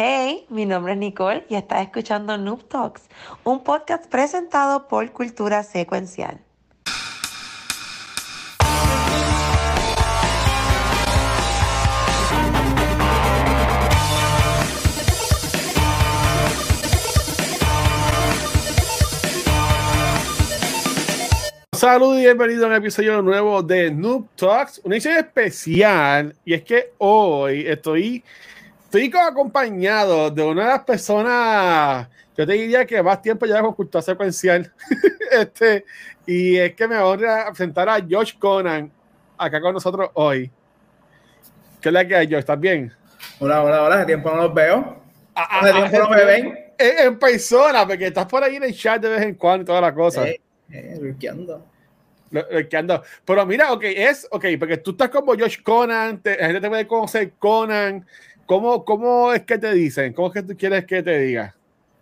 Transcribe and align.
Hey, 0.00 0.46
mi 0.48 0.64
nombre 0.64 0.92
es 0.92 0.98
Nicole 1.00 1.44
y 1.48 1.56
estás 1.56 1.82
escuchando 1.82 2.38
Noob 2.38 2.68
Talks, 2.68 3.08
un 3.42 3.64
podcast 3.64 4.06
presentado 4.06 4.86
por 4.86 5.10
Cultura 5.10 5.64
Secuencial. 5.64 6.38
Saludos 21.72 22.18
y 22.18 22.20
bienvenido 22.20 22.66
a 22.66 22.68
un 22.68 22.74
episodio 22.74 23.20
nuevo 23.20 23.64
de 23.64 23.90
Noob 23.90 24.28
Talks, 24.36 24.80
una 24.84 24.94
edición 24.94 25.16
especial. 25.16 26.36
Y 26.44 26.54
es 26.54 26.62
que 26.62 26.92
hoy 26.98 27.66
estoy, 27.66 28.22
estoy 28.90 29.12
acompañado 29.20 30.30
de 30.30 30.42
una 30.42 30.62
de 30.62 30.68
las 30.70 30.84
personas, 30.84 32.08
yo 32.36 32.46
te 32.46 32.52
diría 32.54 32.86
que 32.86 33.02
más 33.02 33.20
tiempo 33.20 33.44
lleva 33.44 33.60
con 33.62 33.74
cultura 33.74 34.00
secuencial. 34.00 34.72
este, 35.30 35.84
y 36.26 36.56
es 36.56 36.74
que 36.74 36.88
me 36.88 36.98
voy 37.00 37.24
a 37.24 37.46
presentar 37.48 37.88
a 37.88 38.00
Josh 38.00 38.38
Conan 38.38 38.90
acá 39.36 39.60
con 39.60 39.74
nosotros 39.74 40.10
hoy. 40.14 40.50
¿Qué 41.80 41.90
es 41.90 41.92
la 41.92 42.06
que 42.06 42.16
hay, 42.16 42.26
Josh? 42.26 42.38
¿Estás 42.38 42.58
bien? 42.58 42.92
Hola, 43.38 43.62
hola, 43.62 43.82
hola. 43.82 43.94
¿Hace 43.96 44.06
tiempo 44.06 44.30
no 44.30 44.36
los 44.36 44.54
veo? 44.54 45.02
Ah, 45.34 45.48
ah, 45.50 45.60
¿Hace 45.60 45.70
ah, 45.70 45.90
tiempo 45.90 46.08
no 46.08 46.16
me 46.16 46.24
ven? 46.24 46.58
En, 46.78 47.06
en 47.06 47.18
persona, 47.18 47.86
porque 47.86 48.06
estás 48.06 48.26
por 48.26 48.42
ahí 48.42 48.56
en 48.56 48.64
el 48.64 48.74
chat 48.74 49.02
de 49.02 49.08
vez 49.10 49.22
en 49.22 49.34
cuando 49.34 49.62
y 49.62 49.66
toda 49.66 49.80
la 49.82 49.94
cosa. 49.94 50.26
Eh, 50.26 50.40
eh. 50.70 51.14
Pero 53.24 53.46
mira, 53.46 53.72
ok, 53.72 53.84
es, 53.84 54.26
ok, 54.30 54.46
porque 54.58 54.78
tú 54.78 54.92
estás 54.92 55.10
como 55.10 55.34
Josh 55.34 55.62
Conan, 55.62 56.22
te- 56.22 56.38
la 56.38 56.46
gente 56.46 56.60
te 56.60 56.68
puede 56.68 56.86
conocer 56.86 57.32
Conan. 57.38 58.06
¿Cómo, 58.48 58.82
¿Cómo 58.82 59.30
es 59.34 59.42
que 59.42 59.58
te 59.58 59.72
dicen? 59.74 60.14
¿Cómo 60.14 60.28
es 60.28 60.34
que 60.34 60.42
tú 60.42 60.56
quieres 60.56 60.86
que 60.86 61.02
te 61.02 61.18
diga? 61.18 61.54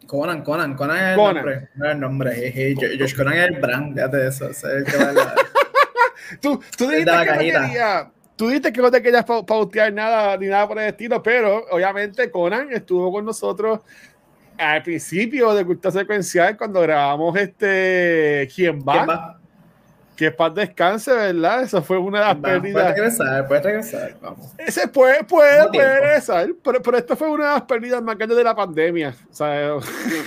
Conan, 0.07 0.43
Conan, 0.45 0.77
Conan 0.77 0.97
es 0.97 1.03
el 1.11 1.17
Conan. 1.17 1.35
nombre. 1.35 1.69
No 1.75 1.87
es 1.87 1.93
el 1.93 2.01
nombre. 2.01 2.35
jeje. 2.35 2.75
Jo- 2.77 2.97
Josh 3.01 3.17
Conan 3.17 3.35
es 3.35 3.47
el 3.49 3.61
brand, 3.61 3.95
fíjate 3.95 4.17
de 4.17 4.29
eso. 4.29 4.49
ese 4.49 4.67
es 4.69 4.75
el 4.75 4.85
que 4.85 4.97
va 4.97 5.11
a 5.11 5.13
la- 5.13 5.35
Tú, 6.41 6.61
tú 6.79 6.89
dijiste 6.89 7.11
la 7.11 7.25
que 7.25 7.31
no 7.33 7.39
querías, 7.39 8.07
tú 8.37 8.47
dijiste 8.47 8.73
que 8.73 8.81
no 8.81 8.91
te 8.93 9.03
querías 9.03 9.25
pau- 9.27 9.45
pautear 9.45 9.93
nada 9.93 10.37
ni 10.37 10.47
nada 10.47 10.69
por 10.69 10.79
el 10.79 10.87
estilo, 10.89 11.21
pero 11.23 11.65
obviamente 11.73 12.31
Conan 12.31 12.73
estuvo 12.73 13.11
con 13.13 13.25
nosotros 13.25 13.81
al 14.57 14.83
principio 14.85 15.53
de 15.53 15.65
Cultura 15.65 15.91
Secuencial 15.91 16.57
cuando 16.57 16.81
grabamos 16.81 17.37
este 17.37 18.49
¿Quién 18.55 18.81
va? 18.81 18.93
¿Quién 18.93 19.09
va? 19.09 19.41
Que 20.17 20.31
paz 20.31 20.55
descanse, 20.55 21.13
¿verdad? 21.13 21.63
Eso 21.63 21.83
fue 21.83 21.99
una 21.99 22.21
de 22.21 22.25
las. 22.25 22.37
Puedes 22.37 22.61
pérdidas. 22.61 22.95
regresar, 22.95 23.47
puedes 23.49 23.65
regresar. 23.65 24.17
Vamos. 24.23 24.53
Ese 24.57 24.89
puede, 24.89 25.23
puede, 25.25 25.69
puede 25.69 26.01
regresar, 26.01 26.49
pero, 26.65 26.81
pero 26.83 26.97
esto 26.97 27.17
fue 27.17 27.29
una 27.31 27.49
de 27.49 27.53
las 27.53 27.63
pérdidas 27.63 28.03
más 28.03 28.17
grandes 28.17 28.39
de 28.39 28.45
la 28.45 28.55
pandemia. 28.55 29.15
O 29.31 29.35
sea, 29.35 29.75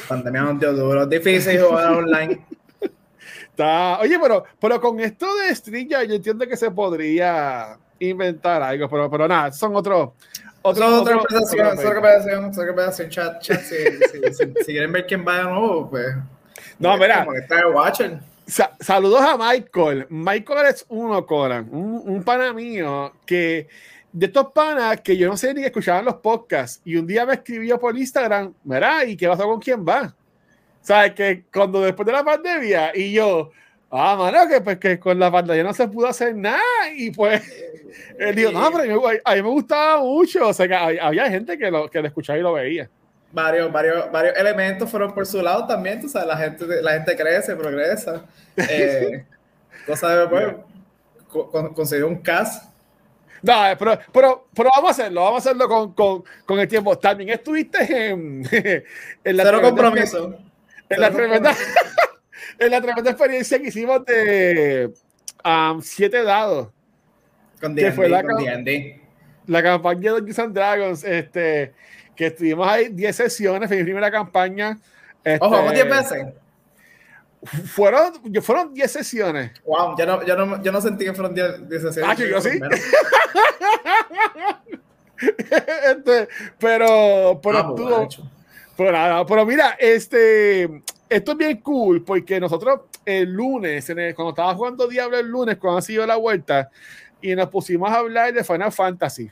Pandemia 0.08 0.42
nos 0.44 0.60
dio 0.60 0.74
duro. 0.74 1.08
Difícil 1.08 1.60
jugar 1.60 1.92
online. 1.92 2.40
está... 3.50 4.00
Oye, 4.00 4.20
pero, 4.22 4.44
pero 4.60 4.80
con 4.80 5.00
esto 5.00 5.26
de 5.38 5.56
Strilla, 5.56 6.04
yo 6.04 6.14
entiendo 6.14 6.48
que 6.48 6.56
se 6.56 6.70
podría 6.70 7.78
inventar 7.98 8.62
algo, 8.62 8.88
pero, 8.88 9.10
pero 9.10 9.28
nada, 9.28 9.52
son 9.52 9.76
otros. 9.76 10.12
Otra, 10.62 10.88
otro- 10.88 11.20
otra 11.20 11.96
conversación, 11.96 13.10
chat, 13.10 13.42
chat. 13.42 13.60
Si, 13.62 13.76
si, 13.76 14.34
si, 14.34 14.54
si 14.54 14.66
quieren 14.66 14.92
ver 14.92 15.08
quién 15.08 15.26
va 15.28 15.38
de 15.38 15.44
nuevo, 15.46 15.90
pues. 15.90 16.16
No, 16.78 16.96
mira. 16.98 17.20
Como 17.26 17.32
que 17.32 17.40
está 17.40 17.68
watching. 17.70 18.29
Sa- 18.50 18.76
saludos 18.80 19.22
a 19.22 19.38
Michael. 19.38 20.08
Michael 20.10 20.66
es 20.68 20.86
uno, 20.90 21.26
Coran, 21.26 21.70
un, 21.72 22.02
un 22.06 22.24
pana 22.24 22.52
mío 22.52 23.14
que 23.26 23.68
de 24.12 24.26
estos 24.26 24.48
panas 24.52 25.02
que 25.02 25.16
yo 25.16 25.28
no 25.28 25.38
sé 25.38 25.54
ni 25.54 25.62
que 25.62 25.68
escuchaban 25.68 26.04
los 26.04 26.16
podcasts 26.16 26.82
y 26.84 26.96
un 26.96 27.06
día 27.06 27.26
me 27.28 27.34
escribió 27.36 27.80
por 27.80 27.96
Instagram, 27.96 28.54
mira, 28.64 29.06
¿y 29.06 29.16
qué 29.16 29.28
pasó 29.28 29.44
con 29.44 29.60
quién 29.60 29.86
va? 29.88 30.16
¿Sabes? 30.82 31.14
Que 31.14 31.44
cuando 31.54 31.82
después 31.82 32.08
de 32.08 32.14
la 32.14 32.24
pandemia 32.24 32.92
y 32.96 33.12
yo, 33.14 33.52
ah, 33.92 34.16
mano, 34.18 34.48
que 34.50 34.62
pues 34.62 34.80
que 34.80 35.00
con 35.00 35.20
la 35.20 35.32
pandemia 35.32 35.64
no 35.64 35.74
se 35.74 35.88
pudo 35.88 36.08
hacer 36.08 36.36
nada 36.36 36.60
y 36.96 37.12
pues 37.12 37.44
él 38.18 38.34
dijo, 38.36 38.52
no, 38.52 38.68
pero 38.72 39.20
a 39.26 39.36
mí, 39.36 39.42
me- 39.44 39.50
gustaba 39.50 40.02
mucho, 40.02 40.48
o 40.48 40.54
sea, 40.54 40.68
que 40.68 40.74
había 40.76 41.30
gente 41.30 41.56
que 41.58 41.70
lo, 41.70 41.88
que 41.88 42.02
lo 42.02 42.08
escuchaba 42.08 42.40
y 42.40 42.42
lo 42.42 42.54
veía. 42.54 42.90
Varios, 43.32 43.72
varios, 43.72 44.12
varios 44.12 44.38
elementos 44.38 44.90
fueron 44.90 45.14
por 45.14 45.26
su 45.26 45.42
lado 45.42 45.66
también, 45.68 46.00
tú 46.02 46.10
sabes, 46.10 46.28
la 46.28 46.38
gente, 46.38 46.66
la 46.82 46.94
gente 46.94 47.16
crece, 47.16 47.56
progresa. 47.56 48.26
Eh, 48.70 49.24
cosa 49.86 50.16
de, 50.16 50.28
pues, 50.28 50.56
co- 51.30 51.50
con- 51.50 51.74
conseguir 51.74 52.04
un 52.06 52.18
cast. 52.22 52.66
No, 53.42 53.68
eh, 53.70 53.76
pero, 53.80 53.98
pero, 54.12 54.48
pero 54.54 54.70
vamos 54.76 54.90
a 54.90 54.92
hacerlo, 54.92 55.24
vamos 55.24 55.46
a 55.46 55.50
hacerlo 55.50 55.68
con, 55.70 55.94
con, 55.94 56.24
con 56.46 56.60
el 56.60 56.68
tiempo. 56.68 56.98
También 56.98 57.30
estuviste 57.30 58.10
en, 58.10 58.44
en 59.24 59.38
la 59.38 59.44
Cero 59.44 59.62
compromiso. 59.62 60.36
En 60.90 61.00
la, 61.00 61.08
Cero 61.08 61.18
tremenda, 61.18 61.56
en 62.60 62.72
la 62.72 62.82
tremenda 62.82 63.12
experiencia 63.12 63.60
que 63.62 63.68
hicimos 63.70 64.04
de 64.06 64.92
um, 65.46 65.82
siete 65.82 66.22
dados, 66.24 66.68
Con 67.62 67.76
¿Qué 67.76 67.94
fue 67.94 68.10
la 68.10 68.22
con 68.24 68.44
ca- 68.44 68.58
D&D. 68.58 69.02
la 69.48 69.64
campaña 69.64 70.02
de 70.02 70.10
Dungeons 70.20 70.40
and 70.40 70.54
Dragons, 70.54 71.04
este, 71.06 71.74
que 72.20 72.26
estuvimos 72.28 72.68
ahí 72.68 72.90
10 72.90 73.16
sesiones, 73.16 73.70
fue 73.70 73.78
mi 73.78 73.84
primera 73.84 74.12
campaña. 74.12 74.78
Este, 75.24 75.40
Ojo, 75.46 75.56
¿cómo 75.56 75.72
10 75.72 75.90
veces? 75.90 76.28
Fueron, 77.72 78.12
fueron 78.42 78.74
10 78.74 78.92
sesiones. 78.92 79.52
Wow, 79.66 79.96
yo 79.98 80.06
no, 80.06 80.26
yo 80.26 80.36
no, 80.36 80.62
yo 80.62 80.70
no 80.74 80.82
sentí 80.82 81.06
que 81.06 81.14
fueron 81.14 81.34
10 81.34 81.70
10 81.70 81.82
sesiones. 81.82 82.12
Ah, 82.12 82.16
que 82.18 82.30
yo 82.30 82.42
sí. 82.42 82.60
Este, 85.18 86.28
pero, 86.58 87.40
pero 87.42 87.58
Ah, 87.58 87.62
borracho. 87.64 88.30
Pero 88.78 88.92
nada, 88.92 89.26
pero 89.26 89.46
mira, 89.46 89.76
este, 89.80 90.84
esto 91.10 91.32
es 91.32 91.38
bien 91.38 91.58
cool 91.62 92.04
porque 92.04 92.38
nosotros 92.40 92.82
el 93.06 93.32
lunes, 93.32 93.90
en 93.90 94.00
el- 94.00 94.16
cuando 94.16 94.30
estaba 94.32 94.54
jugando 94.56 94.88
Diablo 94.88 95.18
el 95.18 95.28
lunes, 95.28 95.58
cuando 95.58 95.80
ha 95.80 95.82
sido 95.82 96.06
la 96.06 96.16
vuelta, 96.18 96.70
y 97.22 97.34
nos 97.36 97.48
pusimos 97.50 97.90
a 97.92 97.96
hablar 98.00 98.34
de 98.34 98.44
Final 98.44 98.72
Fantasy, 98.72 99.30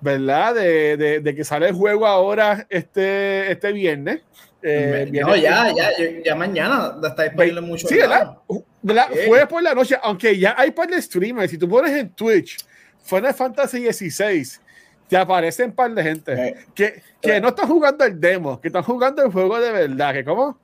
¿verdad? 0.00 0.54
De, 0.54 0.96
de- 0.96 1.20
de 1.20 1.34
que 1.34 1.44
sale 1.44 1.68
el 1.68 1.74
juego 1.74 2.06
ahora 2.06 2.66
este, 2.70 3.50
este 3.52 3.72
viernes. 3.72 4.20
Eh, 4.62 5.06
viernes 5.10 5.36
no, 5.36 5.40
ya, 5.40 5.72
ya, 5.74 5.90
ya, 6.24 6.34
mañana 6.34 6.96
está 7.04 7.24
disponible 7.24 7.60
mucho. 7.60 7.86
Sí, 7.88 7.96
¿verdad? 7.96 8.36
¿verdad? 8.82 9.06
Sí. 9.12 9.20
Fue 9.28 9.46
por 9.46 9.62
la 9.62 9.74
noche, 9.74 9.96
aunque 10.02 10.36
ya 10.38 10.54
hay 10.58 10.70
par 10.72 10.88
de 10.88 11.00
streamers. 11.00 11.50
Si 11.50 11.58
tú 11.58 11.68
pones 11.68 11.92
en 11.92 12.10
Twitch 12.10 12.58
Final 13.02 13.34
Fantasy 13.34 13.80
16, 13.80 14.60
te 15.08 15.16
aparecen 15.16 15.72
par 15.72 15.92
de 15.92 16.02
gente 16.02 16.32
Eh, 16.32 16.56
que, 16.74 17.02
que 17.20 17.40
no 17.40 17.48
están 17.48 17.68
jugando 17.68 18.04
el 18.04 18.20
demo, 18.20 18.60
que 18.60 18.68
están 18.68 18.82
jugando 18.82 19.22
el 19.24 19.30
juego 19.32 19.60
de 19.60 19.70
verdad. 19.70 20.12
Que 20.12 20.24
como 20.24 20.58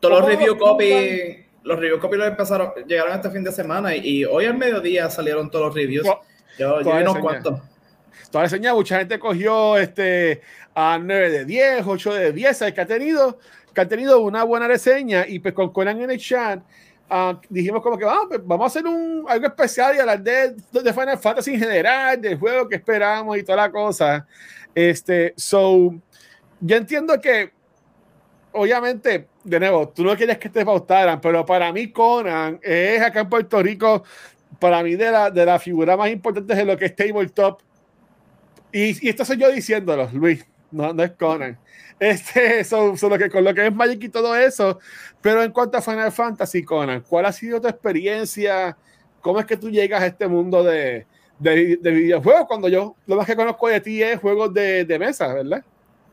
Todos 0.00 0.20
los 0.20 0.20
¿Cómo 0.20 0.30
review 0.30 0.58
copy, 0.58 1.46
los 1.62 1.78
review 1.80 1.98
copy 1.98 2.16
los 2.18 2.28
empezaron, 2.28 2.72
llegaron 2.86 3.14
este 3.14 3.30
fin 3.30 3.42
de 3.42 3.52
semana 3.52 3.96
y, 3.96 4.00
y 4.20 4.24
hoy 4.26 4.44
al 4.44 4.56
mediodía 4.56 5.08
salieron 5.08 5.50
todos 5.50 5.66
los 5.66 5.74
reviews. 5.74 6.06
Yo, 6.06 6.20
yo 6.82 6.92
vi 6.92 7.02
unos 7.02 7.18
cuantos. 7.18 7.60
Toda 8.34 8.42
la 8.42 8.50
señal, 8.50 8.74
mucha 8.74 8.98
gente 8.98 9.16
cogió 9.16 9.78
este 9.78 10.40
a 10.74 10.98
9 11.00 11.30
de 11.30 11.44
10, 11.44 11.86
8 11.86 12.14
de 12.14 12.32
10, 12.32 12.56
¿sabes? 12.56 12.74
que 12.74 12.80
ha 12.80 12.86
tenido 12.86 13.38
que 13.72 13.80
ha 13.80 13.86
tenido 13.86 14.22
una 14.22 14.42
buena 14.42 14.66
reseña 14.66 15.24
y 15.24 15.38
pues 15.38 15.54
con 15.54 15.72
Conan 15.72 16.00
en 16.00 16.10
el 16.10 16.18
chat 16.18 16.60
ah, 17.08 17.40
dijimos 17.48 17.80
como 17.80 17.96
que 17.96 18.04
vamos, 18.04 18.24
pues, 18.26 18.40
vamos 18.44 18.64
a 18.64 18.66
hacer 18.66 18.90
un, 18.90 19.24
algo 19.28 19.46
especial 19.46 19.94
y 19.94 20.00
hablar 20.00 20.20
de, 20.20 20.52
de 20.72 20.92
Final 20.92 21.16
Fantasy 21.16 21.54
en 21.54 21.60
general, 21.60 22.20
del 22.20 22.36
juego 22.36 22.68
que 22.68 22.74
esperamos 22.74 23.38
y 23.38 23.44
toda 23.44 23.56
la 23.56 23.70
cosa. 23.70 24.26
Este, 24.74 25.32
so, 25.36 25.94
yo 26.58 26.76
entiendo 26.76 27.20
que 27.20 27.52
obviamente, 28.50 29.28
de 29.44 29.60
nuevo, 29.60 29.90
tú 29.90 30.02
no 30.02 30.16
quieres 30.16 30.38
que 30.38 30.48
te 30.48 30.64
pautaran, 30.64 31.20
pero 31.20 31.46
para 31.46 31.72
mí 31.72 31.92
Conan 31.92 32.58
es 32.60 33.00
acá 33.00 33.20
en 33.20 33.28
Puerto 33.28 33.62
Rico, 33.62 34.02
para 34.58 34.82
mí 34.82 34.96
de 34.96 35.12
la, 35.12 35.30
de 35.30 35.46
la 35.46 35.60
figura 35.60 35.96
más 35.96 36.10
importante 36.10 36.52
de 36.52 36.64
lo 36.64 36.76
que 36.76 36.86
es 36.86 36.96
tabletop. 36.96 37.60
Y, 38.74 39.06
y 39.06 39.08
esto 39.08 39.24
soy 39.24 39.36
yo 39.36 39.52
diciéndolo, 39.52 40.10
Luis, 40.12 40.44
no, 40.72 40.92
no 40.92 41.04
es 41.04 41.12
Conan. 41.12 41.56
Este, 42.00 42.64
so, 42.64 42.96
so 42.96 43.08
lo 43.08 43.16
que, 43.16 43.30
con 43.30 43.44
lo 43.44 43.54
que 43.54 43.68
es 43.68 43.72
Magic 43.72 44.02
y 44.02 44.08
todo 44.08 44.34
eso. 44.34 44.80
Pero 45.22 45.44
en 45.44 45.52
cuanto 45.52 45.78
a 45.78 45.80
Final 45.80 46.10
Fantasy, 46.10 46.64
Conan, 46.64 47.02
¿cuál 47.08 47.26
ha 47.26 47.32
sido 47.32 47.60
tu 47.60 47.68
experiencia? 47.68 48.76
¿Cómo 49.20 49.38
es 49.38 49.46
que 49.46 49.56
tú 49.56 49.70
llegas 49.70 50.02
a 50.02 50.06
este 50.06 50.26
mundo 50.26 50.64
de, 50.64 51.06
de, 51.38 51.78
de 51.80 51.90
videojuegos? 51.92 52.48
Cuando 52.48 52.68
yo 52.68 52.96
lo 53.06 53.14
más 53.14 53.26
que 53.26 53.36
conozco 53.36 53.68
de 53.68 53.80
ti 53.80 54.02
es 54.02 54.18
juegos 54.18 54.52
de, 54.52 54.84
de 54.84 54.98
mesa, 54.98 55.32
¿verdad? 55.32 55.64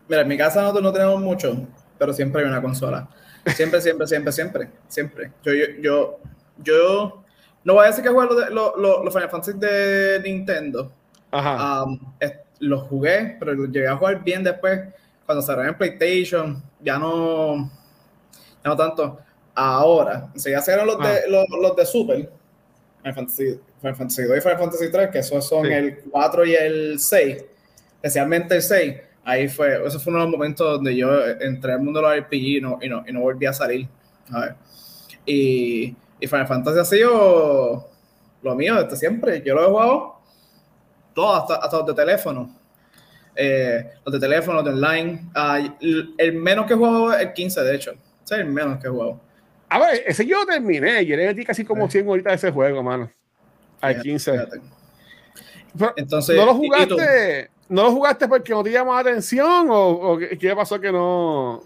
Mira, 0.07 0.21
en 0.21 0.27
mi 0.27 0.37
casa 0.37 0.61
nosotros 0.61 0.83
no 0.83 0.93
tenemos 0.93 1.19
mucho, 1.19 1.67
pero 1.97 2.13
siempre 2.13 2.43
hay 2.43 2.47
una 2.47 2.61
consola. 2.61 3.09
Siempre, 3.55 3.81
siempre, 3.81 4.05
siempre, 4.05 4.31
siempre, 4.31 4.69
siempre. 4.87 5.31
Yo, 5.41 5.51
yo, 5.53 5.65
yo, 5.81 6.19
yo 6.59 7.23
no 7.63 7.73
voy 7.73 7.85
a 7.85 7.87
decir 7.87 8.03
que 8.03 8.11
juego 8.11 8.35
los, 8.51 8.77
los, 8.77 9.03
los 9.03 9.11
Final 9.11 9.31
Fantasy 9.31 9.57
de 9.57 10.21
Nintendo. 10.23 10.91
Ajá. 11.31 11.83
Um, 11.83 11.99
los 12.61 12.83
jugué, 12.83 13.35
pero 13.39 13.53
los 13.53 13.69
llegué 13.69 13.87
a 13.87 13.97
jugar 13.97 14.23
bien 14.23 14.43
después. 14.43 14.79
Cuando 15.25 15.41
salieron 15.41 15.69
en 15.73 15.77
PlayStation, 15.77 16.63
ya 16.79 16.97
no, 16.97 17.69
ya 18.63 18.69
no 18.69 18.75
tanto. 18.77 19.19
Ahora, 19.53 20.29
sea, 20.35 20.53
ya 20.53 20.61
salieron 20.61 20.87
los, 20.87 20.99
de, 20.99 21.29
los, 21.29 21.45
los 21.61 21.75
de 21.75 21.85
Super, 21.85 22.29
Final 22.99 23.13
Fantasy, 23.15 23.59
Final 23.79 23.95
Fantasy 23.95 24.23
2 24.23 24.37
y 24.37 24.41
Final 24.41 24.57
Fantasy 24.59 24.91
3, 24.91 25.09
que 25.09 25.19
esos 25.19 25.47
son 25.47 25.65
Sí. 25.65 25.73
el 25.73 25.99
4 26.09 26.45
y 26.45 26.55
el 26.55 26.99
6, 26.99 27.45
especialmente 27.95 28.55
el 28.55 28.61
6. 28.61 28.95
ahí 29.25 29.47
fue, 29.49 29.85
ese 29.85 29.99
fue 29.99 30.11
uno 30.11 30.19
de 30.19 30.25
los 30.25 30.31
momentos 30.31 30.67
donde 30.77 30.95
yo 30.95 31.27
entré 31.27 31.73
al 31.73 31.81
mundo 31.81 32.01
de 32.01 32.07
los 32.07 32.27
RPG 32.27 32.33
y 32.57 32.61
no, 32.61 32.79
y 32.81 32.89
no, 32.89 33.03
y 33.07 33.11
no 33.11 33.21
volví 33.21 33.45
a 33.45 33.53
salir. 33.53 33.87
A 34.31 34.39
ver. 34.39 34.55
Y, 35.25 35.95
y 36.19 36.27
Final 36.27 36.47
Fantasy 36.47 36.79
ha 36.79 36.85
sido 36.85 37.89
lo 38.41 38.55
mío 38.55 38.81
desde 38.83 38.95
siempre. 38.95 39.41
Yo 39.45 39.53
lo 39.55 39.63
he 39.63 39.67
jugado 39.67 40.20
todo, 41.13 41.35
hasta, 41.35 41.55
hasta 41.55 41.77
los 41.77 41.85
de 41.87 41.93
teléfono. 41.93 42.55
Eh, 43.35 43.91
los 44.05 44.13
de 44.13 44.19
teléfono, 44.19 44.61
los 44.61 44.65
de 44.65 44.71
online. 44.71 45.29
Ah, 45.33 45.59
el, 45.79 46.33
menos 46.33 46.65
que 46.65 46.73
jugado 46.73 47.13
es 47.13 47.21
el 47.21 47.33
15, 47.33 47.61
de 47.61 47.75
hecho. 47.75 47.91
Ese 47.91 48.35
es 48.35 48.39
el 48.41 48.45
menos 48.45 48.81
que 48.81 48.89
jugado. 48.89 49.19
A 49.69 49.79
ver, 49.79 50.03
ese 50.05 50.25
yo 50.25 50.45
terminé. 50.45 51.05
Yo 51.05 51.15
le 51.15 51.27
metí 51.27 51.45
casi 51.45 51.63
como 51.63 51.89
100 51.89 52.07
horitas 52.07 52.31
de 52.31 52.35
ese 52.35 52.51
juego, 52.51 52.83
mano. 52.83 53.09
Al 53.79 54.01
15. 54.01 54.47
Entonces, 55.95 56.35
¿No 56.35 56.45
lo 56.45 56.55
jugaste? 56.55 57.49
¿No 57.69 57.83
lo 57.83 57.91
jugaste 57.91 58.27
porque 58.27 58.51
no 58.51 58.63
te 58.63 58.71
llamó 58.71 58.93
la 58.93 58.99
atención 58.99 59.69
o, 59.69 59.89
o 59.89 60.17
qué 60.17 60.53
pasó 60.53 60.79
que 60.79 60.91
no? 60.91 61.63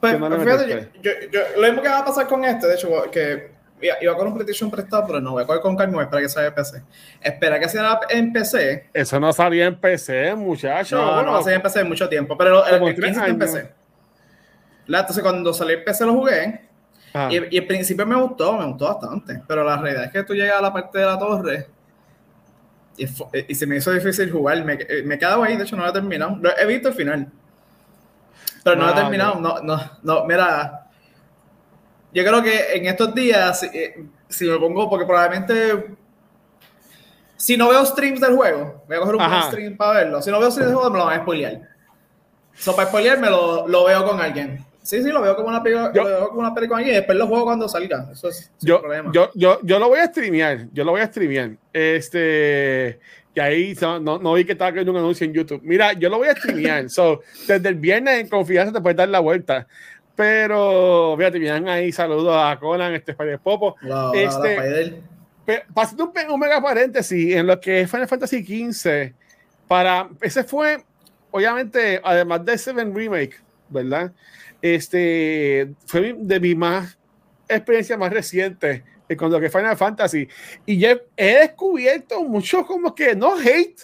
Pues, 0.00 0.14
fíjate, 0.14 0.90
yo, 1.00 1.10
yo, 1.32 1.40
lo 1.56 1.62
mismo 1.68 1.82
que 1.82 1.88
va 1.88 2.00
a 2.00 2.04
pasar 2.04 2.28
con 2.28 2.44
este, 2.44 2.66
de 2.66 2.74
hecho, 2.74 3.10
que 3.10 3.55
iba 3.80 4.16
con 4.16 4.28
un 4.28 4.34
PlayStation 4.34 4.70
prestado, 4.70 5.04
pero 5.06 5.20
no 5.20 5.32
voy 5.32 5.44
a 5.44 5.46
coger 5.46 5.62
con 5.62 5.76
calma, 5.76 6.02
espera 6.02 6.22
que 6.22 6.28
salga 6.28 6.48
en 6.48 6.54
PC. 6.54 6.82
Espera 7.20 7.60
que 7.60 7.68
sea 7.68 8.00
en 8.08 8.32
PC. 8.32 8.90
Eso 8.92 9.20
no 9.20 9.32
salía 9.32 9.66
en 9.66 9.78
PC, 9.78 10.34
muchacho. 10.34 10.96
No, 10.96 11.22
no 11.22 11.32
va 11.32 11.38
a 11.38 11.42
salir 11.42 11.56
en 11.56 11.62
PC 11.62 11.80
en 11.80 11.88
mucho 11.88 12.08
tiempo, 12.08 12.36
pero 12.36 12.66
el, 12.66 12.82
el 12.82 12.94
15 12.94 13.08
está 13.08 13.26
en 13.26 13.38
PC. 13.38 13.72
Entonces, 14.88 15.22
cuando 15.22 15.52
salió 15.52 15.78
en 15.78 15.84
PC 15.84 16.06
lo 16.06 16.14
jugué. 16.14 16.60
Ah. 17.12 17.28
Y, 17.30 17.56
y 17.56 17.58
al 17.58 17.66
principio 17.66 18.06
me 18.06 18.16
gustó, 18.16 18.56
me 18.56 18.66
gustó 18.66 18.86
bastante. 18.86 19.42
Pero 19.46 19.64
la 19.64 19.76
realidad 19.76 20.04
es 20.04 20.12
que 20.12 20.22
tú 20.22 20.34
llegas 20.34 20.58
a 20.58 20.62
la 20.62 20.72
parte 20.72 20.98
de 20.98 21.06
la 21.06 21.18
torre 21.18 21.66
y, 22.96 23.06
y 23.48 23.54
se 23.54 23.66
me 23.66 23.76
hizo 23.76 23.92
difícil 23.92 24.30
jugar. 24.30 24.64
Me, 24.64 24.78
me 25.04 25.14
he 25.14 25.18
quedado 25.18 25.42
ahí, 25.42 25.56
de 25.56 25.64
hecho 25.64 25.76
no 25.76 25.82
lo 25.82 25.90
he 25.90 25.92
terminado. 25.92 26.38
He 26.58 26.66
visto 26.66 26.88
el 26.88 26.94
final. 26.94 27.30
Pero 28.64 28.76
no 28.76 28.86
lo 28.86 28.92
he 28.92 28.94
terminado. 28.94 29.40
No, 29.40 29.60
no, 29.60 29.80
no, 30.02 30.24
mira 30.24 30.85
yo 32.12 32.24
creo 32.24 32.42
que 32.42 32.74
en 32.74 32.86
estos 32.86 33.14
días, 33.14 33.62
eh, 33.64 34.04
si, 34.28 34.46
me 34.46 34.58
pongo, 34.58 34.88
porque 34.88 35.06
probablemente, 35.06 35.96
si 37.36 37.56
no 37.56 37.68
veo 37.68 37.84
streams 37.84 38.20
del 38.20 38.34
juego, 38.34 38.84
voy 38.86 38.96
a 38.96 39.00
coger 39.00 39.14
un 39.16 39.42
stream 39.42 39.76
para 39.76 40.00
verlo. 40.00 40.22
Si 40.22 40.30
no 40.30 40.38
veo 40.38 40.50
streams 40.50 40.70
del 40.70 40.76
juego, 40.76 40.90
me 40.90 40.98
lo 40.98 41.04
van 41.06 41.20
a 41.20 41.22
spoilear. 41.22 41.60
So, 42.54 42.74
para 42.74 42.88
spoilear, 42.88 43.18
me 43.18 43.28
lo, 43.28 43.68
lo 43.68 43.84
veo 43.84 44.04
con 44.06 44.20
alguien. 44.20 44.64
Sí, 44.86 45.02
sí, 45.02 45.10
lo 45.10 45.20
veo 45.20 45.34
como 45.34 45.48
una 45.48 45.60
película, 45.62 45.90
lo 45.92 46.04
veo 46.04 46.28
como 46.28 46.40
una 46.40 46.54
película 46.54 46.76
con 46.76 46.78
alguien 46.78 46.94
y 46.94 46.98
después 46.98 47.18
lo 47.18 47.26
juego 47.26 47.44
cuando 47.44 47.68
salga. 47.68 48.08
Eso 48.12 48.28
es 48.28 48.52
yo, 48.60 48.80
problema. 48.80 49.10
Yo, 49.12 49.30
yo, 49.34 49.58
yo 49.64 49.80
lo 49.80 49.88
voy 49.88 49.98
a 49.98 50.06
streamear. 50.06 50.68
Yo 50.72 50.84
lo 50.84 50.92
voy 50.92 51.00
a 51.00 51.08
streamear. 51.08 51.56
Este. 51.72 53.00
Y 53.34 53.40
ahí 53.40 53.76
no, 53.80 53.98
no 54.00 54.32
vi 54.32 54.44
que 54.44 54.52
estaba 54.52 54.70
creando 54.70 54.92
un 54.92 54.98
anuncio 54.98 55.26
en 55.26 55.34
YouTube. 55.34 55.60
Mira, 55.64 55.92
yo 55.92 56.08
lo 56.08 56.18
voy 56.18 56.28
a 56.28 56.36
streamear. 56.36 56.88
so, 56.90 57.20
desde 57.48 57.68
el 57.68 57.74
viernes 57.74 58.20
en 58.20 58.28
confianza 58.28 58.72
te 58.72 58.80
puedes 58.80 58.96
dar 58.96 59.08
la 59.08 59.18
vuelta. 59.18 59.66
Pero, 60.16 61.14
fíjate, 61.18 61.38
vienen 61.38 61.68
ahí 61.68 61.92
saludos 61.92 62.34
a 62.36 62.58
Conan, 62.58 62.94
este 62.94 63.12
Spider 63.12 63.38
Popo. 63.38 63.76
este, 64.14 65.02
pasando 65.72 66.12
un, 66.12 66.30
un, 66.32 66.40
mega 66.40 66.60
paréntesis 66.60 67.36
en 67.36 67.46
lo 67.46 67.60
que 67.60 67.82
es 67.82 67.90
Final 67.90 68.08
Fantasy 68.08 68.42
XV, 68.42 69.12
para, 69.68 70.08
ese 70.22 70.42
fue, 70.42 70.82
obviamente, 71.30 72.00
además 72.02 72.44
de 72.44 72.56
Seven 72.56 72.94
Remake, 72.94 73.36
¿verdad? 73.68 74.10
Este 74.62 75.70
fue 75.84 76.16
de 76.18 76.40
mi 76.40 76.54
más 76.54 76.98
experiencia 77.48 77.96
más 77.96 78.12
reciente 78.12 78.82
con 79.14 79.30
lo 79.30 79.38
que 79.38 79.46
es 79.46 79.52
Final 79.52 79.76
Fantasy. 79.76 80.26
Y 80.64 80.78
ya 80.78 80.98
he 81.16 81.40
descubierto 81.40 82.24
mucho 82.24 82.66
como 82.66 82.94
que, 82.94 83.14
no 83.14 83.36
hate, 83.36 83.80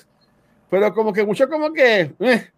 pero 0.71 0.93
como 0.93 1.13
que 1.13 1.25
mucho 1.25 1.49
como 1.49 1.73
que, 1.73 2.13
eh, 2.19 2.51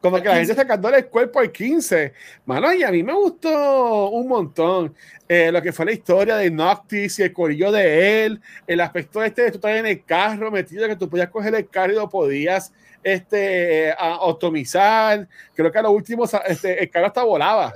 como 0.00 0.16
que 0.20 0.28
la 0.28 0.36
gente 0.36 0.54
sacándole 0.54 0.98
el 0.98 1.06
cuerpo 1.06 1.40
al 1.40 1.52
15. 1.52 2.12
Mano, 2.46 2.72
y 2.72 2.82
a 2.82 2.90
mí 2.90 3.02
me 3.02 3.12
gustó 3.12 4.08
un 4.10 4.28
montón 4.28 4.94
eh, 5.28 5.52
lo 5.52 5.60
que 5.60 5.72
fue 5.72 5.84
la 5.84 5.92
historia 5.92 6.36
de 6.36 6.50
Noctis 6.50 7.18
y 7.18 7.22
el 7.22 7.32
corillo 7.32 7.70
de 7.70 8.24
él, 8.24 8.40
el 8.66 8.80
aspecto 8.80 9.22
este 9.22 9.42
de 9.42 9.50
tú 9.50 9.58
estar 9.58 9.76
en 9.76 9.86
el 9.86 10.04
carro 10.04 10.50
metido, 10.50 10.88
que 10.88 10.96
tú 10.96 11.08
podías 11.08 11.28
coger 11.28 11.54
el 11.54 11.68
carro 11.68 11.92
y 11.92 11.96
lo 11.96 12.08
podías 12.08 12.72
este, 13.02 13.94
optimizar. 14.20 15.28
Creo 15.54 15.70
que 15.70 15.78
a 15.78 15.82
lo 15.82 15.90
último 15.90 16.24
este, 16.46 16.82
el 16.82 16.90
carro 16.90 17.06
hasta 17.06 17.22
volaba. 17.22 17.72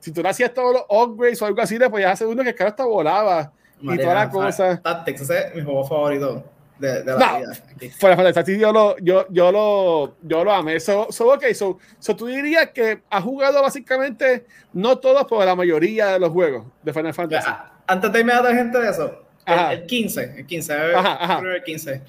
Si 0.00 0.12
tú 0.12 0.22
no 0.22 0.28
hacías 0.28 0.52
todos 0.52 0.74
los 0.74 0.84
upgrades 0.88 1.40
o 1.40 1.46
algo 1.46 1.62
así, 1.62 1.78
le 1.78 1.88
podías 1.88 2.12
hacer 2.12 2.26
uno 2.26 2.42
que 2.42 2.50
el 2.50 2.54
carro 2.54 2.70
hasta 2.70 2.84
volaba. 2.84 3.52
y 3.80 3.96
toda 3.96 4.14
la 4.14 4.28
cosa. 4.28 4.82
Tactics, 4.82 5.20
ese 5.22 5.38
es 5.48 5.54
mi 5.54 5.62
juego 5.62 5.84
favorito 5.84 6.53
de, 6.78 7.02
de 7.02 7.12
la 7.12 7.38
vida. 7.38 8.56
yo 8.58 8.72
lo, 8.72 8.96
yo, 8.98 9.26
yo 9.30 9.52
lo, 9.52 10.16
yo 10.22 10.44
lo 10.44 10.52
amé. 10.52 10.80
So, 10.80 11.08
so, 11.10 11.32
okay, 11.32 11.54
so, 11.54 11.78
so, 11.98 12.16
tú 12.16 12.26
dirías 12.26 12.70
que 12.70 13.02
has 13.10 13.22
jugado 13.22 13.62
básicamente, 13.62 14.46
no 14.72 14.98
todos, 14.98 15.26
pero 15.28 15.44
la 15.44 15.54
mayoría 15.54 16.08
de 16.08 16.18
los 16.18 16.30
juegos 16.30 16.66
de 16.82 16.92
Final 16.92 17.14
Fantasy. 17.14 17.50
antes 17.86 18.12
de 18.12 18.20
irme 18.20 18.32
a 18.32 18.42
dar 18.42 18.54
gente 18.54 18.78
de 18.78 18.90
eso, 18.90 19.24
el, 19.46 19.86
15, 19.86 20.34
el 20.38 20.46
15, 20.46 20.74
el 20.74 21.62
15. 21.64 22.02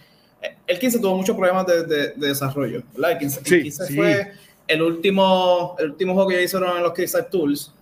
El 0.67 0.79
15 0.79 0.99
tuvo 0.99 1.17
muchos 1.17 1.35
problemas 1.35 1.65
de, 1.65 1.83
de, 1.85 2.13
desarrollo, 2.15 2.83
¿verdad? 2.93 3.11
El 3.13 3.17
15, 3.17 3.55
el 3.55 3.63
15 3.63 3.95
fue 3.95 4.31
el 4.67 4.81
último, 4.81 5.75
el 5.79 5.91
último 5.91 6.13
juego 6.13 6.29
que 6.29 6.43
hicieron 6.43 6.77
en 6.77 6.83
los 6.83 6.93
Crystal 6.93 7.27
Tools. 7.27 7.73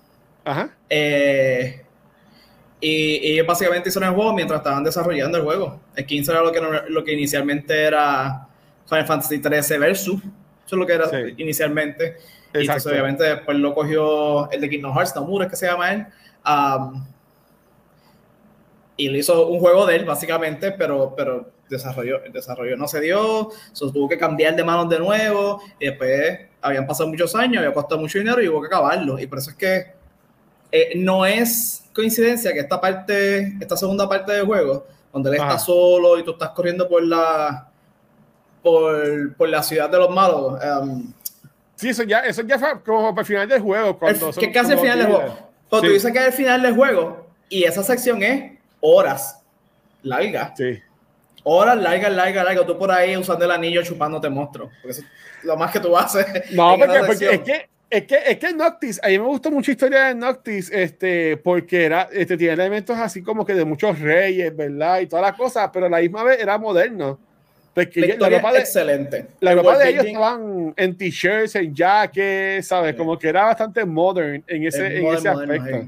Ajá. 0.45 0.75
Eh, 0.89 1.82
y, 2.85 3.39
básicamente 3.43 3.87
hicieron 3.87 4.09
el 4.09 4.15
juego 4.15 4.33
mientras 4.33 4.59
estaban 4.59 4.83
desarrollando 4.83 5.37
el 5.37 5.43
juego. 5.45 5.79
El 5.95 6.05
15 6.05 6.31
era 6.31 6.41
lo 6.41 6.51
que, 6.51 6.61
lo 6.89 7.03
que 7.03 7.13
inicialmente 7.13 7.81
era 7.81 8.45
Final 8.85 9.07
Fantasy 9.07 9.39
13 9.39 9.77
Versus. 9.77 10.19
Eso 10.21 10.31
es 10.65 10.73
lo 10.73 10.85
que 10.85 10.93
era 10.93 11.09
inicialmente. 11.37 12.17
Y 12.53 12.59
entonces, 12.59 12.91
obviamente, 12.91 13.23
después 13.23 13.57
lo 13.57 13.73
cogió 13.73 14.51
el 14.51 14.59
de 14.59 14.69
Kingdom 14.69 14.93
Hearts, 14.93 15.15
Nomura, 15.15 15.47
que 15.47 15.55
se 15.55 15.65
llama 15.65 15.93
él. 15.93 16.05
y 18.97 19.07
le 19.07 19.19
hizo 19.19 19.47
un 19.47 19.59
juego 19.61 19.85
de 19.85 19.95
él, 19.95 20.05
básicamente, 20.05 20.73
pero, 20.73 21.13
pero 21.15 21.51
desarrollo, 21.69 22.21
el 22.25 22.33
desarrollo 22.33 22.75
no 22.75 22.89
se 22.89 22.99
dio. 22.99 23.49
Se 23.71 23.89
tuvo 23.93 24.09
que 24.09 24.17
cambiar 24.17 24.57
de 24.57 24.63
manos 24.65 24.89
de 24.89 24.99
nuevo. 24.99 25.61
Y 25.79 25.85
después 25.85 26.37
habían 26.61 26.85
pasado 26.85 27.07
muchos 27.07 27.33
años, 27.33 27.59
había 27.59 27.73
costado 27.73 28.01
mucho 28.01 28.19
dinero 28.19 28.41
y 28.41 28.49
hubo 28.49 28.59
que 28.59 28.67
acabarlo. 28.67 29.17
Y 29.19 29.27
por 29.27 29.37
eso 29.37 29.51
es 29.51 29.55
que 29.55 30.02
eh, 30.75 30.93
no 30.95 31.23
es 31.23 31.85
coincidencia 31.93 32.51
que 32.51 32.61
esta 32.61 32.81
parte, 32.81 33.55
esta 33.61 33.77
segunda 33.77 34.09
parte 34.09 34.31
del 34.31 34.47
juego, 34.47 34.87
donde 35.13 35.29
él 35.29 35.35
está 35.35 35.59
solo 35.59 36.17
y 36.17 36.23
tú 36.23 36.31
estás 36.31 36.49
corriendo 36.49 36.89
por 36.89 37.03
la 37.03 37.69
por, 38.63 39.35
por 39.35 39.49
la 39.49 39.61
ciudad 39.61 39.87
de 39.87 39.99
los 39.99 40.09
malos. 40.09 40.59
Um, 40.81 41.13
sí, 41.75 41.89
eso 41.89 42.01
ya, 42.01 42.21
eso 42.21 42.41
ya 42.41 42.57
fue 42.57 42.81
como 42.81 43.11
para 43.11 43.21
el 43.21 43.27
final 43.27 43.47
del 43.47 43.61
juego. 43.61 43.99
Cuando 43.99 44.31
¿Qué 44.31 44.51
casi 44.51 44.71
el 44.71 44.79
final 44.79 44.97
del 44.97 45.07
juego? 45.09 45.37
Pero 45.69 45.81
tú 45.83 45.89
dices 45.89 46.11
que 46.11 46.17
es 46.17 46.25
el 46.25 46.33
final 46.33 46.61
del 46.63 46.73
juego 46.73 47.27
y 47.49 47.65
esa 47.65 47.83
sección 47.83 48.23
es 48.23 48.53
horas 48.79 49.43
larga. 50.01 50.55
Sí. 50.57 50.81
Horas 51.43 51.77
largas, 51.77 52.11
largas, 52.11 52.45
largas. 52.45 52.65
Tú 52.65 52.79
por 52.79 52.91
ahí 52.91 53.15
usando 53.15 53.45
el 53.45 53.51
anillo 53.51 53.83
chupándote 53.83 54.27
monstruos. 54.27 54.71
Porque 54.81 54.91
eso 54.97 55.01
es 55.01 55.43
lo 55.43 55.55
más 55.55 55.71
que 55.71 55.79
tú 55.79 55.95
haces. 55.95 56.25
No, 56.51 56.75
porque, 56.79 56.99
porque 57.05 57.29
es 57.29 57.41
que 57.41 57.69
es 57.93 58.07
que, 58.07 58.17
es 58.25 58.39
que 58.39 58.53
Noctis, 58.53 58.99
a 59.03 59.07
mí 59.09 59.19
me 59.19 59.25
gustó 59.25 59.51
mucho 59.51 59.69
la 59.69 59.73
historia 59.73 60.03
de 60.05 60.15
Noctis, 60.15 60.71
este, 60.71 61.37
porque 61.37 61.85
era, 61.85 62.09
este, 62.11 62.35
tiene 62.37 62.53
elementos 62.53 62.97
así 62.97 63.21
como 63.21 63.45
que 63.45 63.53
de 63.53 63.65
muchos 63.65 63.99
reyes, 63.99 64.55
¿verdad? 64.55 65.01
Y 65.01 65.05
todas 65.05 65.23
las 65.23 65.37
cosas, 65.37 65.69
pero 65.71 65.85
a 65.85 65.89
la 65.89 65.99
misma 65.99 66.23
vez 66.23 66.39
era 66.39 66.57
moderno. 66.57 67.19
Porque 67.71 68.17
la, 68.19 68.29
ropa 68.29 68.51
de, 68.51 68.59
excelente. 68.59 69.27
La 69.41 69.53
ropa 69.53 69.77
de 69.77 69.91
ellos 69.91 70.05
estaban 70.05 70.73
en 70.75 70.97
t-shirts, 70.97 71.55
en 71.55 71.75
jackets, 71.75 72.67
¿sabes? 72.67 72.95
Como 72.95 73.17
que 73.17 73.29
era 73.29 73.45
bastante 73.45 73.85
modern 73.85 74.43
en 74.47 74.65
ese, 74.65 74.97
en 74.97 75.05
ese 75.13 75.29
aspecto. 75.29 75.87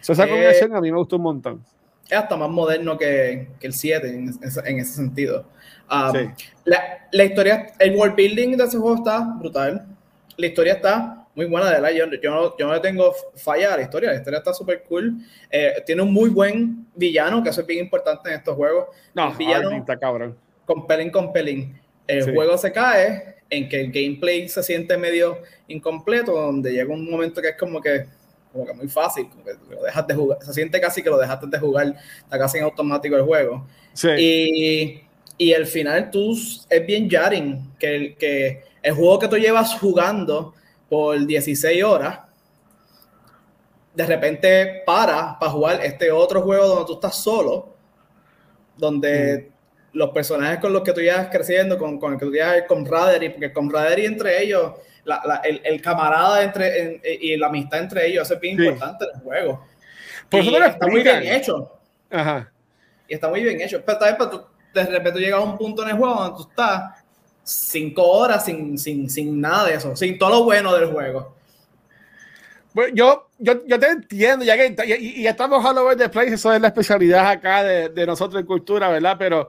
esa 0.00 0.26
combinación 0.26 0.74
a 0.74 0.80
mí 0.80 0.90
me 0.90 0.96
gustó 0.96 1.16
un 1.16 1.22
montón. 1.22 1.64
Es 2.08 2.16
hasta 2.16 2.38
más 2.38 2.48
moderno 2.48 2.96
que, 2.96 3.48
que 3.60 3.66
el 3.66 3.74
7 3.74 4.08
en, 4.08 4.30
en, 4.64 4.78
ese 4.78 4.94
sentido. 4.94 5.46
Um, 5.90 6.32
la, 6.64 7.06
la 7.12 7.24
historia, 7.24 7.66
el 7.78 7.96
world 7.96 8.14
building 8.14 8.56
de 8.56 8.64
ese 8.64 8.78
juego 8.78 8.96
está 8.96 9.20
brutal. 9.38 9.86
La 10.38 10.46
historia 10.46 10.74
está 10.74 11.23
muy 11.34 11.46
buena, 11.46 11.70
de 11.70 11.80
la 11.80 11.90
yo, 11.90 12.06
yo, 12.22 12.30
no, 12.30 12.56
yo 12.56 12.66
no 12.66 12.74
le 12.74 12.80
tengo 12.80 13.12
falla 13.34 13.74
a 13.74 13.76
la 13.76 13.82
historia, 13.82 14.10
la 14.10 14.16
historia 14.16 14.38
está 14.38 14.54
súper 14.54 14.84
cool. 14.84 15.16
Eh, 15.50 15.82
tiene 15.84 16.02
un 16.02 16.12
muy 16.12 16.30
buen 16.30 16.86
villano, 16.94 17.42
que 17.42 17.50
eso 17.50 17.60
es 17.62 17.66
bien 17.66 17.84
importante 17.84 18.28
en 18.28 18.36
estos 18.36 18.54
juegos. 18.54 18.86
No, 19.14 19.32
villano 19.34 19.70
está 19.72 19.98
cabrón. 19.98 20.36
Compelling, 20.64 21.10
compelling. 21.10 21.80
El 22.06 22.34
juego 22.34 22.56
se 22.56 22.70
cae 22.70 23.36
en 23.50 23.68
que 23.68 23.80
el 23.80 23.92
gameplay 23.92 24.48
se 24.48 24.62
siente 24.62 24.96
medio 24.96 25.38
incompleto, 25.68 26.32
donde 26.32 26.72
llega 26.72 26.92
un 26.92 27.10
momento 27.10 27.42
que 27.42 27.48
es 27.48 27.56
como 27.56 27.80
que, 27.80 28.06
como 28.52 28.66
que 28.66 28.74
muy 28.74 28.88
fácil, 28.88 29.28
como 29.28 29.44
que 29.44 29.52
lo 29.70 29.82
dejas 29.82 30.06
de 30.06 30.14
jugar, 30.14 30.38
se 30.42 30.52
siente 30.52 30.80
casi 30.80 31.02
que 31.02 31.10
lo 31.10 31.18
dejaste 31.18 31.46
de 31.46 31.58
jugar, 31.58 31.94
está 32.18 32.38
casi 32.38 32.58
en 32.58 32.64
automático 32.64 33.16
el 33.16 33.22
juego. 33.22 33.66
Sí. 33.92 34.08
Y, 34.18 35.02
y 35.36 35.52
el 35.52 35.66
final 35.66 36.10
tú 36.10 36.36
es 36.70 36.86
bien 36.86 37.10
jarring, 37.10 37.72
que 37.78 37.96
el, 37.96 38.16
que 38.16 38.62
el 38.82 38.94
juego 38.94 39.18
que 39.18 39.28
tú 39.28 39.36
llevas 39.36 39.74
jugando 39.78 40.54
por 40.94 41.26
16 41.26 41.82
horas, 41.82 42.20
de 43.94 44.06
repente 44.06 44.82
para 44.86 45.36
para 45.40 45.50
jugar 45.50 45.80
este 45.82 46.12
otro 46.12 46.42
juego 46.42 46.68
donde 46.68 46.84
tú 46.86 46.92
estás 46.94 47.20
solo, 47.20 47.74
donde 48.76 49.50
mm. 49.50 49.98
los 49.98 50.10
personajes 50.10 50.60
con 50.60 50.72
los 50.72 50.82
que 50.82 50.92
tú 50.92 51.00
llevas 51.00 51.26
creciendo, 51.32 51.76
con, 51.76 51.98
con 51.98 52.12
el 52.12 52.18
que 52.20 52.26
tú 52.26 52.30
llevas 52.30 52.58
el 52.58 52.66
camaraderie, 52.66 53.30
porque 53.30 53.46
el 53.46 53.52
camaraderie 53.52 54.06
entre 54.06 54.40
ellos 54.40 54.74
el, 55.64 55.82
camarada 55.82 56.44
entre, 56.44 57.00
y 57.20 57.36
la 57.38 57.48
amistad 57.48 57.80
entre 57.80 58.06
ellos, 58.06 58.22
eso 58.22 58.34
es 58.34 58.40
bien 58.40 58.56
importante 58.56 59.04
en 59.04 59.18
el 59.18 59.20
juego. 59.20 59.66
Por 60.28 60.40
eso 60.40 60.64
está 60.64 60.86
muy 60.86 61.02
bien 61.02 61.24
hecho. 61.24 61.72
Ajá. 62.08 62.52
Y 63.08 63.14
está 63.14 63.28
muy 63.28 63.42
bien 63.42 63.60
hecho. 63.60 63.82
Pero 63.84 63.98
también 63.98 64.16
para 64.16 64.30
tú, 64.30 64.46
de 64.72 64.84
repente 64.86 65.18
llegas 65.18 65.40
a 65.40 65.44
un 65.44 65.58
punto 65.58 65.82
en 65.82 65.88
el 65.88 65.96
juego 65.96 66.14
donde 66.14 66.36
tú 66.36 66.48
estás 66.48 67.03
cinco 67.44 68.02
horas 68.02 68.44
sin, 68.44 68.78
sin, 68.78 69.08
sin 69.08 69.40
nada 69.40 69.68
de 69.68 69.74
eso, 69.74 69.94
sin 69.94 70.18
todo 70.18 70.30
lo 70.30 70.44
bueno 70.44 70.74
del 70.74 70.90
juego. 70.90 71.34
Bueno, 72.72 72.92
yo, 72.94 73.28
yo, 73.38 73.64
yo 73.66 73.78
te 73.78 73.86
entiendo, 73.86 74.44
ya 74.44 74.56
que 74.56 74.74
y, 74.98 75.26
estamos 75.26 75.64
all 75.64 75.78
over 75.78 75.96
the 75.96 76.08
place, 76.08 76.34
eso 76.34 76.52
es 76.52 76.60
la 76.60 76.68
especialidad 76.68 77.28
acá 77.28 77.62
de, 77.62 77.88
de 77.90 78.06
nosotros 78.06 78.40
en 78.40 78.46
cultura, 78.46 78.88
¿verdad? 78.88 79.14
Pero 79.16 79.48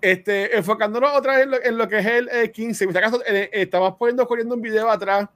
este, 0.00 0.56
enfocándonos 0.56 1.16
otra 1.16 1.36
vez 1.36 1.48
en 1.64 1.78
lo, 1.78 1.88
que 1.88 1.98
es 1.98 2.06
el, 2.06 2.52
15, 2.52 2.84
en 2.84 2.90
este 2.90 3.00
caso 3.00 3.96
poniendo 3.98 4.26
corriendo 4.26 4.54
un 4.54 4.62
video 4.62 4.90
atrás, 4.90 5.28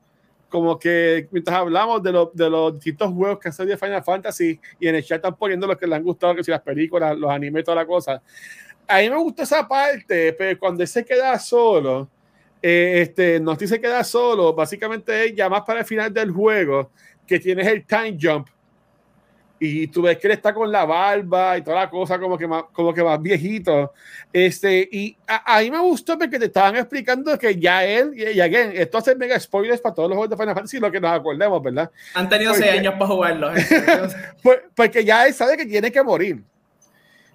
como 0.48 0.78
que 0.78 1.28
mientras 1.30 1.56
hablamos 1.56 2.02
de, 2.02 2.12
de 2.34 2.50
los 2.50 2.74
distintos 2.74 3.10
juegos 3.10 3.38
que 3.38 3.48
han 3.48 3.66
de 3.66 3.76
Final 3.76 4.04
Fantasy 4.04 4.60
y 4.78 4.86
en 4.86 4.96
el 4.96 5.02
chat 5.02 5.16
están 5.16 5.34
poniendo 5.34 5.66
los 5.66 5.78
que 5.78 5.86
les 5.86 5.96
han 5.96 6.04
gustado, 6.04 6.34
que 6.34 6.44
si 6.44 6.50
las 6.50 6.60
películas, 6.60 7.16
los 7.16 7.30
animes, 7.30 7.64
toda 7.64 7.76
la 7.76 7.86
cosa. 7.86 8.22
A 8.86 8.98
mí 8.98 9.10
me 9.10 9.16
gustó 9.16 9.42
esa 9.42 9.66
parte, 9.66 10.32
pero 10.32 10.58
cuando 10.58 10.82
él 10.82 10.88
se 10.88 11.04
queda 11.04 11.38
solo, 11.38 12.08
eh, 12.60 13.02
este, 13.02 13.40
no 13.40 13.56
se 13.56 13.80
queda 13.80 14.04
solo, 14.04 14.52
básicamente 14.54 15.34
ya 15.34 15.48
más 15.48 15.62
para 15.62 15.80
el 15.80 15.86
final 15.86 16.12
del 16.12 16.30
juego, 16.30 16.90
que 17.26 17.40
tienes 17.40 17.66
el 17.66 17.86
time 17.86 18.16
jump 18.20 18.48
y 19.64 19.86
tú 19.86 20.02
ves 20.02 20.18
que 20.18 20.26
él 20.26 20.32
está 20.32 20.52
con 20.52 20.72
la 20.72 20.84
barba 20.84 21.56
y 21.56 21.62
toda 21.62 21.76
la 21.76 21.88
cosa 21.88 22.18
como 22.18 22.36
que 22.36 22.48
más, 22.48 22.64
como 22.72 22.92
que 22.92 23.00
más 23.00 23.22
viejito. 23.22 23.92
Este, 24.32 24.88
y 24.90 25.16
a, 25.24 25.60
mí 25.60 25.70
me 25.70 25.78
gustó 25.78 26.18
porque 26.18 26.36
te 26.36 26.46
estaban 26.46 26.74
explicando 26.74 27.38
que 27.38 27.54
ya 27.54 27.84
él, 27.84 28.12
y, 28.16 28.40
again, 28.40 28.72
esto 28.74 28.98
hace 28.98 29.14
mega 29.14 29.38
spoilers 29.38 29.80
para 29.80 29.94
todos 29.94 30.08
los 30.08 30.16
juegos 30.16 30.30
de 30.30 30.42
Final 30.42 30.54
Fantasy, 30.56 30.80
lo 30.80 30.90
que 30.90 31.00
nos 31.00 31.12
acordemos, 31.12 31.62
¿verdad? 31.62 31.88
Han 32.14 32.28
tenido 32.28 32.54
seis 32.54 32.72
años 32.72 32.94
para 32.94 33.06
jugarlo. 33.06 33.56
¿eh? 33.56 33.64
Pues, 34.42 34.58
porque 34.74 35.04
ya 35.04 35.28
él 35.28 35.32
sabe 35.32 35.56
que 35.56 35.66
tiene 35.66 35.92
que 35.92 36.02
morir. 36.02 36.42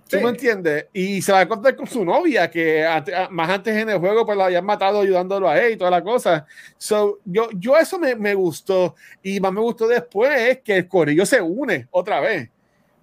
¿Tú 0.10 0.22
me 0.22 0.30
entiendes? 0.30 0.86
Y 0.94 1.22
se 1.22 1.32
va 1.32 1.40
a 1.40 1.42
encontrar 1.44 1.76
con 1.76 1.88
su 1.88 2.04
novia, 2.06 2.50
que 2.50 2.86
más 3.30 3.50
antes 3.50 3.76
en 3.76 3.90
el 3.90 4.00
juego 4.00 4.26
pues 4.26 4.38
la 4.38 4.46
habían 4.46 4.66
matado 4.66 5.02
ayudándolo 5.02 5.50
a 5.50 5.60
él 5.60 5.74
y 5.74 5.78
toda 5.78 5.92
la 5.92 6.04
cosa. 6.04 6.46
So, 6.78 7.20
yo, 7.26 7.50
yo 7.54 7.78
eso 7.78 8.00
me, 8.00 8.16
me 8.16 8.34
gustó. 8.34 8.96
Y 9.22 9.40
más 9.40 9.52
me 9.52 9.62
gustó 9.62 9.88
después 9.88 10.40
es 10.40 10.60
que 10.60 10.78
el 10.78 10.88
corillo 10.88 11.26
se 11.26 11.42
une 11.42 11.88
otra 11.92 12.20
vez. 12.20 12.50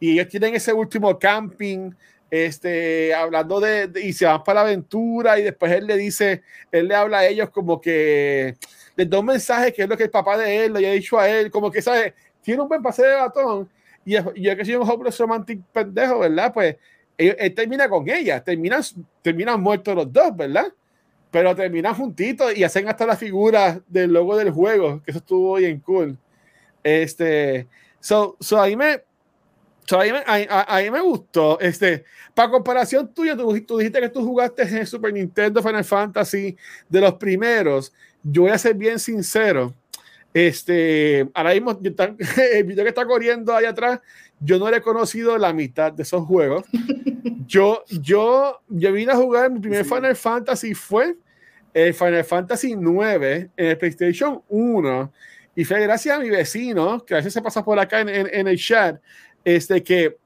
Y 0.00 0.12
ellos 0.12 0.28
tienen 0.28 0.54
ese 0.54 0.72
último 0.72 1.18
camping, 1.18 1.90
este, 2.30 3.14
hablando 3.14 3.60
de, 3.60 3.90
y 4.02 4.12
se 4.12 4.26
van 4.26 4.42
para 4.42 4.62
la 4.62 4.68
aventura 4.68 5.38
y 5.38 5.42
después 5.42 5.70
él 5.72 5.86
le 5.86 5.96
dice, 5.96 6.42
él 6.72 6.88
le 6.88 6.94
habla 6.94 7.18
a 7.18 7.26
ellos 7.26 7.50
como 7.50 7.80
que 7.80 8.56
les 8.96 9.08
da 9.08 9.20
un 9.20 9.26
mensaje 9.26 9.72
que 9.72 9.82
es 9.82 9.88
lo 9.88 9.96
que 9.96 10.04
el 10.04 10.10
papá 10.10 10.36
de 10.36 10.64
él 10.64 10.72
le 10.72 10.80
haya 10.80 10.92
dicho 10.92 11.18
a 11.18 11.28
él, 11.28 11.50
como 11.50 11.70
que, 11.70 11.80
¿sabes? 11.80 12.12
Tiene 12.42 12.62
un 12.62 12.68
buen 12.68 12.82
paseo 12.82 13.06
de 13.06 13.14
batón. 13.14 13.68
Y 14.04 14.12
yo 14.12 14.56
que 14.56 14.64
soy 14.64 14.74
un 14.74 14.88
hopeless 14.88 15.18
romantic 15.18 15.60
pendejo, 15.72 16.18
¿verdad? 16.18 16.52
Pues 16.52 16.76
él, 17.18 17.54
termina 17.54 17.88
con 17.88 18.08
ella, 18.08 18.42
terminan, 18.42 18.82
terminan 19.22 19.60
muertos 19.60 19.94
los 19.94 20.12
dos, 20.12 20.36
¿verdad? 20.36 20.72
Pero 21.30 21.54
terminan 21.54 21.94
juntitos 21.94 22.56
y 22.56 22.64
hacen 22.64 22.88
hasta 22.88 23.06
la 23.06 23.16
figura 23.16 23.80
del 23.88 24.12
logo 24.12 24.36
del 24.36 24.50
juego, 24.50 25.02
que 25.02 25.10
eso 25.10 25.18
estuvo 25.18 25.54
bien 25.56 25.80
cool. 25.80 26.16
Este, 26.82 27.66
so, 28.00 28.36
so 28.40 28.60
ahí 28.60 28.76
me, 28.76 29.02
so 29.84 29.98
ahí 29.98 30.12
me, 30.12 30.22
ahí, 30.26 30.90
me 30.90 31.00
gustó. 31.00 31.58
Este, 31.60 32.04
para 32.34 32.50
comparación 32.50 33.12
tuya, 33.12 33.36
tú, 33.36 33.58
tú, 33.62 33.78
dijiste 33.78 34.00
que 34.00 34.08
tú 34.08 34.24
jugaste 34.24 34.62
en 34.62 34.86
Super 34.86 35.12
Nintendo 35.12 35.62
Final 35.62 35.84
Fantasy 35.84 36.56
de 36.88 37.00
los 37.00 37.14
primeros. 37.14 37.92
Yo 38.22 38.42
voy 38.42 38.50
a 38.50 38.58
ser 38.58 38.74
bien 38.74 38.98
sincero. 38.98 39.74
Este, 40.32 41.28
ahora 41.32 41.54
mismo 41.54 41.78
el 42.52 42.64
video 42.64 42.84
que 42.84 42.88
está 42.88 43.06
corriendo 43.06 43.54
ahí 43.54 43.66
atrás 43.66 44.00
yo 44.44 44.58
no 44.58 44.70
le 44.70 44.78
he 44.78 44.82
conocido 44.82 45.36
la 45.38 45.52
mitad 45.52 45.92
de 45.92 46.02
esos 46.02 46.24
juegos. 46.26 46.64
Yo, 47.46 47.84
yo, 47.90 48.62
yo 48.70 48.92
vine 48.92 49.12
a 49.12 49.16
jugar 49.16 49.50
mi 49.50 49.60
primer 49.60 49.84
Final 49.84 50.16
Fantasy 50.16 50.72
fue 50.72 51.14
el 51.74 51.92
Final 51.92 52.24
Fantasy 52.24 52.74
9 52.74 53.50
en 53.54 53.66
el 53.66 53.76
PlayStation 53.76 54.40
1 54.48 55.12
y 55.54 55.64
fue 55.64 55.80
gracias 55.80 56.16
a 56.16 56.20
mi 56.20 56.30
vecino, 56.30 57.04
que 57.04 57.14
a 57.14 57.16
veces 57.18 57.34
se 57.34 57.42
pasa 57.42 57.62
por 57.62 57.78
acá 57.78 58.00
en, 58.00 58.08
en, 58.08 58.48
el 58.48 58.58
chat, 58.58 58.98
este 59.44 59.82
que 59.82 60.16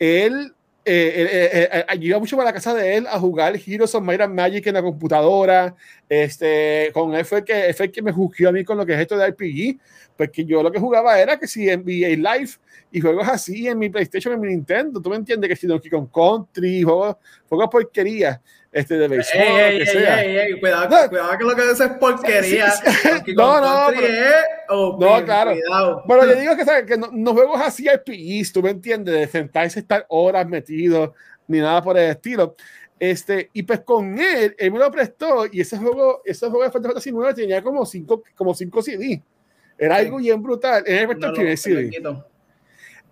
él 0.00 0.53
eh, 0.86 1.70
eh, 1.72 1.84
eh, 1.88 1.98
iba 2.00 2.18
mucho 2.18 2.36
para 2.36 2.50
la 2.50 2.52
casa 2.52 2.74
de 2.74 2.96
él 2.96 3.06
a 3.06 3.18
jugar 3.18 3.58
Heroes 3.66 3.94
of 3.94 4.04
Might 4.04 4.20
and 4.20 4.34
Magic 4.34 4.66
en 4.66 4.74
la 4.74 4.82
computadora. 4.82 5.74
Este, 6.08 6.90
con 6.92 7.14
él 7.14 7.24
fue, 7.24 7.44
que, 7.44 7.72
fue 7.74 7.90
que 7.90 8.02
me 8.02 8.12
juzgó 8.12 8.48
a 8.48 8.52
mí 8.52 8.64
con 8.64 8.76
lo 8.76 8.84
que 8.84 8.92
es 8.92 9.00
esto 9.00 9.16
de 9.16 9.26
RPG, 9.28 9.78
porque 10.16 10.44
yo 10.44 10.62
lo 10.62 10.70
que 10.70 10.78
jugaba 10.78 11.18
era 11.18 11.38
que 11.38 11.46
si 11.46 11.68
en 11.70 11.82
VA 11.82 12.36
Live 12.36 12.50
y 12.92 13.00
juegos 13.00 13.26
así 13.28 13.66
en 13.66 13.78
mi 13.78 13.88
PlayStation, 13.88 14.34
en 14.34 14.40
mi 14.40 14.48
Nintendo. 14.48 15.00
¿Tú 15.00 15.08
me 15.08 15.16
entiendes? 15.16 15.48
Que 15.48 15.56
si 15.56 15.66
Donkey 15.66 15.90
Kong 15.90 16.08
Country, 16.12 16.82
juegos, 16.82 17.16
juegos 17.48 17.68
porquería 17.70 18.40
este 18.74 18.98
de 18.98 19.06
béisbol, 19.06 19.40
ey, 19.40 19.78
que 19.78 19.86
sea. 19.86 20.58
cuidado, 20.58 20.88
no, 20.88 21.08
cuidado 21.08 21.38
que 21.38 21.44
lo 21.44 21.54
que 21.54 21.62
dices 21.62 21.80
es 21.80 21.92
porquería. 21.92 22.74
no, 23.36 23.60
no, 23.60 23.86
pero, 23.96 24.98
no, 24.98 25.24
claro. 25.24 25.52
Cuidado. 25.52 26.04
Pero 26.08 26.26
yo 26.26 26.40
digo 26.40 26.56
que, 26.56 26.64
¿sabes? 26.64 26.84
que 26.84 26.98
no, 26.98 27.08
no, 27.12 27.32
juegos 27.34 27.60
así 27.60 27.88
RPGs, 27.88 28.52
tú 28.52 28.62
me 28.62 28.70
entiendes, 28.70 29.14
de 29.14 29.28
sentarse 29.28 29.78
estar 29.78 30.04
horas 30.08 30.48
metido, 30.48 31.14
ni 31.46 31.60
nada 31.60 31.80
por 31.82 31.96
el 31.96 32.10
estilo. 32.10 32.56
Este, 32.98 33.48
y 33.52 33.62
pues 33.62 33.80
con 33.80 34.18
él, 34.18 34.56
él 34.58 34.72
me 34.72 34.78
lo 34.80 34.90
prestó 34.90 35.46
y 35.50 35.60
ese 35.60 35.78
juego, 35.78 36.22
ese 36.24 36.48
juego 36.48 36.64
de 36.64 36.70
Final 36.70 36.84
Fantasy 36.86 37.12
9 37.12 37.34
tenía 37.34 37.62
como 37.62 37.86
5 37.86 38.22
como 38.34 38.54
cinco 38.54 38.82
CD. 38.82 39.22
Era 39.78 39.96
algo 39.96 40.18
bien 40.18 40.42
brutal. 40.42 40.82
Era 40.84 41.02
el 41.02 41.08
primer 41.08 41.58
CD. 41.58 41.90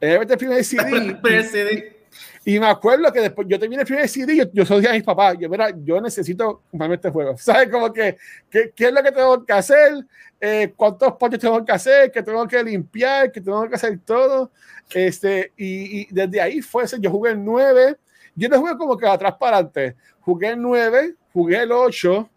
Era 0.01 0.23
el 0.23 0.27
primer 0.39 0.65
CD. 0.65 2.02
Y, 2.45 2.59
me 2.59 2.67
acuerdo 2.67 3.13
que 3.13 3.21
después 3.21 3.47
yo 3.49 3.59
terminé 3.59 3.83
el 3.83 3.87
primer 3.87 4.09
CD, 4.09 4.37
yo, 4.37 4.45
yo 4.53 4.65
soy 4.67 4.85
a 4.87 4.93
mis 4.93 5.03
papás, 5.03 5.37
yo, 5.39 5.49
mira, 5.49 5.71
yo 5.85 6.01
necesito 6.01 6.63
comprarme 6.71 6.97
este 6.97 7.11
juego. 7.11 7.37
¿Sabes? 7.39 7.69
Como 7.69 7.93
que, 7.93 8.17
¿qué, 8.51 8.73
es 8.77 8.93
lo 8.93 9.03
que 9.03 9.13
tengo 9.13 9.45
que 9.45 9.53
hacer? 9.53 10.05
Eh, 10.41 10.73
¿Cuántos 10.77 11.13
pollos 11.15 11.39
tengo 11.39 11.65
que 11.65 11.73
hacer? 11.73 12.11
¿Qué 12.11 12.23
tengo 12.23 12.47
que 12.49 12.63
limpiar? 12.63 13.31
¿Qué 13.31 13.41
tengo 13.41 13.69
que 13.69 13.75
hacer 13.77 13.99
todo? 14.05 14.51
Este, 14.91 15.53
y, 15.57 16.01
y 16.01 16.09
desde 16.11 16.41
ahí 16.41 16.61
fue 16.61 16.85
ese, 16.85 16.99
yo 17.01 17.11
jugué 17.11 17.33
el 17.33 17.45
9, 17.45 17.97
yo 18.35 18.49
no 18.49 18.59
jugué 18.59 18.77
como 18.77 18.97
que 18.97 19.07
atrás 19.07 19.35
para 19.39 19.59
adelante, 19.59 19.97
jugué 20.21 20.49
el 20.49 20.61
9, 20.61 21.15
jugué 21.33 21.63
el 21.63 21.73
8, 21.73 22.29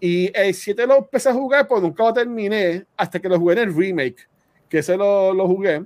y 0.00 0.30
el 0.38 0.52
7 0.52 0.86
lo 0.86 0.98
empecé 0.98 1.30
a 1.30 1.32
jugar, 1.32 1.66
pero 1.66 1.80
nunca 1.80 2.04
lo 2.04 2.12
terminé 2.12 2.84
hasta 2.94 3.18
que 3.18 3.26
lo 3.26 3.38
jugué 3.38 3.54
en 3.54 3.60
el 3.60 3.74
remake, 3.74 4.28
que 4.68 4.78
ese 4.80 4.98
lo, 4.98 5.32
lo 5.32 5.46
jugué. 5.46 5.82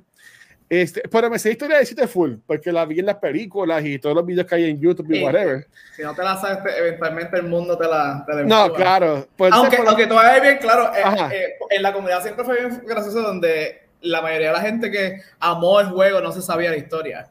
Este, 0.70 1.02
pero 1.08 1.30
me 1.30 1.38
sé 1.38 1.52
historia 1.52 1.78
de 1.78 1.86
7 1.86 2.06
full, 2.06 2.34
porque 2.46 2.70
la 2.70 2.84
vi 2.84 2.98
en 2.98 3.06
las 3.06 3.16
películas 3.16 3.82
y 3.84 3.98
todos 3.98 4.14
los 4.14 4.26
videos 4.26 4.46
que 4.46 4.54
hay 4.54 4.64
en 4.70 4.78
YouTube 4.78 5.10
y 5.10 5.24
whatever. 5.24 5.66
Si 5.96 6.02
no 6.02 6.14
te 6.14 6.22
la 6.22 6.36
sabes, 6.36 6.58
eventualmente 6.76 7.38
el 7.38 7.44
mundo 7.44 7.78
te 7.78 7.86
la. 7.86 8.22
Te 8.26 8.44
no, 8.44 8.72
claro. 8.74 9.26
Pues 9.36 9.50
aunque, 9.52 9.78
aunque 9.78 10.06
todavía 10.06 10.42
bien 10.42 10.58
claro, 10.58 10.92
eh, 10.94 11.28
eh, 11.32 11.54
en 11.70 11.82
la 11.82 11.92
comunidad 11.92 12.22
siempre 12.22 12.44
fue 12.44 12.60
bien 12.60 12.82
gracioso 12.86 13.22
donde 13.22 13.88
la 14.02 14.20
mayoría 14.20 14.48
de 14.48 14.52
la 14.52 14.60
gente 14.60 14.90
que 14.90 15.22
amó 15.40 15.80
el 15.80 15.88
juego 15.88 16.20
no 16.20 16.32
se 16.32 16.42
sabía 16.42 16.70
la 16.70 16.76
historia. 16.76 17.28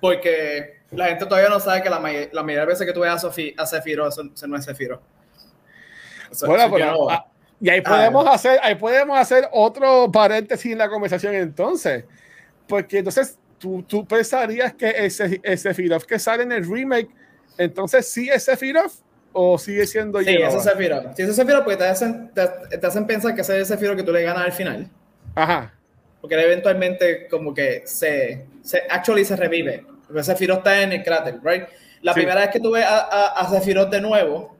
porque 0.00 0.78
la 0.90 1.06
gente 1.06 1.24
todavía 1.26 1.50
no 1.50 1.60
sabe 1.60 1.82
que 1.82 1.90
la, 1.90 2.00
la 2.00 2.42
mayoría 2.42 2.60
de 2.60 2.66
veces 2.66 2.84
que 2.84 2.92
tú 2.92 3.00
veas 3.00 3.16
a, 3.16 3.18
Sofi, 3.18 3.54
a 3.56 3.62
eso, 3.62 4.46
no 4.46 4.56
es 4.56 4.64
Sephiroth. 4.64 5.02
bueno, 6.46 6.70
pero, 6.72 7.08
y 7.60 7.70
ahí 7.70 7.80
podemos, 7.80 8.26
hacer, 8.28 8.60
ahí 8.62 8.76
podemos 8.76 9.18
hacer 9.18 9.48
otro 9.52 10.10
paréntesis 10.12 10.72
en 10.72 10.78
la 10.78 10.88
conversación 10.88 11.34
entonces. 11.34 12.04
Porque 12.68 12.98
entonces 12.98 13.38
tú, 13.58 13.82
tú 13.82 14.06
pensarías 14.06 14.74
que 14.74 14.90
ese, 14.90 15.40
ese 15.42 15.74
Sephiroth 15.74 16.04
que 16.04 16.18
sale 16.18 16.44
en 16.44 16.52
el 16.52 16.68
remake, 16.70 17.08
entonces 17.56 18.08
sí 18.08 18.28
es 18.28 18.44
Sephiroth 18.44 18.92
o 19.32 19.58
sigue 19.58 19.86
siendo 19.86 20.20
Sí, 20.20 20.30
ese 20.30 20.56
es 20.56 20.62
Sephiroth. 20.62 21.16
Sí, 21.16 21.22
ese 21.22 21.30
es 21.30 21.36
Sephiroth 21.36 21.64
porque 21.64 21.76
te 21.78 21.86
hacen, 21.86 22.30
te, 22.32 22.86
hacen 22.86 23.06
pensar 23.06 23.34
que 23.34 23.40
ese 23.40 23.60
es 23.60 23.68
Sephiroth 23.68 23.96
que 23.96 24.04
tú 24.04 24.12
le 24.12 24.22
ganas 24.22 24.44
al 24.44 24.52
final. 24.52 24.88
Ajá. 25.34 25.74
Porque 26.20 26.40
eventualmente 26.40 27.26
como 27.28 27.52
que 27.52 27.82
se, 27.86 28.46
se 28.62 28.82
actually 28.88 29.24
se 29.24 29.34
revive. 29.34 29.84
Porque 30.06 30.22
Sephiroth 30.22 30.58
está 30.58 30.82
en 30.82 30.92
el 30.92 31.02
cráter, 31.02 31.40
right? 31.42 31.64
La 32.02 32.14
primera 32.14 32.40
vez 32.40 32.50
que 32.50 32.60
tú 32.60 32.70
ves 32.70 32.84
a, 32.84 33.00
a, 33.00 33.26
a 33.40 33.50
Sephiroth 33.50 33.90
de 33.90 34.00
nuevo 34.00 34.56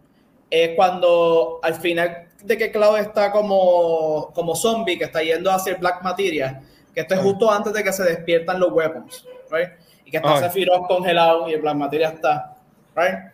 es 0.51 0.71
cuando 0.75 1.61
al 1.63 1.75
final 1.75 2.28
de 2.43 2.57
que 2.57 2.71
Cloud 2.71 2.99
está 2.99 3.31
como, 3.31 4.31
como 4.35 4.55
zombie, 4.55 4.99
que 4.99 5.05
está 5.05 5.23
yendo 5.23 5.51
hacia 5.51 5.73
el 5.73 5.79
Black 5.79 6.03
Materia, 6.03 6.61
que 6.95 7.01
esto 7.01 7.15
es 7.15 7.21
justo 7.21 7.51
antes 7.51 7.73
de 7.73 7.83
que 7.83 7.93
se 7.93 8.05
despiertan 8.05 8.61
los 8.61 8.73
weapons, 8.73 9.27
right? 9.51 9.71
Y 10.05 10.11
que 10.11 10.17
está 10.19 10.39
Sephiroth 10.39 10.87
congelado 10.87 11.49
y 11.49 11.55
el 11.55 11.61
Black 11.61 11.77
Materia 11.77 12.09
está, 12.09 12.57
right? 12.95 13.33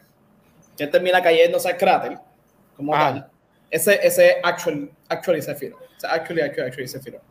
Que 0.76 0.86
termina 0.86 1.22
cayéndose 1.22 1.68
al 1.68 1.76
cráter, 1.76 2.18
como 2.76 2.92
tal. 2.92 3.28
Ese, 3.70 3.98
ese 4.06 4.36
actual, 4.42 4.90
actually 5.08 5.42
Sephiroth. 5.42 5.80
actually, 6.04 6.42
actually, 6.42 6.66
actually 6.68 6.88
Sephiroth. 6.88 7.22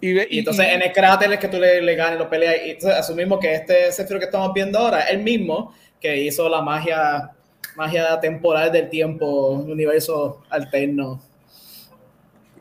Y, 0.00 0.38
entonces 0.38 0.66
en 0.66 0.82
el 0.82 0.92
cráter 0.92 1.32
es 1.32 1.38
que 1.38 1.48
tú 1.48 1.58
le, 1.58 1.80
le 1.80 1.94
ganes, 1.94 2.18
lo 2.18 2.28
peleas. 2.28 2.56
Y 2.64 2.70
entonces 2.70 2.98
asumimos 2.98 3.38
que 3.38 3.54
este 3.54 3.92
Sephiroth 3.92 4.20
que 4.20 4.26
estamos 4.26 4.52
viendo 4.52 4.78
ahora 4.78 5.02
el 5.02 5.22
mismo 5.22 5.74
que 6.00 6.16
hizo 6.16 6.48
la 6.48 6.60
magia 6.60 7.30
magia 7.76 8.18
temporal 8.20 8.70
del 8.72 8.88
tiempo, 8.88 9.50
universo 9.50 10.42
alterno. 10.50 11.20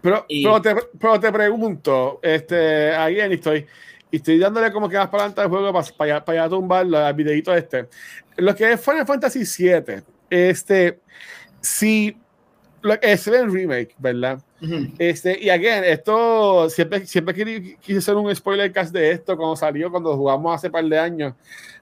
Pero, 0.02 0.26
pero, 0.28 0.62
te, 0.62 0.76
pero, 1.00 1.20
te, 1.20 1.32
pregunto, 1.32 2.20
este, 2.24 2.92
alguien 2.92 3.32
estoy, 3.32 3.68
y 4.10 4.18
estoy 4.18 4.40
dándole 4.40 4.72
como 4.72 4.90
que 4.90 4.98
más 4.98 5.10
para 5.10 5.26
adelante 5.26 5.42
al 5.42 5.50
juego 5.50 5.72
para, 5.72 5.86
para, 5.96 6.26
para 6.26 6.50
tumbar 6.50 6.86
el 6.86 7.14
videito 7.14 7.56
este. 7.56 7.88
Lo 8.38 8.56
que 8.56 8.72
es 8.72 8.82
Final 8.82 9.06
Fantasy 9.06 9.40
VII, 9.40 10.02
este, 10.30 11.00
si 11.60 12.18
es 13.02 13.28
el 13.28 13.52
remake, 13.52 13.96
¿verdad? 14.00 14.42
este, 15.00 15.40
y 15.40 15.50
again, 15.50 15.84
esto 15.84 16.70
siempre, 16.70 17.06
siempre 17.06 17.34
quise 17.80 18.00
hacer 18.00 18.16
un 18.16 18.36
spoiler 18.36 18.72
cast 18.72 18.94
de 18.94 19.12
esto 19.12 19.36
cuando 19.36 19.56
salió, 19.56 19.90
cuando 19.90 20.16
jugamos 20.16 20.56
hace 20.56 20.70
par 20.70 20.86
de 20.86 20.98
años. 20.98 21.34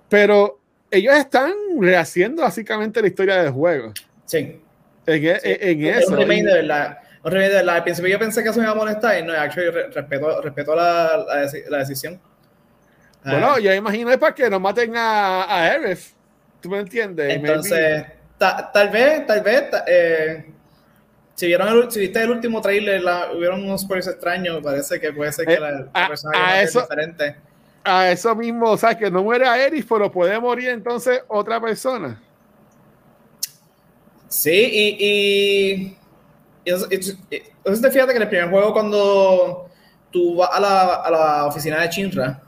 Pero 0.07 0.58
ellos 0.91 1.15
están 1.15 1.53
rehaciendo 1.79 2.41
básicamente 2.43 3.01
la 3.01 3.07
historia 3.07 3.43
del 3.43 3.51
juego. 3.51 3.93
Sí. 4.25 4.61
En, 5.05 5.25
e, 5.25 5.39
en, 5.43 5.85
eso. 5.85 6.11
Un 6.11 6.17
remake 6.17 6.43
de 6.43 6.53
verdad. 6.53 6.99
Un 7.23 7.31
remake 7.31 7.49
de 7.49 7.55
verdad. 7.55 7.75
Al 7.75 7.83
principio 7.83 8.11
yo 8.11 8.19
pensé 8.19 8.43
que 8.43 8.49
eso 8.49 8.59
me 8.59 8.65
iba 8.65 8.73
a 8.73 8.75
molestar 8.75 9.19
y 9.19 9.23
no, 9.23 9.33
actually, 9.33 9.71
respeto, 9.71 10.41
respeto 10.41 10.75
la, 10.75 11.25
la, 11.27 11.51
la 11.69 11.77
decisión. 11.79 12.19
Bueno, 13.23 13.55
uh, 13.55 13.59
yo 13.59 13.73
imagino 13.73 14.11
es 14.11 14.17
para 14.17 14.33
que 14.33 14.49
no 14.49 14.59
maten 14.59 14.95
a, 14.95 15.43
a 15.43 15.63
Aerith. 15.65 16.13
¿Tú 16.61 16.69
me 16.69 16.79
entiendes? 16.79 17.33
Entonces, 17.33 18.05
ta, 18.37 18.69
tal 18.71 18.89
vez, 18.89 19.25
tal 19.25 19.41
vez, 19.41 19.63
eh, 19.87 20.45
si 21.35 21.47
vieron 21.47 21.67
el, 21.69 21.91
si 21.91 21.99
viste 21.99 22.21
el 22.21 22.31
último 22.31 22.61
trailer, 22.61 23.01
la, 23.01 23.31
hubieron 23.33 23.63
unos 23.63 23.81
spoilers 23.81 24.07
extraños, 24.07 24.61
parece 24.63 24.99
que 24.99 25.11
puede 25.13 25.31
ser 25.31 25.45
que 25.45 25.53
eh, 25.53 25.59
la, 25.59 25.71
la 25.71 25.89
a, 26.33 26.51
a 26.53 26.61
eso, 26.61 26.81
diferente. 26.81 27.35
A 27.83 28.11
eso 28.11 28.35
mismo, 28.35 28.71
o 28.71 28.77
sea, 28.77 28.97
que 28.97 29.09
no 29.09 29.23
muere 29.23 29.47
Aerith, 29.47 29.87
pero 29.87 30.11
puede 30.11 30.39
morir 30.39 30.69
entonces 30.69 31.21
otra 31.27 31.59
persona. 31.61 32.21
Sí, 34.27 34.51
y, 34.51 34.97
y, 34.99 35.97
y 36.65 36.69
entonces 36.69 37.81
te 37.81 37.91
fíjate 37.91 38.11
que 38.11 38.17
en 38.17 38.21
el 38.23 38.29
primer 38.29 38.49
juego 38.49 38.73
cuando 38.73 39.69
tú 40.11 40.35
vas 40.35 40.49
a 40.53 40.59
la, 40.59 40.93
a 40.95 41.11
la 41.11 41.45
oficina 41.45 41.81
de 41.81 41.89
Chinra, 41.89 42.41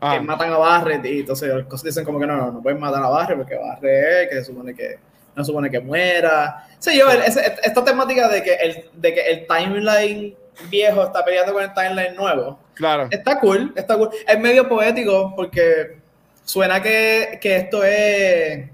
ah. 0.00 0.14
que 0.14 0.20
matan 0.20 0.52
a 0.52 0.58
Barret 0.58 1.04
y 1.04 1.20
entonces 1.20 1.52
dicen 1.84 2.04
como 2.04 2.18
que 2.18 2.26
no, 2.26 2.36
no, 2.36 2.52
no 2.52 2.62
pueden 2.62 2.80
matar 2.80 3.02
a 3.02 3.08
Barret 3.08 3.36
porque 3.36 3.56
Barret 3.56 4.30
que 4.30 4.36
se 4.36 4.44
supone 4.44 4.74
que 4.74 4.98
no 5.34 5.44
supone 5.44 5.70
que 5.70 5.80
muera. 5.80 6.66
Sí, 6.78 6.98
yo, 6.98 7.10
esta 7.10 7.84
temática 7.84 8.28
de 8.28 8.42
que, 8.42 8.54
el, 8.54 8.90
de 8.94 9.14
que 9.14 9.20
el 9.30 9.46
timeline 9.46 10.36
viejo 10.68 11.02
está 11.04 11.24
peleando 11.24 11.52
con 11.52 11.62
el 11.62 11.72
timeline 11.72 12.14
nuevo. 12.14 12.58
Claro. 12.74 13.08
Está 13.10 13.38
cool, 13.40 13.72
está 13.76 13.96
cool. 13.96 14.10
Es 14.26 14.38
medio 14.38 14.68
poético 14.68 15.32
porque 15.36 15.98
suena 16.44 16.82
que, 16.82 17.38
que 17.40 17.56
esto 17.56 17.84
es 17.84 18.68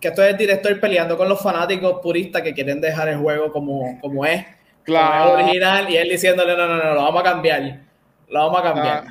que 0.00 0.08
esto 0.08 0.22
es 0.22 0.30
el 0.30 0.36
director 0.38 0.80
peleando 0.80 1.16
con 1.16 1.28
los 1.28 1.40
fanáticos 1.40 2.00
puristas 2.02 2.40
que 2.42 2.54
quieren 2.54 2.80
dejar 2.80 3.08
el 3.08 3.18
juego 3.18 3.52
como, 3.52 3.98
como 4.00 4.24
es. 4.24 4.44
Claro. 4.82 5.34
original 5.34 5.90
y 5.90 5.96
él 5.96 6.08
diciéndole, 6.08 6.56
no, 6.56 6.66
no, 6.66 6.76
no, 6.76 6.94
lo 6.94 7.02
vamos 7.02 7.20
a 7.20 7.24
cambiar. 7.24 7.80
Lo 8.28 8.38
vamos 8.40 8.60
a 8.60 8.62
cambiar. 8.62 9.04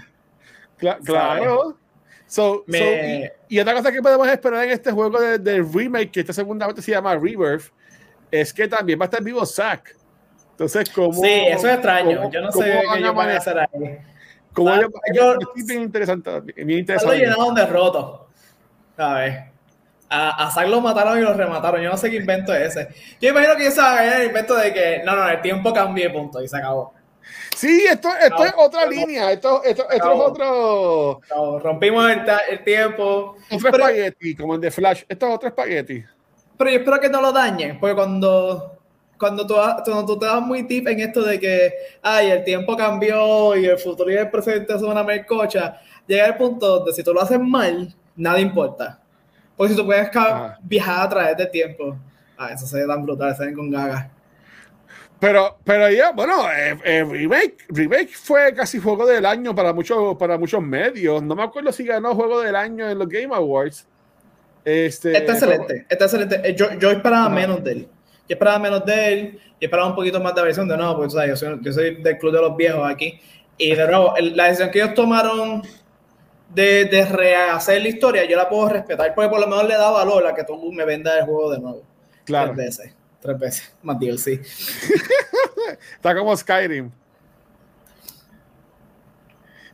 claro. 1.05 1.77
So, 2.25 2.63
y, 3.47 3.59
otra 3.59 3.73
cosa 3.73 3.91
que 3.91 4.01
podemos 4.03 4.27
esperar 4.27 4.65
en 4.65 4.71
este 4.71 4.91
juego 4.91 5.19
de, 5.19 5.39
de, 5.39 5.63
remake, 5.63 6.11
que 6.11 6.19
esta 6.19 6.33
segunda 6.33 6.67
parte 6.67 6.81
se 6.81 6.91
llama 6.91 7.15
Rebirth, 7.15 7.71
es 8.29 8.53
que 8.53 8.67
también 8.67 8.99
va 8.99 9.05
a 9.05 9.07
estar 9.07 9.23
vivo 9.23 9.43
Zack. 9.45 9.95
Entonces, 10.59 10.89
como. 10.89 11.13
Sí, 11.13 11.29
eso 11.47 11.69
es 11.69 11.75
extraño. 11.75 12.29
yo 12.29 12.41
no 12.41 12.51
sé 12.51 12.65
qué 12.65 12.99
ellos 12.99 13.15
van 13.15 13.29
a 13.29 13.37
hacer 13.37 13.59
ahí. 13.59 13.97
Como 14.51 14.75
yo, 14.75 14.89
yo, 15.13 15.33
estoy 15.39 15.63
bien 15.63 15.83
interesante. 15.83 16.41
Bien 16.41 16.79
interesante. 16.79 17.17
Lo 17.17 17.23
llenaron 17.23 17.55
de 17.55 17.65
roto. 17.65 18.27
¿Sabes? 18.97 19.37
A, 20.09 20.47
a 20.47 20.51
Zack 20.51 20.67
lo 20.67 20.81
mataron 20.81 21.17
y 21.17 21.21
lo 21.21 21.33
remataron. 21.33 21.81
Yo 21.81 21.89
no 21.89 21.95
sé 21.95 22.11
qué 22.11 22.17
invento 22.17 22.53
es 22.53 22.75
ese. 22.75 22.89
Yo 23.21 23.29
imagino 23.29 23.55
que 23.55 23.67
ese 23.67 23.79
es 23.79 24.15
el 24.15 24.25
invento 24.25 24.53
de 24.55 24.73
que 24.73 25.01
no, 25.05 25.15
no, 25.15 25.29
el 25.29 25.39
tiempo 25.39 25.71
cambió 25.71 26.11
punto 26.11 26.43
y 26.43 26.49
se 26.49 26.57
acabó. 26.57 26.93
Sí, 27.55 27.85
esto, 27.89 28.09
esto 28.19 28.43
es 28.43 28.53
otra 28.57 28.85
línea. 28.85 29.31
Esto, 29.31 29.63
esto, 29.63 29.89
esto 29.89 30.13
es 30.13 30.19
otro. 30.19 31.59
rompimos 31.59 32.11
el, 32.11 32.21
el, 32.49 32.63
tiempo. 32.65 33.37
Otro 33.49 33.69
espagueti, 33.69 34.35
como 34.35 34.55
el 34.55 34.61
de 34.61 34.71
Flash. 34.71 35.03
Esto 35.07 35.27
es 35.29 35.35
otro 35.35 35.47
espagueti. 35.47 36.03
Pero 36.57 36.69
yo 36.69 36.79
espero 36.79 36.99
que 36.99 37.07
no 37.07 37.21
lo 37.21 37.31
dañen, 37.31 37.79
porque 37.79 37.95
cuando. 37.95 38.78
Cuando 39.19 39.45
tú, 39.45 39.53
cuando 39.53 40.05
tú 40.05 40.17
te 40.17 40.25
das 40.25 40.41
muy 40.41 40.63
tip 40.63 40.87
en 40.87 41.01
esto 41.01 41.21
de 41.21 41.39
que, 41.39 41.73
ay, 42.01 42.31
el 42.31 42.43
tiempo 42.43 42.77
cambió 42.77 43.55
y 43.55 43.65
el 43.65 43.77
futuro 43.77 44.09
y 44.09 44.15
el 44.15 44.29
presente 44.29 44.79
son 44.79 44.91
una 44.91 45.03
mercocha, 45.03 45.79
llega 46.07 46.25
el 46.27 46.37
punto 46.37 46.77
donde 46.77 46.93
si 46.93 47.03
tú 47.03 47.13
lo 47.13 47.21
haces 47.21 47.39
mal, 47.39 47.93
nada 48.15 48.39
importa. 48.39 49.01
Porque 49.57 49.73
si 49.73 49.79
tú 49.79 49.85
puedes 49.85 50.09
viajar 50.61 51.05
a 51.05 51.09
través 51.09 51.37
del 51.37 51.51
tiempo, 51.51 51.97
ah, 52.37 52.53
eso 52.53 52.65
se 52.65 52.77
ve 52.77 52.87
tan 52.87 53.03
brutal, 53.03 53.35
se 53.35 53.45
ven 53.45 53.53
con 53.53 53.69
gagas. 53.69 54.07
Pero, 55.19 55.57
pero 55.65 55.89
ya, 55.89 56.11
bueno, 56.13 56.49
eh, 56.49 56.79
eh, 56.85 57.03
remake, 57.03 57.65
remake 57.67 58.11
fue 58.13 58.53
casi 58.53 58.79
juego 58.79 59.05
del 59.05 59.25
año 59.25 59.53
para 59.53 59.73
muchos, 59.73 60.15
para 60.17 60.37
muchos 60.37 60.63
medios. 60.63 61.21
No 61.21 61.35
me 61.35 61.43
acuerdo 61.43 61.73
si 61.73 61.83
ganó 61.83 62.15
juego 62.15 62.39
del 62.39 62.55
año 62.55 62.89
en 62.89 62.97
los 62.97 63.09
Game 63.09 63.35
Awards. 63.35 63.85
Este, 64.63 65.17
está 65.17 65.33
excelente, 65.33 65.85
está 65.89 66.05
excelente. 66.05 66.41
Eh, 66.43 66.55
yo, 66.55 66.73
yo 66.79 66.91
esperaba 66.91 67.27
menos 67.27 67.61
de 67.63 67.71
él. 67.71 67.89
Yo 68.29 68.35
esperaba 68.35 68.59
menos 68.59 68.85
de 68.85 69.13
él. 69.13 69.39
Yo 69.59 69.65
esperaba 69.65 69.89
un 69.89 69.95
poquito 69.95 70.21
más 70.21 70.33
de 70.33 70.41
versión 70.41 70.67
de 70.67 70.77
nuevo, 70.77 70.95
pues 70.95 71.13
yo 71.13 71.35
soy, 71.35 71.59
yo 71.61 71.73
soy 71.73 72.01
del 72.01 72.17
club 72.17 72.31
de 72.31 72.41
los 72.41 72.55
viejos 72.55 72.89
aquí. 72.89 73.19
Y 73.57 73.75
de 73.75 73.87
nuevo, 73.87 74.13
la 74.17 74.45
decisión 74.45 74.71
que 74.71 74.79
ellos 74.79 74.93
tomaron 74.93 75.63
de, 76.53 76.85
de, 76.85 77.05
rehacer 77.05 77.81
la 77.81 77.89
historia, 77.89 78.23
yo 78.23 78.37
la 78.37 78.47
puedo 78.47 78.69
respetar, 78.69 79.13
porque 79.13 79.29
por 79.29 79.39
lo 79.41 79.47
menos 79.47 79.67
le 79.67 79.75
da 79.75 79.91
valor 79.91 80.25
a 80.25 80.33
que 80.33 80.45
tú 80.45 80.71
me 80.71 80.85
venda 80.85 81.19
el 81.19 81.25
juego 81.25 81.51
de 81.51 81.59
nuevo. 81.59 81.83
Claro. 82.23 82.53
Tres 82.53 82.77
veces 82.77 82.95
tres 83.19 83.39
veces 83.39 83.73
más 83.83 83.99
DLC. 83.99 84.27
está 85.95 86.15
como 86.15 86.35
Skyrim. 86.35 86.91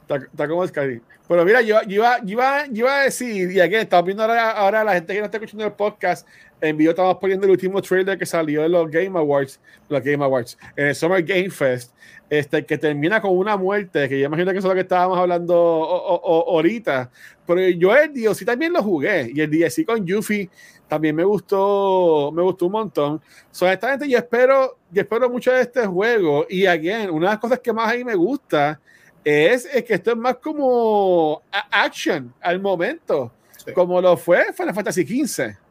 Está, 0.08 0.48
como 0.48 0.68
Skyrim. 0.68 1.02
Pero 1.28 1.44
mira, 1.44 1.62
yo, 1.62 1.80
iba, 1.88 2.20
iba, 2.24 2.66
iba, 2.72 3.00
a 3.00 3.04
decir, 3.06 3.52
y 3.52 3.60
aquí 3.60 3.74
estamos 3.74 4.06
viendo 4.06 4.22
ahora, 4.22 4.52
ahora, 4.52 4.84
la 4.84 4.94
gente 4.94 5.14
que 5.14 5.20
no 5.20 5.26
está 5.26 5.38
escuchando 5.38 5.66
el 5.66 5.72
podcast, 5.74 6.28
en 6.62 6.78
video 6.78 6.92
estamos 6.92 7.18
poniendo 7.18 7.46
el 7.46 7.52
último 7.52 7.82
trailer 7.82 8.18
que 8.18 8.26
salió 8.26 8.62
de 8.62 8.70
los 8.70 8.90
Game 8.90 9.18
Awards, 9.18 9.60
los 9.90 10.04
Game 10.04 10.24
Awards, 10.24 10.58
en 10.76 10.88
el 10.88 10.96
Summer 10.96 11.24
Game 11.24 11.50
Fest, 11.50 11.94
este, 12.30 12.66
que 12.66 12.78
termina 12.78 13.22
con 13.22 13.38
una 13.38 13.56
muerte, 13.58 14.10
que 14.10 14.20
yo 14.20 14.26
imagino 14.26 14.52
que 14.52 14.58
eso 14.58 14.68
es 14.68 14.72
lo 14.72 14.76
que 14.76 14.82
estábamos 14.82 15.18
hablando 15.18 15.54
ahorita. 15.54 17.10
Pero 17.46 17.70
yo 17.70 17.96
el 17.96 18.14
DLC 18.14 18.46
también 18.46 18.74
lo 18.74 18.82
jugué, 18.82 19.32
y 19.34 19.42
el 19.42 19.50
DLC 19.50 19.86
con 19.86 20.06
Yuffie 20.06 20.50
también 20.88 21.16
me 21.16 21.24
gustó, 21.24 22.32
me 22.34 22.42
gustó 22.42 22.68
un 22.68 22.72
montón. 22.72 23.22
So, 23.52 23.66
honestamente, 23.66 24.08
yo 24.10 24.18
espero, 24.18 24.78
yo 24.92 25.02
espero 25.02 25.30
mucho 25.30 25.52
de 25.52 25.62
este 25.62 25.86
juego. 25.86 26.46
Y 26.50 26.66
again, 26.66 27.10
una 27.10 27.28
de 27.28 27.34
las 27.34 27.40
cosas 27.40 27.60
que 27.60 27.74
más 27.74 27.90
ahí 27.90 28.04
me 28.04 28.16
gusta 28.16 28.80
es, 29.24 29.66
es 29.66 29.84
que 29.84 29.96
esto 29.96 30.12
es 30.12 30.18
más 30.18 30.38
como 30.38 31.42
action 31.72 32.34
al 32.42 32.60
momento, 32.60 33.32
sí. 33.66 33.74
como 33.74 34.00
lo 34.00 34.16
fue 34.16 34.54
Final 34.54 34.76
Fantasy 34.76 35.06
XV. 35.06 35.65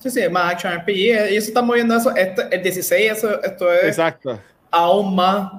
Sí, 0.00 0.10
sí, 0.10 0.28
más 0.28 0.54
action 0.54 0.74
RPG. 0.74 1.28
Ellos 1.28 1.46
están 1.48 1.66
moviendo 1.66 1.96
eso. 1.96 2.14
Este, 2.16 2.42
el 2.50 2.62
16, 2.62 3.12
eso, 3.12 3.42
esto 3.42 3.72
es 3.72 3.84
Exacto. 3.84 4.40
aún 4.70 5.14
más 5.14 5.52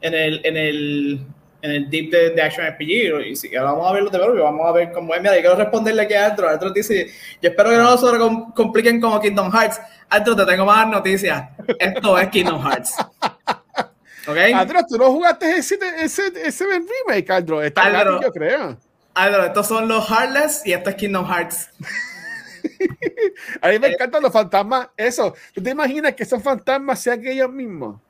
en 0.00 0.14
el, 0.14 0.40
en 0.44 0.56
el 0.56 1.26
en 1.62 1.70
el 1.70 1.90
deep 1.90 2.10
de, 2.10 2.30
de 2.30 2.42
Action 2.42 2.66
RPG. 2.66 3.26
Y 3.26 3.36
si 3.36 3.48
vamos 3.56 3.88
a 3.88 3.92
verlo 3.92 4.10
de 4.10 4.18
verlo, 4.18 4.44
vamos 4.44 4.66
a 4.66 4.72
ver 4.72 4.92
cómo 4.92 5.14
es. 5.14 5.20
Mira, 5.20 5.34
yo 5.34 5.40
quiero 5.40 5.56
responderle 5.56 6.02
aquí 6.02 6.14
a. 6.14 6.26
Arturo 6.26 6.72
dice: 6.72 7.08
Yo 7.42 7.50
espero 7.50 7.70
que 7.70 7.76
no 7.76 8.18
lo 8.18 8.54
compliquen 8.54 9.00
como 9.00 9.20
Kingdom 9.20 9.50
Hearts. 9.52 9.80
Arturo, 10.08 10.36
te 10.36 10.46
tengo 10.52 10.64
más 10.64 10.88
noticias. 10.88 11.50
Esto 11.78 12.18
es 12.18 12.28
Kingdom 12.28 12.62
Hearts. 12.62 12.94
¿Ok? 14.28 14.36
Arturo, 14.54 14.80
tú 14.88 14.98
no 14.98 15.06
jugaste 15.06 15.56
ese, 15.56 15.78
ese, 15.98 16.32
ese 16.44 16.64
remake, 16.64 17.30
Arturo. 17.30 17.62
Está 17.62 17.82
Arturo, 17.82 18.20
yo 18.22 18.30
creo. 18.30 18.76
Arturo, 19.14 19.44
estos 19.44 19.66
son 19.66 19.88
los 19.88 20.06
Heartless 20.08 20.62
y 20.64 20.72
esto 20.72 20.90
es 20.90 20.96
Kingdom 20.96 21.26
Hearts. 21.26 21.70
a 23.60 23.68
mí 23.68 23.78
me 23.78 23.88
encantan 23.88 24.22
los 24.22 24.32
fantasmas. 24.32 24.88
Eso, 24.96 25.34
¿tú 25.54 25.62
te 25.62 25.70
imaginas 25.70 26.14
que 26.14 26.22
esos 26.22 26.42
fantasmas 26.42 27.00
sean 27.00 27.24
ellos 27.26 27.50
mismos? 27.50 28.00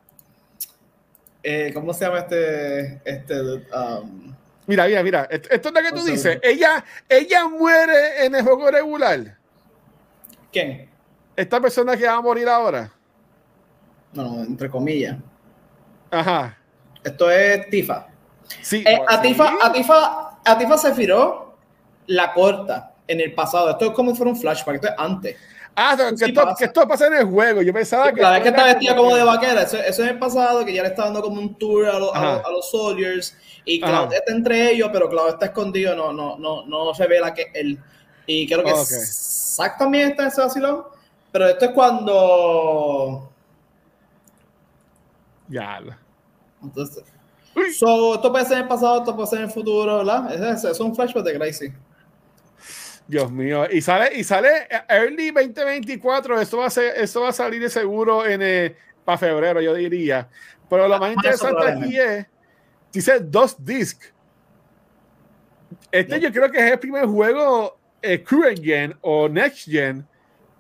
Eh, 1.43 1.71
¿cómo 1.73 1.95
se 1.95 2.05
llama 2.05 2.19
este? 2.19 3.01
este 3.05 3.41
um, 3.41 4.35
mira, 4.67 4.87
mira, 4.87 5.03
mira. 5.03 5.29
Esto, 5.31 5.69
es 5.69 5.75
lo 5.75 5.81
que 5.81 5.93
tú 5.93 6.05
dices. 6.05 6.39
Ella, 6.43 6.85
ella 7.09 7.49
muere 7.49 8.25
en 8.25 8.35
el 8.35 8.43
juego 8.43 8.71
regular. 8.71 9.37
¿Quién? 10.53 10.91
Esta 11.37 11.61
persona 11.61 11.97
que 11.97 12.07
va 12.07 12.15
a 12.15 12.21
morir 12.21 12.49
ahora. 12.49 12.91
No, 14.13 14.43
entre 14.43 14.69
comillas. 14.69 15.17
Ajá. 16.11 16.59
Esto 17.05 17.31
es 17.31 17.69
Tifa. 17.71 18.09
Sí. 18.63 18.83
Eh, 18.87 18.99
a, 19.07 19.21
Tifa, 19.21 19.55
a, 19.63 19.73
Tifa, 19.73 20.41
a 20.45 20.59
Tifa 20.59 20.79
se 20.79 20.95
firó 20.95 21.57
la 22.07 22.33
corta 22.33 22.95
en 23.09 23.21
el 23.21 23.35
pasado. 23.35 23.71
Esto 23.71 23.87
es 23.87 23.91
como 23.93 24.13
si 24.13 24.19
fuera 24.19 24.31
un 24.31 24.39
flashback. 24.39 24.77
Esto 24.77 24.89
es 24.89 24.95
antes. 24.97 25.37
Ah, 25.81 25.97
que, 25.97 26.25
esto, 26.25 26.55
que, 26.59 26.65
esto, 26.65 26.89
pasa 26.89 27.07
en 27.07 27.15
el 27.15 27.25
juego. 27.25 27.63
Yo 27.63 27.73
pensaba 27.73 28.13
que. 28.13 28.21
La 28.21 28.33
vez 28.33 28.43
que 28.43 28.49
está 28.49 28.65
vestida 28.65 28.97
como 28.97 29.15
de 29.15 29.23
vaquera, 29.23 29.63
eso, 29.63 29.77
eso, 29.79 30.03
es 30.03 30.11
el 30.11 30.19
pasado, 30.19 30.65
que 30.65 30.73
ya 30.73 30.83
le 30.83 30.89
está 30.89 31.05
dando 31.05 31.23
como 31.23 31.41
un 31.41 31.55
tour 31.55 31.87
a, 31.87 31.99
lo, 31.99 32.15
a, 32.15 32.35
los, 32.35 32.45
a 32.45 32.51
los 32.51 32.71
soldiers. 32.71 33.37
Y 33.65 33.81
Cloud 33.81 34.13
está 34.13 34.33
entre 34.33 34.73
ellos, 34.73 34.91
pero 34.93 35.09
Cloud 35.09 35.29
está 35.29 35.47
escondido, 35.47 35.95
no, 35.95 36.13
no, 36.13 36.37
no, 36.37 36.67
no 36.67 36.95
se 36.95 37.07
ve 37.07 37.21
la 37.21 37.33
que 37.33 37.51
él. 37.55 37.79
Y 38.27 38.49
creo 38.49 38.65
que 38.65 38.73
okay. 38.73 38.85
Zack 38.85 39.79
también 39.79 40.11
está 40.11 40.23
en 40.23 40.29
ese 40.29 40.41
vacilón. 40.41 40.85
Pero 41.31 41.47
esto 41.47 41.67
es 41.67 41.71
cuando. 41.71 43.31
Ya. 45.49 45.79
Entonces, 46.61 47.05
so, 47.79 48.17
esto 48.17 48.33
puede 48.33 48.45
ser 48.45 48.57
en 48.57 48.63
el 48.63 48.69
pasado, 48.69 48.99
esto 48.99 49.15
puede 49.15 49.29
ser 49.29 49.39
en 49.39 49.45
el 49.45 49.51
futuro, 49.53 49.99
¿verdad? 49.99 50.35
Es, 50.35 50.65
es, 50.65 50.73
es 50.73 50.81
un 50.81 50.95
flashback 50.95 51.25
de 51.25 51.33
Gracie. 51.35 51.75
Dios 53.09 53.33
mío, 53.33 53.67
y 53.71 53.81
sale, 53.81 54.15
y 54.15 54.23
sale 54.23 54.69
early 54.87 55.31
2024, 55.31 56.43
eso 56.43 56.59
va 56.59 56.67
a 56.67 56.71
ser, 56.71 56.95
eso 56.99 57.23
va 57.23 57.31
a 57.31 57.33
salir 57.33 57.59
de 57.63 57.71
seguro 57.71 58.27
en 58.27 58.43
eh, 58.43 58.77
para 59.03 59.17
febrero, 59.17 59.63
yo 59.63 59.73
diría. 59.73 60.29
Pero 60.69 60.87
lo 60.87 60.99
más 60.99 61.15
interesante 61.15 61.67
aquí 61.67 61.99
es, 61.99 62.27
dice 62.93 63.21
dos 63.21 63.57
discs. 63.65 64.13
Este 65.91 66.21
yo 66.21 66.31
creo 66.31 66.51
que 66.51 66.59
es 66.59 66.73
el 66.73 66.79
primer 66.79 67.07
juego 67.07 67.79
eh, 68.03 68.23
current 68.23 68.63
gen 68.63 68.95
o 69.01 69.27
next 69.27 69.67
gen 69.67 70.07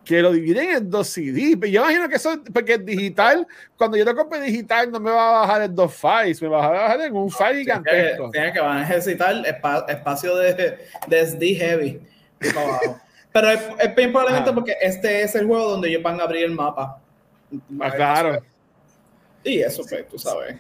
que 0.02 0.22
lo 0.22 0.32
dividen 0.32 0.70
en 0.70 0.90
dos 0.90 1.08
CDs. 1.08 1.58
Yo 1.70 1.82
imagino 1.82 2.08
que 2.08 2.14
eso, 2.14 2.42
porque 2.54 2.78
digital, 2.78 3.46
cuando 3.76 3.98
yo 3.98 4.06
lo 4.06 4.16
compre 4.16 4.40
digital, 4.40 4.90
no 4.90 5.00
me 5.00 5.10
va 5.10 5.28
a 5.28 5.40
bajar 5.40 5.62
en 5.64 5.74
dos 5.74 5.94
files, 5.94 6.40
me 6.40 6.48
va 6.48 6.64
a 6.64 6.70
bajar 6.70 7.00
en 7.02 7.14
un 7.14 7.30
file 7.30 7.58
gigantesco. 7.58 8.30
Tiene 8.30 8.54
que, 8.54 8.60
van 8.60 8.78
a 8.78 8.88
necesitar 8.88 9.34
espacio 9.44 10.34
de, 10.36 10.78
de 11.08 11.26
SD 11.26 11.54
heavy. 11.56 12.00
Pero 13.32 13.50
es, 13.50 13.94
bien 13.94 14.10
probablemente 14.10 14.52
porque 14.52 14.76
este 14.80 15.22
es 15.22 15.34
el 15.34 15.46
juego 15.46 15.70
donde 15.70 15.88
ellos 15.88 16.02
van 16.02 16.20
a 16.20 16.24
abrir 16.24 16.44
el 16.44 16.52
mapa. 16.52 17.00
Ah, 17.80 17.90
claro. 17.90 18.42
Y 19.44 19.60
eso, 19.60 19.82
pues, 19.88 20.08
tú 20.08 20.18
sabes. 20.18 20.56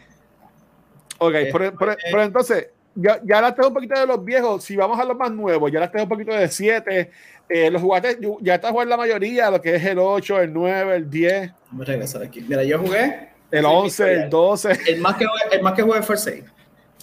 Ok, 1.18 1.34
pero, 1.52 1.74
pero, 1.76 2.22
entonces, 2.22 2.68
ya, 2.94 3.20
ya 3.24 3.40
las 3.40 3.54
tengo 3.54 3.68
un 3.68 3.74
poquito 3.74 3.98
de 3.98 4.06
los 4.06 4.24
viejos. 4.24 4.62
Si 4.62 4.76
vamos 4.76 4.98
a 5.00 5.04
los 5.04 5.16
más 5.16 5.32
nuevos, 5.32 5.72
ya 5.72 5.80
las 5.80 5.90
tengo 5.90 6.04
un 6.04 6.08
poquito 6.08 6.32
de 6.32 6.46
7. 6.46 7.10
Eh, 7.48 7.70
los 7.70 7.82
jugadores, 7.82 8.18
ya 8.40 8.54
está 8.54 8.70
jugando 8.70 8.90
la 8.90 8.96
mayoría, 8.98 9.50
lo 9.50 9.60
que 9.60 9.74
es 9.74 9.84
el 9.84 9.98
8, 9.98 10.42
el 10.42 10.52
9, 10.52 10.96
el 10.96 11.10
10. 11.10 11.52
Vamos 11.70 11.88
a 11.88 11.92
regresar 11.92 12.22
aquí. 12.22 12.40
Mira, 12.42 12.62
yo 12.62 12.78
jugué. 12.78 13.30
El 13.50 13.64
11, 13.64 14.12
el 14.12 14.30
12. 14.30 14.78
El 14.86 15.00
más 15.00 15.16
que, 15.16 15.26
el 15.50 15.62
más 15.62 15.72
que 15.72 15.82
jugué 15.82 16.02
fue 16.02 16.14
el 16.14 16.20
6 16.20 16.44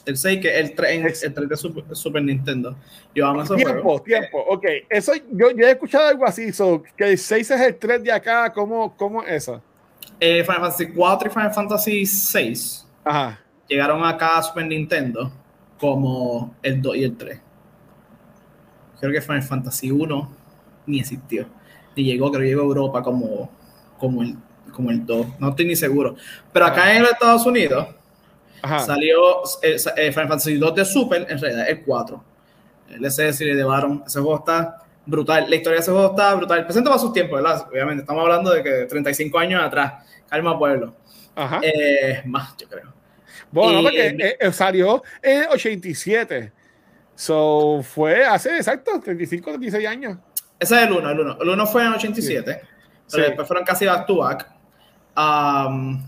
el 0.05 0.17
6, 0.17 0.39
que 0.41 0.59
el 0.59 0.75
3, 0.75 1.23
el 1.23 1.33
3 1.33 1.49
de 1.49 1.95
Super, 1.95 2.23
Nintendo. 2.23 2.75
Yo 3.13 3.25
amo 3.25 3.41
esos 3.41 3.57
tiempo, 3.57 3.81
juegos. 3.81 4.03
Tiempo, 4.03 4.39
ok. 4.47 4.65
Eso, 4.89 5.13
yo, 5.31 5.51
yo 5.51 5.65
he 5.65 5.71
escuchado 5.71 6.07
algo 6.07 6.25
así, 6.25 6.53
so, 6.53 6.83
que 6.95 7.11
el 7.11 7.17
6 7.17 7.51
es 7.51 7.61
el 7.61 7.75
3 7.75 8.03
de 8.03 8.11
acá, 8.11 8.51
¿cómo, 8.53 8.95
cómo 8.95 9.23
es 9.23 9.43
eso? 9.43 9.61
Eh, 10.19 10.43
Final 10.43 10.61
Fantasy 10.61 10.87
4 10.87 11.27
y 11.27 11.31
Final 11.31 11.53
Fantasy 11.53 12.05
6 12.05 12.87
Ajá. 13.03 13.39
llegaron 13.67 14.03
acá 14.05 14.37
a 14.37 14.43
Super 14.43 14.65
Nintendo 14.65 15.31
como 15.79 16.55
el 16.61 16.81
2 16.81 16.95
y 16.97 17.03
el 17.03 17.17
3. 17.17 17.41
Creo 18.99 19.11
que 19.11 19.21
Final 19.21 19.43
Fantasy 19.43 19.91
1 19.91 20.31
ni 20.85 20.99
existió. 20.99 21.47
Ni 21.95 22.03
llegó, 22.03 22.29
creo 22.29 22.41
que 22.41 22.47
llegó 22.47 22.61
a 22.61 22.65
Europa 22.65 23.01
como, 23.01 23.49
como, 23.97 24.21
el, 24.21 24.35
como 24.71 24.91
el 24.91 25.05
2. 25.05 25.39
No 25.39 25.49
estoy 25.49 25.65
ni 25.65 25.75
seguro. 25.75 26.15
Pero 26.53 26.65
acá 26.65 26.95
en 26.95 27.01
los 27.01 27.11
Estados 27.11 27.45
Unidos 27.45 27.87
Salió 28.61 29.43
eh, 29.61 29.77
eh, 29.97 30.11
Final 30.11 30.27
Fantasy 30.27 30.57
2 30.57 30.75
de 30.75 30.85
Super, 30.85 31.27
en 31.29 31.39
realidad 31.39 31.69
el 31.69 31.83
4. 31.83 32.23
El 32.89 33.05
SS 33.05 33.45
le 33.45 33.55
llevaron. 33.55 34.03
Ese 34.05 34.19
juego 34.19 34.37
está 34.37 34.83
brutal. 35.05 35.49
La 35.49 35.55
historia 35.55 35.77
de 35.77 35.81
ese 35.81 35.91
juego 35.91 36.11
está 36.11 36.33
brutal. 36.35 36.65
Presenta 36.65 36.89
para 36.89 36.99
sus 36.99 37.13
tiempos, 37.13 37.41
¿verdad? 37.41 37.67
Obviamente, 37.69 38.01
estamos 38.01 38.23
hablando 38.23 38.51
de 38.51 38.63
que 38.63 38.85
35 38.85 39.37
años 39.37 39.63
atrás. 39.63 40.03
Calma 40.29 40.57
Pueblo. 40.57 40.95
Ajá. 41.35 41.59
Eh, 41.61 42.23
más, 42.25 42.55
yo 42.57 42.67
creo. 42.67 42.93
Bueno, 43.51 43.83
porque 43.83 44.37
salió 44.51 45.03
en 45.21 45.47
87. 45.49 46.51
So, 47.15 47.81
fue 47.83 48.25
hace 48.25 48.57
exacto 48.57 48.99
35, 48.99 49.51
36 49.51 49.87
años. 49.87 50.17
Ese 50.59 50.75
es 50.75 50.87
el 50.87 50.91
1, 50.91 51.09
el 51.09 51.19
1. 51.19 51.37
El 51.41 51.49
1 51.49 51.67
fue 51.67 51.83
en 51.83 51.93
87. 51.93 52.61
Pero 53.11 53.23
después 53.23 53.47
fueron 53.47 53.65
casi 53.65 53.85
back 53.85 54.05
to 54.05 54.17
back. 54.17 54.49
Um, 55.15 56.01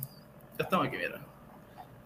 ya 0.57 0.63
estamos 0.63 0.87
aquí, 0.87 0.97
mira. 0.97 1.21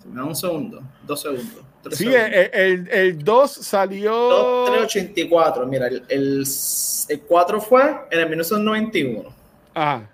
Me 0.05 0.15
da 0.15 0.25
un 0.25 0.35
segundo, 0.35 0.81
dos 1.05 1.21
segundos. 1.21 1.65
Sí, 1.91 2.07
El, 2.07 2.87
el, 2.89 3.23
2 3.23 3.51
salió. 3.51 4.65
384. 4.65 5.65
Mira, 5.65 5.87
el, 5.87 6.03
el, 6.09 7.21
4 7.27 7.61
fue 7.61 7.81
en 8.11 8.19
el 8.19 8.29
1991. 8.29 9.35
Ajá. 9.73 10.09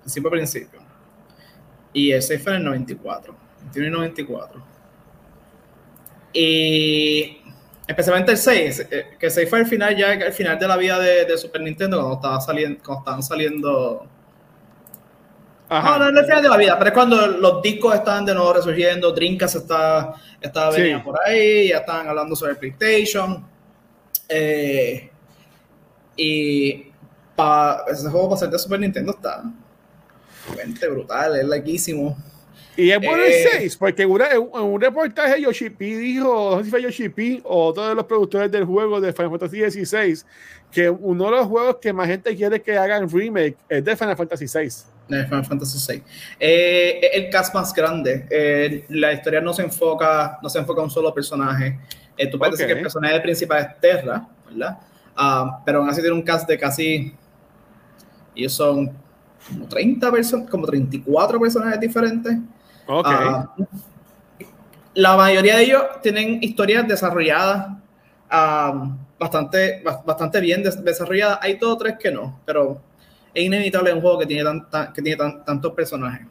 Principio 0.00 0.30
principio. 0.30 0.80
Y 1.92 2.12
el 2.12 2.22
6 2.22 2.42
fue 2.42 2.52
en 2.52 2.58
el 2.58 2.64
94. 2.64 3.34
21 3.74 3.86
y 3.86 3.90
94. 3.90 4.64
Y 6.32 7.38
especialmente 7.86 8.32
el 8.32 8.38
6, 8.38 8.88
eh, 8.90 9.06
que 9.18 9.26
el 9.26 9.32
6 9.32 9.48
fue 9.48 9.60
el 9.60 9.66
final 9.66 9.96
ya, 9.96 10.12
el 10.12 10.32
final 10.32 10.58
de 10.58 10.68
la 10.68 10.76
vida 10.76 10.98
de, 10.98 11.24
de 11.24 11.38
Super 11.38 11.60
Nintendo 11.62 11.98
cuando 11.98 12.16
estaba 12.16 12.40
saliendo, 12.40 12.82
cuando 12.84 13.00
estaban 13.00 13.22
saliendo 13.22 14.06
no, 15.68 15.98
no, 15.98 16.08
es 16.08 16.16
el 16.16 16.24
final 16.24 16.42
de 16.42 16.48
la 16.48 16.56
vida, 16.56 16.78
pero 16.78 16.88
es 16.88 16.94
cuando 16.94 17.26
los 17.26 17.62
discos 17.62 17.94
están 17.94 18.24
de 18.24 18.34
nuevo 18.34 18.52
resurgiendo, 18.52 19.12
Dreamcast 19.12 19.56
está, 19.56 20.14
está 20.40 20.70
venía 20.70 21.02
por 21.02 21.18
ahí, 21.24 21.68
ya 21.68 21.78
están 21.78 22.08
hablando 22.08 22.36
sobre 22.36 22.54
PlayStation. 22.54 23.44
Eh, 24.28 25.10
y 26.16 26.92
ese 27.88 28.08
juego 28.08 28.28
para 28.28 28.38
ser 28.38 28.50
de 28.50 28.58
Super 28.58 28.80
Nintendo 28.80 29.12
está 29.12 29.42
brutal, 30.88 31.36
es 31.36 31.44
larguísimo. 31.44 32.16
Y 32.76 32.90
es 32.90 32.98
bueno 32.98 33.24
el 33.24 33.32
6, 33.32 33.74
eh, 33.74 33.76
porque 33.78 34.02
en 34.02 34.10
un 34.10 34.80
reportaje 34.80 35.40
Yoshi 35.40 35.70
P 35.70 35.84
dijo, 35.96 36.50
no 36.52 36.58
sé 36.58 36.64
si 36.64 36.70
fue 36.70 36.82
Yoshi 36.82 37.08
P 37.08 37.40
o 37.44 37.72
todos 37.72 37.96
los 37.96 38.04
productores 38.04 38.50
del 38.50 38.64
juego 38.64 39.00
de 39.00 39.14
Final 39.14 39.30
Fantasy 39.30 39.70
XVI, 39.70 40.22
que 40.70 40.90
uno 40.90 41.24
de 41.24 41.30
los 41.30 41.46
juegos 41.46 41.76
que 41.80 41.92
más 41.92 42.06
gente 42.06 42.36
quiere 42.36 42.60
que 42.60 42.76
hagan 42.76 43.08
remake 43.08 43.56
es 43.68 43.82
de 43.82 43.96
Final 43.96 44.16
Fantasy 44.16 44.44
VI. 44.46 44.68
Final 45.06 45.44
Fantasy 45.44 45.92
VI. 45.92 46.02
Eh, 46.38 47.10
el 47.12 47.30
cast 47.30 47.54
más 47.54 47.72
grande. 47.72 48.26
Eh, 48.30 48.84
la 48.90 49.12
historia 49.12 49.40
no 49.40 49.52
se 49.52 49.62
enfoca, 49.62 50.38
no 50.42 50.48
se 50.48 50.58
enfoca 50.58 50.80
a 50.80 50.84
un 50.84 50.90
solo 50.90 51.12
personaje. 51.14 51.78
Eh, 52.16 52.28
tú 52.28 52.38
puedes 52.38 52.52
decir 52.52 52.66
que 52.66 52.72
el 52.74 52.82
personaje 52.82 53.20
principal 53.20 53.60
es 53.62 53.80
Terra, 53.80 54.26
¿verdad? 54.48 54.78
Ah, 55.14 55.62
pero 55.64 55.78
aún 55.78 55.88
así 55.88 56.00
tiene 56.00 56.16
un 56.16 56.22
cast 56.22 56.48
de 56.48 56.58
casi. 56.58 57.14
Ellos 58.34 58.52
son 58.52 58.90
como 59.48 59.66
30 59.66 60.10
personas, 60.10 60.50
como 60.50 60.66
34 60.66 61.40
personajes 61.40 61.80
diferentes. 61.80 62.36
Okay. 62.86 63.12
Ah, 63.14 63.54
la 64.94 65.16
mayoría 65.16 65.56
de 65.56 65.64
ellos 65.64 65.82
tienen 66.02 66.42
historias 66.42 66.86
desarrolladas 66.88 67.68
ah, 68.30 68.96
bastante, 69.18 69.82
bastante 70.04 70.40
bien 70.40 70.62
desarrolladas. 70.62 71.38
Hay 71.42 71.56
dos 71.56 71.74
o 71.74 71.76
tres 71.76 71.96
que 71.98 72.10
no, 72.10 72.40
pero 72.44 72.80
es 73.36 73.44
inevitable 73.44 73.92
un 73.92 74.00
juego 74.00 74.18
que 74.18 74.26
tiene, 74.26 74.50
que 74.94 75.02
tiene 75.02 75.16
tantos 75.44 75.72
personajes. 75.74 76.26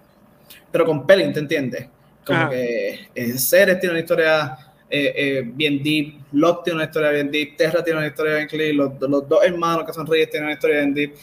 Pero 0.72 0.86
con 0.86 1.06
Pelin, 1.06 1.32
¿te 1.32 1.39
entiendes? 1.39 1.88
Como 2.26 2.50
que 2.50 3.08
eh, 3.13 3.38
Ceres 3.38 3.80
tiene 3.80 3.94
una 3.94 4.00
historia 4.00 4.58
eh, 4.89 5.13
eh, 5.15 5.44
bien 5.46 5.84
deep, 5.84 6.15
Lot 6.32 6.63
tiene 6.63 6.78
una 6.78 6.86
historia 6.86 7.12
bien 7.12 7.30
deep, 7.30 7.56
Terra 7.56 7.84
tiene 7.84 8.00
una 8.00 8.08
historia 8.08 8.38
bien 8.38 8.48
clear, 8.48 8.74
los, 8.74 9.00
los, 9.02 9.30
dos 9.30 9.44
hermanos 9.44 9.86
que 9.86 9.94
son 9.94 10.08
reyes 10.08 10.32
tienen 10.32 10.48
una 10.48 10.54
historia 10.56 10.80
bien 10.80 10.94
deep. 10.96 11.13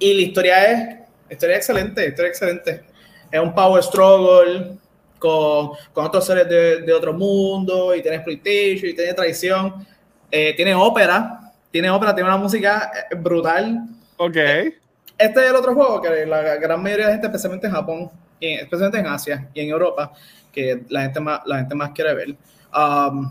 Y 0.00 0.14
la 0.14 0.22
historia 0.22 0.64
es, 0.64 0.96
historia 1.30 1.56
excelente, 1.56 2.08
historia 2.08 2.28
excelente. 2.30 2.84
Es 3.30 3.40
un 3.40 3.54
power 3.54 3.80
struggle 3.80 4.76
con, 5.20 5.70
con 5.92 6.06
otros 6.06 6.26
seres 6.26 6.48
de, 6.48 6.80
de, 6.82 6.92
otro 6.92 7.12
mundo, 7.12 7.94
y 7.94 8.02
tiene 8.02 8.16
exploitation, 8.16 8.90
y 8.90 8.94
tiene 8.94 9.14
traición, 9.14 9.86
tiene 10.28 10.74
ópera, 10.74 11.52
tiene 11.70 11.90
ópera, 11.90 12.12
tiene 12.12 12.28
una 12.28 12.38
música 12.38 12.90
brutal 13.18 13.97
Ok. 14.18 14.36
Este 14.36 15.40
es 15.40 15.50
el 15.50 15.56
otro 15.56 15.74
juego 15.74 16.00
que 16.00 16.26
la 16.26 16.56
gran 16.56 16.82
mayoría 16.82 17.06
de 17.06 17.12
la 17.12 17.12
gente, 17.14 17.26
especialmente 17.26 17.66
en 17.66 17.72
Japón, 17.72 18.10
especialmente 18.40 18.98
en 18.98 19.06
Asia 19.06 19.48
y 19.52 19.60
en 19.60 19.70
Europa, 19.70 20.12
que 20.52 20.84
la 20.88 21.02
gente 21.02 21.20
más, 21.20 21.40
la 21.46 21.58
gente 21.58 21.74
más 21.74 21.90
quiere 21.90 22.14
ver. 22.14 22.36
Um, 22.72 23.30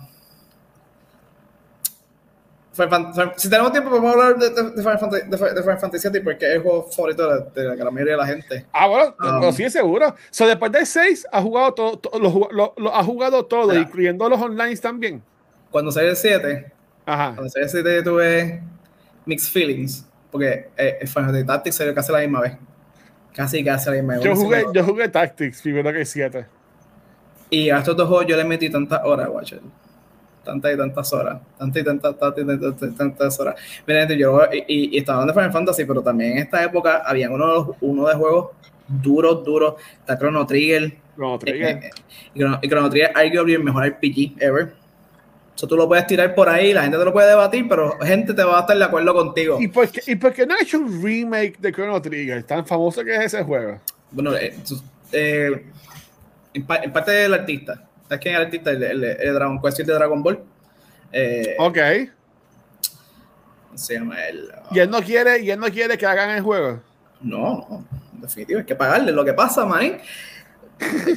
si 3.37 3.49
tenemos 3.49 3.71
tiempo, 3.71 3.89
podemos 3.89 4.13
hablar 4.13 4.37
de, 4.37 4.49
de, 4.49 4.81
Final, 4.81 4.99
Fantasy, 4.99 5.27
de, 5.27 5.37
Final 5.37 5.79
Fantasy 5.79 6.09
VII 6.09 6.21
porque 6.21 6.45
es 6.45 6.55
el 6.55 6.61
juego 6.61 6.83
favorito 6.91 7.45
de, 7.45 7.63
la 7.63 7.75
gran 7.75 7.93
mayoría 7.93 8.13
de 8.13 8.17
la 8.17 8.27
gente. 8.27 8.65
Ah, 8.71 8.87
bueno, 8.87 9.47
um, 9.47 9.53
sí, 9.53 9.69
seguro. 9.69 10.13
So, 10.29 10.45
después 10.45 10.71
del 10.71 10.85
6, 10.85 11.27
ha 11.31 11.41
jugado 11.41 11.73
todo, 11.73 12.01
lo, 12.19 12.73
lo, 12.77 12.95
ha 12.95 13.03
jugado 13.03 13.45
todo, 13.45 13.73
incluyendo 13.75 14.29
los 14.29 14.39
online 14.39 14.77
también. 14.77 15.23
Cuando 15.71 15.91
salió 15.91 16.11
el 16.11 16.17
7, 16.17 16.71
Ajá. 17.05 17.33
cuando 17.33 17.49
salió 17.49 17.65
el 17.65 17.71
7 17.71 18.03
tuve 18.03 18.61
mixed 19.25 19.51
feelings 19.51 20.06
porque 20.31 20.69
eh, 20.77 20.99
Final 21.07 21.25
Fantasy 21.25 21.45
Tactics 21.45 21.75
salió 21.75 21.93
casi 21.93 22.11
la 22.11 22.19
misma 22.19 22.41
vez. 22.41 22.57
Casi, 23.33 23.63
casi 23.63 23.89
la 23.89 23.95
misma 23.95 24.15
vez. 24.15 24.23
Yo 24.23 24.35
jugué, 24.35 24.65
yo 24.73 24.83
jugué 24.83 25.09
Tactics, 25.09 25.61
primero 25.61 25.91
que 25.93 26.05
7. 26.05 26.45
Y 27.49 27.69
a 27.69 27.77
estos 27.77 27.95
dos 27.95 28.07
juegos 28.07 28.27
yo 28.27 28.35
le 28.35 28.43
metí 28.43 28.69
tantas 28.69 29.01
horas, 29.03 29.29
Watcher. 29.29 29.61
Tantas 30.43 30.73
y 30.73 30.77
tantas 30.77 31.13
horas. 31.13 31.39
Tantas 31.57 31.81
y 31.81 31.85
tantas, 31.85 32.17
tantas, 32.17 32.43
y 32.43 32.45
tantas, 32.47 32.95
tantas 32.95 33.39
horas. 33.39 33.55
Mira, 33.85 34.07
yo, 34.15 34.41
y, 34.51 34.95
y, 34.95 34.97
estaba 34.97 35.19
hablando 35.19 35.33
de 35.33 35.39
Final 35.39 35.53
Fantasy, 35.53 35.85
pero 35.85 36.01
también 36.01 36.33
en 36.33 36.37
esta 36.39 36.63
época 36.63 37.03
había 37.05 37.29
uno, 37.29 37.75
uno 37.81 38.07
de 38.07 38.15
juegos 38.15 38.51
duros, 38.87 39.43
duros. 39.43 39.75
Está 39.99 40.17
Chrono 40.17 40.45
Trigger. 40.45 40.93
Chrono 41.15 41.39
Trigger. 41.39 41.77
Eh, 41.77 41.79
eh, 41.83 41.91
y, 42.33 42.39
Chrono, 42.39 42.59
y 42.61 42.67
Chrono 42.67 42.89
Trigger, 42.89 43.11
arguably 43.15 43.53
el 43.53 43.63
mejor 43.63 43.87
RPG 43.87 44.41
ever 44.41 44.73
eso 45.57 45.67
tú 45.67 45.75
lo 45.75 45.87
puedes 45.87 46.05
tirar 46.05 46.35
por 46.35 46.47
ahí, 46.47 46.71
la 46.71 46.83
gente 46.83 46.99
te 46.99 47.03
lo 47.03 47.11
puede 47.11 47.29
debatir, 47.29 47.67
pero 47.67 47.97
gente 48.01 48.31
te 48.31 48.43
va 48.43 48.59
a 48.59 48.61
estar 48.61 48.77
de 48.77 48.83
acuerdo 48.83 49.11
contigo. 49.11 49.57
¿Y 49.59 49.67
por 49.67 49.89
qué, 49.89 50.03
y 50.05 50.15
por 50.15 50.31
qué 50.31 50.45
no 50.45 50.53
ha 50.53 50.61
hecho 50.61 50.77
un 50.77 51.03
remake 51.03 51.57
de 51.57 51.71
Chrono 51.71 51.99
Trigger? 51.99 52.43
Tan 52.43 52.63
famoso 52.63 53.03
que 53.03 53.15
es 53.15 53.33
ese 53.33 53.41
juego. 53.41 53.81
Bueno, 54.11 54.35
eh, 54.35 54.55
eh, 55.11 55.65
en, 56.53 56.63
parte 56.63 57.11
del 57.11 57.33
artista. 57.33 57.83
¿Sabes 58.07 58.21
quién 58.21 58.35
es 58.35 58.39
el 58.39 58.45
artista? 58.45 58.69
El, 58.69 59.03
el, 59.03 59.33
Dragon 59.33 59.59
Quest 59.59 59.79
de 59.79 59.93
Dragon 59.93 60.21
Ball. 60.21 60.43
Eh, 61.11 61.55
ok. 61.57 61.77
Se 63.73 63.95
llama 63.95 64.27
él. 64.27 64.51
¿Y 64.69 64.77
él 64.77 64.91
no 64.91 65.01
quiere, 65.01 65.41
y 65.41 65.49
él 65.49 65.59
no 65.59 65.71
quiere 65.71 65.97
que 65.97 66.05
hagan 66.05 66.29
el 66.29 66.43
juego? 66.43 66.81
No, 67.19 67.65
no, 67.67 67.85
en 68.13 68.21
definitiva, 68.21 68.59
hay 68.59 68.65
que 68.67 68.75
pagarle. 68.75 69.11
Lo 69.11 69.25
que 69.25 69.33
pasa, 69.33 69.65
man, 69.65 69.97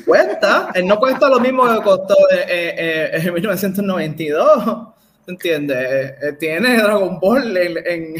cuesta. 0.06 0.70
él 0.74 0.86
no 0.86 0.98
cuesta 0.98 1.28
lo 1.28 1.40
mismo 1.40 1.66
que 1.66 1.82
costó 1.82 2.16
en 2.30 3.34
1992. 3.34 4.88
¿Entiendes? 5.26 6.38
tiene 6.38 6.78
Dragon 6.78 7.20
Ball 7.20 7.56
en 7.56 8.14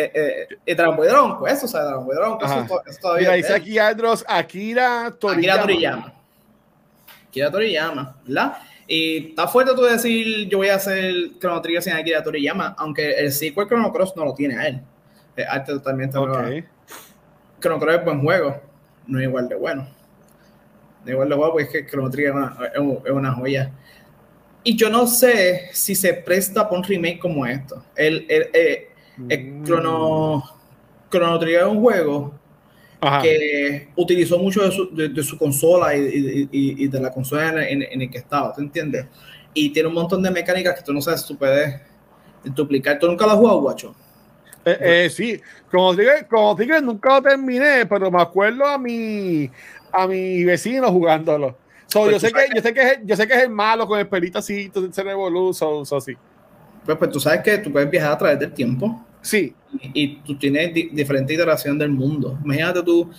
eh, 0.00 0.12
eh, 0.14 0.58
eh, 0.64 0.74
Dragon 0.74 0.96
Ball 0.96 1.08
Dragon 1.08 1.44
Quest, 1.44 1.64
o 1.64 1.68
sea, 1.68 1.82
Dragon 1.82 2.06
Ball 2.06 2.16
Dragon 2.16 2.38
Quest 2.84 3.00
todavía. 3.00 3.28
Mira, 3.28 3.34
dice 3.34 3.54
aquí 3.54 3.78
Andros, 3.78 4.24
Akira 4.26 5.14
Toriyama. 5.18 5.40
Akira 5.40 5.60
Toriyama. 5.60 6.14
Akira 7.28 7.50
Toriyama, 7.50 8.16
¿verdad? 8.24 8.56
Y 8.86 9.28
está 9.28 9.46
fuerte 9.46 9.74
tú 9.74 9.82
decir, 9.82 10.48
yo 10.48 10.58
voy 10.58 10.68
a 10.68 10.76
hacer 10.76 11.38
Chrono 11.38 11.60
Trigger 11.60 11.82
sin 11.82 11.92
Akira 11.92 12.22
Toriyama, 12.22 12.74
aunque 12.78 13.12
el 13.12 13.32
sequel 13.32 13.66
Chrono 13.66 13.92
Cross 13.92 14.14
no 14.16 14.24
lo 14.24 14.34
tiene 14.34 14.56
a 14.56 14.68
él. 14.68 14.80
Es 15.36 15.46
arte 15.48 15.72
totalmente 15.72 16.16
okay. 16.16 16.64
Chrono 17.60 17.78
Cross 17.78 17.96
es 17.96 18.04
buen 18.04 18.22
juego, 18.22 18.60
no 19.06 19.18
es 19.18 19.24
igual 19.26 19.48
de 19.48 19.54
bueno. 19.56 19.88
Es 21.00 21.06
de 21.06 21.14
bueno 21.14 21.36
porque 21.52 21.64
es 21.64 21.68
que 21.70 21.86
Chrono 21.86 22.10
Trigger 22.10 22.34
es 22.74 23.10
una, 23.10 23.32
joya. 23.32 23.70
Y 24.62 24.76
yo 24.76 24.90
no 24.90 25.06
sé 25.06 25.70
si 25.72 25.94
se 25.94 26.14
presta 26.14 26.68
para 26.68 26.78
un 26.78 26.84
remake 26.84 27.18
como 27.18 27.46
esto. 27.46 27.82
El, 27.96 28.26
el, 28.28 28.48
el 29.28 29.64
Chrono, 29.64 30.44
Chrono 31.10 31.38
Trigger 31.38 31.62
es 31.62 31.66
un 31.66 31.80
juego 31.80 32.34
que 33.22 33.88
utilizó 33.96 34.38
mucho 34.38 34.62
de 34.62 34.70
su, 34.70 34.94
de, 34.94 35.22
su 35.22 35.38
consola 35.38 35.96
y, 35.96 36.48
y, 36.52 36.84
y, 36.84 36.88
de 36.88 37.00
la 37.00 37.10
consola 37.10 37.66
en, 37.66 37.82
en, 37.82 38.02
el 38.02 38.10
que 38.10 38.18
estaba, 38.18 38.54
¿te 38.54 38.60
entiendes? 38.60 39.06
Y 39.54 39.70
tiene 39.70 39.88
un 39.88 39.94
montón 39.94 40.22
de 40.22 40.30
mecánicas 40.30 40.76
que 40.76 40.84
tú 40.84 40.92
no 40.92 41.00
sabes 41.00 41.22
si 41.22 41.28
tú 41.28 41.38
puedes 41.38 41.80
duplicar. 42.44 42.98
¿Tú 42.98 43.06
nunca 43.06 43.24
lo 43.24 43.32
has 43.32 43.38
jugado, 43.38 43.60
guacho? 43.62 43.94
Eh, 44.64 44.78
eh, 44.80 45.10
sí, 45.10 45.40
como 45.70 45.94
Trigger, 45.94 46.26
como 46.26 46.54
Trigger 46.54 46.82
nunca 46.82 47.14
lo 47.14 47.22
terminé, 47.22 47.86
pero 47.86 48.10
me 48.10 48.20
acuerdo 48.20 48.66
a 48.66 48.76
mi, 48.76 49.50
a 49.92 50.06
mi 50.06 50.44
vecino 50.44 50.90
jugándolo. 50.90 51.56
So, 51.86 52.02
pues 52.02 52.12
yo, 52.12 52.20
sé 52.20 52.32
que, 52.32 52.54
yo, 52.54 52.62
sé 52.62 52.74
que 52.74 52.82
es, 52.82 52.98
yo 53.04 53.16
sé 53.16 53.26
que 53.26 53.34
es 53.34 53.42
el 53.42 53.50
malo 53.50 53.86
con 53.86 53.98
el 53.98 54.06
pelito 54.06 54.38
así, 54.38 54.70
se 54.92 55.02
revoluciona, 55.02 55.84
so, 55.84 55.96
así. 55.96 56.14
Pues, 56.84 56.96
pues 56.96 57.10
tú 57.10 57.20
sabes 57.20 57.40
que 57.40 57.58
tú 57.58 57.72
puedes 57.72 57.90
viajar 57.90 58.12
a 58.12 58.18
través 58.18 58.38
del 58.38 58.52
tiempo. 58.52 59.04
Sí. 59.20 59.54
Y, 59.94 60.16
tú 60.18 60.36
tienes 60.38 60.72
diferente 60.74 61.34
iteración 61.34 61.78
del 61.78 61.90
mundo. 61.90 62.38
Imagínate 62.44 62.82
tú 62.82 63.10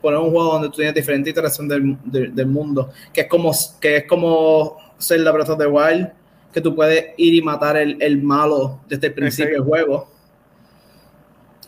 poner 0.00 0.18
un 0.18 0.30
juego 0.30 0.52
donde 0.54 0.68
tú 0.68 0.76
tienes 0.76 0.94
diferente 0.94 1.30
iteración 1.30 1.68
del, 1.68 1.98
del, 2.04 2.46
mundo, 2.46 2.90
que 3.12 3.22
es 3.22 3.26
como 3.26 3.52
que 3.78 3.98
es 3.98 4.04
como 4.06 4.78
ser 4.96 5.20
la 5.20 5.32
Breath 5.32 5.50
of 5.50 5.58
the 5.58 5.66
Wild, 5.66 6.08
que 6.52 6.60
tú 6.60 6.74
puedes 6.74 7.08
ir 7.18 7.34
y 7.34 7.42
matar 7.42 7.76
el, 7.76 8.00
el 8.00 8.22
malo 8.22 8.80
desde 8.88 9.08
el 9.08 9.14
principio 9.14 9.52
del 9.52 9.64
juego. 9.64 10.08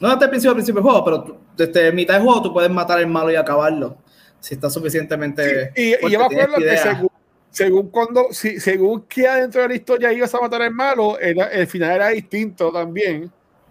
No 0.03 0.09
desde 0.09 0.25
el 0.25 0.31
principio 0.31 0.51
del 0.51 0.57
principio 0.57 0.83
del 0.83 0.91
juego, 0.91 1.05
pero 1.05 1.41
desde 1.57 1.93
mitad 1.93 2.15
del 2.15 2.25
juego 2.25 2.43
tú 2.43 2.53
puedes 2.53 2.71
matar 2.71 2.99
el 2.99 3.07
malo 3.07 3.31
y 3.31 3.37
acabarlo. 3.37 3.99
Si 4.41 4.55
está 4.55 4.69
suficientemente. 4.69 5.73
Y, 5.77 5.95
y 5.95 6.11
yo 6.11 6.19
me 6.19 6.25
acuerdo 6.25 6.57
que 6.57 6.77
según, 6.77 7.09
según 7.51 7.88
cuando, 7.88 8.27
si, 8.33 8.59
según 8.59 9.03
que 9.03 9.29
adentro 9.29 9.62
de 9.62 9.69
la 9.69 9.75
historia 9.77 10.12
ibas 10.12 10.35
a 10.35 10.41
matar 10.41 10.62
al 10.62 10.73
malo, 10.73 11.17
el 11.21 11.67
final 11.69 11.93
era 11.93 12.09
distinto 12.09 12.73
también. 12.73 13.31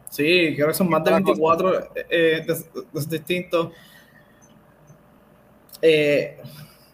Sí, 0.09 0.53
creo 0.55 0.69
que 0.69 0.73
son 0.73 0.89
más 0.89 1.03
de 1.03 1.11
24 1.11 1.89
eh, 2.09 2.47
distintos. 3.09 3.73
Eh, 5.81 6.37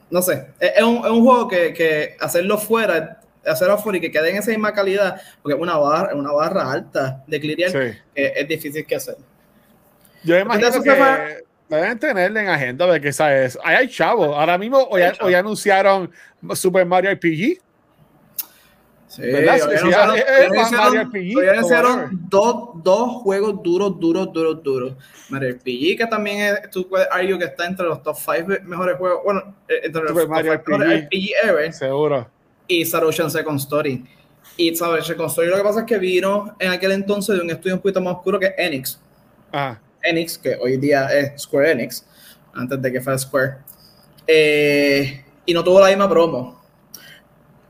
no 0.09 0.21
sé, 0.23 0.47
es 0.59 0.83
un, 0.83 0.97
es 1.05 1.11
un 1.11 1.23
juego 1.23 1.47
que, 1.47 1.73
que, 1.73 2.15
hacerlo 2.19 2.57
fuera, 2.57 3.21
hacerlo 3.47 3.75
afuera 3.75 3.97
y 3.97 4.01
que 4.01 4.11
quede 4.11 4.29
en 4.29 4.37
esa 4.37 4.51
misma 4.51 4.73
calidad, 4.73 5.21
porque 5.41 5.55
es 5.55 5.61
una 5.61 5.77
barra, 5.77 6.15
una 6.15 6.31
barra 6.31 6.71
alta 6.71 7.23
de 7.27 7.39
clear 7.39 7.71
que 7.71 7.97
es 8.13 8.47
difícil 8.47 8.85
que 8.85 8.95
hacer. 8.95 9.15
Yo 10.23 10.37
imagino 10.37 10.81
que 10.81 11.43
deben 11.69 11.99
tenerle 11.99 12.41
en 12.41 12.49
agenda 12.49 12.87
de 12.87 13.01
que 13.01 13.11
sabes, 13.11 13.57
ahí 13.63 13.75
hay 13.75 13.89
chavos. 13.89 14.35
Ahora 14.35 14.57
mismo 14.57 14.77
hoy, 14.89 15.01
hoy 15.21 15.33
anunciaron 15.33 16.11
Super 16.53 16.85
Mario 16.85 17.11
RPG 17.11 17.59
Sí, 19.07 19.23
hicieron 21.23 22.09
dos, 22.29 22.83
dos 22.83 23.11
juegos 23.23 23.63
duros, 23.63 23.99
duros, 23.99 24.31
duros, 24.33 24.61
duros. 24.61 24.93
Mario 25.29 25.55
RPG, 25.55 25.97
que 25.97 26.07
también 26.07 26.39
es, 26.39 26.69
tú 26.69 26.87
puedes 26.87 27.07
que 27.07 27.45
está 27.45 27.65
entre 27.65 27.85
los 27.85 28.03
top 28.03 28.15
5 28.15 28.63
mejores 28.65 28.97
juegos, 28.97 29.21
bueno, 29.23 29.55
eh, 29.67 29.81
entre 29.85 30.03
los 30.03 30.13
top 30.13 30.29
Mario 30.29 30.53
RPG, 30.55 31.05
RPG 31.05 31.29
ever. 31.43 31.73
Seguro. 31.73 32.29
Y 32.67 32.81
Star 32.81 33.03
Ocean 33.03 33.31
Second 33.31 33.59
Story. 33.59 34.03
Y 34.57 34.75
Second 34.75 35.29
Story 35.29 35.49
lo 35.49 35.57
que 35.57 35.63
pasa 35.63 35.79
es 35.81 35.85
que 35.85 35.97
vino 35.97 36.55
en 36.59 36.71
aquel 36.71 36.91
entonces 36.91 37.35
de 37.35 37.41
un 37.41 37.49
estudio 37.49 37.75
un 37.75 37.81
poquito 37.81 38.01
más 38.01 38.15
oscuro 38.15 38.39
que 38.39 38.53
Enix. 38.57 38.99
Ah. 39.51 39.79
Enix, 40.01 40.37
que 40.37 40.55
hoy 40.55 40.77
día 40.77 41.07
es 41.07 41.41
Square 41.41 41.71
Enix, 41.71 42.05
antes 42.53 42.81
de 42.81 42.91
que 42.91 43.01
fuera 43.01 43.17
Square. 43.17 43.57
Eh, 44.25 45.23
y 45.45 45.53
no 45.53 45.63
tuvo 45.63 45.79
la 45.79 45.87
misma 45.89 46.09
promo. 46.09 46.61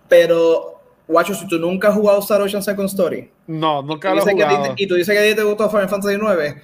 Pero 0.08 0.78
Guacho, 1.08 1.34
si 1.34 1.48
tú 1.48 1.58
nunca 1.58 1.88
has 1.90 1.96
jugado 1.96 2.20
Star 2.20 2.42
Ocean 2.42 2.62
Second 2.62 2.90
Story. 2.90 3.32
No, 3.48 3.82
nunca 3.82 4.14
lo 4.14 4.28
he 4.28 4.32
jugado. 4.32 4.74
y 4.76 4.88
tú 4.88 4.96
dices 4.96 5.16
que 5.16 5.20
a 5.20 5.30
ti 5.30 5.36
te 5.36 5.44
gustó 5.44 5.70
Final 5.70 5.88
Fantasy 5.88 6.18
9, 6.20 6.62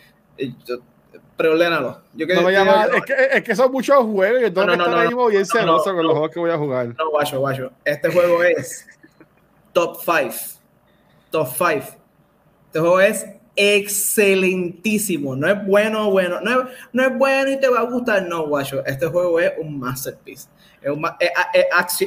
preordenalo. 1.35 2.01
Yo 2.13 2.27
que, 2.27 2.35
no 2.35 2.43
me 2.43 2.51
llama, 2.51 2.87
es, 2.95 3.03
que, 3.03 3.13
es 3.31 3.43
que 3.43 3.55
son 3.55 3.71
muchos 3.71 3.97
juegos 4.05 4.41
y 4.41 4.51
tengo 4.51 4.65
no, 4.67 4.75
no, 4.75 4.85
estar 4.85 5.11
no, 5.11 5.27
bien 5.27 5.45
celoso 5.45 5.93
con 5.93 6.03
los 6.03 6.11
juegos 6.11 6.31
que 6.31 6.39
voy 6.39 6.51
a 6.51 6.57
jugar. 6.57 6.87
No, 6.97 7.09
guacho, 7.09 7.39
guacho. 7.39 7.71
Este 7.83 8.11
juego 8.11 8.43
es 8.43 8.87
top 9.71 9.97
5. 10.03 10.35
Top 11.31 11.47
5. 11.47 11.69
Este 12.67 12.79
juego 12.79 13.01
es 13.01 13.25
excelentísimo. 13.55 15.35
No 15.35 15.47
es 15.47 15.65
bueno, 15.65 16.11
bueno. 16.11 16.39
No 16.41 16.61
es, 16.61 16.67
no 16.91 17.03
es 17.03 17.17
bueno 17.17 17.51
y 17.51 17.59
te 17.59 17.67
va 17.67 17.79
a 17.79 17.83
gustar. 17.83 18.23
No, 18.23 18.47
guacho. 18.47 18.85
Este 18.85 19.07
juego 19.07 19.39
es 19.39 19.53
un 19.59 19.79
masterpiece. 19.79 20.49
Es 20.81 20.91
un 20.91 21.05
es, 21.19 21.31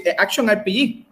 es 0.05 0.15
action 0.19 0.49
RPG. 0.49 1.05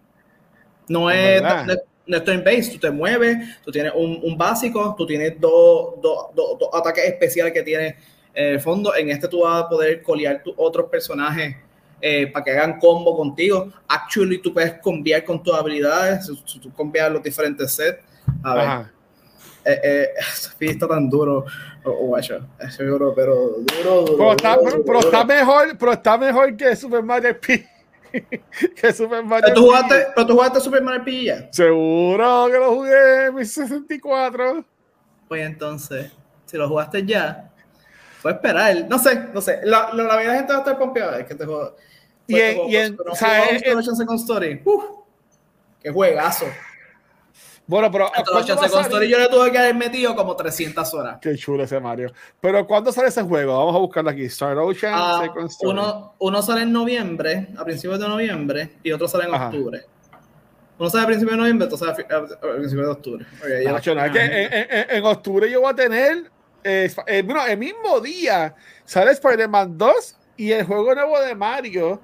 No 0.87 1.09
es, 1.09 1.41
no, 1.41 1.73
es 1.73 1.79
turn 2.23 2.43
base, 2.43 2.71
tú 2.71 2.79
te 2.79 2.91
mueves, 2.91 3.61
tú 3.63 3.71
tienes 3.71 3.91
un, 3.95 4.19
un 4.23 4.37
básico, 4.37 4.95
tú 4.97 5.05
tienes 5.05 5.39
dos, 5.39 5.95
dos, 6.01 6.27
dos, 6.35 6.69
ataques 6.73 7.05
especiales 7.05 7.53
que 7.53 7.63
tienes 7.63 7.95
en 8.33 8.53
el 8.53 8.59
fondo. 8.59 8.95
En 8.95 9.09
este 9.09 9.27
tú 9.27 9.41
vas 9.41 9.63
a 9.63 9.69
poder 9.69 10.01
colear 10.01 10.43
tu, 10.43 10.53
otros 10.57 10.89
personajes 10.89 11.55
eh, 12.01 12.27
para 12.27 12.43
que 12.43 12.51
hagan 12.51 12.79
combo 12.79 13.15
contigo. 13.15 13.71
Actually, 13.87 14.39
tú 14.39 14.53
puedes 14.53 14.73
cambiar 14.81 15.23
con 15.23 15.41
tus 15.41 15.53
habilidades, 15.55 16.29
tú 16.61 16.73
cambias 16.73 17.11
los 17.11 17.23
diferentes 17.23 17.71
sets. 17.71 17.99
A 18.43 18.55
ver. 18.55 18.95
Eh, 19.67 19.79
eh, 19.83 20.07
está 20.59 20.87
tan 20.87 21.09
duro, 21.09 21.43
oh, 21.85 21.89
oh 21.89 22.17
es 22.19 22.29
duro, 22.77 23.13
pero 23.15 23.55
duro, 23.61 24.05
duro, 24.05 24.17
pero, 24.17 24.31
está, 24.33 24.59
pero, 24.85 24.99
está, 24.99 25.25
mejor, 25.25 25.77
pero 25.79 25.93
está 25.93 26.17
mejor 26.19 26.55
que 26.55 26.75
Super 26.75 27.01
Mario 27.01 27.35
P. 27.41 27.67
que 28.75 28.93
Super 28.93 29.23
Mario 29.23 29.45
¿Pero 29.47 29.55
tú, 29.55 29.65
jugaste, 29.67 30.07
¿Pero 30.15 30.27
tú 30.27 30.33
jugaste 30.33 30.59
Super 30.59 30.81
Mario 30.81 31.01
RPG 31.01 31.23
ya? 31.23 31.47
Seguro 31.51 32.47
que 32.51 32.57
lo 32.57 32.75
jugué 32.75 33.25
en 33.25 33.35
mi 33.35 33.45
64. 33.45 34.65
Pues 35.27 35.45
entonces, 35.45 36.11
si 36.45 36.57
lo 36.57 36.67
jugaste 36.67 37.05
ya, 37.05 37.51
puedes 38.21 38.37
esperar. 38.37 38.85
No 38.87 38.99
sé, 38.99 39.29
no 39.33 39.41
sé. 39.41 39.61
La, 39.63 39.93
la, 39.93 40.03
la 40.03 40.35
gente 40.35 40.53
va 40.53 40.59
a 40.59 40.61
estar 40.61 40.77
pompeada. 40.77 41.19
Es 41.19 41.27
que 41.27 41.35
te 41.35 41.45
juego. 41.45 41.75
Y 42.27 42.39
en, 42.39 42.69
y 42.69 42.75
en, 42.75 42.97
o 43.07 43.15
sea, 43.15 43.43
Story. 44.15 44.61
Uf, 44.65 44.83
qué 45.81 45.91
juegazo. 45.91 46.45
Bueno, 47.67 47.91
pero. 47.91 48.11
Story 48.13 49.09
yo 49.09 49.17
le 49.17 49.27
tuve 49.27 49.51
que 49.51 49.57
haber 49.57 49.75
metido 49.75 50.15
como 50.15 50.35
300 50.35 50.93
horas. 50.93 51.17
Qué 51.21 51.35
chulo 51.35 51.63
ese 51.63 51.79
Mario. 51.79 52.11
Pero 52.39 52.65
¿cuándo 52.67 52.91
sale 52.91 53.07
ese 53.07 53.23
juego? 53.23 53.57
Vamos 53.57 53.75
a 53.75 53.79
buscarlo 53.79 54.09
aquí. 54.09 54.25
Star 54.25 54.57
Ocean 54.57 54.93
uh, 54.93 55.21
Second 55.23 55.49
Story. 55.49 55.71
Uno, 55.71 56.13
uno, 56.19 56.41
sale 56.41 56.61
en 56.61 56.71
noviembre, 56.71 57.47
a 57.57 57.63
principios 57.63 57.99
de 57.99 58.07
noviembre, 58.07 58.77
y 58.83 58.91
otro 58.91 59.07
sale 59.07 59.25
en 59.25 59.33
octubre. 59.33 59.85
Uno 60.77 60.89
sale 60.89 61.03
a 61.03 61.07
principios 61.07 61.31
de 61.31 61.37
noviembre, 61.37 61.65
otro 61.65 61.77
sale 61.77 61.91
a, 61.91 61.95
principios 62.55 62.85
de 62.85 62.91
octubre. 62.91 63.25
Okay, 63.39 63.65
ah, 63.65 64.11
que 64.11 64.19
en, 64.19 64.53
en, 64.53 64.85
en, 64.89 65.05
octubre 65.05 65.49
yo 65.49 65.61
voy 65.61 65.71
a 65.71 65.75
tener. 65.75 66.31
Eh, 66.63 66.91
eh, 67.07 67.21
bueno, 67.21 67.45
el 67.45 67.57
mismo 67.57 67.99
día 67.99 68.55
sale 68.83 69.11
Spider-Man 69.11 69.77
2 69.77 70.15
y 70.37 70.51
el 70.51 70.65
juego 70.65 70.93
nuevo 70.93 71.19
de 71.19 71.35
Mario. 71.35 72.01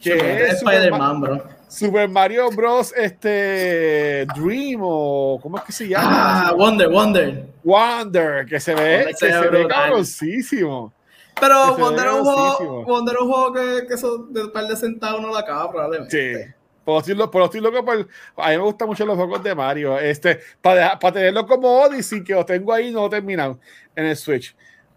Que 0.00 0.44
es 0.44 0.54
Spider-Man, 0.62 1.20
bro. 1.20 1.55
Super 1.68 2.08
Mario 2.08 2.50
Bros. 2.50 2.92
Este 2.96 4.26
Dream 4.34 4.80
o 4.82 5.38
¿cómo 5.42 5.58
es 5.58 5.64
que 5.64 5.72
se 5.72 5.88
llama? 5.88 6.48
Ah, 6.48 6.52
Wonder, 6.52 6.88
Wonder. 6.88 7.46
Wonder, 7.64 8.46
que 8.46 8.60
se 8.60 8.74
ve, 8.74 9.06
que 9.08 9.14
se, 9.14 9.48
ve 9.48 9.66
cabrosísimo. 9.66 10.92
Pero 11.38 11.76
Wonder 11.76 12.06
es, 12.06 12.12
un 12.12 12.24
juego, 12.24 12.84
Wonder 12.84 13.16
un 13.18 13.32
juego 13.32 13.52
que, 13.52 13.86
que 13.86 13.96
son 13.96 14.32
de 14.32 14.44
un 14.44 14.52
par 14.52 14.66
de 14.66 14.76
centavos 14.76 15.20
uno 15.20 15.32
la 15.32 15.40
acaba 15.40 15.70
probablemente. 15.70 16.34
Sí. 16.34 16.52
Por 16.84 17.02
decirlo, 17.02 17.30
por 17.32 17.42
decirlo 17.42 17.72
que 17.72 17.82
por, 17.82 18.08
a 18.36 18.50
mí 18.50 18.56
me 18.56 18.62
gustan 18.62 18.86
mucho 18.86 19.04
los 19.04 19.16
juegos 19.16 19.42
de 19.42 19.54
Mario. 19.56 19.98
Este, 19.98 20.38
para, 20.62 20.96
para 20.98 21.14
tenerlo 21.14 21.44
como 21.44 21.80
Odyssey, 21.80 22.22
que 22.22 22.32
lo 22.32 22.46
tengo 22.46 22.72
ahí 22.72 22.92
no 22.92 23.00
lo 23.00 23.06
he 23.08 23.10
terminado 23.10 23.58
en 23.96 24.06
el 24.06 24.16
Switch. 24.16 24.54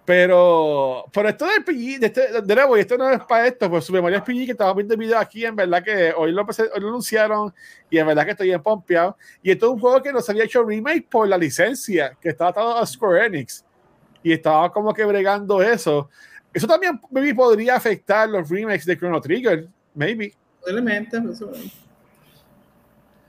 Pero, 0.10 1.06
por 1.14 1.28
esto 1.28 1.46
del 1.46 1.64
PG, 1.64 2.00
de, 2.00 2.08
este, 2.08 2.42
de 2.42 2.56
nuevo, 2.56 2.76
y 2.76 2.80
esto 2.80 2.98
no 2.98 3.08
es 3.12 3.20
para 3.26 3.46
esto, 3.46 3.70
pues 3.70 3.86
Super 3.86 4.02
Mario 4.02 4.24
PG 4.24 4.46
que 4.46 4.52
estaba 4.54 4.74
viendo 4.74 4.96
el 4.96 5.00
video 5.00 5.20
aquí, 5.20 5.46
en 5.46 5.56
verdad 5.56 5.84
que 5.84 6.12
hoy 6.18 6.32
lo, 6.32 6.42
hoy 6.42 6.82
lo 6.82 6.88
anunciaron 6.88 7.54
y 7.92 8.00
en 8.00 8.08
verdad 8.08 8.26
que 8.26 8.32
estoy 8.32 8.52
en 8.52 8.60
pompeado. 8.60 9.16
Y 9.44 9.52
esto 9.52 9.68
es 9.68 9.74
un 9.74 9.80
juego 9.80 10.02
que 10.02 10.12
no 10.12 10.20
se 10.20 10.32
había 10.32 10.46
hecho 10.46 10.64
remake 10.64 11.08
por 11.08 11.28
la 11.28 11.38
licencia 11.38 12.18
que 12.20 12.30
estaba 12.30 12.50
atado 12.50 12.78
a 12.80 12.88
Square 12.88 13.28
Enix 13.28 13.64
y 14.24 14.32
estaba 14.32 14.74
como 14.74 14.96
que 14.96 15.06
bregando 15.06 15.62
eso. 15.62 16.10
Eso 16.52 16.66
también 16.66 17.00
maybe 17.12 17.36
podría 17.36 17.76
afectar 17.76 18.28
los 18.28 18.50
remakes 18.50 18.88
de 18.88 18.98
Chrono 18.98 19.22
Trigger, 19.22 19.68
maybe. 19.94 20.34
Posiblemente, 20.60 21.22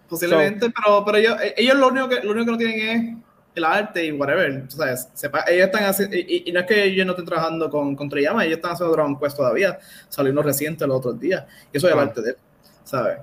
posiblemente, 0.08 0.70
pero, 0.70 1.04
pero 1.04 1.18
ellos, 1.18 1.36
ellos 1.58 1.76
lo 1.76 1.88
único 1.88 2.08
que 2.08 2.20
lo 2.22 2.30
único 2.30 2.46
que 2.46 2.52
no 2.52 2.56
tienen 2.56 2.80
es 2.88 3.29
el 3.60 3.64
arte 3.64 4.04
y 4.04 4.12
whatever. 4.12 4.64
¿sabes? 4.68 5.08
Sepa, 5.14 5.44
ellos 5.48 5.66
están 5.66 5.84
haciendo, 5.84 6.16
y, 6.16 6.50
no 6.52 6.60
es 6.60 6.66
que 6.66 6.94
yo 6.94 7.04
no 7.04 7.12
estén 7.12 7.26
trabajando 7.26 7.70
con, 7.70 7.94
con 7.94 8.08
Toriyama, 8.08 8.44
ellos 8.44 8.56
están 8.56 8.72
haciendo 8.72 8.92
Dragon 8.92 9.18
Quest 9.18 9.36
todavía. 9.36 9.78
Salió 10.08 10.32
uno 10.32 10.42
reciente 10.42 10.86
los 10.86 10.96
otros 10.96 11.20
días. 11.20 11.44
Y 11.72 11.76
eso 11.76 11.86
es 11.86 11.92
el 11.92 11.98
arte 11.98 12.22
de 12.22 12.30
él, 12.30 12.36
¿sabes? 12.84 13.18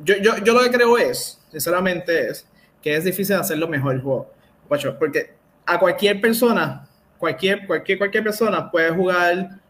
Yo, 0.00 0.16
yo, 0.16 0.36
yo 0.38 0.54
lo 0.54 0.62
que 0.62 0.70
creo 0.70 0.98
es, 0.98 1.40
sinceramente, 1.50 2.30
es 2.30 2.46
que 2.82 2.96
es 2.96 3.04
difícil 3.04 3.36
hacerlo 3.36 3.68
mejor 3.68 3.94
el 3.94 4.02
juego. 4.02 4.32
Porque 4.68 5.34
a 5.64 5.78
cualquier 5.78 6.20
persona, 6.20 6.88
cualquier, 7.18 7.66
cualquier, 7.66 7.98
cualquier 7.98 8.24
persona 8.24 8.70
puede 8.70 8.90
jugar 8.90 9.60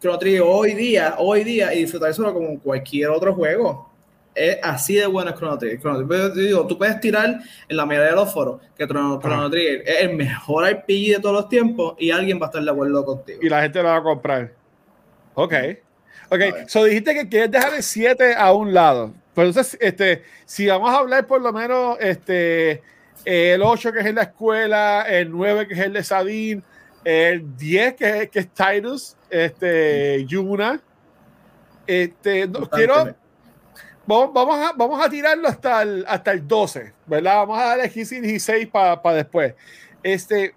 Chrono 0.00 0.18
Trigger 0.18 0.42
hoy 0.44 0.74
día, 0.74 1.16
hoy 1.18 1.44
día 1.44 1.72
y 1.74 1.80
disfrutar 1.80 2.10
eso 2.10 2.32
como 2.32 2.58
cualquier 2.60 3.10
otro 3.10 3.34
juego 3.34 3.93
es 4.34 4.58
así 4.62 4.96
de 4.96 5.06
bueno 5.06 5.32
Chrono 5.32 5.58
Trigger. 5.58 6.32
digo, 6.34 6.66
tú 6.66 6.76
puedes 6.76 7.00
tirar 7.00 7.38
en 7.68 7.76
la 7.76 7.86
mayoría 7.86 8.10
de 8.10 8.16
los 8.16 8.32
foros 8.32 8.60
que 8.76 8.86
Chrono, 8.86 9.18
Trigger 9.50 9.82
es 9.86 10.02
el 10.02 10.16
mejor 10.16 10.68
RPG 10.68 11.14
de 11.14 11.18
todos 11.20 11.34
los 11.34 11.48
tiempos 11.48 11.94
y 11.98 12.10
alguien 12.10 12.40
va 12.40 12.46
a 12.46 12.48
estar 12.48 12.62
de 12.62 12.70
acuerdo 12.70 13.04
contigo. 13.04 13.40
Y 13.42 13.48
la 13.48 13.62
gente 13.62 13.82
lo 13.82 13.88
va 13.88 13.96
a 13.96 14.02
comprar. 14.02 14.52
Ok. 15.34 15.54
Ok, 16.30 16.40
so 16.66 16.84
dijiste 16.84 17.14
que 17.14 17.28
quieres 17.28 17.50
dejar 17.50 17.74
el 17.74 17.82
7 17.82 18.34
a 18.34 18.52
un 18.52 18.72
lado. 18.72 19.12
Pero 19.34 19.48
entonces, 19.48 19.76
este, 19.80 20.22
si 20.46 20.66
vamos 20.66 20.90
a 20.90 20.98
hablar 20.98 21.26
por 21.26 21.40
lo 21.40 21.52
menos 21.52 21.96
este, 22.00 22.82
el 23.24 23.62
8 23.62 23.92
que 23.92 24.00
es 24.00 24.06
en 24.06 24.14
la 24.14 24.22
escuela, 24.22 25.02
el 25.02 25.30
9 25.30 25.68
que 25.68 25.74
es 25.74 25.80
el 25.80 25.92
de 25.92 26.02
Sadin, 26.02 26.64
el 27.04 27.56
10 27.56 27.94
que 27.94 28.22
es, 28.22 28.30
que 28.30 28.38
es 28.38 28.48
Titus, 28.48 29.16
este, 29.28 30.24
Yuna. 30.24 30.80
Este, 31.86 32.48
quiero, 32.72 33.14
Vamos, 34.06 34.58
a, 34.58 34.72
vamos 34.76 35.04
a 35.04 35.08
tirarlo 35.08 35.48
hasta 35.48 35.82
el, 35.82 36.04
hasta 36.06 36.32
el 36.32 36.46
12, 36.46 36.92
¿verdad? 37.06 37.36
Vamos 37.36 37.58
a 37.58 37.64
darle 37.64 37.90
15 37.90 38.16
y 38.16 38.20
16 38.20 38.68
para 38.68 39.14
después. 39.14 39.54
Este, 40.02 40.54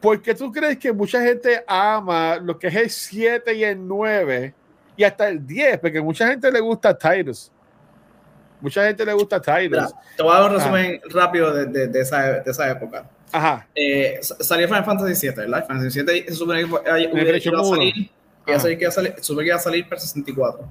¿Por 0.00 0.22
qué 0.22 0.34
tú 0.34 0.52
crees 0.52 0.78
que 0.78 0.92
mucha 0.92 1.20
gente 1.22 1.64
ama 1.66 2.36
lo 2.36 2.58
que 2.58 2.68
es 2.68 2.74
el 2.74 2.90
7 2.90 3.54
y 3.54 3.64
el 3.64 3.86
9 3.86 4.54
y 4.96 5.04
hasta 5.04 5.28
el 5.28 5.44
10? 5.44 5.78
Porque 5.80 6.00
mucha 6.00 6.28
gente 6.28 6.50
le 6.52 6.60
gusta 6.60 6.96
Tyrus. 6.96 7.50
Mucha 8.60 8.86
gente 8.86 9.04
le 9.04 9.12
gusta 9.12 9.40
Tyrus. 9.40 9.94
te 10.16 10.22
voy 10.22 10.32
a 10.36 10.40
dar 10.40 10.50
un 10.50 10.56
resumen 10.56 11.00
rápido 11.10 11.52
de, 11.52 11.88
de, 11.88 12.00
esa, 12.00 12.40
de, 12.40 12.50
esa, 12.50 12.70
época. 12.70 13.08
Ajá. 13.32 13.66
Eh, 13.74 14.20
salió 14.22 14.68
Final 14.68 14.84
Fantasy 14.84 15.14
7, 15.14 15.40
¿verdad? 15.42 15.66
Final 15.66 15.78
Fantasy 15.78 16.04
7 16.04 16.24
se 16.28 16.34
supone 16.34 16.60
que 16.60 16.66
iba 16.66 16.80
a 16.80 17.64
salir, 17.64 18.10
iba 18.46 18.56
a 18.56 18.60
salir, 18.60 19.14
que 19.14 19.44
iba 19.44 19.56
a 19.56 19.58
salir 19.58 19.88
para 19.88 20.00
64. 20.00 20.68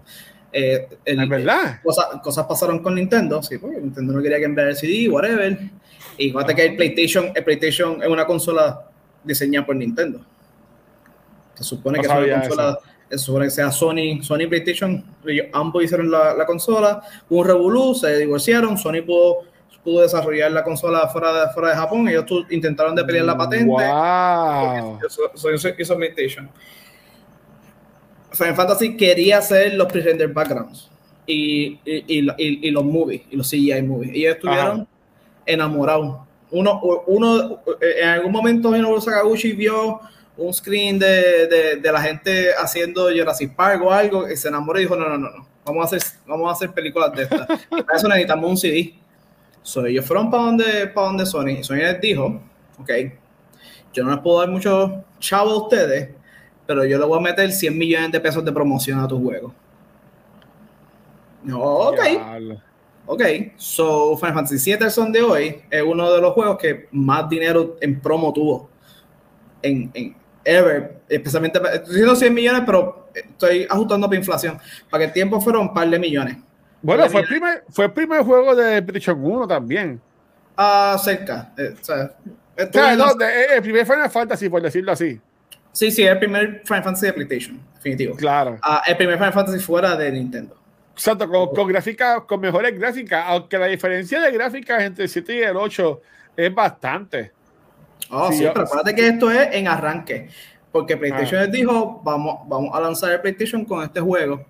Eh, 0.51 0.87
es 1.03 1.29
verdad. 1.29 1.81
cosas 1.83 2.45
pasaron 2.47 2.79
con 2.79 2.95
Nintendo, 2.95 3.41
sí, 3.43 3.57
porque 3.57 3.79
Nintendo 3.79 4.13
no 4.13 4.21
quería 4.21 4.37
que 4.37 4.45
enviar 4.45 4.69
el 4.69 4.75
CD, 4.75 5.09
whatever. 5.09 5.57
Y 6.17 6.29
fíjate 6.29 6.55
que 6.55 6.65
el 6.65 6.75
PlayStation, 6.75 7.31
el 7.35 7.43
PlayStation 7.43 8.01
es 8.01 8.09
una 8.09 8.25
consola 8.25 8.87
diseñada 9.23 9.65
por 9.65 9.75
Nintendo. 9.75 10.21
Se 11.55 11.63
supone 11.63 11.99
que 11.99 12.07
es 12.07 12.11
una 12.11 12.41
consola, 12.41 12.79
se 13.09 13.17
supone 13.17 13.45
que 13.45 13.51
sea 13.51 13.71
Sony, 13.71 14.21
Sony 14.21 14.47
PlayStation, 14.47 15.03
ambos 15.53 15.83
hicieron 15.83 16.09
la, 16.09 16.33
la 16.33 16.45
consola, 16.45 17.01
hubo 17.29 17.39
un 17.39 17.47
revolú, 17.47 17.95
se 17.95 18.17
divorciaron, 18.17 18.77
Sony 18.77 19.01
pudo, 19.05 19.43
pudo 19.83 20.01
desarrollar 20.01 20.51
la 20.51 20.63
consola 20.63 21.07
fuera 21.07 21.45
de, 21.45 21.53
fuera 21.53 21.69
de 21.69 21.75
Japón, 21.75 22.07
ellos 22.07 22.25
intentaron 22.49 22.95
de 22.95 23.03
pelear 23.05 23.25
la 23.25 23.37
patente. 23.37 23.65
Wow. 23.65 24.99
Eso 25.33 25.71
hizo 25.77 25.95
PlayStation. 25.95 26.49
Final 28.37 28.55
Fantasy 28.55 28.95
quería 28.95 29.39
hacer 29.39 29.73
los 29.73 29.91
pre-render 29.91 30.29
backgrounds 30.29 30.89
y, 31.25 31.79
y, 31.85 32.03
y, 32.07 32.71
los 32.71 32.85
movies, 32.85 33.23
y 33.29 33.35
los 33.35 33.49
CGI 33.49 33.81
movies. 33.81 34.11
Ellos 34.13 34.35
estuvieron 34.35 34.87
enamorados. 35.45 36.19
Uno, 36.51 36.79
uno, 37.07 37.61
en 37.81 38.07
algún 38.07 38.31
momento 38.31 38.71
Minoru 38.71 39.01
Sakaguchi 39.01 39.51
vio 39.51 39.99
un 40.37 40.53
screen 40.53 40.99
de, 40.99 41.47
de, 41.47 41.75
de, 41.77 41.91
la 41.91 42.01
gente 42.01 42.51
haciendo 42.57 43.09
Jurassic 43.09 43.55
Park 43.55 43.81
o 43.83 43.91
algo 43.91 44.29
y 44.29 44.37
se 44.37 44.47
enamoró 44.47 44.79
y 44.79 44.83
dijo, 44.83 44.95
no, 44.95 45.09
no, 45.09 45.17
no, 45.17 45.29
no. 45.29 45.47
Vamos 45.65 45.83
a 45.83 45.95
hacer, 45.97 46.19
vamos 46.25 46.47
a 46.47 46.53
hacer 46.53 46.71
películas 46.71 47.11
de 47.13 47.23
estas. 47.23 47.47
para 47.69 47.97
eso 47.97 48.07
necesitamos 48.07 48.49
un 48.49 48.57
CD. 48.57 48.93
So, 49.63 49.85
ellos 49.85 50.05
fueron 50.05 50.31
para 50.31 50.43
donde, 50.43 50.87
para 50.87 51.07
donde 51.07 51.25
Sony. 51.25 51.61
Sony 51.61 51.77
les 51.77 51.99
dijo, 51.99 52.41
ok, 52.79 52.89
yo 53.91 54.05
no 54.05 54.11
les 54.11 54.19
puedo 54.21 54.39
dar 54.39 54.49
mucho 54.49 55.03
chavo 55.19 55.51
a 55.51 55.63
ustedes, 55.63 56.11
pero 56.67 56.85
yo 56.85 56.99
le 56.99 57.05
voy 57.05 57.17
a 57.17 57.21
meter 57.21 57.51
100 57.51 57.77
millones 57.77 58.11
de 58.11 58.19
pesos 58.19 58.43
de 58.43 58.51
promoción 58.51 58.99
a 58.99 59.07
tu 59.07 59.19
juego. 59.21 59.53
Ok. 61.51 61.99
Ok, 63.09 63.21
so 63.55 64.17
Final 64.17 64.33
Fantasy 64.33 64.75
VII 64.75 64.89
son 64.89 65.13
de 65.13 65.21
hoy 65.21 65.61
es 65.69 65.81
uno 65.81 66.11
de 66.11 66.19
los 66.19 66.33
juegos 66.33 66.57
que 66.57 66.89
más 66.91 67.29
dinero 67.29 67.77
en 67.79 68.01
promo 68.01 68.33
tuvo 68.33 68.69
en, 69.61 69.89
en 69.93 70.15
ever, 70.43 71.01
especialmente, 71.09 71.59
estoy 71.59 71.89
diciendo 71.89 72.15
100 72.15 72.33
millones, 72.33 72.63
pero 72.65 73.09
estoy 73.13 73.67
ajustando 73.69 74.07
para 74.07 74.17
inflación, 74.17 74.59
para 74.89 75.01
que 75.01 75.05
el 75.05 75.13
tiempo 75.13 75.41
fueron 75.41 75.63
un 75.63 75.73
par 75.73 75.89
de 75.89 75.99
millones. 75.99 76.37
Bueno, 76.81 77.09
fue, 77.09 77.21
El 77.21 77.27
primer, 77.27 77.63
fue 77.69 77.85
el 77.85 77.91
primer 77.91 78.23
juego 78.23 78.55
de 78.55 78.81
PlayStation 78.81 79.23
1 79.23 79.47
también. 79.47 80.01
Ah, 80.55 80.97
cerca. 81.03 81.53
Eh, 81.57 81.75
o 81.79 81.83
sea, 81.83 82.11
el 82.55 83.61
primer 83.61 83.85
Final 83.85 84.09
Fantasy, 84.09 84.49
por 84.49 84.61
decirlo 84.61 84.91
así. 84.91 85.19
Sí, 85.77 85.91
sí, 85.91 86.01
el 86.01 86.17
primer 86.17 86.63
Final 86.65 86.83
Fantasy 86.83 87.05
de 87.05 87.13
PlayStation, 87.13 87.61
definitivo. 87.75 88.15
Claro. 88.15 88.53
Uh, 88.63 88.79
el 88.87 88.97
primer 88.97 89.15
Final 89.19 89.31
Fantasy 89.31 89.59
fuera 89.59 89.95
de 89.95 90.11
Nintendo. 90.11 90.57
Exacto, 90.93 91.29
con, 91.29 91.53
con 91.53 91.67
gráficas, 91.67 92.21
con 92.23 92.39
mejores 92.39 92.79
gráficas, 92.79 93.25
aunque 93.27 93.59
la 93.59 93.67
diferencia 93.67 94.19
de 94.19 94.31
gráficas 94.31 94.81
entre 94.81 95.03
el 95.03 95.09
7 95.11 95.35
y 95.35 95.41
el 95.43 95.55
8 95.55 96.01
es 96.35 96.55
bastante. 96.55 97.31
Oh, 98.09 98.31
sí, 98.31 98.39
pero 98.51 98.65
acuérdate 98.65 98.95
que 98.95 99.07
esto 99.07 99.29
es 99.29 99.49
en 99.51 99.67
arranque. 99.67 100.29
Porque 100.71 100.97
PlayStation 100.97 101.43
les 101.43 101.51
dijo, 101.51 102.01
vamos, 102.03 102.39
vamos 102.47 102.71
a 102.73 102.81
lanzar 102.81 103.11
el 103.11 103.21
PlayStation 103.21 103.63
con 103.63 103.83
este 103.83 103.99
juego. 103.99 104.43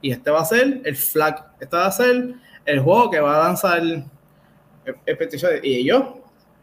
Y 0.00 0.10
este 0.10 0.32
va 0.32 0.40
a 0.40 0.44
ser 0.44 0.80
el 0.84 0.96
flag. 0.96 1.46
Este 1.60 1.76
va 1.76 1.86
a 1.86 1.92
ser 1.92 2.34
el 2.64 2.80
juego 2.80 3.08
que 3.08 3.20
va 3.20 3.36
a 3.36 3.46
lanzar 3.46 3.78
el, 3.78 4.04
el 5.06 5.16
PlayStation. 5.16 5.52
Y 5.62 5.76
ellos 5.76 6.21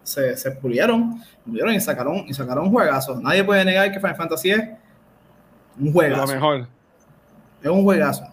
se, 0.09 0.35
se 0.35 0.51
pulieron, 0.51 1.21
pulieron 1.45 1.73
y 1.73 1.79
sacaron, 1.79 2.25
y 2.27 2.33
sacaron 2.33 2.71
juegazos. 2.71 3.21
Nadie 3.21 3.43
puede 3.43 3.63
negar 3.63 3.91
que 3.91 3.99
Final 3.99 4.15
Fantasy 4.15 4.51
es 4.51 4.63
un 5.79 5.93
juegazo. 5.93 6.25
Lo 6.25 6.27
mejor. 6.27 6.67
Es 7.61 7.69
un 7.69 7.83
juegazo. 7.83 8.23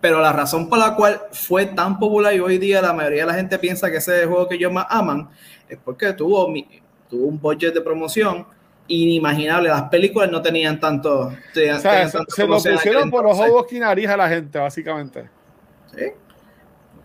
Pero 0.00 0.20
la 0.20 0.32
razón 0.32 0.68
por 0.68 0.78
la 0.78 0.94
cual 0.94 1.20
fue 1.32 1.66
tan 1.66 1.98
popular 1.98 2.32
y 2.34 2.38
hoy 2.38 2.58
día 2.58 2.80
la 2.80 2.92
mayoría 2.92 3.22
de 3.22 3.26
la 3.26 3.34
gente 3.34 3.58
piensa 3.58 3.90
que 3.90 3.96
ese 3.96 4.16
es 4.16 4.22
el 4.22 4.28
juego 4.28 4.46
que 4.48 4.54
ellos 4.54 4.72
más 4.72 4.86
aman 4.88 5.28
es 5.68 5.78
porque 5.84 6.12
tuvo, 6.12 6.52
tuvo 7.08 7.26
un 7.26 7.40
budget 7.40 7.74
de 7.74 7.80
promoción 7.80 8.46
inimaginable. 8.86 9.68
Las 9.68 9.88
películas 9.88 10.30
no 10.30 10.40
tenían 10.40 10.78
tanto. 10.78 11.32
se, 11.52 12.46
lo 12.46 12.62
pusieron 12.62 13.10
por 13.10 13.24
los 13.24 13.40
ojos 13.40 13.72
y 13.72 13.80
nariz 13.80 14.08
a 14.08 14.16
la 14.16 14.28
gente, 14.28 14.56
básicamente. 14.56 15.28
Sí, 15.92 16.04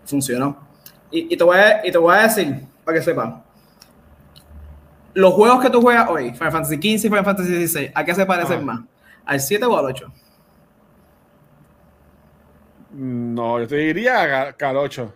funcionó. 0.04 0.68
Y, 1.10 1.36
te 1.36 1.42
voy 1.42 1.58
a, 1.58 1.84
y 1.84 1.90
te 1.90 1.98
voy 1.98 2.14
a 2.14 2.22
decir, 2.22 2.62
para 2.84 2.98
que 2.98 3.04
sepan, 3.04 3.42
los 5.14 5.34
juegos 5.34 5.62
que 5.62 5.70
tú 5.70 5.80
juegas 5.80 6.08
hoy, 6.08 6.32
Final 6.32 6.52
Fantasy 6.52 6.76
XV 6.76 6.84
y 6.84 6.98
Final 6.98 7.24
Fantasy 7.24 7.66
XVI, 7.66 7.90
¿a 7.94 8.04
qué 8.04 8.14
se 8.14 8.26
parecen 8.26 8.64
más? 8.64 8.80
¿Al 9.24 9.40
7 9.40 9.64
o 9.66 9.78
al 9.78 9.84
8? 9.86 10.12
No, 12.92 13.60
yo 13.60 13.68
te 13.68 13.76
diría 13.76 14.54
que 14.56 14.64
al 14.64 14.76
8. 14.76 15.14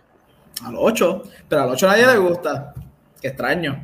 Al 0.65 0.75
8, 0.75 1.23
pero 1.47 1.63
al 1.63 1.69
8 1.69 1.87
a 1.87 1.91
nadie 1.91 2.07
le 2.07 2.17
gusta. 2.17 2.73
Qué 3.21 3.29
extraño. 3.29 3.83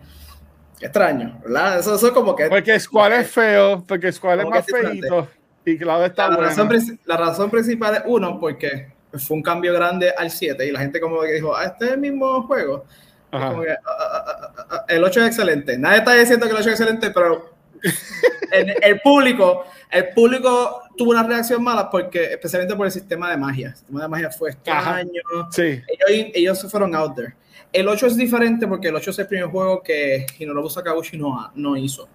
Qué 0.80 0.86
extraño, 0.86 1.40
¿verdad? 1.44 1.80
Eso, 1.80 1.96
es 1.96 2.12
como 2.12 2.36
que. 2.36 2.48
Porque 2.48 2.80
Squall 2.80 3.14
es 3.14 3.30
feo, 3.30 3.84
porque 3.88 4.12
Squall 4.12 4.42
es 4.42 4.46
más 4.48 4.66
feito 4.66 5.28
y 5.66 5.78
Cloud 5.78 6.04
está 6.04 6.30
la 6.30 6.38
razón, 6.38 6.70
la 7.06 7.18
razón 7.18 7.50
principal 7.50 7.96
es 7.96 8.02
uno, 8.06 8.40
porque 8.40 8.92
fue 9.14 9.38
un 9.38 9.44
cambio 9.44 9.74
grande 9.74 10.12
al 10.18 10.30
7 10.30 10.68
y 10.68 10.72
la 10.72 10.80
gente 10.80 11.00
como 11.00 11.22
que 11.22 11.34
dijo, 11.34 11.56
ah, 11.56 11.66
este 11.66 11.86
es 11.86 11.92
el 11.94 12.00
mismo 12.00 12.44
juego. 12.44 12.86
Ah, 13.34 13.56
ah, 13.86 14.54
ah, 14.70 14.86
el 14.88 15.04
8 15.04 15.22
es 15.22 15.28
excelente. 15.28 15.78
Nadie 15.78 16.00
está 16.00 16.14
diciendo 16.14 16.46
que 16.46 16.52
el 16.52 16.58
8 16.58 16.70
es 16.70 16.80
excelente, 16.80 17.10
pero 17.10 17.56
el, 18.52 19.02
público, 19.02 19.66
el 19.90 20.10
público 20.10 20.84
tuvo 20.96 21.12
una 21.12 21.24
reacción 21.24 21.64
mala 21.64 21.90
porque, 21.90 22.34
especialmente 22.34 22.76
por 22.76 22.86
el 22.86 22.92
sistema 22.92 23.32
de 23.32 23.38
magia. 23.38 23.70
El 23.70 23.76
sistema 23.76 24.02
de 24.04 24.08
magia 24.08 24.30
fue 24.30 24.52
extraño. 24.52 25.22
Sí. 25.50 25.82
Ellos, 25.88 26.32
ellos 26.34 26.60
se 26.60 26.70
fueron 26.70 26.94
out 26.96 27.16
there. 27.16 27.34
El 27.72 27.88
8 27.88 28.06
es 28.06 28.16
diferente 28.16 28.68
porque 28.68 28.90
el 28.90 28.96
8 28.96 29.10
es 29.10 29.20
el 29.20 29.28
primer 29.28 29.48
juego 29.48 29.82
que 29.82 30.28
Hinorobu 30.38 30.70
Sakaguchi 30.70 31.18
no, 31.18 31.52
no 31.56 31.76
hizo. 31.76 32.08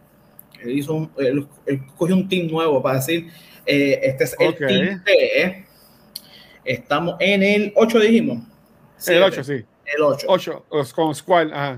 Él, 0.63 0.79
hizo 0.79 0.95
un, 0.95 1.11
él, 1.19 1.49
cogió 1.97 2.15
un 2.15 2.29
team 2.29 2.49
nuevo 2.49 2.81
para 2.81 2.97
decir, 2.97 3.29
eh, 3.67 3.99
este 4.03 4.25
es 4.25 4.37
el 4.39 4.55
team 4.57 5.03
B. 5.05 5.65
Estamos 6.65 7.17
en 7.19 7.43
el 7.43 7.73
8, 7.75 7.99
dijimos. 7.99 8.45
el 9.09 9.23
8, 9.23 9.43
sí. 9.43 9.65
El 9.95 10.03
8. 10.03 10.27
8, 10.29 10.65
con 10.95 11.15
Squall. 11.15 11.53
Ajá. 11.53 11.77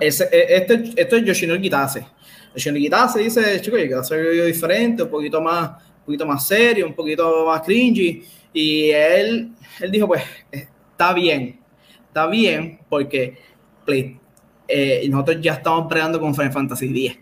Ese, 0.00 0.28
e, 0.32 0.56
este, 0.56 0.92
esto 0.96 1.16
es 1.16 1.24
Yoshinori 1.24 1.60
Kitase. 1.60 2.06
Yoshinori 2.54 2.84
Kitase 2.84 3.18
dice, 3.20 3.60
chico, 3.60 3.76
yo 3.76 3.84
quiero 3.84 4.00
hacer 4.00 4.20
algo 4.20 4.44
diferente, 4.44 5.02
un 5.02 5.10
poquito 5.10 5.40
más, 5.40 5.70
un 5.98 6.04
poquito 6.06 6.26
más 6.26 6.46
serio, 6.46 6.86
un 6.86 6.94
poquito 6.94 7.46
más 7.46 7.62
cringy. 7.62 8.24
Y 8.52 8.90
él, 8.90 9.52
él 9.80 9.90
dijo, 9.90 10.06
pues, 10.06 10.22
está 10.50 11.12
bien, 11.12 11.60
está 12.08 12.26
bien, 12.26 12.80
porque 12.88 13.38
Play, 13.84 14.18
eh, 14.66 15.06
nosotros 15.08 15.38
ya 15.40 15.54
estamos 15.54 15.86
pregando 15.88 16.20
con 16.20 16.34
Final 16.34 16.52
Fantasy 16.52 16.86
X. 16.86 17.18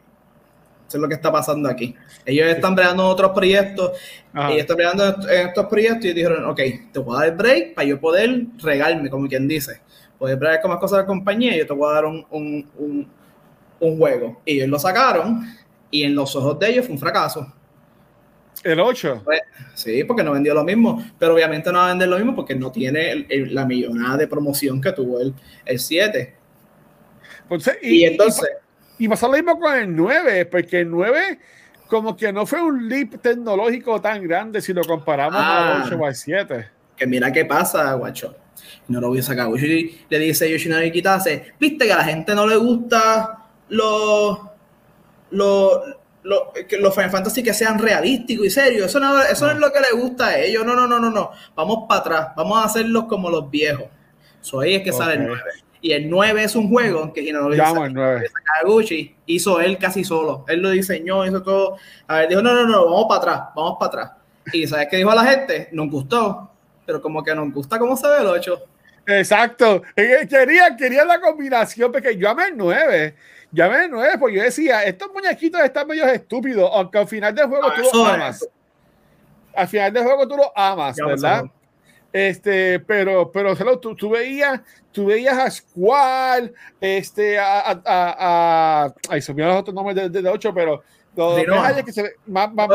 Eso 0.88 0.98
es 0.98 1.02
lo 1.02 1.08
que 1.08 1.14
está 1.14 1.32
pasando 1.32 1.70
aquí. 1.70 1.94
Ellos 2.26 2.46
están 2.48 2.74
creando 2.74 3.06
otros 3.06 3.32
proyectos, 3.32 3.92
y 4.50 4.58
están 4.58 4.76
creando 4.76 5.06
en 5.06 5.48
estos 5.48 5.66
proyectos 5.66 6.04
y 6.04 6.12
dijeron, 6.12 6.44
ok, 6.44 6.60
te 6.92 6.98
voy 6.98 7.16
a 7.16 7.20
dar 7.20 7.28
el 7.28 7.34
break 7.34 7.74
para 7.74 7.88
yo 7.88 7.98
poder 7.98 8.44
regarme, 8.62 9.08
como 9.08 9.26
quien 9.26 9.48
dice. 9.48 9.80
Poder 10.22 10.38
bregar 10.38 10.60
con 10.60 10.70
más 10.70 10.78
cosas 10.78 10.98
de 10.98 11.02
la 11.02 11.06
compañía 11.08 11.52
y 11.52 11.58
yo 11.58 11.66
te 11.66 11.72
voy 11.72 11.90
a 11.90 11.94
dar 11.94 12.04
un, 12.04 12.24
un, 12.30 13.08
un, 13.80 13.98
juego. 13.98 14.40
Y 14.44 14.52
ellos 14.52 14.68
lo 14.68 14.78
sacaron 14.78 15.44
y 15.90 16.04
en 16.04 16.14
los 16.14 16.36
ojos 16.36 16.60
de 16.60 16.70
ellos 16.70 16.86
fue 16.86 16.92
un 16.92 17.00
fracaso. 17.00 17.52
¿El 18.62 18.78
8? 18.78 19.22
Pues, 19.24 19.40
sí, 19.74 20.04
porque 20.04 20.22
no 20.22 20.30
vendió 20.30 20.54
lo 20.54 20.62
mismo, 20.62 21.04
pero 21.18 21.34
obviamente 21.34 21.72
no 21.72 21.80
va 21.80 21.86
a 21.86 21.88
vender 21.88 22.08
lo 22.08 22.18
mismo 22.18 22.36
porque 22.36 22.54
no 22.54 22.70
tiene 22.70 23.26
la 23.50 23.66
millonada 23.66 24.18
de 24.18 24.28
promoción 24.28 24.80
que 24.80 24.92
tuvo 24.92 25.18
el, 25.18 25.34
el 25.64 25.80
7. 25.80 26.36
Pues, 27.48 27.68
y, 27.82 28.04
entonces... 28.04 28.48
Y, 28.98 29.08
pasó 29.08 29.26
lo 29.26 29.32
mismo 29.32 29.58
con 29.58 29.76
el 29.76 29.96
9, 29.96 30.46
porque 30.46 30.82
el 30.82 30.90
9 30.90 31.40
como 31.88 32.16
que 32.16 32.32
no 32.32 32.46
fue 32.46 32.62
un 32.62 32.88
leap 32.88 33.20
tecnológico 33.20 34.00
tan 34.00 34.22
grande 34.22 34.60
si 34.60 34.72
lo 34.72 34.84
comparamos 34.84 35.42
ah, 35.42 35.82
8 35.84 35.96
o 35.98 36.06
al 36.06 36.14
7. 36.14 36.68
Que 36.96 37.08
mira 37.08 37.32
qué 37.32 37.44
pasa, 37.44 37.92
guacho. 37.94 38.36
No 38.88 39.00
lo 39.00 39.08
voy 39.08 39.20
a 39.20 39.22
sacar. 39.22 39.48
Le 39.50 40.18
dice 40.18 40.50
Yoshinari 40.50 40.90
Kitase, 40.90 41.54
viste 41.58 41.86
que 41.86 41.92
a 41.92 41.98
la 41.98 42.04
gente 42.04 42.34
no 42.34 42.46
le 42.46 42.56
gusta 42.56 43.38
los... 43.68 44.38
Los 45.30 45.80
los 46.24 46.94
Final 46.94 47.10
Fantasy 47.10 47.42
que 47.42 47.52
sean 47.52 47.78
realísticos 47.78 48.46
y 48.46 48.50
serios. 48.50 48.86
Eso 48.86 49.00
no, 49.00 49.20
eso 49.22 49.50
es 49.50 49.58
lo 49.58 49.72
que 49.72 49.80
les 49.80 50.00
gusta 50.00 50.28
a 50.28 50.38
ellos. 50.38 50.64
No, 50.64 50.74
no, 50.74 50.86
no, 50.86 51.00
no, 51.00 51.10
no. 51.10 51.30
Vamos 51.54 51.84
para 51.88 52.00
atrás. 52.00 52.28
Vamos 52.36 52.58
a 52.58 52.64
hacerlos 52.64 53.06
como 53.06 53.28
los 53.28 53.50
viejos. 53.50 53.86
So 54.40 54.60
ahí 54.60 54.74
es 54.74 54.82
que 54.82 54.92
sale 54.92 55.14
el 55.14 55.26
9. 55.26 55.42
Y 55.80 55.92
el 55.92 56.08
9 56.08 56.44
es 56.44 56.54
un 56.54 56.68
juego 56.68 57.12
que 57.12 57.32
no 57.32 57.50
Sakaguchi 57.52 59.16
hizo 59.26 59.60
él 59.60 59.78
casi 59.78 60.04
solo. 60.04 60.44
Él 60.46 60.60
lo 60.60 60.70
diseñó, 60.70 61.26
hizo 61.26 61.42
todo. 61.42 61.76
A 62.06 62.18
ver, 62.18 62.28
dijo, 62.28 62.40
no, 62.40 62.54
no, 62.54 62.66
no, 62.66 62.84
vamos 62.84 63.06
para 63.08 63.20
atrás, 63.20 63.42
vamos 63.56 63.76
para 63.80 63.88
atrás. 63.88 64.12
Y 64.52 64.66
¿sabes 64.66 64.86
qué 64.88 64.98
dijo 64.98 65.10
a 65.10 65.16
la 65.16 65.24
gente? 65.24 65.68
Nos 65.72 65.90
gustó, 65.90 66.51
pero 66.86 67.00
como 67.00 67.22
que 67.22 67.34
nos 67.34 67.52
gusta 67.52 67.78
cómo 67.78 67.96
se 67.96 68.08
ve 68.08 68.18
el 68.20 68.26
8. 68.26 68.64
Exacto. 69.06 69.82
Eh, 69.96 70.26
quería, 70.28 70.76
quería 70.76 71.04
la 71.04 71.20
combinación, 71.20 71.90
porque 71.90 72.16
yo 72.16 72.30
amé 72.30 72.46
el 72.46 72.56
9 72.56 73.14
Llamé 73.52 73.86
nueve, 73.86 74.16
porque 74.18 74.36
yo 74.36 74.42
decía, 74.42 74.82
estos 74.82 75.12
muñequitos 75.12 75.60
están 75.60 75.86
medio 75.86 76.06
estúpidos, 76.06 76.70
aunque 76.72 76.96
al 76.96 77.06
final 77.06 77.34
del 77.34 77.48
juego 77.48 77.70
tú 77.74 77.82
los 77.82 78.08
amas. 78.08 78.48
Al 79.54 79.68
final 79.68 79.92
del 79.92 80.04
juego 80.04 80.26
tú 80.26 80.36
los 80.38 80.48
amas, 80.56 80.96
¿verdad? 80.96 81.44
Este, 82.10 82.80
pero, 82.80 83.30
pero 83.30 83.78
tú, 83.78 83.94
tú, 83.94 84.08
veías, 84.08 84.60
tú 84.90 85.06
veías 85.06 85.36
a 85.36 85.50
Squall, 85.50 86.54
este, 86.80 87.38
a, 87.38 87.60
a, 87.60 87.80
a, 87.84 88.94
ay, 89.10 89.20
se 89.20 89.34
me 89.34 89.44
los 89.44 89.56
otros 89.56 89.74
nombres 89.74 89.96
de, 89.96 90.22
de, 90.22 90.28
8, 90.28 90.52
pero 90.54 90.82
los 91.14 91.84
que 91.84 91.92
se 91.92 92.14
más, 92.26 92.52
más 92.54 92.68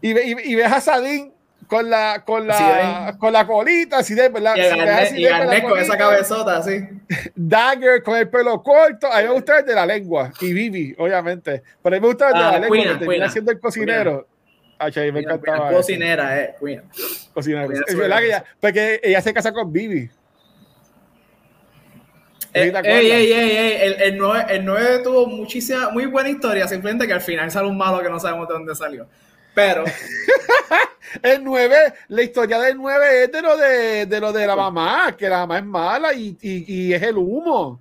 y, 0.00 0.12
y, 0.12 0.36
y, 0.44 0.54
ves 0.54 0.72
a 0.72 0.80
Sadin 0.80 1.32
con 1.72 1.88
la, 1.88 2.22
con 2.22 2.46
la, 2.46 3.16
con 3.18 3.32
la 3.32 3.46
colita, 3.46 4.00
así 4.00 4.14
de, 4.14 4.28
¿verdad? 4.28 4.54
Y, 5.16 5.24
el 5.24 5.62
con 5.62 5.78
esa 5.78 5.96
cabezota, 5.96 6.58
así. 6.58 6.86
Dagger 7.34 8.02
con 8.02 8.18
el 8.18 8.28
pelo 8.28 8.62
corto. 8.62 9.10
A 9.10 9.22
mí 9.22 9.28
me 9.28 9.32
gusta 9.32 9.60
el 9.60 9.64
de 9.64 9.74
la 9.74 9.86
lengua. 9.86 10.30
Y 10.42 10.52
Vivi, 10.52 10.94
obviamente. 10.98 11.62
Pero 11.82 11.96
a 11.96 11.98
mí 11.98 12.02
me 12.02 12.08
gusta 12.08 12.28
el 12.28 12.34
de 12.34 12.38
la 12.40 12.48
ah, 12.50 12.58
lengua, 12.58 12.76
que 12.76 12.98
termina 12.98 13.30
siendo 13.30 13.52
el 13.52 13.58
cocinero. 13.58 14.28
Me 14.94 15.20
encantaba. 15.20 15.72
Cocinera, 15.72 16.42
eh. 16.42 16.56
Cocinera. 17.32 17.68
es 17.86 17.96
verdad 17.96 18.18
que 18.18 18.26
ella, 18.26 18.44
porque 18.60 19.00
ella 19.02 19.22
se 19.22 19.32
casa 19.32 19.50
con 19.50 19.72
Vivi. 19.72 20.10
Eh, 22.52 22.70
ey, 22.84 23.10
ey, 23.10 23.32
ey, 23.32 23.76
el, 23.80 24.02
el, 24.02 24.18
9, 24.18 24.44
el 24.50 24.64
9 24.66 24.98
tuvo 25.02 25.26
muchísima, 25.26 25.88
muy 25.88 26.04
buena 26.04 26.28
historia, 26.28 26.68
simplemente 26.68 27.06
que 27.06 27.14
al 27.14 27.22
final 27.22 27.50
sale 27.50 27.66
un 27.66 27.78
malo 27.78 28.02
que 28.02 28.10
no 28.10 28.20
sabemos 28.20 28.46
de 28.46 28.52
dónde 28.52 28.74
salió. 28.74 29.08
Pero. 29.54 29.84
el 31.22 31.44
9, 31.44 31.76
la 32.08 32.22
historia 32.22 32.58
del 32.58 32.76
9 32.76 33.24
es 33.24 33.32
de 33.32 33.42
lo 33.42 33.56
de, 33.56 34.06
de, 34.06 34.20
lo 34.20 34.32
de 34.32 34.46
la 34.46 34.56
mamá, 34.56 35.14
que 35.16 35.28
la 35.28 35.38
mamá 35.40 35.58
es 35.58 35.64
mala 35.64 36.12
y, 36.14 36.36
y, 36.40 36.74
y 36.74 36.94
es 36.94 37.02
el 37.02 37.16
humo. 37.16 37.80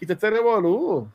Y 0.00 0.06
te 0.06 0.12
esté 0.14 0.30
revoludo. 0.30 1.08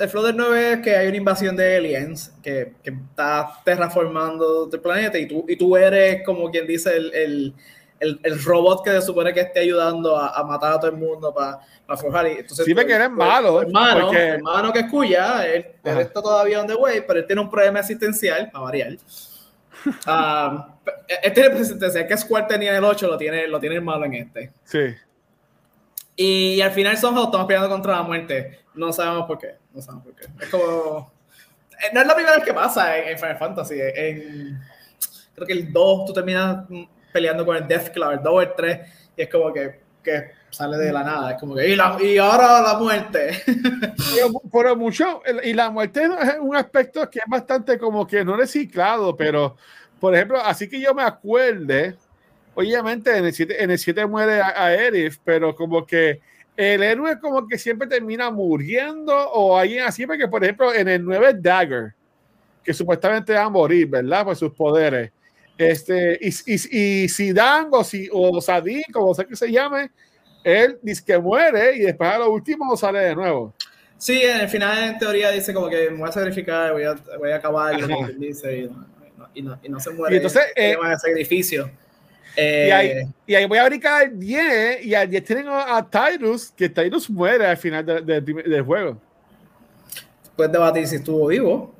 El 0.00 0.08
flow 0.08 0.24
del 0.24 0.36
9 0.36 0.72
es 0.72 0.78
que 0.80 0.96
hay 0.96 1.06
una 1.08 1.16
invasión 1.16 1.54
de 1.54 1.76
aliens 1.76 2.32
que, 2.42 2.74
que 2.82 2.90
está 2.90 3.60
terraformando 3.64 4.68
el 4.72 4.80
planeta 4.80 5.18
y 5.18 5.28
tú, 5.28 5.44
y 5.46 5.56
tú 5.56 5.76
eres 5.76 6.24
como 6.24 6.50
quien 6.50 6.66
dice 6.66 6.96
el, 6.96 7.14
el, 7.14 7.54
el, 8.00 8.20
el 8.24 8.42
robot 8.42 8.82
que 8.82 8.90
se 8.90 9.02
supone 9.02 9.32
que 9.32 9.40
esté 9.40 9.60
ayudando 9.60 10.16
a, 10.16 10.30
a 10.30 10.42
matar 10.42 10.72
a 10.72 10.80
todo 10.80 10.90
el 10.90 10.96
mundo 10.96 11.32
para 11.32 11.60
forjar. 11.96 12.26
Y 12.26 12.38
entonces, 12.38 12.66
sí, 12.66 12.74
que 12.74 12.92
eres 12.92 13.10
malo. 13.10 13.62
Hermano, 13.62 14.06
porque... 14.06 14.22
hermano 14.22 14.72
que 14.72 14.80
escucha, 14.80 15.46
él, 15.46 15.66
él, 15.84 15.98
está 15.98 16.22
todavía 16.22 16.60
on 16.60 16.66
the 16.66 16.74
way, 16.74 17.04
pero 17.06 17.20
él 17.20 17.26
tiene 17.26 17.42
un 17.42 17.50
problema 17.50 17.78
existencial, 17.78 18.50
para 18.50 18.64
variar. 18.64 18.96
Uh, 19.86 20.62
este 21.22 21.42
representación 21.42 22.06
que 22.06 22.16
Square 22.16 22.46
tenía 22.46 22.70
en 22.70 22.76
el 22.76 22.84
8 22.84 23.06
lo 23.06 23.16
tiene, 23.16 23.46
lo 23.46 23.60
tiene 23.60 23.80
malo 23.80 24.04
en 24.04 24.14
este. 24.14 24.52
Sí. 24.64 24.94
Y, 26.16 26.60
al 26.60 26.72
final 26.72 26.96
son 26.96 27.16
estamos 27.16 27.46
peleando 27.46 27.70
contra 27.70 27.96
la 27.96 28.02
muerte. 28.02 28.60
No 28.74 28.92
sabemos 28.92 29.26
por 29.26 29.38
qué. 29.38 29.56
No 29.72 29.80
sabemos 29.80 30.06
por 30.06 30.14
qué. 30.16 30.26
Es 30.40 30.48
como. 30.48 31.12
Eh, 31.72 31.90
no 31.94 32.00
es 32.00 32.06
la 32.06 32.14
primera 32.14 32.36
vez 32.36 32.44
que 32.44 32.54
pasa 32.54 32.98
en, 32.98 33.16
Final 33.18 33.38
Fantasy. 33.38 33.76
En, 33.78 34.60
creo 35.34 35.46
que 35.46 35.52
el 35.52 35.72
2 35.72 36.04
tú 36.06 36.12
terminas 36.12 36.66
peleando 37.12 37.46
con 37.46 37.56
el 37.56 37.66
Death 37.68 37.90
Cloud, 37.90 38.14
el 38.14 38.22
2 38.22 38.32
o 38.32 38.40
el 38.42 38.54
3, 38.56 38.80
y 39.16 39.22
es 39.22 39.28
como 39.28 39.52
que, 39.52 39.80
que 40.02 40.32
sale 40.50 40.76
de 40.76 40.92
la 40.92 41.02
nada. 41.02 41.32
Es 41.32 41.40
como 41.40 41.54
que. 41.54 41.68
Y, 41.68 41.76
la, 41.76 41.96
y 42.00 42.18
ahora 42.18 42.60
la 42.60 42.78
muerte. 42.78 43.42
Pero 44.52 44.76
mucho. 44.76 45.22
Y 45.44 45.52
la 45.52 45.70
muerte 45.70 46.04
es 46.04 46.36
un 46.40 46.56
aspecto 46.56 47.08
que 47.08 47.20
es 47.20 47.24
bastante 47.26 47.78
como 47.78 48.06
que 48.06 48.24
no 48.24 48.36
reciclado, 48.36 49.16
pero 49.16 49.56
por 50.00 50.14
ejemplo, 50.14 50.40
así 50.40 50.68
que 50.68 50.80
yo 50.80 50.94
me 50.94 51.02
acuerde, 51.02 51.96
obviamente 52.54 53.16
en 53.16 53.24
el 53.24 53.32
7, 53.32 53.62
en 53.62 53.70
el 53.70 53.78
7 53.78 54.06
muere 54.06 54.40
a, 54.40 54.64
a 54.64 54.74
Erif, 54.74 55.18
pero 55.24 55.54
como 55.54 55.84
que 55.84 56.20
el 56.56 56.82
héroe 56.82 57.18
como 57.20 57.46
que 57.46 57.58
siempre 57.58 57.86
termina 57.88 58.30
muriendo 58.30 59.16
o 59.16 59.56
alguien 59.56 59.84
así, 59.84 60.06
porque 60.06 60.28
por 60.28 60.42
ejemplo 60.42 60.72
en 60.72 60.88
el 60.88 61.04
9 61.04 61.34
Dagger, 61.40 61.94
que 62.62 62.74
supuestamente 62.74 63.32
va 63.32 63.44
a 63.44 63.48
morir, 63.48 63.88
¿verdad? 63.88 64.24
Por 64.24 64.36
sus 64.36 64.52
poderes. 64.52 65.10
Este, 65.56 66.18
y, 66.20 66.28
y, 66.28 67.04
y 67.04 67.08
Sidan 67.08 67.68
o, 67.72 67.82
o 68.12 68.40
Sadin, 68.40 68.84
como 68.92 69.14
sea 69.14 69.24
que 69.24 69.34
se 69.34 69.50
llame, 69.50 69.90
él 70.48 70.78
dice 70.82 71.02
que 71.04 71.18
muere 71.18 71.76
y 71.76 71.80
después 71.80 72.10
a 72.10 72.18
lo 72.18 72.30
último 72.30 72.76
sale 72.76 73.00
de 73.00 73.14
nuevo. 73.14 73.54
Sí, 73.96 74.22
en 74.22 74.40
el 74.40 74.48
final 74.48 74.90
en 74.90 74.98
teoría 74.98 75.30
dice 75.30 75.52
como 75.52 75.68
que 75.68 75.90
me 75.90 75.98
voy 75.98 76.08
a 76.08 76.12
sacrificar, 76.12 76.72
voy 76.72 76.84
a, 76.84 76.94
voy 77.18 77.30
a 77.30 77.36
acabar, 77.36 77.76
dice, 78.16 78.56
y 78.56 78.70
y 79.34 79.42
no, 79.42 79.58
y 79.62 79.68
no 79.68 79.80
se 79.80 79.90
muere. 79.90 80.14
Y 80.14 80.16
entonces, 80.16 80.42
eh, 80.56 80.76
sacrificio. 80.98 81.70
y, 82.36 82.40
ahí, 82.40 82.88
eh, 82.88 83.08
y, 83.26 83.34
ahí, 83.34 83.46
voy 83.46 83.58
a 83.58 83.64
brincar 83.66 84.02
al 84.02 84.18
10 84.18 84.84
y 84.84 84.94
al 84.94 85.08
10 85.08 85.24
tienen 85.24 85.46
a, 85.48 85.86
Tyrus, 85.88 86.50
que 86.50 86.68
Tyrus 86.68 87.08
muere 87.08 87.46
al 87.46 87.56
final 87.56 87.84
de, 87.84 88.00
de, 88.00 88.20
del 88.20 88.62
juego. 88.62 88.98
Puedes 90.36 90.52
debatir 90.52 90.86
si 90.86 90.96
estuvo 90.96 91.26
vivo. 91.26 91.74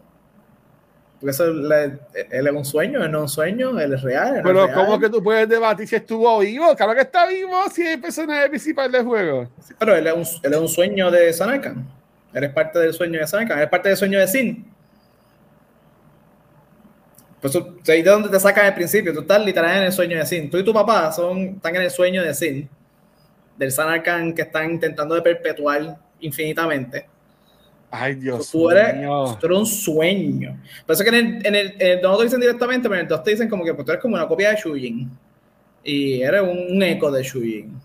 Porque 1.20 1.30
eso 1.32 1.46
él 1.46 2.46
es 2.46 2.52
un 2.52 2.64
sueño, 2.64 3.02
él 3.02 3.10
no 3.10 3.18
es 3.18 3.22
un 3.22 3.28
sueño, 3.28 3.78
él 3.80 3.92
es 3.92 4.02
real. 4.02 4.40
Pero, 4.44 4.72
¿cómo 4.72 5.00
que 5.00 5.10
tú 5.10 5.22
puedes 5.22 5.48
debatir 5.48 5.88
si 5.88 5.96
estuvo 5.96 6.38
vivo? 6.38 6.76
Claro 6.76 6.94
que 6.94 7.00
está 7.00 7.26
vivo 7.26 7.56
si 7.72 7.82
es 7.82 7.94
el 7.94 8.00
personaje 8.00 8.48
principal 8.48 8.90
del 8.92 9.04
juego. 9.04 9.48
pero 9.78 9.96
él 9.96 10.06
es, 10.06 10.12
un, 10.12 10.40
él 10.44 10.52
es 10.52 10.58
un 10.60 10.68
sueño 10.68 11.10
de 11.10 11.32
Sanakan. 11.32 11.84
Él 12.32 12.44
es 12.44 12.50
parte 12.52 12.78
del 12.78 12.94
sueño 12.94 13.18
de 13.18 13.26
Sanakan. 13.26 13.58
Él 13.58 13.64
es 13.64 13.70
parte 13.70 13.88
del 13.88 13.98
sueño 13.98 14.20
de 14.20 14.28
Sin. 14.28 14.72
Pues 17.40 17.56
ahí 17.88 18.02
de 18.02 18.10
donde 18.10 18.28
te 18.28 18.38
sacan 18.38 18.66
al 18.66 18.74
principio, 18.74 19.12
tú 19.12 19.20
estás 19.20 19.44
literalmente 19.44 19.80
en 19.80 19.86
el 19.86 19.92
sueño 19.92 20.18
de 20.18 20.26
Sin. 20.26 20.50
Tú 20.50 20.58
y 20.58 20.64
tu 20.64 20.72
papá 20.72 21.10
son, 21.10 21.38
están 21.56 21.74
en 21.74 21.82
el 21.82 21.90
sueño 21.90 22.22
de 22.22 22.32
Sin, 22.32 22.68
del 23.56 23.72
Sanarkand 23.72 24.34
que 24.34 24.42
están 24.42 24.70
intentando 24.70 25.16
de 25.16 25.22
perpetuar 25.22 25.98
infinitamente. 26.20 27.06
Ay, 27.90 28.16
Dios 28.16 28.50
tú 28.50 28.70
eres, 28.70 28.96
Tú 29.40 29.46
eres 29.46 29.58
un 29.58 29.66
sueño. 29.66 30.60
Por 30.86 30.94
eso 30.94 31.04
que 31.04 31.10
en 31.10 31.14
el, 31.14 31.46
en 31.46 31.54
el, 31.54 31.74
en 31.78 32.02
no 32.02 32.16
te 32.18 32.24
dicen 32.24 32.40
directamente, 32.40 32.88
pero 32.88 33.00
en 33.00 33.06
el 33.06 33.08
2 33.08 33.22
te 33.22 33.30
dicen 33.30 33.48
como 33.48 33.64
que 33.64 33.72
pues, 33.72 33.86
tú 33.86 33.92
eres 33.92 34.02
como 34.02 34.14
una 34.14 34.28
copia 34.28 34.50
de 34.50 34.56
Shujin. 34.56 35.10
Y 35.84 36.20
eres 36.20 36.42
un, 36.42 36.82
eco 36.82 37.10
de 37.10 37.22
Shujin. 37.22 37.80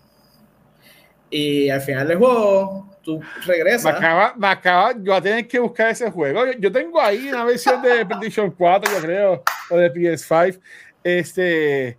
Y 1.30 1.70
al 1.70 1.80
final 1.80 2.06
del 2.06 2.18
juego, 2.18 2.96
tú 3.02 3.20
regresas. 3.46 3.84
Me 3.84 3.98
acaba, 3.98 4.34
me 4.36 4.46
acaba, 4.46 4.92
yo 4.92 5.04
voy 5.04 5.16
a 5.16 5.20
tener 5.22 5.48
que 5.48 5.58
buscar 5.58 5.88
ese 5.88 6.10
juego. 6.10 6.44
Yo, 6.46 6.52
yo 6.58 6.70
tengo 6.70 7.00
ahí 7.00 7.28
una 7.28 7.44
versión 7.44 7.80
de 7.80 8.04
PlayStation 8.06 8.50
4, 8.50 8.92
yo 8.92 9.00
creo, 9.00 9.42
o 9.70 9.76
de 9.76 9.92
PS5. 9.92 10.60
Este. 11.02 11.98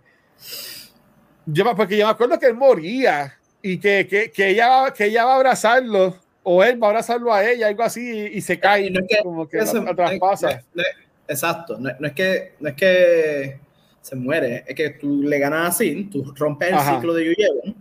Yo, 1.44 1.76
porque 1.76 1.96
yo 1.96 2.06
me 2.06 2.12
acuerdo 2.12 2.38
que 2.38 2.46
él 2.46 2.54
moría 2.54 3.36
y 3.62 3.78
que, 3.78 4.06
que, 4.08 4.30
que, 4.30 4.48
ella, 4.50 4.92
que 4.92 5.06
ella 5.06 5.24
va 5.24 5.32
a 5.32 5.36
abrazarlo, 5.36 6.16
o 6.48 6.62
él 6.62 6.80
va 6.80 6.86
a 6.86 6.90
abrazarlo 6.90 7.34
a 7.34 7.44
ella, 7.44 7.66
algo 7.66 7.82
así, 7.82 8.08
y, 8.08 8.38
y 8.38 8.40
se 8.40 8.58
cae, 8.60 8.88
no 8.88 9.00
es 9.00 9.06
que, 9.08 9.16
como 9.24 9.48
que 9.48 9.58
eso, 9.58 9.74
la, 9.78 9.90
la 9.90 9.94
traspasa. 9.96 10.62
no 10.74 10.82
es- 10.82 10.88
exacto, 11.26 11.76
no, 11.76 11.90
no 11.98 12.06
es 12.06 12.12
que, 12.12 12.52
no 12.60 12.68
es 12.68 12.74
que 12.76 13.58
se 14.00 14.14
muere, 14.14 14.64
es 14.64 14.74
que 14.76 14.90
tú 14.90 15.22
le 15.24 15.40
ganas 15.40 15.70
así, 15.74 16.04
tú 16.04 16.32
rompes 16.36 16.68
el 16.68 16.74
Ajá. 16.74 16.94
ciclo 16.94 17.14
de 17.14 17.24
Yuyeon. 17.24 17.74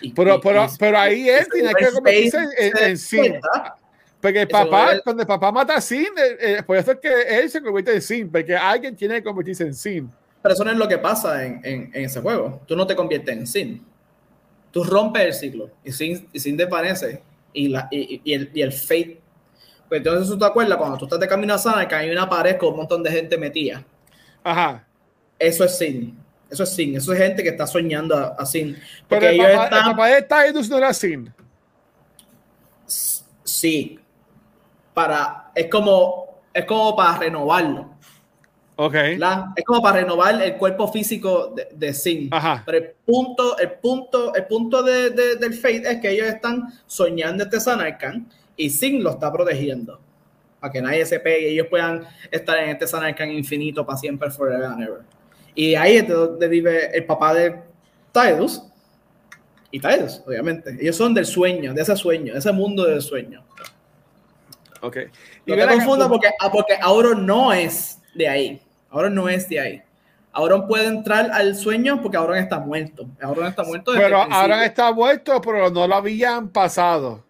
y- 0.00 0.12
Pero, 0.12 0.36
y- 0.36 0.40
pero, 0.40 0.64
y- 0.66 0.68
pero 0.78 0.98
ahí 0.98 1.28
él 1.28 1.46
tiene 1.52 1.74
que 1.74 1.86
convertirse 1.90 2.36
en, 2.38 2.48
en, 2.58 2.84
en 2.90 2.96
Sin. 2.98 3.40
Porque 4.20 4.42
el 4.42 4.48
papá, 4.48 4.92
es- 4.94 5.00
cuando 5.02 5.22
el 5.22 5.26
papá 5.26 5.50
mata 5.50 5.74
a 5.74 5.80
Sin, 5.80 6.04
eh, 6.16 6.36
eh, 6.40 6.62
por 6.64 6.76
eso 6.76 6.92
es 6.92 6.98
que 7.00 7.10
él 7.40 7.50
se 7.50 7.60
convierte 7.60 7.92
en 7.92 8.02
Sin, 8.02 8.30
porque 8.30 8.54
alguien 8.54 8.94
tiene 8.94 9.16
que 9.16 9.24
convertirse 9.24 9.64
en 9.64 9.74
Sin. 9.74 10.08
Pero 10.42 10.54
eso 10.54 10.64
no 10.64 10.70
es 10.70 10.76
lo 10.76 10.86
que 10.86 10.98
pasa 10.98 11.44
en, 11.44 11.60
en, 11.64 11.90
en 11.92 12.04
ese 12.04 12.20
juego. 12.20 12.62
Tú 12.68 12.76
no 12.76 12.86
te 12.86 12.94
conviertes 12.94 13.36
en 13.36 13.46
Sin. 13.48 13.84
Tú 14.70 14.84
rompes 14.84 15.24
el 15.24 15.34
ciclo 15.34 15.70
y 15.84 15.90
Sin, 15.90 16.28
y 16.32 16.38
Sin 16.38 16.56
desvanece. 16.56 17.20
Y, 17.56 17.68
la, 17.68 17.88
y, 17.90 18.20
y 18.22 18.34
el, 18.34 18.50
y 18.52 18.60
el 18.60 18.72
Fate. 18.72 19.20
Pues 19.88 19.98
entonces 19.98 20.28
tú 20.28 20.38
te 20.38 20.44
acuerdas 20.44 20.76
cuando 20.76 20.98
tú 20.98 21.06
estás 21.06 21.18
de 21.18 21.26
camino 21.26 21.54
a 21.54 21.58
Sana, 21.58 21.88
que 21.88 21.94
hay 21.94 22.10
una 22.10 22.28
pared 22.28 22.56
con 22.58 22.70
un 22.70 22.76
montón 22.76 23.02
de 23.02 23.10
gente 23.10 23.38
metida. 23.38 23.82
Ajá. 24.44 24.86
Eso 25.38 25.64
es 25.64 25.78
Sin. 25.78 26.18
Eso 26.50 26.64
es 26.64 26.70
Sin. 26.70 26.96
Eso 26.96 27.12
es 27.12 27.18
gente 27.18 27.42
que 27.42 27.48
está 27.48 27.66
soñando 27.66 28.16
a, 28.16 28.36
a 28.38 28.44
Sin. 28.44 28.76
Pero 29.08 29.26
el 29.26 29.34
ellos 29.34 29.46
papá, 29.46 29.62
el 29.62 29.64
están. 29.64 29.90
papá 29.92 30.06
de 30.08 30.22
Tidus 30.52 30.68
no 30.68 30.78
era 30.78 30.92
Sin. 30.92 31.32
Sí. 32.86 33.98
Para. 34.92 35.50
Es 35.54 35.68
como. 35.70 36.40
Es 36.52 36.64
como 36.64 36.94
para 36.94 37.18
renovarlo. 37.18 37.95
Ok. 38.78 38.92
¿verdad? 38.92 39.46
Es 39.56 39.64
como 39.64 39.80
para 39.82 40.00
renovar 40.00 40.40
el 40.42 40.56
cuerpo 40.56 40.86
físico 40.88 41.54
de, 41.56 41.68
de 41.72 41.94
Sin. 41.94 42.28
Ajá. 42.32 42.62
Pero 42.66 42.78
el 42.78 42.90
punto, 43.06 43.58
el 43.58 43.72
punto, 43.72 44.34
el 44.34 44.44
punto 44.46 44.82
de, 44.82 45.10
de- 45.10 45.36
del 45.36 45.54
Fate 45.54 45.90
es 45.90 46.00
que 46.00 46.10
ellos 46.10 46.26
están 46.26 46.64
soñando 46.86 47.44
este 47.44 47.58
Sanarkand 47.58 48.30
y 48.56 48.68
Sin 48.70 49.02
lo 49.02 49.10
está 49.12 49.32
protegiendo. 49.32 49.98
Para 50.60 50.72
que 50.72 50.82
nadie 50.82 51.06
se 51.06 51.20
pegue 51.20 51.50
y 51.50 51.52
ellos 51.54 51.68
puedan 51.70 52.06
estar 52.30 52.58
en 52.58 52.70
este 52.70 52.86
Sanarkand 52.86 53.32
infinito 53.32 53.84
para 53.86 53.98
siempre, 53.98 54.30
forever 54.30 54.64
and 54.64 54.82
ever. 54.82 55.00
Y 55.54 55.74
ahí 55.74 55.96
es 55.96 56.06
de 56.08 56.12
donde 56.14 56.48
vive 56.48 56.94
el 56.96 57.04
papá 57.06 57.32
de 57.32 57.58
Tidus. 58.12 58.62
Y 59.70 59.80
Tidus, 59.80 60.22
obviamente. 60.26 60.76
Ellos 60.78 60.96
son 60.96 61.14
del 61.14 61.24
sueño, 61.24 61.72
de 61.72 61.80
ese 61.80 61.96
sueño, 61.96 62.34
de 62.34 62.38
ese 62.40 62.52
mundo 62.52 62.84
del 62.84 63.00
sueño. 63.00 63.42
Ok. 64.82 64.96
Y 65.46 65.50
No 65.50 65.56
ven 65.56 65.68
te 65.68 65.74
confundas 65.76 66.08
porque, 66.08 66.28
porque 66.52 66.74
Auron 66.80 67.24
no 67.26 67.52
es 67.54 67.98
de 68.14 68.28
ahí. 68.28 68.62
Auron 68.90 69.14
no 69.14 69.28
es 69.28 69.48
de 69.48 69.60
ahí. 69.60 69.82
Auron 70.32 70.66
puede 70.66 70.86
entrar 70.86 71.30
al 71.32 71.56
sueño 71.56 72.02
porque 72.02 72.16
Auron 72.18 72.36
está 72.36 72.58
muerto. 72.58 73.06
Auron 73.22 73.46
está 73.46 73.62
muerto 73.62 73.92
desde 73.92 74.04
Pero 74.04 74.22
ahora 74.22 74.64
está 74.66 74.92
muerto, 74.92 75.40
pero 75.40 75.70
no 75.70 75.86
lo 75.86 75.94
habían 75.94 76.50
pasado. 76.50 77.24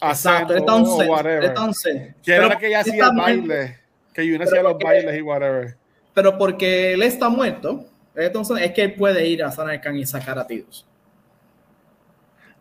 a 0.00 0.10
Exacto, 0.10 0.54
él 0.54 0.60
está 0.60 0.74
un 0.74 1.74
set. 1.74 2.14
set. 2.22 2.58
Que 2.58 2.66
ella 2.66 2.80
hacía 2.80 3.10
baile. 3.10 3.78
Que 4.14 4.26
Yuna 4.26 4.44
hacía 4.44 4.62
los 4.62 4.78
bailes 4.78 5.18
y 5.18 5.20
whatever. 5.20 5.76
Pero 6.14 6.38
porque 6.38 6.94
él 6.94 7.02
está 7.02 7.28
muerto, 7.28 7.84
entonces 8.14 8.56
es 8.62 8.72
que 8.72 8.84
él 8.84 8.94
puede 8.94 9.26
ir 9.26 9.44
a 9.44 9.52
Sanarkand 9.52 9.98
y 9.98 10.06
sacar 10.06 10.38
a 10.38 10.46
Tidus. 10.46 10.86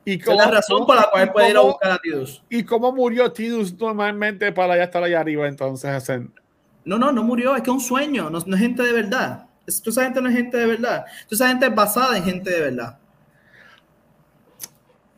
¿Y 0.04 0.22
Esa 0.22 0.34
es 0.34 0.38
la 0.38 0.52
razón 0.52 0.86
por 0.86 0.98
la 0.98 1.10
cual 1.10 1.32
puede 1.32 1.52
ir 1.52 1.58
a 1.58 1.62
buscar 1.62 1.92
a 1.92 1.98
Tidus. 1.98 2.44
¿Y 2.50 2.64
cómo 2.64 2.92
murió 2.92 3.32
Tidus 3.32 3.74
normalmente 3.80 4.52
para 4.52 4.76
ya 4.76 4.84
estar 4.84 5.02
allá 5.02 5.22
arriba 5.22 5.48
entonces? 5.48 5.90
Hacen? 5.90 6.34
No, 6.86 6.98
no, 6.98 7.12
no 7.12 7.24
murió, 7.24 7.56
es 7.56 7.62
que 7.64 7.70
es 7.70 7.74
un 7.76 7.82
sueño, 7.82 8.30
no, 8.30 8.40
no 8.46 8.56
es 8.56 8.62
gente 8.62 8.84
de 8.84 8.94
verdad. 8.94 9.48
Es- 9.68 9.82
Toda 9.82 9.92
esa 9.94 10.04
gente 10.06 10.22
no 10.22 10.30
es 10.30 10.36
gente 10.36 10.58
de 10.58 10.66
verdad. 10.68 11.06
Toda 11.28 11.36
esa 11.46 11.48
gente 11.50 11.66
es 11.68 11.76
basada 11.76 12.18
en 12.18 12.24
gente 12.24 12.50
de 12.52 12.62
verdad. 12.62 12.98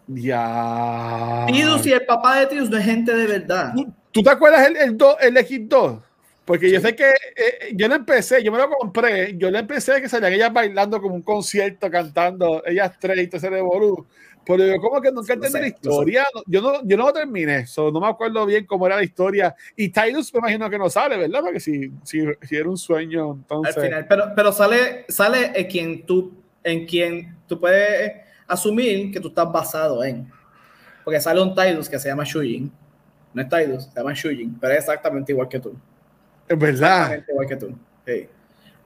Ya. 0.07 1.45
Tidus 1.47 1.85
y 1.85 1.91
el 1.91 2.05
papá 2.05 2.39
de 2.39 2.47
Tidus 2.47 2.69
no 2.69 2.77
es 2.77 2.85
gente 2.85 3.13
de 3.13 3.27
verdad. 3.27 3.73
¿Tú, 3.75 3.93
tú 4.11 4.23
te 4.23 4.29
acuerdas 4.29 4.67
el, 4.67 4.77
el, 4.77 4.97
do- 4.97 5.19
el 5.19 5.35
X2? 5.35 6.01
Porque 6.45 6.71
yo 6.71 6.79
sé 6.79 6.95
que 6.95 7.09
eh, 7.09 7.73
yo 7.75 7.89
lo 7.89 7.95
empecé, 7.95 8.41
yo 8.41 8.53
me 8.53 8.57
lo 8.57 8.69
compré, 8.69 9.37
yo 9.37 9.51
lo 9.51 9.59
empecé 9.59 10.01
que 10.01 10.07
salían 10.07 10.31
ellas 10.31 10.53
bailando 10.53 11.01
como 11.01 11.13
un 11.15 11.21
concierto, 11.21 11.91
cantando, 11.91 12.63
ellas 12.65 12.93
tres 13.01 13.17
y 13.19 13.27
todo 13.27 13.37
ese 13.37 13.49
revolú. 13.49 14.07
Pero 14.47 14.65
yo 14.65 14.77
como 14.81 15.01
que 15.01 15.11
nunca 15.11 15.33
entendí 15.33 15.51
sé, 15.53 15.61
la 15.61 15.67
historia, 15.67 16.25
no- 16.33 16.43
yo 16.47 16.61
no, 16.61 16.73
yo 16.83 16.97
no 16.97 17.05
lo 17.07 17.13
terminé, 17.13 17.65
so, 17.67 17.91
no 17.91 17.99
me 17.99 18.07
acuerdo 18.07 18.45
bien 18.45 18.65
cómo 18.65 18.85
era 18.87 18.95
la 18.95 19.03
historia. 19.03 19.55
Y 19.75 19.89
Tidus 19.89 20.33
me 20.33 20.39
imagino 20.39 20.69
que 20.69 20.77
no 20.77 20.89
sale, 20.89 21.17
¿verdad? 21.17 21.41
Porque 21.41 21.59
si, 21.59 21.91
si, 22.03 22.23
si 22.43 22.55
era 22.55 22.69
un 22.69 22.77
sueño, 22.77 23.31
al 23.31 23.37
entonces... 23.37 23.83
final. 23.83 24.05
Pero, 24.07 24.23
pero 24.35 24.51
sale, 24.51 25.05
sale 25.09 25.51
en 25.55 25.67
quien 25.67 26.05
tú, 26.05 26.33
en 26.63 26.85
quien 26.85 27.35
tú 27.47 27.59
puedes 27.59 28.13
asumir 28.47 29.11
que 29.11 29.19
tú 29.19 29.27
estás 29.29 29.51
basado 29.51 30.03
en. 30.03 30.31
Porque 31.03 31.19
sale 31.21 31.41
un 31.41 31.53
Tidus 31.55 31.87
que 31.89 31.99
se 31.99 32.09
llama 32.09 32.23
Shujin. 32.25 32.71
No 33.33 33.41
es 33.41 33.49
Tidus, 33.49 33.83
se 33.85 33.99
llama 33.99 34.13
Shujin, 34.13 34.57
pero 34.59 34.73
es 34.73 34.79
exactamente 34.79 35.31
igual 35.31 35.47
que 35.47 35.59
tú. 35.59 35.75
Es 36.47 36.57
verdad. 36.57 37.13
Exactamente 37.13 37.31
igual 37.31 37.47
que 37.47 37.55
tú. 37.55 37.67
Sí. 38.05 38.27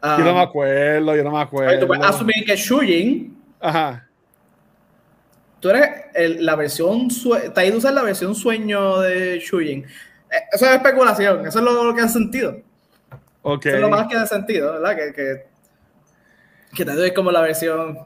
Yo 0.03 0.17
no 0.17 0.25
me 0.25 0.31
Um, 0.31 0.37
acuerdo, 0.39 1.15
yo 1.15 1.23
no 1.23 1.31
me 1.31 1.41
acuerdo. 1.41 1.79
tú 1.79 1.85
puedes 1.87 2.03
asumir 2.03 2.43
que 2.43 2.55
Shujin, 2.55 3.37
Ajá. 3.59 4.07
Tú 5.61 5.69
eres 5.69 5.89
el- 6.13 6.45
la 6.45 6.55
versión, 6.57 7.07
Tidus 7.07 7.85
es 7.85 7.93
la 7.93 8.03
versión 8.03 8.35
sueño 8.35 8.99
de 8.99 9.39
Shujin. 9.39 9.83
Eh, 9.85 9.87
Eso 10.51 10.65
es 10.65 10.71
especulación, 10.73 11.47
eso 11.47 11.59
es 11.59 11.63
lo, 11.65 11.83
lo 11.83 11.95
que 11.95 12.01
hace 12.01 12.13
sentido. 12.13 12.59
Ok. 13.43 13.65
Eso 13.67 13.75
es 13.77 13.81
lo 13.81 13.89
más 13.89 14.07
que 14.07 14.15
hace 14.17 14.35
sentido, 14.35 14.73
¿verdad? 14.73 14.95
Que, 14.97 15.13
que, 15.13 15.47
que 16.75 16.85
Tidus 16.85 17.05
es 17.05 17.13
como 17.13 17.31
la 17.31 17.41
versión 17.41 17.97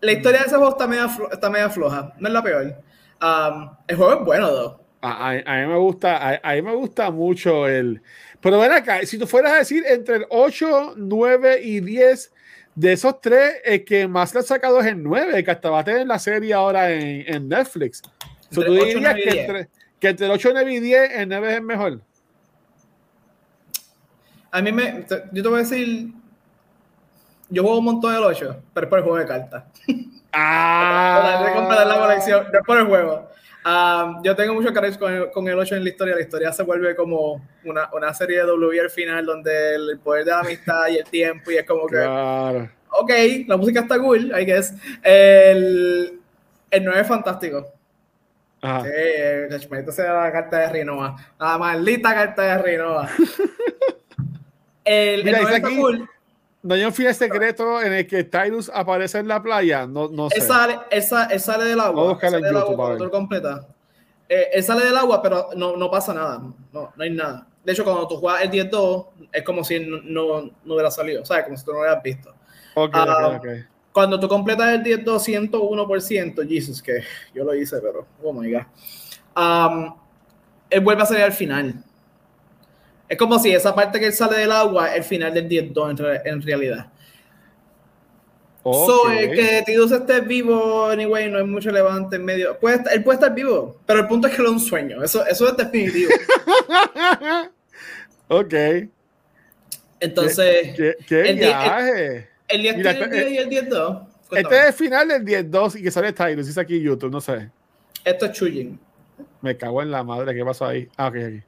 La 0.00 0.12
historia 0.12 0.40
de 0.40 0.46
ese 0.46 0.56
juego 0.56 0.70
está 0.72 0.86
media, 0.88 1.08
está 1.30 1.48
media 1.48 1.70
floja, 1.70 2.12
no 2.18 2.26
es 2.28 2.34
la 2.34 2.42
peor. 2.42 2.74
Um, 3.22 3.70
el 3.86 3.96
juego 3.96 4.14
es 4.14 4.24
bueno, 4.24 4.48
though. 4.50 4.80
A, 5.00 5.30
a- 5.30 5.42
a 5.46 5.60
mí 5.60 5.66
me 5.72 5.78
gusta, 5.78 6.16
a, 6.16 6.40
a 6.42 6.54
mí 6.54 6.62
me 6.62 6.74
gusta 6.74 7.10
mucho 7.12 7.68
el. 7.68 8.02
Pero 8.40 8.58
ven 8.58 8.72
acá, 8.72 9.04
si 9.06 9.16
tú 9.18 9.26
fueras 9.28 9.52
a 9.52 9.56
decir 9.58 9.84
entre 9.86 10.16
el 10.16 10.26
8, 10.28 10.94
9 10.96 11.60
y 11.62 11.78
10, 11.80 12.32
de 12.74 12.92
esos 12.92 13.20
tres, 13.20 13.54
el 13.64 13.84
que 13.84 14.08
más 14.08 14.32
le 14.34 14.40
ha 14.40 14.42
sacado 14.42 14.80
es 14.80 14.86
el 14.86 15.02
9, 15.02 15.38
el 15.38 15.44
que 15.44 15.50
hasta 15.50 15.70
va 15.70 15.80
a 15.80 15.84
tener 15.84 16.06
la 16.06 16.18
serie 16.18 16.54
ahora 16.54 16.90
en, 16.90 17.24
en 17.26 17.48
Netflix. 17.48 18.02
Entre 18.50 18.64
tú 18.64 18.72
8, 18.72 18.84
dirías 18.84 19.14
9 19.14 19.20
y 19.20 19.24
que 19.24 19.30
10. 19.30 19.48
entre, 19.48 19.68
que 20.00 20.08
entre 20.08 20.26
el 20.26 20.32
8, 20.32 20.50
9 20.52 20.72
y 20.74 20.80
10, 20.80 21.10
el 21.12 21.28
9 21.28 21.50
es 21.50 21.56
el 21.56 21.62
mejor. 21.62 22.00
A 24.50 24.60
mí 24.60 24.72
me. 24.72 25.06
Yo 25.32 25.42
te 25.42 25.48
voy 25.48 25.58
a 25.58 25.62
decir. 25.62 26.12
Yo 27.48 27.62
juego 27.62 27.78
un 27.78 27.84
montón 27.84 28.14
del 28.14 28.22
8, 28.22 28.62
pero 28.72 28.86
es 28.86 28.90
por 28.90 28.98
el 28.98 29.04
juego 29.04 29.18
de 29.18 29.26
cartas. 29.26 29.64
Ah, 30.34 31.44
de 31.46 31.52
comprar 31.52 31.86
la 31.86 31.98
colección, 31.98 32.46
no 32.50 32.58
es 32.58 32.64
por 32.64 32.78
el 32.78 32.86
juego. 32.86 33.28
Um, 33.64 34.22
yo 34.24 34.34
tengo 34.34 34.54
mucho 34.54 34.72
cariño 34.72 34.98
con 34.98 35.12
el, 35.12 35.30
con 35.30 35.46
el 35.48 35.56
8 35.58 35.76
en 35.76 35.84
la 35.84 35.90
historia. 35.90 36.14
La 36.16 36.20
historia 36.20 36.52
se 36.52 36.62
vuelve 36.64 36.96
como 36.96 37.46
una, 37.64 37.88
una 37.92 38.12
serie 38.12 38.38
de 38.38 38.44
W 38.46 38.80
al 38.80 38.90
final, 38.90 39.24
donde 39.24 39.74
el 39.76 39.98
poder 40.00 40.24
de 40.24 40.30
la 40.32 40.40
amistad 40.40 40.88
y 40.88 40.96
el 40.98 41.04
tiempo, 41.04 41.50
y 41.50 41.56
es 41.58 41.64
como 41.64 41.86
que. 41.86 41.96
Claro. 41.96 42.68
ok, 42.90 43.10
la 43.46 43.56
música 43.56 43.80
está 43.80 43.98
cool, 44.00 44.32
I 44.36 44.44
guess. 44.44 44.74
El, 45.02 46.18
el 46.70 46.84
9 46.84 47.00
es 47.00 47.06
fantástico. 47.06 47.66
Ajá. 48.62 48.82
Sí, 48.82 48.90
eh, 48.92 49.46
maldita 49.50 49.92
sea 49.92 50.12
la 50.24 50.32
carta 50.32 50.58
de 50.58 50.68
Rinoa. 50.70 51.16
La 51.38 51.58
maldita 51.58 52.14
carta 52.14 52.42
de 52.42 52.58
Rinoa. 52.62 53.08
El, 54.84 55.20
el 55.20 55.24
Mira, 55.24 55.38
9 55.42 55.54
dice 55.54 55.56
está 55.56 55.68
aquí- 55.68 55.76
cool. 55.76 56.08
No 56.62 56.74
hay 56.74 56.84
un 56.84 56.92
fin 56.92 57.12
secreto 57.12 57.82
en 57.82 57.92
el 57.92 58.06
que 58.06 58.22
Tyrus 58.24 58.70
aparece 58.72 59.18
en 59.18 59.28
la 59.28 59.42
playa. 59.42 59.86
No, 59.86 60.08
no 60.08 60.30
sé. 60.30 60.36
Él 60.38 60.42
sale, 60.42 60.78
él 60.90 61.02
sa- 61.02 61.24
él 61.26 61.40
sale 61.40 61.64
del 61.64 61.80
agua. 61.80 62.12
Él 62.12 62.18
sale 62.20 62.36
en 62.36 62.42
del 62.42 62.52
YouTube, 62.54 62.72
agua 62.80 62.96
tú 62.96 63.04
lo 63.04 63.10
completas. 63.10 63.66
Eh, 64.28 64.48
él 64.54 64.62
sale 64.62 64.84
del 64.84 64.96
agua, 64.96 65.20
pero 65.20 65.48
no, 65.56 65.76
no 65.76 65.90
pasa 65.90 66.14
nada. 66.14 66.38
No, 66.72 66.92
no 66.94 67.02
hay 67.02 67.10
nada. 67.10 67.46
De 67.64 67.72
hecho, 67.72 67.84
cuando 67.84 68.06
tú 68.08 68.16
juegas 68.16 68.42
el 68.42 68.50
10-2, 68.50 69.06
es 69.32 69.42
como 69.42 69.62
si 69.64 69.80
no, 69.80 69.98
no, 70.02 70.50
no 70.64 70.74
hubiera 70.74 70.90
salido. 70.90 71.24
¿Sabes? 71.24 71.44
Como 71.44 71.56
si 71.56 71.64
tú 71.64 71.72
no 71.72 71.78
lo 71.78 71.82
hubieras 71.82 72.02
visto. 72.02 72.30
Ok, 72.74 72.90
Ah, 72.94 73.28
ok, 73.28 73.36
ok. 73.44 73.48
Cuando 73.92 74.18
tú 74.18 74.26
completas 74.28 74.68
el 74.72 74.82
10-2 74.82 75.22
101%, 75.22 76.42
Jesus, 76.48 76.80
que 76.82 77.00
yo 77.34 77.44
lo 77.44 77.54
hice, 77.54 77.78
pero 77.80 78.06
oh 78.22 78.32
my 78.32 78.50
god. 78.50 78.62
Um, 79.36 79.94
él 80.70 80.80
vuelve 80.80 81.02
a 81.02 81.06
salir 81.06 81.24
al 81.24 81.32
final. 81.32 81.74
Es 83.08 83.18
como 83.18 83.38
si 83.38 83.52
esa 83.52 83.74
parte 83.74 84.00
que 84.00 84.06
él 84.06 84.12
sale 84.12 84.38
del 84.38 84.52
agua 84.52 84.90
es 84.92 84.98
el 84.98 85.04
final 85.04 85.34
del 85.34 85.48
10-2 85.48 86.20
en, 86.24 86.32
en 86.34 86.42
realidad. 86.42 86.86
So, 88.64 89.02
Ok. 89.02 89.10
el 89.18 89.30
que 89.32 89.62
Tidus 89.66 89.90
esté 89.90 90.20
vivo, 90.20 90.86
anyway, 90.86 91.28
no 91.28 91.40
es 91.40 91.46
mucho 91.46 91.70
relevante 91.70 92.14
en 92.16 92.24
medio. 92.24 92.58
Puede 92.60 92.76
estar- 92.76 92.92
él 92.94 93.02
puede 93.02 93.16
estar 93.16 93.34
vivo, 93.34 93.80
pero 93.84 94.00
el 94.00 94.06
punto 94.06 94.28
es 94.28 94.34
que 94.36 94.40
lo 94.42 94.48
es 94.48 94.52
un 94.54 94.60
sueño. 94.60 95.02
Eso, 95.02 95.26
eso 95.26 95.48
es 95.48 95.56
definitivo. 95.56 96.12
ok. 98.28 98.54
Entonces, 100.00 100.74
¿Qué, 100.76 100.96
qué 101.06 101.20
el 101.22 101.34
di- 101.36 101.44
viaje? 101.44 102.28
el 102.48 102.62
10 102.62 102.76
mira, 102.76 102.90
tiene 102.94 103.06
el 103.06 103.12
eh, 103.22 103.30
10 103.30 103.32
y 103.32 103.36
el 103.56 103.68
10-2. 103.68 104.06
Este 104.32 104.58
es 104.60 104.66
el 104.68 104.72
final 104.72 105.08
del 105.08 105.24
10-2 105.24 105.78
y 105.78 105.82
que 105.82 105.90
sale 105.90 106.12
Tyrus, 106.12 106.46
dice 106.46 106.60
aquí 106.60 106.76
en 106.76 106.82
YouTube, 106.84 107.10
no 107.10 107.20
sé. 107.20 107.50
Esto 108.04 108.26
es 108.26 108.32
Chujin. 108.32 108.78
Me 109.40 109.56
cago 109.56 109.82
en 109.82 109.90
la 109.90 110.02
madre, 110.02 110.34
¿qué 110.34 110.44
pasó 110.44 110.66
ahí? 110.66 110.88
Ah, 110.96 111.08
ok, 111.08 111.16
aquí. 111.16 111.42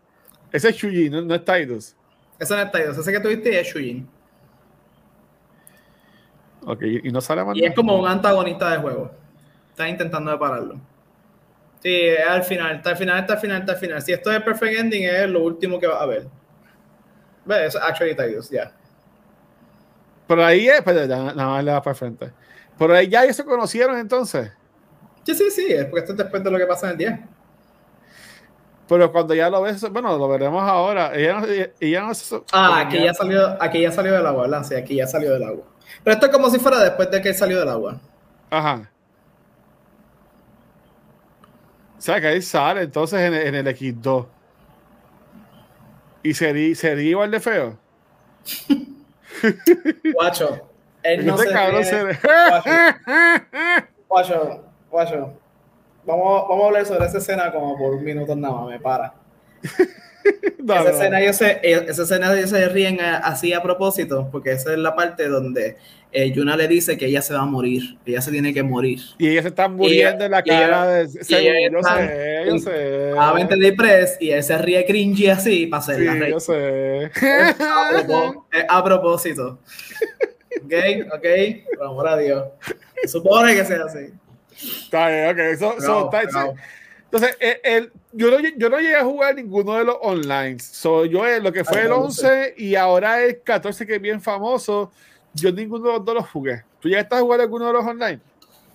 Ese 0.55 0.69
es 0.69 0.77
Chujin, 0.77 1.11
no, 1.11 1.21
no 1.21 1.35
es 1.35 1.45
Tidus. 1.45 1.97
Ese 2.39 2.55
no 2.55 2.63
es 2.63 2.71
Tidus, 2.71 2.99
ese 2.99 3.11
que 3.11 3.19
tuviste 3.19 3.61
es 3.61 3.67
Chujin. 3.67 4.09
Ok, 6.65 6.83
y 6.83 7.11
no 7.11 7.21
sale 7.21 7.45
más 7.45 7.57
Y 7.57 7.65
es 7.65 7.75
como 7.75 7.99
un 7.99 8.07
antagonista 8.07 8.71
de 8.71 8.77
juego. 8.79 9.11
Estás 9.71 9.89
intentando 9.89 10.31
de 10.31 10.39
pararlo. 10.39 10.81
Sí, 11.83 11.93
es 11.93 12.25
al 12.25 12.45
final, 12.45 12.77
está 12.77 12.91
al 12.91 12.97
final, 12.97 13.19
está 13.19 13.33
al 13.33 13.41
final, 13.41 13.61
está 13.63 13.73
al 13.73 13.79
final. 13.79 14.01
Si 14.01 14.13
esto 14.13 14.31
es 14.31 14.41
Perfect 14.43 14.79
Ending, 14.79 15.03
es 15.03 15.29
lo 15.29 15.43
último 15.43 15.81
que 15.81 15.89
va 15.89 16.01
a 16.01 16.07
ver. 16.07 16.29
¿Ves? 17.45 17.75
Actually 17.75 18.15
Tidus, 18.15 18.49
ya. 18.49 18.71
Por 20.29 20.39
ahí 20.39 20.69
es, 20.69 20.83
pero 20.83 21.05
nada 21.05 21.35
más 21.35 21.65
le 21.65 21.73
va 21.73 21.83
para 21.83 21.97
frente. 21.97 22.31
Por 22.79 22.93
ahí 22.93 23.09
ya 23.09 23.25
ellos 23.25 23.35
se 23.35 23.45
conocieron 23.45 23.99
entonces. 23.99 24.53
Sí, 25.25 25.35
sí, 25.35 25.51
sí, 25.51 25.67
es 25.69 25.87
porque 25.87 26.03
esto 26.03 26.13
es 26.13 26.19
después 26.19 26.45
de 26.45 26.51
lo 26.53 26.59
que 26.59 26.67
pasa 26.67 26.87
en 26.87 26.93
el 26.93 26.99
10. 26.99 27.34
Pero 28.89 29.11
cuando 29.11 29.35
ya 29.35 29.49
lo 29.49 29.63
ves, 29.63 29.81
bueno, 29.91 30.17
lo 30.19 30.29
veremos 30.29 30.63
ahora. 30.63 31.15
Ella 31.15 31.41
no, 31.41 31.47
ella 31.81 32.03
no 32.03 32.13
Ah, 32.53 32.81
aquí 32.81 33.03
ya 33.03 33.15
salió, 33.15 33.57
aquí 33.63 33.81
ya 33.81 33.91
salió 33.91 34.13
del 34.13 34.27
agua, 34.27 34.43
¿verdad? 34.43 34.63
Sí, 34.65 34.75
aquí 34.75 34.97
ya 34.97 35.07
salió 35.07 35.33
del 35.33 35.43
agua. 35.43 35.65
Pero 36.03 36.15
esto 36.15 36.27
es 36.27 36.33
como 36.33 36.51
si 36.51 36.59
fuera 36.59 36.79
después 36.81 37.11
de 37.11 37.23
que 37.23 37.33
salió 37.33 37.59
del 37.61 37.69
agua. 37.69 37.99
Ajá. 38.51 38.91
O 41.97 42.01
sea, 42.01 42.21
que 42.21 42.27
ahí 42.27 42.43
sale 42.43 42.83
entonces 42.83 43.19
en, 43.21 43.33
en 43.33 43.55
el 43.55 43.67
X2. 43.67 44.27
¿Y 46.23 46.35
sería, 46.35 46.75
sería 46.75 47.11
igual 47.11 47.31
de 47.31 47.41
feo? 47.41 47.79
Guacho. 50.15 50.69
Él 51.03 51.27
no 51.27 51.37
se 51.37 51.51
cabrón 51.51 51.85
se- 51.85 52.19
Guacho, 54.09 54.65
guacho. 54.91 55.33
Vamos, 56.07 56.47
vamos 56.49 56.65
a 56.65 56.67
hablar 56.69 56.87
sobre 56.87 57.07
esa 57.07 57.19
escena 57.19 57.51
como 57.53 57.77
por 57.79 57.95
un 57.95 58.05
minuto 58.05 58.35
nada 58.37 58.55
más, 58.55 58.69
me 58.69 58.81
para. 58.81 59.15
No, 60.59 60.73
esa, 60.73 60.85
no, 60.85 60.89
escena 60.91 61.21
ellos 61.21 61.37
se, 61.37 61.51
eh, 61.63 61.85
esa 61.89 62.05
escena 62.05 62.33
ellos 62.35 62.49
se 62.49 62.67
ríen 62.71 62.99
a- 62.99 63.19
así 63.19 63.53
a 63.53 63.63
propósito, 63.63 64.31
porque 64.33 64.53
esa 64.53 64.73
es 64.73 64.79
la 64.79 64.97
parte 64.97 65.29
donde 65.29 65.77
eh, 66.13 66.31
Yuna 66.33 66.57
le 66.57 66.67
dice 66.67 66.97
que 66.97 67.05
ella 67.05 67.21
se 67.21 67.35
va 67.35 67.41
a 67.41 67.45
morir, 67.45 67.99
que 68.07 68.13
ella 68.13 68.23
se 68.23 68.31
tiene 68.31 68.55
que 68.55 68.63
morir. 68.63 69.01
Y 69.19 69.29
ellos 69.29 69.45
están 69.45 69.77
muriendo 69.77 70.25
en 70.25 70.31
la 70.31 70.43
cara 70.43 70.87
de 70.87 71.03
ella 71.03 71.71
yo 71.71 71.83
sé, 71.83 72.45
yo 72.49 72.59
sé. 72.59 73.57
Depress 73.59 74.17
y 74.19 74.31
él 74.31 74.43
se 74.43 74.57
ríe 74.57 74.87
cringy 74.87 75.27
así 75.29 75.67
para 75.67 75.83
hacer 75.83 76.01
la 76.01 76.13
Sí, 76.15 76.19
reír. 76.19 76.33
yo 76.33 76.41
sé. 76.41 77.11
a, 77.61 78.33
es 78.53 78.65
a 78.67 78.83
propósito. 78.83 79.59
Ok, 80.65 80.73
ok, 81.13 81.27
por 81.77 81.87
amor 81.87 82.09
a 82.09 82.17
Dios. 82.17 82.45
Supone 83.07 83.55
que 83.55 83.65
sea 83.67 83.85
así. 83.85 84.07
Está 84.63 85.09
bien, 85.09 85.31
ok. 85.31 85.59
so- 85.59 85.81
so, 85.81 86.11
está-. 86.13 86.55
Entonces, 87.05 87.37
el, 87.39 87.61
el- 87.63 87.93
yo, 88.13 88.31
no, 88.31 88.39
yo 88.57 88.69
no 88.71 88.79
llegué 88.81 88.97
a 88.97 89.05
jugar 89.05 89.35
ninguno 89.37 89.75
de 89.77 89.85
los 89.85 89.97
online. 90.01 90.59
So, 90.59 91.05
yo 91.05 91.27
eh, 91.27 91.41
lo 91.41 91.53
que 91.53 91.65
fue 91.65 91.79
Ay, 91.79 91.85
el 91.85 91.91
no, 91.91 91.97
no 91.97 92.05
11 92.07 92.55
y 92.57 92.75
ahora 92.75 93.23
el 93.23 93.41
14 93.43 93.87
que 93.87 93.97
es 93.97 94.01
bien 94.03 94.21
famoso, 94.21 94.91
yo 95.33 95.53
ninguno 95.53 95.87
de 95.87 95.93
los 95.95 96.05
dos 96.05 96.15
los 96.17 96.29
jugué. 96.31 96.65
¿Tú 96.81 96.89
ya 96.89 97.01
estás 97.01 97.21
jugando 97.21 97.45
alguno 97.45 97.67
de 97.69 97.73
los 97.73 97.85
online? 97.85 98.21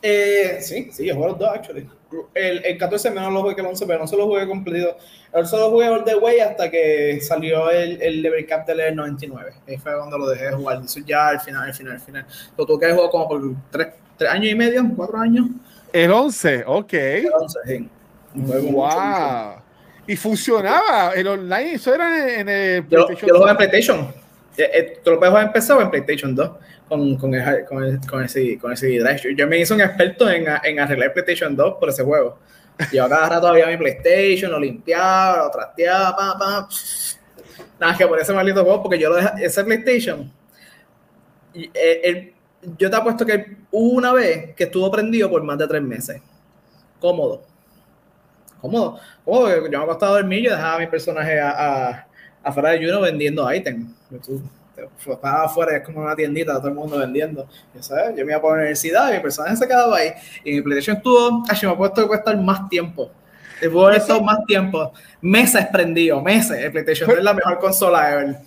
Eh, 0.01 0.59
sí, 0.61 0.89
sí, 0.91 1.05
yo 1.05 1.15
jugué 1.15 1.27
los 1.27 1.39
dos, 1.39 1.49
actually. 1.53 1.89
El, 2.34 2.65
el 2.65 2.77
14 2.77 3.11
menos 3.11 3.32
lo 3.34 3.41
jugué 3.41 3.55
que 3.55 3.61
el 3.61 3.67
11, 3.67 3.86
pero 3.86 3.99
no 3.99 4.07
se 4.07 4.15
lo 4.17 4.25
jugué 4.25 4.47
completo. 4.47 4.97
El 5.32 5.45
solo 5.45 5.69
jugué 5.69 5.89
All 5.89 6.03
the 6.03 6.15
Way 6.15 6.39
hasta 6.39 6.71
que 6.71 7.19
salió 7.21 7.69
el, 7.69 8.01
el 8.01 8.21
Level 8.21 8.45
Cap 8.47 8.65
del 8.65 8.95
99. 8.95 9.51
Ahí 9.67 9.77
fue 9.77 9.95
cuando 9.95 10.17
lo 10.17 10.27
dejé 10.27 10.45
de 10.45 10.53
jugar. 10.53 10.82
Eso 10.84 11.01
ya 11.05 11.27
al 11.27 11.39
final, 11.41 11.67
al 11.67 11.73
final, 11.73 11.93
al 11.93 11.99
final. 11.99 12.25
Lo 12.57 12.65
tuve 12.65 12.88
que 12.88 12.93
jugar 12.93 13.09
como 13.11 13.27
por 13.27 13.41
tres, 13.69 13.88
tres 14.20 14.30
años 14.32 14.51
y 14.51 14.55
medio, 14.55 14.84
cuatro 14.95 15.17
años. 15.17 15.47
El 15.91 16.11
11, 16.11 16.63
ok. 16.67 16.93
El 16.93 17.30
11, 17.34 17.59
sí. 17.65 17.89
Un 18.36 18.45
juego 18.47 18.63
mucho, 18.70 18.95
mucho. 18.95 18.97
Wow. 18.99 19.53
Y 20.05 20.15
funcionaba 20.15 21.13
el 21.15 21.28
online, 21.28 21.74
eso 21.74 21.93
era 21.95 22.39
en, 22.39 22.47
el 22.49 22.84
Yo, 22.84 23.05
PlayStation 23.07 23.28
yo 23.28 23.34
lo 23.34 23.39
jugué 23.39 23.51
en 23.51 23.57
2. 23.57 23.57
PlayStation. 23.57 24.13
Eh, 24.57 24.70
eh, 24.74 24.99
Tú 25.03 25.11
lo 25.11 25.17
puedes 25.20 25.32
jugar 25.32 25.45
en 25.47 25.53
PC 25.53 25.74
o 25.74 25.82
en 25.82 25.89
PlayStation 25.89 26.36
2 26.36 26.51
con, 26.88 27.15
con, 27.17 27.34
el, 27.34 27.65
con, 27.65 27.84
el, 27.84 27.99
con, 28.07 28.22
el, 28.22 28.30
CD, 28.30 28.57
con 28.59 28.72
el 28.72 28.78
CD 28.78 28.99
drive. 28.99 29.20
Yo, 29.24 29.30
yo 29.32 29.47
me 29.47 29.57
hice 29.59 29.74
un 29.74 29.82
experto 29.82 30.30
en, 30.30 30.45
en 30.63 30.80
arreglar 30.80 31.13
PlayStation 31.13 31.55
2 31.55 31.76
por 31.80 31.89
ese 31.89 32.03
juego. 32.03 32.38
Yo 32.93 33.07
cada 33.09 33.30
rato 33.30 33.47
había 33.47 33.67
mi 33.67 33.78
PlayStation, 33.78 34.51
lo 34.51 34.59
limpiaba, 34.59 35.43
lo 35.45 35.51
trasteaba, 35.51 36.15
pa, 36.15 36.38
pa. 36.39 36.70
Nada, 37.80 37.97
que 37.97 38.07
por 38.07 38.20
ese 38.20 38.34
maldito 38.34 38.63
juego, 38.63 38.82
porque 38.84 38.99
yo 38.99 39.09
lo 39.09 39.15
dejé, 39.15 39.30
ese 39.45 39.63
PlayStation, 39.63 40.32
y, 41.53 41.65
eh, 41.74 42.01
el- 42.03 42.34
yo 42.78 42.89
te 42.89 42.95
apuesto 42.95 43.26
que 43.26 43.57
hubo 43.72 43.97
una 43.97 44.14
vez 44.14 44.55
que 44.55 44.66
estuvo 44.66 44.89
prendido 44.91 45.30
por 45.30 45.43
más 45.43 45.57
de 45.57 45.68
tres 45.68 45.82
meses. 45.82 46.22
Cómodo. 46.99 47.41
Cómodo. 48.62 48.99
Cómodo, 49.24 49.70
yo 49.70 49.80
me 49.80 49.84
acostaba 49.84 50.14
a 50.14 50.16
dormir, 50.16 50.43
yo 50.43 50.51
dejaba 50.51 50.76
a 50.76 50.80
mi 50.80 50.88
personaje 50.88 51.39
a, 51.39 52.07
afuera 52.43 52.72
de 52.72 52.86
Juno 52.86 53.01
vendiendo 53.01 53.53
ítems. 53.53 53.88
Estaba 54.99 55.43
afuera, 55.43 55.78
es 55.78 55.84
como 55.84 56.01
una 56.01 56.16
tiendita, 56.16 56.57
todo 56.57 56.70
el 56.70 56.74
mundo 56.74 56.97
vendiendo. 56.97 57.47
Yo, 57.74 57.84
¿sabes? 57.84 58.18
yo 58.18 58.26
me 58.26 58.32
iba 58.32 58.41
por 58.41 58.51
la 58.51 58.57
universidad 58.60 59.12
mi 59.12 59.20
personaje 59.20 59.57
se 59.57 59.68
quedaba 59.68 59.97
ahí. 59.97 60.12
Y 60.43 60.55
mi 60.55 60.62
PlayStation 60.62 60.97
estuvo, 60.97 61.43
ay, 61.49 61.57
me 61.64 61.70
ha 61.70 61.78
puesto 61.78 62.01
que 62.01 62.07
puede 62.07 62.20
estar 62.20 62.38
más 62.38 62.70
tiempo. 62.70 63.12
Haber 63.62 63.97
estado 63.97 64.22
más 64.22 64.45
tiempo. 64.45 64.91
Meses 65.22 65.66
prendido, 65.72 66.22
meses. 66.22 66.57
El 66.57 66.72
PlayStation 66.72 67.10
es 67.12 67.24
la 67.24 67.34
mejor 67.34 67.60
consola 67.60 68.12
ever. 68.14 68.38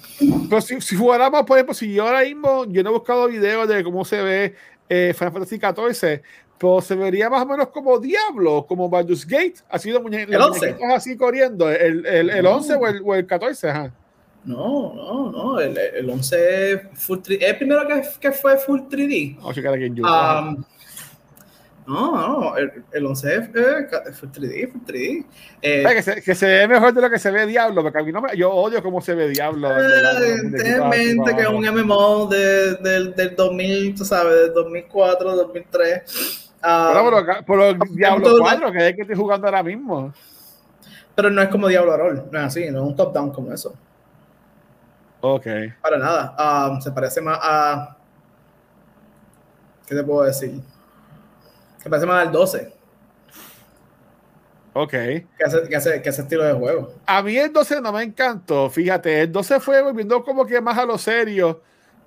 Pero 0.48 0.60
si, 0.60 0.80
si 0.80 0.96
jugáramos, 0.96 1.42
por 1.44 1.58
ejemplo, 1.58 1.74
si 1.74 1.92
yo 1.92 2.06
ahora 2.06 2.22
mismo, 2.22 2.64
yo 2.66 2.82
no 2.82 2.90
he 2.90 2.92
buscado 2.92 3.28
videos 3.28 3.68
de 3.68 3.82
cómo 3.84 4.04
se 4.04 4.22
ve 4.22 4.54
eh, 4.88 5.14
Final 5.16 5.32
Fantasy 5.32 5.56
XIV, 5.58 6.22
pero 6.58 6.80
se 6.80 6.94
vería 6.94 7.28
más 7.28 7.42
o 7.42 7.46
menos 7.46 7.68
como 7.68 7.98
Diablo, 7.98 8.66
como 8.68 8.88
Baldur's 8.88 9.26
Gate, 9.26 9.54
de 9.84 9.98
muñe 9.98 10.22
El 10.22 10.30
los 10.32 10.48
11. 10.50 10.60
muñequitos 10.60 10.92
así 10.94 11.16
corriendo, 11.16 11.70
el, 11.70 12.06
el, 12.06 12.30
el 12.30 12.42
No. 12.44 12.56
11 12.56 12.74
o 12.74 12.86
el, 12.86 13.02
o 13.04 13.14
el 13.14 13.26
14, 13.26 13.70
ajá. 13.70 13.92
No, 14.44 14.92
no, 14.94 15.30
no. 15.30 15.60
El, 15.60 15.76
el 15.78 16.10
11 16.10 16.72
es 16.72 16.80
full 16.94 17.18
3D. 17.18 17.38
El 17.42 17.56
primero 17.58 17.86
que, 17.86 18.02
que 18.20 18.32
fue 18.32 18.58
full 18.58 18.80
3D. 18.82 19.36
Vamos 19.36 19.52
a 19.52 19.54
checar 19.54 19.74
aquí 19.74 19.84
en 19.84 19.94
YouTube. 19.94 20.10
Um, 20.10 20.64
no, 21.92 22.40
no, 22.40 22.56
el, 22.56 22.84
el 22.92 23.06
11 23.06 23.34
es 23.36 23.48
eh, 23.54 23.86
ca- 23.90 24.02
full 24.12 24.28
3D, 24.30 24.72
full 24.72 24.80
3D. 24.86 25.26
Eh, 25.62 25.84
que, 25.94 26.02
se, 26.02 26.22
que 26.22 26.34
se 26.34 26.46
ve 26.46 26.68
mejor 26.68 26.92
de 26.94 27.00
lo 27.02 27.10
que 27.10 27.18
se 27.18 27.30
ve 27.30 27.46
Diablo, 27.46 27.82
porque 27.82 27.98
a 27.98 28.02
mí 28.02 28.12
no 28.12 28.20
me, 28.22 28.36
yo 28.36 28.50
odio 28.52 28.82
cómo 28.82 29.00
se 29.00 29.14
ve 29.14 29.28
Diablo. 29.28 29.68
de 29.68 30.02
los 30.02 30.20
Eh, 30.20 31.34
que 31.36 31.42
es 31.42 31.48
un 31.48 31.64
MMO 31.64 32.26
de, 32.26 32.74
del, 32.76 33.14
del 33.14 33.36
2000, 33.36 33.94
tú 33.94 34.04
sabes, 34.04 34.34
del 34.34 34.54
2004, 34.54 35.36
2003. 35.36 36.50
Ah, 36.62 36.92
Pero, 36.94 37.24
pero, 37.44 37.44
pero 37.74 37.84
Diablo 37.94 38.24
todo- 38.24 38.38
4, 38.40 38.70
que 38.72 38.78
es 38.78 38.84
el 38.84 38.94
que 38.96 39.02
estoy 39.02 39.16
jugando 39.16 39.46
ahora 39.46 39.62
mismo. 39.62 40.12
pero 41.14 41.28
no 41.30 41.42
es 41.42 41.48
como 41.48 41.68
Diablo 41.68 41.96
Roll, 41.96 42.24
no 42.30 42.38
es 42.38 42.44
así, 42.46 42.70
no 42.70 42.82
es 42.82 42.88
un 42.88 42.96
top-down 42.96 43.32
como 43.32 43.52
eso. 43.52 43.74
Ok. 45.20 45.46
Para 45.80 45.98
nada. 45.98 46.34
Ah, 46.38 46.78
se 46.80 46.90
parece 46.92 47.20
más 47.20 47.38
a. 47.42 47.96
¿Qué 49.86 49.94
te 49.94 50.02
puedo 50.04 50.22
decir? 50.24 50.60
Se 51.82 51.90
parece 51.90 52.06
más 52.06 52.26
al 52.26 52.32
12, 52.32 52.72
Ok. 54.74 54.90
que 54.90 55.26
hace, 55.44 55.68
que 55.68 55.76
hace, 55.76 56.02
que 56.02 56.08
ese 56.08 56.22
estilo 56.22 56.44
de 56.44 56.54
juego. 56.54 56.94
A 57.06 57.22
mí 57.22 57.36
el 57.36 57.52
12 57.52 57.80
no 57.80 57.92
me 57.92 58.02
encantó, 58.02 58.70
fíjate, 58.70 59.20
el 59.22 59.32
12 59.32 59.60
fue 59.60 59.82
volviendo 59.82 60.22
como 60.24 60.46
que 60.46 60.60
más 60.60 60.78
a 60.78 60.86
lo 60.86 60.96
serio, 60.96 61.60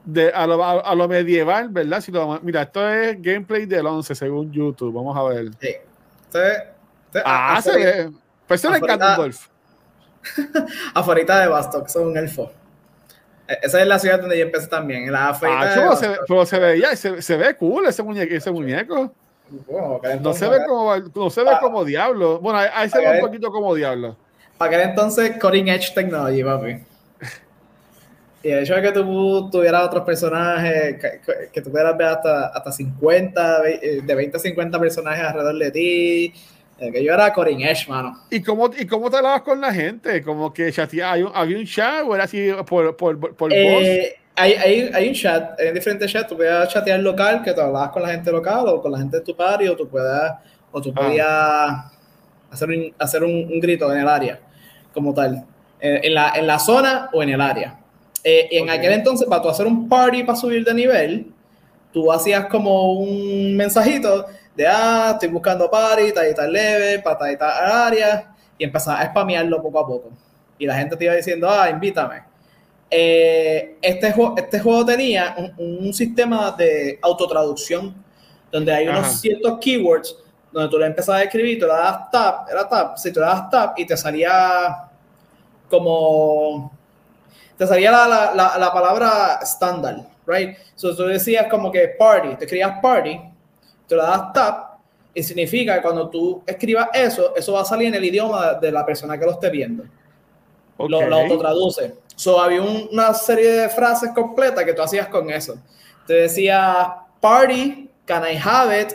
de, 0.03 0.29
a, 0.31 0.47
lo, 0.47 0.63
a, 0.63 0.71
a 0.81 0.95
lo 0.95 1.07
medieval, 1.07 1.69
¿verdad? 1.69 2.01
Si 2.01 2.11
lo- 2.11 2.39
mira, 2.41 2.63
esto 2.63 2.87
es 2.89 3.21
gameplay 3.21 3.65
del 3.65 3.85
11 3.85 4.15
según 4.15 4.51
YouTube, 4.51 4.93
vamos 4.93 5.15
a 5.17 5.23
ver. 5.23 5.51
Sí. 5.59 5.75
Entonces, 6.25 6.63
entonces, 7.07 7.23
Ah, 7.25 7.59
se 7.61 7.71
ve. 7.75 8.11
Pues 8.47 8.61
eso 8.63 8.71
le 8.71 8.77
encanta 8.77 9.15
Golf. 9.17 9.47
Afuera 10.93 11.39
de 11.41 11.47
Bastok, 11.47 11.87
son 11.87 12.07
un 12.07 12.17
elfo. 12.17 12.51
E- 13.47 13.59
Esa 13.63 13.81
es 13.81 13.87
la 13.87 13.99
ciudad 13.99 14.19
donde 14.19 14.37
yo 14.39 14.45
empecé 14.45 14.67
también. 14.67 15.03
En 15.03 15.11
la 15.11 15.29
afuera 15.29 15.71
Ah, 15.71 15.73
chulo, 15.75 15.95
se, 15.95 16.17
pero 16.27 16.45
se 16.45 16.59
veía, 16.59 16.95
se, 16.95 17.21
se 17.21 17.37
ve 17.37 17.55
cool 17.55 17.85
ese 17.87 18.01
muñeco, 18.03 18.33
ese 18.33 18.51
muñeco. 18.51 19.13
Bueno, 19.49 19.99
No 20.21 20.33
se 20.33 20.47
ve 20.49 20.57
como, 20.67 20.95
no 21.13 21.29
se 21.29 21.43
ve 21.43 21.49
Ah. 21.53 21.59
como 21.61 21.85
diablo. 21.85 22.39
Bueno, 22.39 22.59
ahí, 22.59 22.67
ahí 22.73 22.89
se 22.89 22.99
ve 22.99 23.19
un 23.19 23.19
poquito 23.25 23.51
como 23.51 23.73
diablo. 23.75 24.15
Para 24.57 24.69
aquel 24.77 24.89
entonces, 24.89 25.33
Cutting 25.39 25.67
Edge 25.67 25.93
Technology, 25.93 26.43
papi. 26.43 26.77
Y 28.43 28.49
el 28.51 28.59
hecho 28.63 28.75
de 28.75 28.81
que 28.83 28.91
tú 28.91 29.49
tuvieras 29.49 29.83
otros 29.85 30.03
personajes, 30.03 30.99
que, 31.01 31.21
que- 31.51 31.61
tú 31.61 31.71
pudieras 31.71 31.97
ver 31.97 32.07
hasta, 32.07 32.47
hasta 32.47 32.71
50, 32.71 33.61
ve- 33.61 33.79
eh, 33.81 34.01
de 34.03 34.15
20 34.15 34.37
a 34.37 34.39
50 34.39 34.79
personajes 34.79 35.25
alrededor 35.25 35.57
de 35.57 35.71
ti. 35.71 36.33
eh, 36.77 36.91
Que 36.91 37.03
yo 37.03 37.13
era 37.13 37.33
Cutting 37.33 37.61
Edge, 37.61 37.87
mano. 37.89 38.19
¿Y 38.29 38.43
cómo, 38.43 38.69
¿Y 38.77 38.85
cómo 38.85 39.09
te 39.09 39.17
hablabas 39.17 39.41
con 39.43 39.59
la 39.61 39.73
gente? 39.73 40.21
Como 40.21 40.53
que 40.53 40.71
chatea- 40.71 41.13
había 41.33 41.57
un 41.57 41.65
chat 41.65 42.03
o 42.05 42.13
era 42.13 42.25
así 42.25 42.51
por, 42.67 42.95
por, 42.97 43.17
por, 43.19 43.35
por 43.35 43.49
voz. 43.49 43.83
Hay, 44.37 44.53
hay, 44.53 44.91
hay 44.93 45.07
un 45.07 45.13
chat, 45.13 45.59
hay 45.59 45.71
diferentes 45.71 46.11
chats. 46.11 46.27
Tú 46.27 46.35
puedes 46.35 46.67
chatear 46.69 46.99
local, 46.99 47.41
que 47.41 47.53
tú 47.53 47.61
hablabas 47.61 47.89
con 47.89 48.01
la 48.01 48.09
gente 48.09 48.31
local 48.31 48.65
o 48.67 48.81
con 48.81 48.91
la 48.91 48.97
gente 48.97 49.17
de 49.17 49.23
tu 49.23 49.35
party, 49.35 49.67
o 49.69 49.75
tú 49.75 49.87
puedes, 49.87 50.31
o 50.71 50.81
tú 50.81 50.91
Ah. 50.95 51.01
podías 51.01 52.51
hacer, 52.51 52.69
un, 52.69 52.93
hacer 52.99 53.23
un, 53.23 53.31
un 53.31 53.59
grito 53.59 53.91
en 53.93 53.99
el 54.01 54.07
área, 54.07 54.39
como 54.93 55.13
tal, 55.13 55.45
eh, 55.79 56.01
en, 56.03 56.13
la, 56.13 56.33
en 56.35 56.47
la 56.47 56.59
zona 56.59 57.09
o 57.13 57.23
en 57.23 57.29
el 57.29 57.41
área. 57.41 57.79
Eh, 58.23 58.47
y 58.51 58.57
en 58.57 58.63
Ok. 58.69 58.75
aquel 58.75 58.91
entonces, 58.93 59.27
para 59.27 59.41
tú 59.41 59.49
hacer 59.49 59.67
un 59.67 59.87
party 59.87 60.23
para 60.23 60.37
subir 60.37 60.65
de 60.65 60.73
nivel, 60.73 61.31
tú 61.93 62.11
hacías 62.11 62.45
como 62.47 62.93
un 62.99 63.55
mensajito 63.55 64.25
de, 64.55 64.67
ah, 64.67 65.11
estoy 65.13 65.29
buscando 65.29 65.69
party, 65.69 66.11
tal 66.11 66.29
y 66.29 66.33
tal 66.33 66.51
level, 66.51 67.01
para 67.03 67.17
tal 67.19 67.31
y 67.31 67.37
tal 67.37 67.71
área, 67.71 68.33
y 68.57 68.63
empezaba 68.65 68.99
a 68.99 69.05
spamearlo 69.11 69.61
poco 69.61 69.79
a 69.79 69.87
poco. 69.87 70.09
Y 70.57 70.65
la 70.65 70.75
gente 70.75 70.95
te 70.97 71.05
iba 71.05 71.13
diciendo, 71.13 71.49
ah, 71.49 71.69
invítame. 71.69 72.23
Eh, 72.89 73.77
este, 73.81 74.11
juego, 74.11 74.35
este 74.37 74.59
juego 74.59 74.85
tenía 74.85 75.53
un, 75.57 75.93
sistema 75.93 76.51
de 76.51 76.99
autotraducción, 77.01 77.93
donde 78.51 78.73
hay 78.73 78.87
unos 78.87 79.19
ciertos 79.19 79.59
keywords, 79.59 80.15
donde 80.51 80.69
tú 80.69 80.77
le 80.77 80.85
empezabas 80.85 81.21
a 81.21 81.23
escribir, 81.25 81.59
tú 81.59 81.65
le 81.65 81.73
das 81.73 82.09
tap, 82.11 82.49
era 82.49 82.67
tap, 82.67 82.97
si 82.97 83.11
tú 83.11 83.19
le 83.19 83.25
das 83.25 83.49
tap 83.49 83.77
y 83.77 83.85
te 83.85 83.97
salía 83.97 84.89
como, 85.69 86.71
te 87.57 87.67
salía 87.67 87.91
la, 87.91 88.33
la, 88.35 88.57
la, 88.57 88.71
palabra 88.71 89.39
estándar, 89.41 90.07
right? 90.27 90.55
So, 90.75 90.95
tú 90.95 91.03
decías 91.03 91.47
como 91.49 91.71
que 91.71 91.87
party, 91.99 92.35
te 92.35 92.45
escribías 92.45 92.79
party, 92.81 93.19
tú 93.87 93.95
le 93.95 94.01
das 94.01 94.31
tap, 94.31 94.75
y 95.13 95.23
significa 95.23 95.75
que 95.75 95.81
cuando 95.81 96.09
tú 96.09 96.43
escribas 96.45 96.89
eso, 96.93 97.35
eso 97.35 97.53
va 97.53 97.61
a 97.61 97.65
salir 97.65 97.87
en 97.87 97.95
el 97.95 98.05
idioma 98.05 98.53
de 98.53 98.71
la 98.71 98.85
persona 98.85 99.17
que 99.17 99.25
lo 99.25 99.31
esté 99.31 99.49
viendo. 99.49 99.85
Lo, 100.77 100.87
lo 101.07 101.15
autotraduce. 101.15 101.95
So, 102.15 102.39
había 102.39 102.61
una 102.61 103.13
serie 103.13 103.51
de 103.51 103.69
frases 103.69 104.11
completas 104.13 104.63
que 104.63 104.73
tú 104.73 104.81
hacías 104.81 105.07
con 105.07 105.29
eso. 105.29 105.55
Te 106.07 106.13
decía, 106.13 106.95
party, 107.19 107.89
can 108.05 108.23
I 108.23 108.37
have 108.41 108.81
it, 108.81 108.93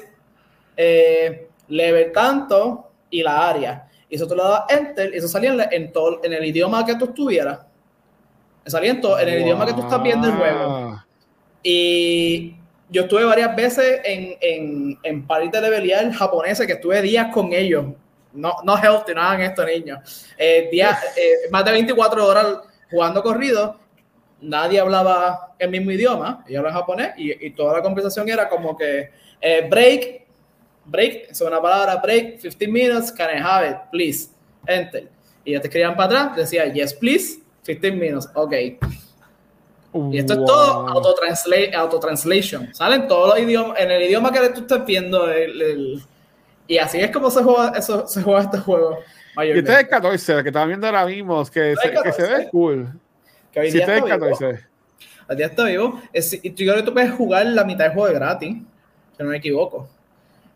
eh, 0.76 1.48
level 1.68 2.12
tanto 2.12 2.90
y 3.10 3.22
la 3.22 3.48
área. 3.48 3.88
Y 4.08 4.16
eso 4.16 4.26
tú 4.26 4.34
le 4.34 4.42
das 4.42 4.64
enter 4.68 5.14
y 5.14 5.18
eso 5.18 5.28
salía 5.28 5.68
en, 5.70 5.92
todo, 5.92 6.20
en 6.24 6.32
el 6.32 6.44
idioma 6.44 6.84
que 6.84 6.96
tú 6.96 7.06
estuvieras. 7.06 7.60
Salía 8.66 8.92
en, 8.92 9.00
todo, 9.00 9.18
en 9.18 9.28
el 9.28 9.42
idioma 9.42 9.66
que 9.66 9.72
tú 9.72 9.80
estás 9.80 10.02
viendo 10.02 10.28
el 10.28 10.34
juego. 10.34 11.02
Y 11.62 12.56
yo 12.88 13.02
estuve 13.02 13.24
varias 13.24 13.54
veces 13.54 14.00
en, 14.04 14.36
en, 14.40 14.98
en 15.02 15.26
party 15.26 15.48
de 15.48 15.60
levelear 15.60 16.10
japoneses 16.12 16.66
que 16.66 16.74
estuve 16.74 17.02
días 17.02 17.32
con 17.32 17.52
ellos. 17.52 17.86
No, 18.32 18.56
no 18.64 18.76
healthy, 18.76 19.14
no 19.14 19.22
hagan 19.22 19.42
esto, 19.42 19.64
niños. 19.64 20.26
Eh, 20.38 20.70
eh, 20.72 21.48
más 21.50 21.64
de 21.64 21.72
24 21.72 22.26
horas 22.26 22.58
jugando 22.90 23.22
corrido, 23.22 23.78
nadie 24.40 24.80
hablaba 24.80 25.54
el 25.58 25.70
mismo 25.70 25.90
idioma, 25.90 26.44
ellos 26.46 26.58
hablaban 26.58 26.80
japonés 26.80 27.12
y, 27.16 27.46
y, 27.46 27.50
toda 27.50 27.74
la 27.74 27.82
conversación 27.82 28.28
era 28.28 28.48
como 28.48 28.76
que 28.76 29.10
eh, 29.40 29.66
break, 29.68 30.26
break, 30.84 31.30
es 31.30 31.40
una 31.40 31.60
palabra 31.60 31.96
break, 31.96 32.40
15 32.40 32.68
minutes, 32.68 33.12
can 33.12 33.30
I 33.36 33.40
have 33.40 33.68
it, 33.68 33.76
please, 33.90 34.30
enter. 34.66 35.08
Y 35.44 35.50
ellos 35.50 35.62
te 35.62 35.68
escribían 35.68 35.96
para 35.96 36.06
atrás, 36.06 36.36
decía 36.36 36.72
yes, 36.72 36.94
please, 36.94 37.40
15 37.64 37.92
minutes, 37.92 38.28
ok. 38.34 38.52
Y 40.12 40.18
esto 40.18 40.34
es 40.34 40.44
todo 40.44 40.88
auto-translation. 40.88 42.72
Salen 42.72 43.08
todos 43.08 43.30
los 43.30 43.40
idiomas, 43.40 43.80
en 43.80 43.90
el 43.90 44.04
idioma 44.04 44.30
que 44.30 44.48
tú 44.50 44.60
estás 44.60 44.86
viendo. 44.86 45.28
El, 45.28 46.00
y 46.70 46.78
así 46.78 46.98
es 47.00 47.10
como 47.10 47.28
se 47.32 47.42
juega, 47.42 47.76
eso, 47.76 48.06
se 48.06 48.22
juega 48.22 48.42
este 48.42 48.58
juego. 48.58 49.00
Y 49.38 49.58
este 49.58 49.72
es 49.72 49.78
el 49.80 49.88
14, 49.88 50.42
que 50.44 50.48
estamos 50.50 50.68
viendo 50.68 50.86
ahora 50.86 51.04
mismo, 51.04 51.44
que, 51.46 51.74
se, 51.74 51.90
que 51.90 52.12
se 52.12 52.22
ve 52.22 52.48
cool. 52.48 52.88
Que 53.50 53.58
hoy 53.58 53.66
este 53.66 53.78
día 53.78 53.96
está 53.96 54.08
14. 54.08 54.46
Hoy 54.46 55.36
día 55.36 55.46
está 55.46 55.64
vivo. 55.64 56.00
Es, 56.12 56.30
yo 56.30 56.54
creo 56.54 56.76
que 56.76 56.82
tú 56.84 56.92
puedes 56.92 57.10
jugar 57.10 57.44
la 57.46 57.64
mitad 57.64 57.86
del 57.86 57.94
juego 57.94 58.06
de 58.06 58.14
gratis, 58.14 58.56
si 59.16 59.22
no 59.22 59.30
me 59.30 59.38
equivoco. 59.38 59.88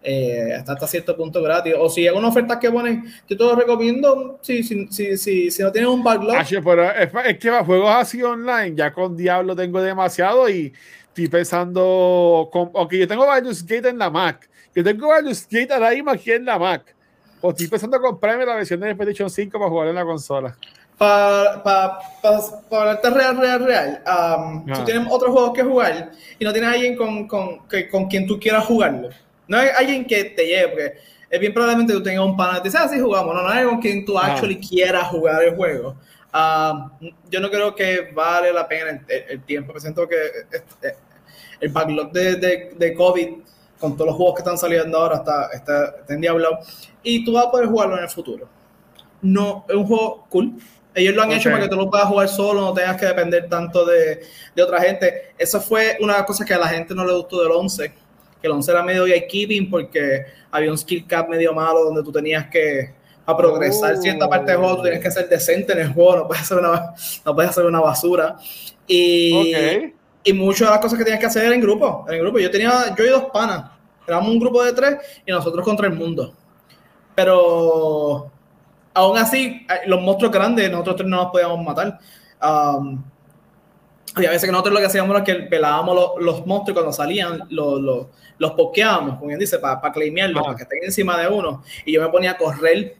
Eh, 0.04 0.54
hasta, 0.56 0.74
hasta 0.74 0.86
cierto 0.86 1.16
punto 1.16 1.42
gratis. 1.42 1.74
O 1.76 1.90
si 1.90 2.06
hay 2.06 2.14
una 2.14 2.28
oferta 2.28 2.60
que 2.60 2.70
ponen, 2.70 3.12
yo 3.28 3.36
te 3.36 3.42
lo 3.42 3.56
recomiendo 3.56 4.38
si, 4.40 4.62
si, 4.62 4.86
si, 4.92 5.50
si, 5.50 5.62
no 5.64 5.72
tienes 5.72 5.90
un 5.90 6.04
backlog. 6.04 6.36
pero 6.62 6.92
es, 6.92 7.10
es, 7.26 7.38
que 7.38 7.50
juegos 7.50 7.90
así 7.90 8.22
online, 8.22 8.76
ya 8.76 8.92
con 8.92 9.16
Diablo 9.16 9.56
tengo 9.56 9.82
demasiado 9.82 10.48
y 10.48 10.72
estoy 11.08 11.26
pensando, 11.26 12.48
con, 12.52 12.70
aunque 12.72 13.00
yo 13.00 13.08
tengo 13.08 13.26
Baldur's 13.26 13.66
Gate 13.66 13.88
en 13.88 13.98
la 13.98 14.10
Mac, 14.10 14.48
yo 14.74 14.84
tengo 14.84 15.08
Baldur's 15.08 15.46
Gate 15.48 15.72
ahora 15.72 15.90
mismo 15.90 16.10
aquí 16.10 16.32
en 16.32 16.44
la 16.44 16.58
Mac. 16.58 16.94
O 17.40 17.50
estoy 17.50 17.68
pensando 17.68 18.00
comprarme 18.00 18.46
la 18.46 18.56
versión 18.56 18.80
de 18.80 18.94
PlayStation 18.94 19.28
5 19.28 19.58
para 19.58 19.70
jugar 19.70 19.88
en 19.88 19.94
la 19.94 20.04
consola. 20.04 20.56
Para 20.96 21.62
pa, 21.62 21.98
pa, 22.22 22.40
pa 22.70 22.80
hablarte 22.80 23.10
real, 23.10 23.36
real, 23.36 23.64
real. 23.64 24.02
Um, 24.06 24.64
Tú 24.64 24.84
tienes 24.84 25.06
otros 25.10 25.30
juegos 25.30 25.52
que 25.52 25.62
jugar 25.62 26.12
y 26.38 26.44
no 26.44 26.52
tienes 26.52 26.70
alguien 26.70 26.96
con, 26.96 27.28
con, 27.28 27.68
que, 27.68 27.88
con 27.88 28.06
quien 28.06 28.26
tú 28.26 28.40
quieras 28.40 28.64
jugarlo. 28.64 29.10
No 29.46 29.58
hay 29.58 29.68
alguien 29.76 30.06
que 30.06 30.24
te 30.24 30.46
lleve, 30.46 30.68
porque 30.68 30.94
es 31.28 31.40
bien 31.40 31.52
probablemente 31.52 31.92
tú 31.92 32.02
tengas 32.02 32.24
un 32.24 32.36
pana 32.36 32.54
que 32.54 32.60
te 32.62 32.68
dice, 32.68 32.78
ah, 32.80 32.88
sí, 32.88 32.98
jugamos. 32.98 33.34
No, 33.34 33.42
no 33.42 33.48
hay 33.48 33.64
con 33.66 33.80
quien 33.80 34.04
tú 34.04 34.18
actually 34.18 34.58
quieras 34.58 35.08
jugar 35.08 35.42
el 35.44 35.54
juego. 35.54 35.96
Um, 36.32 36.90
yo 37.30 37.40
no 37.40 37.50
creo 37.50 37.74
que 37.74 38.10
vale 38.14 38.52
la 38.52 38.66
pena 38.66 39.04
el, 39.06 39.42
tiempo. 39.42 39.72
Me 39.72 39.80
siento 39.80 40.08
que 40.08 40.16
este, 40.50 40.96
el 41.60 41.68
backlog 41.68 42.10
de, 42.10 42.36
de, 42.36 42.72
de 42.76 42.94
COVID 42.94 43.28
con 43.85 43.97
todos 43.97 44.09
los 44.09 44.16
juegos 44.16 44.35
que 44.37 44.41
están 44.41 44.57
saliendo 44.57 44.99
ahora 44.99 45.16
está, 45.16 45.51
está, 45.53 45.85
está 46.01 46.14
endiablado 46.14 46.59
y 47.03 47.24
tú 47.24 47.35
vas 47.35 47.47
a 47.47 47.51
poder 47.51 47.66
jugarlo 47.66 47.97
en 47.97 48.05
el 48.05 48.09
futuro. 48.09 48.49
No, 49.20 49.64
es 49.68 49.74
un 49.74 49.87
juego 49.87 50.26
cool. 50.30 50.55
Ellos 50.95 51.14
lo 51.14 51.22
han 51.22 51.32
hecho 51.32 51.51
para 51.51 51.64
que 51.64 51.68
tú 51.68 51.76
lo 51.76 51.91
puedas 51.91 52.07
jugar 52.07 52.28
solo, 52.28 52.61
no 52.61 52.72
tengas 52.72 52.97
que 52.97 53.07
depender 53.07 53.49
tanto 53.49 53.85
de, 53.85 54.20
de 54.55 54.62
otra 54.62 54.80
gente. 54.80 55.35
Eso 55.37 55.61
fue 55.61 55.97
una 56.01 56.14
cosa 56.14 56.26
cosas 56.26 56.47
que 56.47 56.55
a 56.55 56.59
la 56.59 56.68
gente 56.68 56.95
no 56.95 57.05
le 57.05 57.12
gustó 57.12 57.43
del 57.43 57.51
11, 57.51 57.93
que 58.41 58.47
el 58.47 58.53
11 58.53 58.70
era 58.70 58.82
medio 58.82 59.05
gatekeeping 59.05 59.68
porque 59.68 60.24
había 60.51 60.70
un 60.70 60.78
skill 60.78 61.07
cap 61.07 61.28
medio 61.28 61.53
malo 61.53 61.85
donde 61.85 62.03
tú 62.03 62.12
tenías 62.12 62.47
que 62.47 62.95
a 63.26 63.37
progresar 63.37 63.97
cierta 63.97 64.28
parte 64.28 64.53
del 64.53 64.61
juego, 64.61 64.76
tú 64.76 64.82
tienes 64.82 65.01
que 65.01 65.11
ser 65.11 65.28
decente 65.28 65.72
en 65.72 65.80
el 65.80 65.93
juego, 65.93 66.16
no 66.16 66.26
puedes 66.28 66.43
hacer 66.43 66.59
una, 66.59 66.95
no 67.24 67.35
puedes 67.35 67.51
hacer 67.51 67.64
una 67.64 67.80
basura. 67.80 68.37
Y, 68.87 69.93
y 70.24 70.32
muchas 70.32 70.68
de 70.68 70.74
las 70.74 70.78
cosas 70.78 70.99
que 70.99 71.05
tenías 71.05 71.20
que 71.20 71.26
hacer 71.26 71.53
en 71.53 71.61
grupo, 71.61 72.07
en 72.09 72.20
grupo. 72.20 72.39
Yo 72.39 72.51
tenía, 72.51 72.95
yo 72.97 73.05
y 73.05 73.09
dos 73.09 73.26
panas, 73.32 73.70
éramos 74.07 74.28
un 74.28 74.38
grupo 74.38 74.62
de 74.62 74.72
tres 74.72 74.96
y 75.26 75.32
nosotros 75.32 75.64
contra 75.64 75.86
el 75.86 75.94
mundo. 75.94 76.34
Pero 77.14 78.30
aún 78.92 79.18
así, 79.18 79.66
eh, 79.68 79.86
los 79.86 80.00
monstruos 80.00 80.32
grandes, 80.32 80.70
nosotros 80.70 81.09
no 81.09 81.16
nos 81.16 81.32
podíamos 81.32 81.62
matar. 81.64 81.98
Um, 82.42 83.02
y 84.16 84.26
a 84.26 84.30
veces 84.30 84.44
que 84.44 84.52
nosotros 84.52 84.74
lo 84.74 84.80
que 84.80 84.86
hacíamos 84.86 85.14
era 85.14 85.24
que 85.24 85.34
pelábamos 85.34 85.94
los, 85.94 86.11
los 86.24 86.46
monstruos 86.46 86.74
cuando 86.74 86.92
salían, 86.92 87.42
los, 87.50 87.80
los, 87.80 88.07
los 88.38 88.52
pokeábamos, 88.52 89.16
como 89.16 89.26
bien 89.26 89.40
dice, 89.40 89.59
para, 89.59 89.80
para 89.80 89.92
claimearlos, 89.92 90.40
ah. 90.40 90.44
para 90.44 90.57
que 90.57 90.62
estén 90.62 90.84
encima 90.84 91.18
de 91.20 91.28
uno. 91.28 91.64
Y 91.84 91.92
yo 91.92 92.00
me 92.00 92.09
ponía 92.09 92.32
a 92.32 92.36
correr 92.36 92.96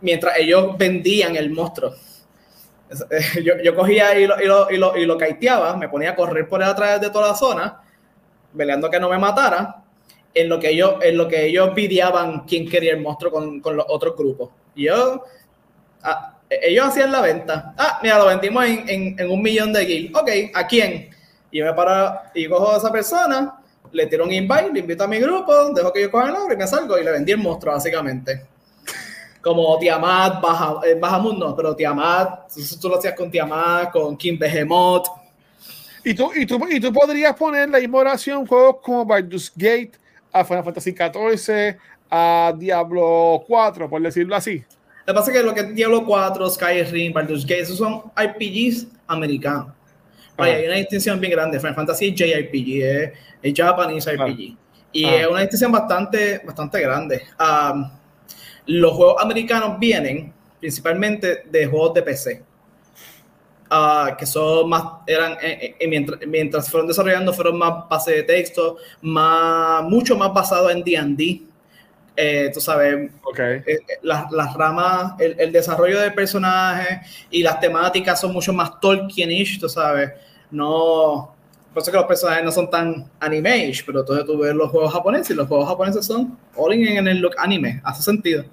mientras 0.00 0.36
ellos 0.38 0.76
vendían 0.76 1.34
el 1.36 1.50
monstruo. 1.50 1.94
Yo, 3.42 3.54
yo 3.60 3.74
cogía 3.74 4.16
y 4.16 4.26
lo, 4.26 4.40
y, 4.40 4.46
lo, 4.46 4.70
y, 4.70 4.76
lo, 4.76 4.96
y 4.96 5.04
lo 5.04 5.18
caiteaba, 5.18 5.74
me 5.76 5.88
ponía 5.88 6.10
a 6.10 6.14
correr 6.14 6.48
por 6.48 6.62
a 6.62 6.76
través 6.76 7.00
de 7.00 7.10
toda 7.10 7.28
la 7.28 7.34
zona, 7.34 7.82
peleando 8.56 8.90
que 8.90 9.00
no 9.00 9.08
me 9.08 9.18
matara 9.18 9.82
en 10.34 10.48
lo 10.48 10.58
que 10.58 10.70
ellos, 10.70 10.96
en 11.02 11.16
lo 11.16 11.28
que 11.28 11.46
ellos 11.46 11.74
videaban 11.74 12.40
quién 12.40 12.68
quería 12.68 12.92
el 12.92 13.00
monstruo 13.00 13.30
con, 13.30 13.60
con 13.60 13.76
los 13.76 13.86
otros 13.88 14.16
grupos. 14.16 14.50
yo, 14.74 15.24
ah, 16.02 16.38
ellos 16.50 16.86
hacían 16.86 17.10
la 17.10 17.20
venta. 17.20 17.74
Ah, 17.76 17.98
mira, 18.02 18.18
lo 18.18 18.26
vendimos 18.26 18.64
en, 18.64 18.88
en, 18.88 19.18
en 19.18 19.30
un 19.30 19.40
millón 19.40 19.72
de 19.72 19.84
guild. 19.84 20.16
Ok, 20.16 20.30
¿a 20.54 20.66
quién? 20.66 21.10
Y 21.50 21.58
yo 21.58 21.64
me 21.64 21.72
paro 21.72 22.18
y 22.34 22.48
cojo 22.48 22.72
a 22.72 22.76
esa 22.78 22.90
persona, 22.90 23.60
le 23.92 24.06
tiro 24.06 24.24
un 24.24 24.32
invite, 24.32 24.72
le 24.72 24.80
invito 24.80 25.04
a 25.04 25.06
mi 25.06 25.18
grupo, 25.18 25.70
dejo 25.72 25.92
que 25.92 26.02
yo 26.02 26.10
coja 26.10 26.28
el 26.28 26.34
oro 26.34 26.52
y 26.52 26.56
me 26.56 26.66
salgo 26.66 26.98
y 26.98 27.04
le 27.04 27.12
vendí 27.12 27.32
el 27.32 27.38
monstruo, 27.38 27.72
básicamente. 27.72 28.46
Como 29.40 29.78
Tiamat, 29.78 30.40
Baja, 30.40 30.80
eh, 30.84 30.96
Bajamundo, 30.98 31.54
pero 31.54 31.76
Tiamat, 31.76 32.50
tú, 32.80 32.88
lo 32.88 32.98
hacías 32.98 33.14
con 33.14 33.30
Tiamat, 33.30 33.92
con 33.92 34.16
King 34.16 34.38
Behemoth. 34.38 35.06
¿Y 36.04 36.14
tú, 36.14 36.30
y, 36.34 36.44
tú, 36.44 36.60
y 36.70 36.78
tú 36.78 36.92
podrías 36.92 37.34
poner 37.34 37.68
la 37.70 37.80
misma 37.80 37.98
oración 37.98 38.46
juegos 38.46 38.76
como 38.82 39.06
Baldur's 39.06 39.50
Gate, 39.56 39.92
a 40.30 40.44
Final 40.44 40.64
Fantasy 40.64 40.92
XIV, 40.92 41.76
a 42.10 42.54
Diablo 42.56 43.42
4, 43.46 43.88
por 43.88 44.02
decirlo 44.02 44.36
así. 44.36 44.62
Lo 45.06 45.12
que 45.12 45.18
pasa 45.18 45.30
es 45.30 45.36
que 45.36 45.42
lo 45.42 45.54
que 45.54 45.60
es 45.60 45.74
Diablo 45.74 46.04
4, 46.04 46.50
Skyrim, 46.50 47.12
Baldur's 47.12 47.44
Gate, 47.44 47.62
esos 47.62 47.78
son 47.78 48.02
RPGs 48.16 48.86
americanos. 49.06 49.68
Ah. 50.36 50.44
Hay 50.44 50.66
una 50.66 50.76
distinción 50.76 51.20
bien 51.20 51.32
grande. 51.32 51.58
Final 51.58 51.74
Fantasy 51.74 52.08
es 52.08 52.14
JRPG, 52.14 52.82
es, 52.82 53.12
es 53.42 53.54
Japanese 53.54 54.12
RPG. 54.12 54.56
Y 54.92 55.04
ah. 55.04 55.22
es 55.22 55.26
una 55.26 55.40
distinción 55.40 55.72
bastante, 55.72 56.40
bastante 56.44 56.80
grande. 56.80 57.22
Um, 57.38 57.90
los 58.66 58.92
juegos 58.92 59.22
americanos 59.22 59.78
vienen 59.78 60.32
principalmente 60.60 61.42
de 61.50 61.66
juegos 61.66 61.94
de 61.94 62.02
PC. 62.02 62.42
Ah, 63.76 64.14
que 64.16 64.24
son 64.24 64.68
más, 64.68 64.84
eran, 65.04 65.32
eh, 65.42 65.74
eh, 65.80 65.88
mientras, 65.88 66.20
mientras 66.28 66.70
fueron 66.70 66.86
desarrollando, 66.86 67.32
fueron 67.32 67.58
más 67.58 67.88
base 67.88 68.12
de 68.12 68.22
texto, 68.22 68.76
más, 69.02 69.82
mucho 69.82 70.16
más 70.16 70.32
basado 70.32 70.70
en 70.70 70.84
D&D. 70.84 71.42
Eh, 72.16 72.52
tú 72.54 72.60
sabes, 72.60 73.10
las, 74.02 74.30
las, 74.30 74.54
ramas, 74.54 75.14
el, 75.18 75.34
el, 75.40 75.50
desarrollo 75.50 75.98
del 76.00 76.14
personaje 76.14 77.00
y 77.32 77.42
las 77.42 77.58
temáticas 77.58 78.20
son 78.20 78.32
mucho 78.32 78.52
más 78.52 78.78
Tolkienish, 78.78 79.58
tú 79.58 79.68
sabes. 79.68 80.12
No, 80.52 81.34
por 81.72 81.82
eso 81.82 81.90
que 81.90 81.96
los 81.96 82.06
personajes 82.06 82.44
no 82.44 82.52
son 82.52 82.70
tan 82.70 83.10
anime 83.18 83.72
pero 83.84 84.00
entonces 84.00 84.24
tú 84.24 84.38
ves 84.38 84.54
los 84.54 84.70
juegos 84.70 84.92
japoneses 84.92 85.30
y 85.30 85.34
los 85.34 85.48
juegos 85.48 85.68
japoneses 85.68 86.06
son 86.06 86.38
all 86.54 86.72
in 86.72 86.86
en 86.86 87.08
el 87.08 87.18
look 87.18 87.34
anime, 87.38 87.80
hace 87.82 88.04
sentido. 88.04 88.44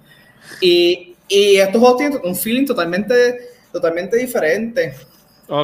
Y, 0.60 1.16
y 1.28 1.58
estos 1.58 1.80
juegos 1.80 1.98
tienen 1.98 2.20
un 2.24 2.36
feeling 2.36 2.66
totalmente 2.66 3.52
totalmente 3.72 4.18
diferente. 4.18 4.94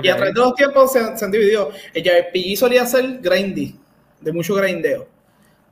Y 0.03 0.09
a 0.09 0.15
través 0.15 0.33
de 0.33 0.39
los 0.39 0.53
tiempos 0.53 0.91
se, 0.91 0.99
han 0.99 1.31
dividido. 1.31 1.71
El 1.93 2.03
JRPG 2.03 2.57
solía 2.57 2.85
ser 2.85 3.19
grindy, 3.19 3.79
de 4.19 4.31
mucho 4.33 4.53
grindeo. 4.55 5.07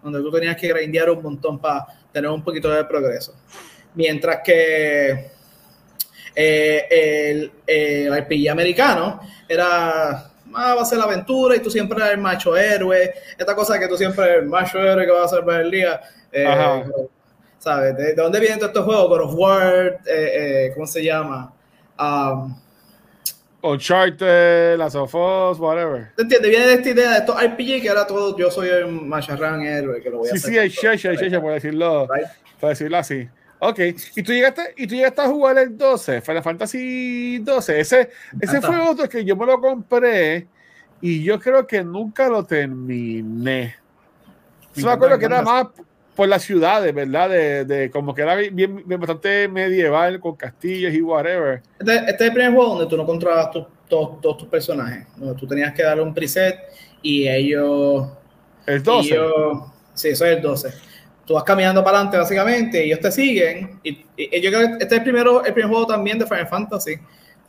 donde 0.02 0.20
tú 0.20 0.32
tenías 0.32 0.56
que 0.56 0.68
grindear 0.68 1.10
un 1.10 1.22
montón 1.22 1.60
para 1.60 1.86
tener 2.12 2.30
un 2.30 2.44
poquito 2.44 2.70
de 2.70 2.86
progreso. 2.86 3.36
Mientras 3.96 4.40
que 4.44 5.32
eh, 6.34 6.88
el, 6.90 7.52
el 7.66 8.22
RPG 8.22 8.50
americano 8.50 9.20
era 9.48 10.32
ah, 10.56 10.76
va 10.76 10.82
a 10.82 10.86
ser 10.86 10.98
la 10.98 11.06
aventura 11.06 11.56
y 11.56 11.60
tú 11.60 11.70
siempre 11.70 12.00
eres 12.00 12.14
el 12.14 12.20
macho 12.20 12.56
héroe, 12.56 13.14
esta 13.38 13.56
cosa 13.56 13.80
que 13.80 13.88
tú 13.88 13.98
siempre 13.98 14.26
eres 14.26 14.44
el 14.44 14.50
macho 14.50 14.80
héroe 14.80 15.06
que 15.06 15.12
va 15.12 15.26
a 15.26 15.46
para 15.46 15.62
el 15.62 15.72
día. 15.72 16.02
Eh, 16.32 16.84
¿Sabes? 17.58 17.98
¿De, 17.98 18.14
dónde 18.14 18.40
vienen 18.40 18.60
todos 18.60 18.70
estos 18.70 18.86
juegos? 18.86 19.10
God 19.10 19.22
of 19.22 19.34
War, 19.36 20.00
eh, 20.06 20.72
¿cómo 20.74 20.86
se 20.86 21.04
llama? 21.04 21.52
Um, 22.00 22.56
Uncharted, 23.66 24.78
Last 24.78 24.96
of 24.96 25.14
Us, 25.14 25.60
whatever. 25.60 26.12
¿Te 26.16 26.22
entiendes? 26.22 26.50
Viene 26.50 26.68
de 26.68 26.74
esta 26.74 26.90
idea 26.90 27.12
de 27.12 27.18
estos 27.18 27.42
RPG 27.42 27.82
que 27.82 27.90
ahora 27.90 28.06
todo 28.06 28.38
yo 28.38 28.52
soy 28.52 28.70
el 28.70 28.88
macharrán 28.88 29.62
héroe 29.62 30.02
que 30.02 30.10
lo 30.10 30.20
voy 30.20 30.30
a 30.30 30.32
sí, 30.32 30.38
hacer. 30.38 30.52
Sí, 30.52 30.60
hay 30.60 30.70
Shesha, 30.70 31.10
hay 31.10 31.18
Shesha, 31.18 31.42
por 31.42 31.54
decirlo, 31.54 32.08
por 32.60 32.70
decirlo 32.70 32.98
así. 32.98 33.28
Ok, 33.60 33.80
y 34.16 34.22
tú 34.22 34.34
llegaste, 34.34 34.74
y 34.78 34.86
tú 34.86 34.96
llegaste 34.96 35.22
a 35.22 35.28
jugar 35.28 35.58
el 35.58 35.78
12, 35.78 36.22
Final 36.22 36.44
Fantasy 36.44 37.40
12. 37.40 37.80
Ese, 37.80 38.10
ese 38.40 38.62
fue 38.62 38.80
otro 38.80 39.10
que 39.10 39.26
yo 39.26 39.36
me 39.36 39.46
lo 39.46 39.60
compré 39.60 40.48
y 41.02 41.24
yo 41.24 41.40
creo 41.40 41.66
que 41.66 41.84
nunca 41.84 42.30
lo 42.30 42.46
terminé. 42.46 43.76
Yo 44.76 44.86
me 44.86 44.92
acuerdo 44.92 45.18
que 45.18 45.26
era 45.26 45.42
más 45.42 45.68
por 46.16 46.28
las 46.28 46.44
ciudades, 46.44 46.94
¿verdad? 46.94 47.30
De, 47.30 47.66
de 47.66 47.92
como 47.92 48.14
que 48.14 48.22
era 48.22 48.36
bien, 48.36 48.84
bien, 48.86 49.00
bastante 49.00 49.48
medieval 49.48 50.20
con 50.20 50.36
castillos 50.36 50.94
y 50.94 51.02
whatever. 51.02 51.62
Este, 51.80 51.96
este, 51.96 52.12
es 52.12 52.22
el 52.22 52.34
primer 52.34 52.54
juego 52.54 52.70
donde 52.76 52.88
tú 52.88 52.98
no 52.98 53.06
controlabas 53.06 53.52
tu, 53.52 53.66
todos, 53.88 54.22
todos 54.22 54.38
tus 54.38 54.48
personajes, 54.48 55.08
donde 55.18 55.36
tú 55.40 55.46
tenías 55.48 55.74
que 55.74 55.84
darle 55.84 56.04
un 56.04 56.14
preset 56.14 56.58
y 57.02 57.28
ellos. 57.28 58.08
El 58.66 58.82
12. 58.82 59.14
Ellos, 59.14 59.64
sí, 59.94 60.10
eso 60.10 60.26
es 60.26 60.38
el 60.38 60.42
12 60.42 60.74
tú 61.26 61.34
vas 61.34 61.44
caminando 61.44 61.84
para 61.84 61.98
adelante 61.98 62.20
básicamente 62.20 62.86
y 62.86 62.92
ellos 62.92 63.00
te 63.00 63.12
siguen. 63.12 63.80
Y, 63.84 64.06
y, 64.16 64.42
yo 64.42 64.52
creo 64.52 64.60
que 64.60 64.74
este 64.74 64.86
es 64.86 64.92
el, 64.92 65.02
primero, 65.02 65.44
el 65.44 65.54
primer 65.54 65.72
juego 65.72 65.88
también 65.88 66.20
de 66.20 66.28
Final 66.28 66.48
Fantasy 66.48 67.00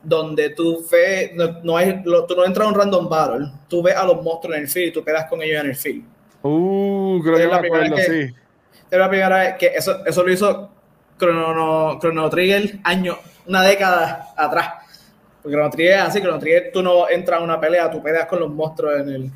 donde 0.07 0.51
tú 0.51 0.87
ves, 0.91 1.33
no, 1.35 1.61
no 1.63 1.77
hay, 1.77 2.01
lo, 2.05 2.27
tú 2.27 2.37
no 2.37 2.45
entras 2.45 2.67
a 2.67 2.71
un 2.71 2.77
random 2.77 3.09
battle, 3.09 3.49
tú 3.69 3.83
ves 3.83 3.97
a 3.97 4.05
los 4.05 4.23
monstruos 4.23 4.57
en 4.57 4.63
el 4.63 4.69
field 4.69 4.89
y 4.89 4.93
tú 4.93 5.05
quedas 5.05 5.27
con 5.29 5.43
ellos 5.43 5.61
en 5.61 5.71
el 5.71 5.77
field. 5.77 6.05
Uh, 6.43 7.21
creo 7.23 7.37
que, 7.37 7.47
la 7.47 7.57
acuerdo, 7.57 7.97
que 7.97 8.03
sí. 8.03 8.35
Es 8.91 8.99
la 8.99 9.09
primera 9.09 9.39
vez 9.39 9.55
que 9.59 9.67
eso, 9.67 10.05
eso 10.05 10.23
lo 10.23 10.33
hizo 10.33 10.71
Chrono, 11.19 11.99
Chrono 12.01 12.31
Trigger 12.31 12.79
año, 12.85 13.19
una 13.47 13.63
década 13.63 14.29
atrás. 14.37 14.75
Porque 15.43 15.57
Chrono 15.57 15.71
Trigger 15.71 15.95
es 15.95 16.03
así, 16.03 16.21
Chrono 16.21 16.39
Trigger 16.39 16.71
tú 16.73 16.83
no 16.83 17.09
entras 17.09 17.41
a 17.41 17.43
una 17.43 17.61
pelea, 17.61 17.91
tú 17.91 18.03
peleas 18.03 18.27
con 18.27 18.41
los 18.41 18.51
monstruos 18.51 19.01
en 19.01 19.09
el, 19.09 19.31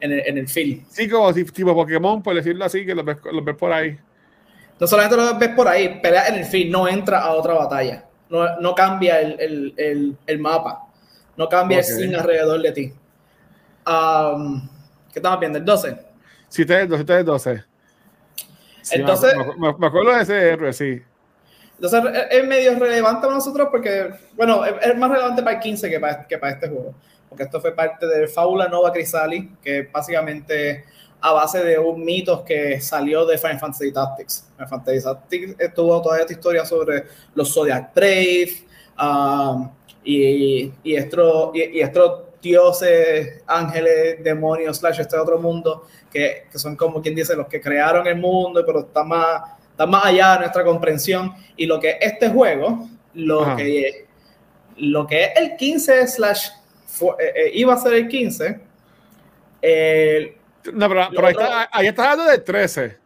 en 0.00 0.12
el, 0.12 0.22
en 0.26 0.38
el 0.38 0.48
field. 0.48 0.86
Sí, 0.88 1.08
como 1.08 1.32
tipo 1.32 1.74
Pokémon, 1.74 2.22
por 2.22 2.34
decirlo 2.34 2.64
así, 2.64 2.86
que 2.86 2.94
los 2.94 3.04
ves, 3.04 3.18
los 3.30 3.44
ves 3.44 3.56
por 3.56 3.72
ahí. 3.72 3.98
No 4.78 4.86
solamente 4.86 5.16
los 5.16 5.38
ves 5.38 5.50
por 5.50 5.68
ahí, 5.68 6.00
peleas 6.00 6.28
en 6.28 6.36
el 6.36 6.44
field, 6.44 6.72
no 6.72 6.88
entra 6.88 7.20
a 7.20 7.32
otra 7.32 7.54
batalla. 7.54 8.04
No, 8.28 8.58
no 8.60 8.74
cambia 8.74 9.20
el, 9.20 9.74
el, 9.76 10.16
el, 10.26 10.38
mapa. 10.38 10.88
No 11.36 11.48
cambia 11.48 11.78
okay. 11.78 11.90
el 11.90 11.96
scene 11.96 12.16
alrededor 12.16 12.60
de 12.62 12.72
ti. 12.72 12.92
Um, 13.86 14.68
¿Qué 15.12 15.18
estamos 15.18 15.38
viendo? 15.38 15.58
¿El 15.58 15.64
12? 15.64 15.96
Sí, 16.48 16.62
este 16.62 16.74
es 16.74 16.80
el 16.82 16.88
12. 16.88 17.00
Este 17.00 17.12
es 17.12 17.18
el 17.20 17.26
12. 17.26 17.64
Sí, 18.84 18.96
Entonces, 18.96 19.34
me, 19.34 19.44
me, 19.72 19.78
me, 19.78 19.86
acuerdo 19.86 20.14
de 20.14 20.22
ese 20.22 20.50
héroe, 20.50 20.72
sí. 20.72 21.02
Entonces 21.80 22.02
es 22.30 22.46
medio 22.46 22.78
relevante 22.78 23.22
para 23.22 23.34
nosotros 23.34 23.68
porque, 23.70 24.10
bueno, 24.34 24.64
es, 24.64 24.74
es 24.82 24.96
más 24.96 25.10
relevante 25.10 25.42
para 25.42 25.56
el 25.56 25.62
15 25.62 25.90
que 25.90 25.98
para, 25.98 26.26
que 26.26 26.38
para 26.38 26.52
este 26.52 26.68
juego. 26.68 26.94
Porque 27.28 27.44
esto 27.44 27.60
fue 27.60 27.74
parte 27.74 28.06
de 28.06 28.28
Fábula 28.28 28.68
Nova 28.68 28.92
Crisali, 28.92 29.50
que 29.62 29.88
básicamente 29.90 30.84
a 31.20 31.32
base 31.32 31.64
de 31.64 31.78
un 31.78 32.04
mito 32.04 32.44
que 32.44 32.78
salió 32.80 33.24
de 33.24 33.38
Final 33.38 33.58
Fantasy 33.58 33.90
Tactics. 33.90 34.46
Final 34.52 34.68
Fantasy 34.68 35.02
Tactics 35.02 35.56
estuvo 35.58 36.02
toda 36.02 36.20
esta 36.20 36.34
historia 36.34 36.66
sobre 36.66 37.04
los 37.34 37.52
Zodiac 37.52 37.94
Brave 37.94 38.66
um, 39.00 39.70
y, 40.04 40.70
y, 40.82 40.94
estos, 40.94 41.50
y, 41.54 41.78
y 41.78 41.80
estos 41.80 42.23
dioses, 42.44 43.42
ángeles, 43.46 44.22
demonios, 44.22 44.76
slash 44.76 45.00
este 45.00 45.16
otro 45.16 45.38
mundo, 45.40 45.86
que, 46.12 46.46
que, 46.52 46.58
son 46.58 46.76
como 46.76 47.02
quien 47.02 47.14
dice 47.14 47.34
los 47.34 47.48
que 47.48 47.60
crearon 47.60 48.06
el 48.06 48.16
mundo, 48.16 48.62
pero 48.64 48.80
están 48.80 49.08
más, 49.08 49.42
están 49.70 49.90
más 49.90 50.04
allá 50.04 50.34
de 50.34 50.38
nuestra 50.40 50.64
comprensión. 50.64 51.32
Y 51.56 51.66
lo 51.66 51.80
que 51.80 51.98
este 52.00 52.28
juego, 52.28 52.88
lo, 53.14 53.56
que, 53.56 54.06
lo 54.76 55.06
que 55.06 55.24
es 55.24 55.30
el 55.36 55.56
15 55.56 56.06
slash, 56.06 56.48
fue, 56.86 57.16
eh, 57.18 57.50
iba 57.54 57.74
a 57.74 57.78
ser 57.78 57.94
el 57.94 58.06
15, 58.06 58.60
eh, 59.62 60.38
no, 60.72 60.88
pero, 60.88 61.08
pero 61.10 61.26
ahí, 61.26 61.32
está, 61.32 61.68
ahí 61.72 61.86
estás 61.86 62.06
hablando 62.06 62.30
de 62.30 62.38
13. 62.38 62.98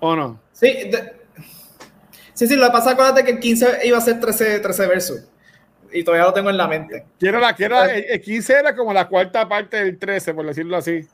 ¿O 0.00 0.14
no? 0.14 0.40
Sí, 0.52 0.66
de, 0.66 1.17
sí, 2.38 2.46
sí, 2.46 2.56
lo 2.56 2.66
que 2.66 2.72
pasa, 2.72 2.90
acuérdate 2.92 3.24
que 3.24 3.32
el 3.32 3.40
15 3.40 3.80
iba 3.84 3.98
a 3.98 4.00
ser 4.00 4.20
13, 4.20 4.60
13 4.60 4.86
versos. 4.86 5.24
Y 5.92 6.04
todavía 6.04 6.26
lo 6.26 6.32
tengo 6.32 6.50
en 6.50 6.56
la 6.56 6.68
mente. 6.68 7.04
Quiero 7.18 7.40
la, 7.40 7.54
quiero, 7.54 7.82
el, 7.82 8.04
el 8.08 8.20
15 8.20 8.52
era 8.52 8.76
como 8.76 8.92
la 8.92 9.08
cuarta 9.08 9.48
parte 9.48 9.78
del 9.78 9.98
13, 9.98 10.34
por 10.34 10.46
decirlo 10.46 10.76
así. 10.76 11.06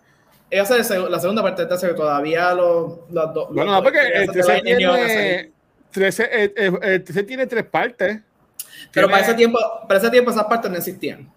Iba 0.51 0.63
a 0.63 0.67
ser 0.67 1.01
la 1.11 1.19
segunda 1.19 1.43
parte 1.43 1.63
del 1.63 1.69
13, 1.69 1.89
que 1.89 1.95
todavía 1.95 2.53
los, 2.53 2.99
los 3.11 3.35
dos. 3.35 3.49
Bueno, 3.53 3.73
no, 3.73 3.83
porque 3.83 4.01
el 4.01 4.31
13 4.31 4.61
tiene, 4.63 5.53
13, 5.91 6.53
el, 6.57 6.79
el 6.83 7.05
13 7.05 7.23
tiene 7.23 7.47
tres 7.47 7.65
partes. 7.65 8.21
Pero 8.93 9.07
tiene... 9.07 9.11
para 9.11 9.23
ese, 9.23 9.35
tiempo, 9.35 9.59
para 9.89 10.01
ese 10.01 10.11
tiempo 10.11 10.31
esas 10.31 10.45
partes 10.45 10.71
no 10.71 10.77
existían. 10.77 11.33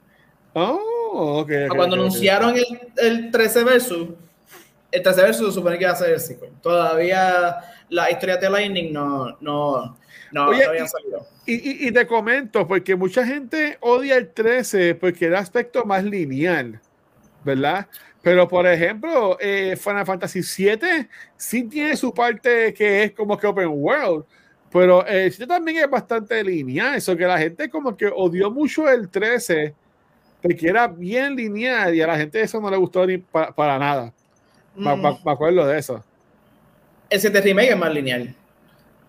Oh, 0.53 1.41
okay, 1.41 1.65
okay, 1.65 1.67
Cuando 1.69 1.95
okay, 1.95 2.05
anunciaron 2.05 2.55
el, 2.57 2.65
el 2.97 3.31
13 3.31 3.63
versus, 3.63 4.09
el 4.91 5.03
13 5.03 5.21
versus 5.21 5.47
se 5.47 5.53
supone 5.53 5.77
que 5.77 5.83
iba 5.83 5.93
a 5.93 5.95
ser 5.95 6.09
el 6.09 6.19
sequel. 6.19 6.51
Todavía 6.61 7.57
la 7.89 8.11
historia 8.11 8.38
de 8.38 8.49
Lightning 8.49 8.93
no, 8.93 9.38
no, 9.39 9.97
no, 10.31 10.47
Oye, 10.47 10.63
no 10.63 10.69
habían 10.69 10.88
salido. 10.88 11.25
Y, 11.45 11.53
y, 11.53 11.88
y, 11.88 11.91
te 11.91 12.05
comento, 12.05 12.67
porque 12.67 12.95
mucha 12.95 13.25
gente 13.25 13.77
odia 13.79 14.15
el 14.17 14.33
13 14.33 14.95
porque 14.95 15.25
era 15.25 15.39
aspecto 15.39 15.85
más 15.85 16.03
lineal, 16.03 16.79
¿verdad? 17.43 17.88
Pero, 18.21 18.47
por 18.47 18.67
ejemplo, 18.67 19.38
eh, 19.39 19.77
Final 19.79 20.05
Fantasy 20.05 20.41
VII 20.41 21.07
sí 21.38 21.63
tiene 21.63 21.95
su 21.95 22.13
parte 22.13 22.73
que 22.73 23.03
es 23.03 23.11
como 23.13 23.38
que 23.38 23.47
open 23.47 23.69
world, 23.69 24.25
pero 24.71 25.05
el 25.05 25.31
7 25.31 25.47
también 25.47 25.77
es 25.77 25.89
bastante 25.89 26.43
lineal, 26.43 26.95
eso 26.95 27.15
que 27.15 27.25
la 27.25 27.38
gente 27.38 27.69
como 27.69 27.95
que 27.95 28.07
odió 28.07 28.51
mucho 28.51 28.89
el 28.89 29.07
13 29.09 29.73
porque 30.41 30.67
era 30.67 30.88
bien 30.88 31.35
lineal 31.35 31.95
y 31.95 32.01
a 32.01 32.07
la 32.07 32.17
gente 32.17 32.41
eso 32.41 32.61
no 32.61 32.69
le 32.69 32.77
gustó 32.77 33.05
ni 33.05 33.17
pa, 33.17 33.51
para 33.53 33.77
nada. 33.79 34.13
Mm. 34.75 35.01
Me, 35.01 35.31
acuerdo 35.31 35.65
de 35.65 35.79
eso. 35.79 36.03
El 37.09 37.19
7 37.19 37.41
Remake 37.41 37.71
es 37.71 37.77
más 37.77 37.93
lineal 37.93 38.35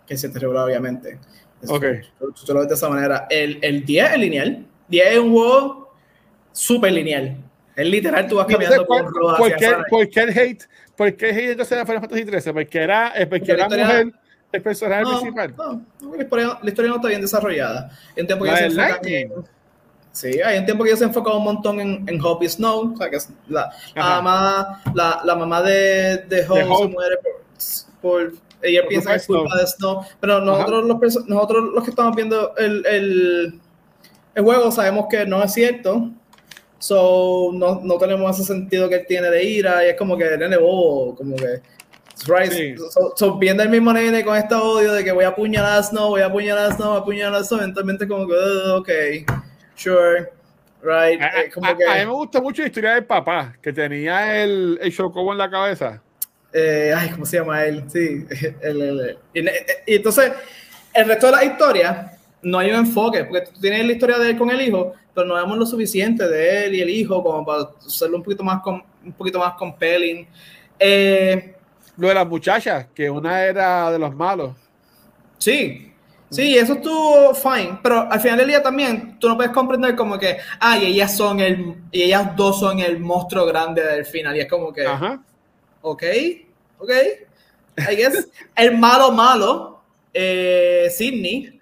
que 0.07 0.15
el 0.15 0.19
7 0.19 0.39
regular, 0.39 0.65
obviamente. 0.65 1.19
Eso, 1.61 1.75
ok. 1.75 1.85
Tú, 2.19 2.53
lo 2.55 2.61
ves 2.61 2.69
de 2.69 2.75
esa 2.75 2.89
manera. 2.89 3.27
El, 3.29 3.59
el 3.63 3.85
10 3.85 4.13
es 4.13 4.19
lineal. 4.19 4.67
10 4.89 5.07
es 5.13 5.19
un 5.19 5.33
juego 5.33 5.95
súper 6.53 6.93
lineal. 6.93 7.37
Es 7.77 7.87
literal, 7.87 8.27
tú 8.27 8.37
vas 8.37 8.47
caminando 8.47 8.87
por, 8.87 9.13
por, 9.13 9.37
¿por, 9.37 9.57
qué, 9.57 9.77
¿Por 9.89 10.09
qué 10.09 10.21
el 10.21 10.37
hate? 10.37 10.65
¿Por 10.97 11.15
qué 11.15 11.31
el 11.31 11.37
hate 11.37 11.51
entonces 11.51 11.79
de 11.79 11.85
Final 11.85 12.01
Fantasy 12.01 12.25
13? 12.25 12.53
Porque 12.53 12.79
era, 12.79 13.13
porque, 13.13 13.27
porque 13.27 13.53
era 13.53 13.63
historia, 13.63 13.87
mujer 13.87 14.13
el 14.51 14.63
personaje 14.63 15.03
no, 15.03 15.21
principal. 15.21 15.55
No, 15.57 15.83
no 16.01 16.17
la, 16.17 16.23
historia, 16.23 16.59
la, 16.63 16.69
historia, 16.69 16.91
no 16.91 16.97
está 16.97 17.09
bien 17.09 17.21
desarrollada. 17.21 17.91
En 18.17 18.27
tiempo 18.27 18.45
que 18.45 18.57
se 18.57 18.65
enfoca 18.65 19.01
en, 19.05 19.33
Sí, 20.11 20.41
hay 20.41 20.59
un 20.59 20.65
tiempo 20.65 20.83
que 20.83 20.91
yo 20.91 20.97
se 20.97 21.05
enfocaba 21.05 21.37
un 21.37 21.45
montón 21.45 21.79
en, 21.79 22.05
en 22.09 22.21
Hoppy 22.21 22.49
Snow, 22.49 22.93
o 22.93 22.97
sea, 22.97 23.09
que 23.09 23.17
es 23.17 23.29
la, 23.47 23.71
la 23.95 24.21
mamá, 24.21 24.83
la, 24.93 25.21
la, 25.23 25.35
mamá 25.37 25.63
de, 25.63 26.25
de 26.29 26.45
Hope 26.49 26.65
se 26.65 26.89
muere 26.89 27.17
por, 27.19 27.33
por 28.01 28.33
ella 28.63 28.83
por 28.83 28.89
piensa 28.89 29.11
que 29.11 29.17
es 29.17 29.27
culpa 29.27 29.57
de 29.57 29.67
Snow, 29.67 30.03
pero 30.21 30.41
nosotros 30.41 30.85
los, 30.85 31.29
nosotros 31.29 31.65
los 31.75 31.85
que 31.85 31.91
estamos 31.91 32.17
viendo 32.17 32.57
el, 32.57 32.85
el, 32.87 33.61
el, 34.35 34.45
juego 34.45 34.71
sabemos 34.71 35.07
que 35.11 35.27
no 35.27 35.43
es 35.43 35.53
cierto, 35.53 36.11
so 36.79 37.51
no, 37.55 37.81
no 37.83 37.99
tenemos 37.99 38.39
ese 38.39 38.47
sentido 38.47 38.89
que 38.89 38.97
él 38.97 39.07
tiene 39.07 39.31
de 39.31 39.45
ira, 39.45 39.85
y 39.85 39.91
es 39.91 39.97
como 39.97 40.17
que 40.17 40.37
nene 40.37 40.57
bobo, 40.57 41.15
como 41.15 41.37
que 41.37 41.63
Right. 42.27 42.51
Sí. 42.51 42.75
So, 42.91 43.13
so, 43.15 43.39
viendo 43.39 43.63
el 43.63 43.69
mismo 43.69 43.93
nene 43.93 44.25
con 44.25 44.37
este 44.37 44.55
odio 44.55 44.93
de 44.93 45.05
que 45.05 45.13
voy 45.13 45.25
a 45.25 45.29
apuñalar 45.29 45.79
a 45.79 45.83
Snow, 45.83 46.09
voy 46.09 46.23
a 46.23 46.27
apuñalar 46.27 46.71
a 46.71 46.75
Snow, 46.75 46.89
voy 46.89 46.99
a 46.99 47.01
apuñalar 47.01 47.41
a 47.41 47.45
Snow, 47.45 47.61
eventualmente 47.61 48.09
como 48.09 48.27
que, 48.27 48.33
uh, 48.33 48.77
ok, 48.77 48.89
sure, 49.77 50.33
right. 50.83 51.21
A, 51.23 51.43
eh, 51.43 51.51
como 51.55 51.69
a, 51.69 51.77
que, 51.77 51.85
a, 51.85 51.95
mí 51.95 52.01
me 52.01 52.13
gusta 52.13 52.41
mucho 52.41 52.63
la 52.63 52.69
historia 52.69 52.95
del 52.95 53.05
papá, 53.05 53.55
que 53.63 53.73
tenía 53.73 54.43
el, 54.43 54.79
el 54.83 54.93
chocobo 54.93 55.33
en 55.33 55.39
la 55.39 55.51
cabeza. 55.51 56.03
Eh, 56.53 56.93
ay, 56.97 57.11
¿cómo 57.11 57.27
se 57.27 57.39
llama 57.39 57.65
él? 57.65 57.85
Sí, 57.89 58.25
el, 58.63 58.83
el, 58.83 59.01
el, 59.01 59.19
y, 59.35 59.93
y, 59.93 59.97
entonces, 59.97 60.33
el 60.95 61.07
resto 61.07 61.27
de 61.27 61.33
la 61.33 61.45
historia 61.45 62.19
no 62.43 62.59
hay 62.59 62.71
un 62.71 62.77
enfoque, 62.77 63.25
porque 63.25 63.47
tú 63.53 63.61
tienes 63.61 63.85
la 63.85 63.93
historia 63.93 64.19
de 64.19 64.31
él 64.31 64.39
con 64.39 64.51
el 64.51 64.61
hijo, 64.61 64.95
pero 65.15 65.27
no 65.27 65.35
vemos 65.35 65.59
lo 65.59 65.67
suficiente 65.67 66.29
de 66.29 66.67
él 66.67 66.75
y 66.77 66.81
el 66.81 66.91
hijo 66.91 67.23
como 67.23 67.45
para 67.45 67.69
hacerlo 67.85 68.17
un 68.19 68.23
poquito 68.23 68.45
más, 68.45 68.61
un 68.65 69.13
poquito 69.13 69.39
más 69.39 69.55
compelling. 69.55 70.27
Eh, 70.79 71.55
lo 71.97 72.09
de 72.09 72.15
las 72.15 72.27
muchachas, 72.27 72.87
que 72.95 73.11
una 73.11 73.45
era 73.45 73.91
de 73.91 73.99
los 73.99 74.15
malos. 74.15 74.53
Sí, 75.39 75.89
Sí, 76.31 76.59
eso 76.59 76.75
estuvo 76.75 77.35
fine, 77.35 77.79
pero 77.83 78.11
al 78.11 78.21
final 78.21 78.39
del 78.39 78.49
día 78.49 78.63
también 78.63 79.19
tú 79.19 79.29
no 79.29 79.37
puedes 79.37 79.51
comprender 79.53 79.97
como 79.97 80.19
que, 80.19 80.37
ay, 80.61 80.87
ellas 80.87 81.17
son 81.17 81.41
el, 81.41 81.75
y 81.91 82.03
ellas 82.03 82.37
dos 82.37 82.61
son 82.61 82.81
el 82.81 83.01
monstruo 83.01 83.47
grande 83.47 83.83
del 83.83 84.05
final, 84.05 84.37
y 84.37 84.41
es 84.41 84.47
como 84.47 84.73
que, 84.73 84.87
Ajá. 84.87 85.23
Ok, 85.91 86.03
ok, 86.79 86.91
I 87.91 87.97
guess, 87.97 88.29
el 88.57 88.77
malo 88.77 89.13
malo, 89.13 89.81
eh, 90.13 90.89
Sidney, 90.95 91.61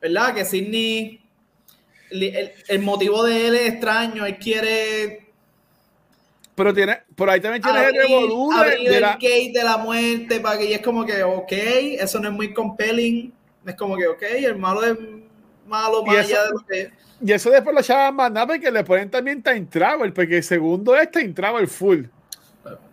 ¿verdad? 0.00 0.34
Que 0.34 0.44
Sidney, 0.44 1.20
el, 2.10 2.52
el 2.68 2.78
motivo 2.80 3.24
de 3.24 3.48
él 3.48 3.54
es 3.54 3.68
extraño, 3.72 4.24
él 4.24 4.38
quiere 4.38 5.26
Pero 6.54 6.72
tiene, 6.72 6.98
por 7.14 7.28
ahí 7.30 7.40
también 7.40 7.62
tienes 7.62 7.82
el 7.82 8.00
abrir, 8.00 8.88
de 8.90 8.96
el 8.96 9.00
la- 9.02 9.12
gate 9.14 9.52
de 9.52 9.62
la 9.64 9.76
muerte 9.76 10.40
para 10.40 10.58
que 10.58 10.64
y 10.66 10.72
es 10.72 10.80
como 10.82 11.04
que, 11.04 11.22
ok, 11.22 11.52
eso 11.52 12.18
no 12.20 12.28
es 12.28 12.34
muy 12.34 12.52
compelling, 12.54 13.32
es 13.66 13.74
como 13.74 13.96
que, 13.96 14.06
ok, 14.06 14.22
el 14.22 14.56
malo 14.56 14.84
es 14.84 14.96
malo 15.66 16.04
más 16.04 16.18
allá 16.24 16.44
de 16.44 16.50
lo 16.50 16.60
que... 16.66 16.90
Y 17.20 17.32
eso 17.32 17.50
después 17.50 17.74
lo 17.74 17.80
echaban 17.80 18.14
más 18.14 18.30
nada 18.30 18.46
porque 18.46 18.70
le 18.70 18.84
ponen 18.84 19.10
también 19.10 19.42
Time 19.42 19.66
Travel, 19.68 20.12
porque 20.12 20.36
el 20.36 20.44
segundo 20.44 20.96
es 20.96 21.10
Time 21.10 21.30
Travel 21.30 21.66
full. 21.66 22.04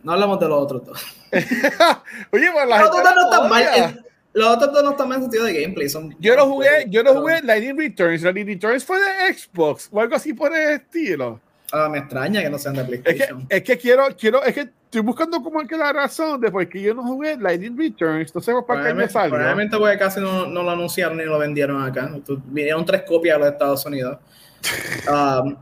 No 0.04 0.12
hablamos 0.14 0.40
de 0.40 0.48
los 0.48 0.62
otros 0.62 0.86
dos. 0.86 1.02
Oye, 2.32 2.50
pues 2.54 2.68
la 2.68 2.80
Los 2.80 2.90
otros 2.90 3.04
dos 3.04 3.16
no 3.16 3.24
están 3.32 3.50
mal. 3.50 3.64
en- 3.76 4.06
Los 4.34 4.48
otros 4.56 4.74
dos 4.74 4.84
no 4.84 4.92
están 4.92 5.08
mal 5.10 5.18
en 5.18 5.24
sentido 5.24 5.46
de 5.46 5.62
gameplay. 5.62 5.90
Son, 5.90 6.16
Yo 6.20 6.36
no 6.36 6.46
jugué, 6.48 6.86
yo 6.90 7.04
no 7.04 7.14
jugué 7.14 7.42
Lightning 7.42 7.78
Returns. 7.78 8.22
Lightning 8.22 8.48
Returns 8.48 8.84
fue 8.86 8.98
de 9.00 9.34
Xbox 9.34 9.90
o 9.92 10.00
algo 10.02 10.16
así 10.16 10.34
por 10.34 10.56
el 10.56 10.74
estilo. 10.82 11.40
Ah, 11.72 11.90
me 11.90 11.98
extraña 12.00 12.42
que 12.42 12.50
no 12.50 12.58
sean 12.58 12.76
de 12.76 12.82
Es 12.82 12.88
que, 12.90 12.98
PlayStation. 13.00 13.46
es 13.50 13.64
que 13.64 13.78
quiero, 13.78 14.08
quiero, 14.18 14.44
es 14.44 14.54
que 14.54 14.62
estoy 14.62 15.02
buscando 15.02 15.42
como 15.42 15.66
que 15.68 15.76
la 15.76 15.92
razón 15.92 16.40
de 16.40 16.52
por 16.52 16.68
qué 16.70 16.82
yo 16.82 16.94
no 16.94 17.04
jugué 17.04 17.38
Lightning 17.38 17.78
Returns. 17.78 18.32
Sé 18.32 18.54
para 18.68 18.88
qué 18.88 18.94
me 18.94 19.08
Probablemente, 19.08 19.78
porque 19.78 19.98
casi 19.98 20.20
no, 20.22 20.46
no 20.46 20.64
lo 20.64 20.72
anunciaron 20.72 21.18
ni 21.18 21.24
lo 21.26 21.40
vendieron 21.40 21.82
acá. 21.84 22.10
Vinieron 22.46 22.86
tres 22.86 23.02
copias 23.02 23.36
a 23.36 23.40
los 23.40 23.48
Estados 23.50 23.86
Unidos. 23.86 24.18
Um, 25.08 25.56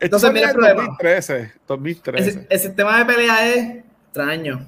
entonces, 0.00 0.32
mira 0.32 0.48
el 0.48 0.54
problema. 0.54 0.82
2013. 0.84 1.52
2013. 1.66 2.30
el, 2.30 2.46
el 2.50 2.60
sistema 2.60 2.98
de 2.98 3.04
pelea 3.04 3.54
es 3.54 3.84
extraño. 4.06 4.66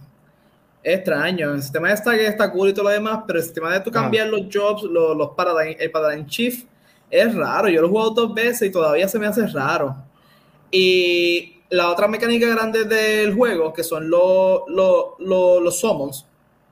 Es 0.83 0.99
extraño. 0.99 1.55
El 1.55 1.63
sistema 1.63 1.89
de 1.89 2.19
que 2.19 2.27
está 2.27 2.51
cool 2.51 2.69
y 2.69 2.73
todo 2.73 2.85
lo 2.85 2.91
demás, 2.91 3.21
pero 3.27 3.39
el 3.39 3.45
sistema 3.45 3.73
de 3.73 3.81
tú 3.81 3.91
cambiar 3.91 4.29
los 4.29 4.43
jobs, 4.53 4.83
los, 4.83 5.17
los 5.17 5.31
paradigm, 5.31 5.77
el 5.79 5.91
paradigm 5.91 6.27
shift, 6.27 6.67
es 7.11 7.35
raro. 7.35 7.69
Yo 7.69 7.81
lo 7.81 7.89
he 7.89 7.91
jugado 7.91 8.11
dos 8.11 8.35
veces 8.35 8.69
y 8.69 8.73
todavía 8.73 9.09
se 9.09 9.19
me 9.19 9.27
hace 9.27 9.47
raro. 9.47 9.97
Y 10.71 11.61
la 11.71 11.91
otra 11.91 12.09
mecánica 12.09 12.49
grande 12.49 12.85
del 12.85 13.35
juego, 13.35 13.73
que 13.73 13.83
son 13.83 14.09
los, 14.09 14.63
los, 14.69 15.05
los, 15.19 15.63
los 15.63 15.81
summons, 15.81 16.27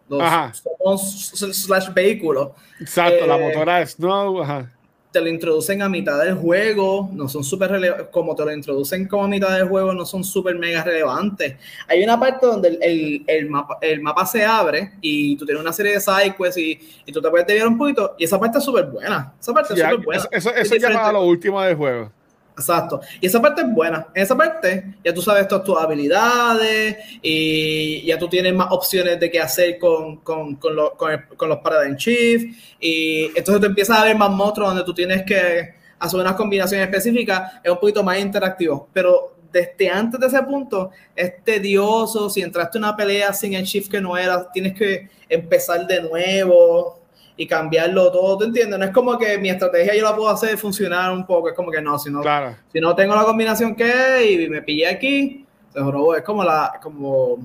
los 0.08 0.20
Ajá. 0.20 0.52
summons 0.52 1.30
slash 1.52 1.92
vehículos, 1.92 2.50
Exacto, 2.80 3.26
la 3.26 3.36
eh, 3.36 3.48
motora 3.48 3.78
de 3.78 3.86
Snow. 3.86 4.42
Ajá. 4.42 4.70
Te 5.14 5.20
lo 5.20 5.28
introducen 5.28 5.80
a 5.80 5.88
mitad 5.88 6.18
del 6.24 6.34
juego, 6.34 7.08
no 7.12 7.28
son 7.28 7.44
súper 7.44 7.70
relevantes, 7.70 8.08
como 8.10 8.34
te 8.34 8.44
lo 8.44 8.52
introducen 8.52 9.06
como 9.06 9.22
a 9.22 9.28
mitad 9.28 9.56
del 9.56 9.68
juego, 9.68 9.94
no 9.94 10.04
son 10.04 10.24
súper 10.24 10.58
mega 10.58 10.82
relevantes. 10.82 11.54
Hay 11.86 12.02
una 12.02 12.18
parte 12.18 12.44
donde 12.44 12.70
el, 12.70 12.78
el, 12.82 13.24
el 13.28 13.48
mapa, 13.48 13.78
el 13.80 14.02
mapa 14.02 14.26
se 14.26 14.44
abre 14.44 14.94
y 15.00 15.36
tú 15.36 15.46
tienes 15.46 15.62
una 15.62 15.72
serie 15.72 15.92
de 15.92 16.00
sidequests 16.00 16.58
y, 16.58 16.80
y 17.06 17.12
tú 17.12 17.22
te 17.22 17.30
puedes 17.30 17.46
desviar 17.46 17.68
un 17.68 17.78
poquito, 17.78 18.16
y 18.18 18.24
esa 18.24 18.40
parte 18.40 18.58
es 18.58 18.64
súper 18.64 18.86
buena. 18.86 19.32
Esa 19.40 19.54
parte 19.54 19.74
es 19.74 19.78
súper 19.78 19.98
buena. 19.98 20.22
eso 20.32 20.50
eso, 20.50 20.50
Es 20.50 20.72
eso 20.72 20.76
ya 20.78 21.12
lo 21.12 21.22
último 21.22 21.62
del 21.62 21.76
juego. 21.76 22.10
Exacto. 22.56 23.00
Y 23.20 23.26
esa 23.26 23.42
parte 23.42 23.62
es 23.62 23.68
buena. 23.72 24.06
En 24.14 24.22
esa 24.22 24.36
parte 24.36 24.94
ya 25.04 25.12
tú 25.12 25.20
sabes 25.20 25.48
todas 25.48 25.64
tus 25.64 25.76
habilidades 25.76 26.96
y 27.20 28.02
ya 28.06 28.16
tú 28.16 28.28
tienes 28.28 28.54
más 28.54 28.68
opciones 28.70 29.18
de 29.18 29.28
qué 29.30 29.40
hacer 29.40 29.76
con, 29.78 30.18
con, 30.18 30.54
con, 30.56 30.76
lo- 30.76 30.92
con 30.96 31.10
el- 31.12 31.26
con 31.36 31.48
los 31.48 31.58
Paradigm 31.58 31.96
Shift. 31.96 32.56
Y 32.78 33.24
entonces 33.36 33.60
tú 33.60 33.66
empiezas 33.66 33.98
a 33.98 34.04
ver 34.04 34.16
más 34.16 34.30
monstruos 34.30 34.70
donde 34.70 34.84
tú 34.84 34.94
tienes 34.94 35.24
que 35.24 35.74
hacer 35.98 36.20
unas 36.20 36.34
combinaciones 36.34 36.86
específicas. 36.86 37.54
Es 37.62 37.72
un 37.72 37.78
poquito 37.80 38.04
más 38.04 38.18
interactivo. 38.20 38.88
Pero 38.92 39.34
desde 39.50 39.88
antes 39.90 40.20
de 40.20 40.26
ese 40.28 40.42
punto 40.44 40.90
es 41.16 41.42
tedioso. 41.42 42.30
Si 42.30 42.40
entraste 42.40 42.78
en 42.78 42.84
una 42.84 42.96
pelea 42.96 43.32
sin 43.32 43.54
el 43.54 43.64
shift 43.64 43.90
que 43.90 44.00
no 44.00 44.16
era, 44.16 44.50
tienes 44.52 44.74
que 44.74 45.08
empezar 45.28 45.86
de 45.88 46.02
nuevo 46.02 47.00
y 47.36 47.46
cambiarlo 47.46 48.12
todo, 48.12 48.38
¿te 48.38 48.44
entiendes? 48.44 48.78
No 48.78 48.84
es 48.84 48.90
como 48.92 49.18
que 49.18 49.36
mi 49.38 49.50
estrategia 49.50 49.94
yo 49.96 50.04
la 50.04 50.14
puedo 50.14 50.28
hacer 50.28 50.56
funcionar 50.56 51.10
un 51.12 51.26
poco, 51.26 51.48
es 51.48 51.54
como 51.54 51.70
que 51.70 51.82
no, 51.82 51.98
si 51.98 52.10
no, 52.10 52.20
Claro. 52.20 52.54
si 52.72 52.80
no 52.80 52.94
tengo 52.94 53.14
la 53.14 53.24
combinación 53.24 53.74
que 53.74 53.90
es 54.22 54.30
y 54.30 54.48
me 54.48 54.62
pillé 54.62 54.86
aquí, 54.86 55.44
se 55.72 55.80
jorobó. 55.80 56.14
Es 56.14 56.22
como 56.22 56.44
la, 56.44 56.78
como, 56.82 57.38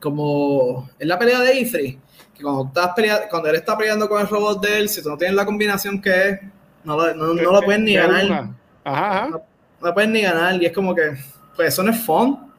como 0.00 0.88
en 0.98 1.08
la 1.08 1.18
pelea 1.18 1.40
de 1.40 1.60
Ifri, 1.60 1.98
que 2.34 2.42
cuando, 2.42 2.66
estás 2.66 2.88
pelea- 2.94 3.28
cuando 3.28 3.48
él 3.50 3.56
está 3.56 3.76
peleando 3.76 4.08
con 4.08 4.20
el 4.20 4.28
robot 4.28 4.60
de 4.64 4.78
él, 4.78 4.88
si 4.88 5.02
tú 5.02 5.08
no 5.10 5.16
tienes 5.16 5.36
la 5.36 5.44
combinación 5.44 6.00
que 6.00 6.28
es, 6.28 6.40
no 6.84 6.96
lo, 6.96 7.14
no, 7.14 7.34
no 7.34 7.52
lo 7.52 7.60
puedes 7.62 7.80
ni 7.80 7.94
ganar. 7.94 8.24
Ajá, 8.84 9.20
ajá. 9.20 9.28
no 9.30 9.42
la 9.88 9.94
puedes 9.94 10.10
ni 10.10 10.22
ganar 10.22 10.60
y 10.62 10.66
es 10.66 10.72
como 10.72 10.94
que 10.94 11.12
pues 11.56 11.68
eso 11.68 11.82
no 11.82 11.90
es 11.92 12.00
fun 12.04 12.52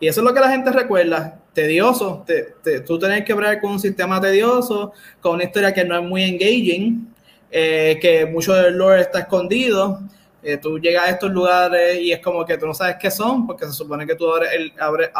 y 0.00 0.06
eso 0.08 0.20
es 0.20 0.24
lo 0.26 0.32
que 0.32 0.40
la 0.40 0.50
gente 0.50 0.70
recuerda 0.72 1.38
tedioso 1.62 2.22
te, 2.24 2.54
te- 2.62 2.80
tú 2.82 2.98
tenés 3.00 3.24
que 3.24 3.34
bregar 3.34 3.60
con 3.60 3.72
un 3.72 3.80
sistema 3.80 4.20
tedioso 4.20 4.92
con 5.20 5.34
una 5.34 5.44
historia 5.44 5.74
que 5.74 5.84
no 5.84 5.98
es 5.98 6.04
muy 6.04 6.22
engaging 6.22 7.12
eh, 7.50 7.98
que 8.00 8.26
mucho 8.26 8.54
del 8.54 8.76
lore 8.76 9.00
está 9.00 9.18
escondido 9.20 10.00
eh, 10.40 10.56
tú 10.58 10.78
llegas 10.78 11.08
a 11.08 11.10
estos 11.10 11.32
lugares 11.32 11.98
y 12.00 12.12
es 12.12 12.20
como 12.20 12.44
que 12.44 12.56
tú 12.56 12.64
no 12.66 12.72
sabes 12.74 12.94
qué 13.00 13.10
son 13.10 13.44
porque 13.44 13.66
se 13.66 13.72
supone 13.72 14.06
que 14.06 14.14
tú 14.14 14.32
abres 14.32 14.50
el, 14.54 14.72
abres, 14.78 15.10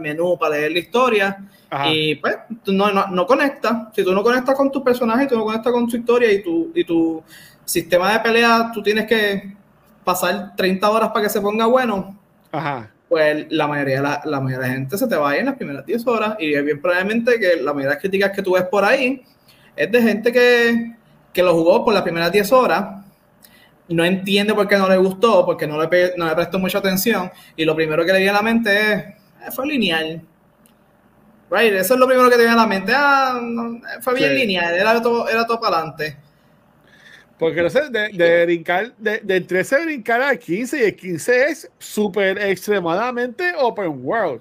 menú 0.00 0.36
para 0.36 0.56
leer 0.56 0.72
la 0.72 0.78
historia 0.80 1.38
Ajá. 1.70 1.90
y 1.92 2.16
pues 2.16 2.36
tú 2.64 2.72
no, 2.72 2.90
no, 2.90 3.06
no 3.06 3.24
conectas. 3.24 3.72
Si 3.94 4.02
tú 4.02 4.12
no 4.12 4.22
conectas 4.24 4.56
con 4.56 4.72
tu 4.72 4.82
personaje, 4.82 5.28
tú 5.28 5.36
no 5.36 5.44
conectas 5.44 5.72
con 5.72 5.88
tu 5.88 5.96
historia 5.96 6.32
y 6.32 6.42
tu, 6.42 6.72
y 6.74 6.84
tu 6.84 7.22
sistema 7.64 8.12
de 8.14 8.18
pelea, 8.20 8.70
tú 8.74 8.82
tienes 8.82 9.06
que 9.06 9.54
pasar 10.02 10.56
30 10.56 10.90
horas 10.90 11.10
para 11.10 11.22
que 11.24 11.30
se 11.30 11.40
ponga 11.40 11.66
bueno, 11.66 12.18
Ajá. 12.50 12.90
Pues 13.14 13.46
la 13.50 13.68
mayoría, 13.68 13.96
de 13.98 14.02
la, 14.02 14.22
la 14.24 14.40
mayoría 14.40 14.58
de 14.66 14.68
la 14.72 14.74
gente 14.80 14.98
se 14.98 15.06
te 15.06 15.14
va 15.14 15.30
a 15.30 15.34
ir 15.34 15.40
en 15.40 15.46
las 15.46 15.54
primeras 15.54 15.86
10 15.86 16.04
horas 16.08 16.34
y 16.40 16.52
es 16.52 16.64
bien 16.64 16.82
probablemente 16.82 17.38
que 17.38 17.54
la 17.62 17.72
mayoría 17.72 17.90
de 17.90 17.94
las 17.94 18.00
críticas 18.00 18.32
que 18.32 18.42
tú 18.42 18.54
ves 18.54 18.64
por 18.64 18.84
ahí 18.84 19.22
es 19.76 19.92
de 19.92 20.02
gente 20.02 20.32
que, 20.32 20.96
que 21.32 21.42
lo 21.44 21.54
jugó 21.54 21.84
por 21.84 21.94
las 21.94 22.02
primeras 22.02 22.32
10 22.32 22.50
horas, 22.50 23.04
no 23.88 24.04
entiende 24.04 24.52
por 24.52 24.66
qué 24.66 24.76
no 24.76 24.88
le 24.88 24.96
gustó, 24.96 25.46
porque 25.46 25.64
no 25.64 25.80
le, 25.80 26.14
no 26.16 26.26
le 26.26 26.34
prestó 26.34 26.58
mucha 26.58 26.78
atención 26.78 27.30
y 27.54 27.64
lo 27.64 27.76
primero 27.76 28.04
que 28.04 28.12
le 28.12 28.18
viene 28.18 28.30
a 28.30 28.34
la 28.34 28.42
mente 28.42 28.92
es, 28.92 28.98
"Eh, 28.98 29.50
fue 29.54 29.64
lineal. 29.68 30.20
Right, 31.50 31.72
eso 31.74 31.94
es 31.94 32.00
lo 32.00 32.08
primero 32.08 32.28
que 32.28 32.34
te 32.34 32.40
viene 32.42 32.54
a 32.54 32.56
la 32.56 32.66
mente. 32.66 32.92
Ah, 32.96 33.38
no, 33.40 33.80
fue 34.00 34.14
bien 34.14 34.30
Sí. 34.30 34.36
lineal, 34.38 34.74
era 34.74 35.00
todo, 35.00 35.28
era 35.28 35.46
todo 35.46 35.60
para 35.60 35.76
adelante. 35.76 36.16
Porque 37.38 37.62
no 37.62 37.70
sé, 37.70 37.90
de, 37.90 38.10
de 38.10 38.44
brincar, 38.46 38.94
de, 38.96 39.20
del 39.20 39.46
13 39.46 39.84
brincar 39.84 40.22
al 40.22 40.38
15 40.38 40.78
y 40.78 40.82
el 40.84 40.96
15 40.96 41.46
es 41.46 41.70
súper 41.78 42.38
extremadamente 42.38 43.52
open 43.58 44.04
world. 44.04 44.40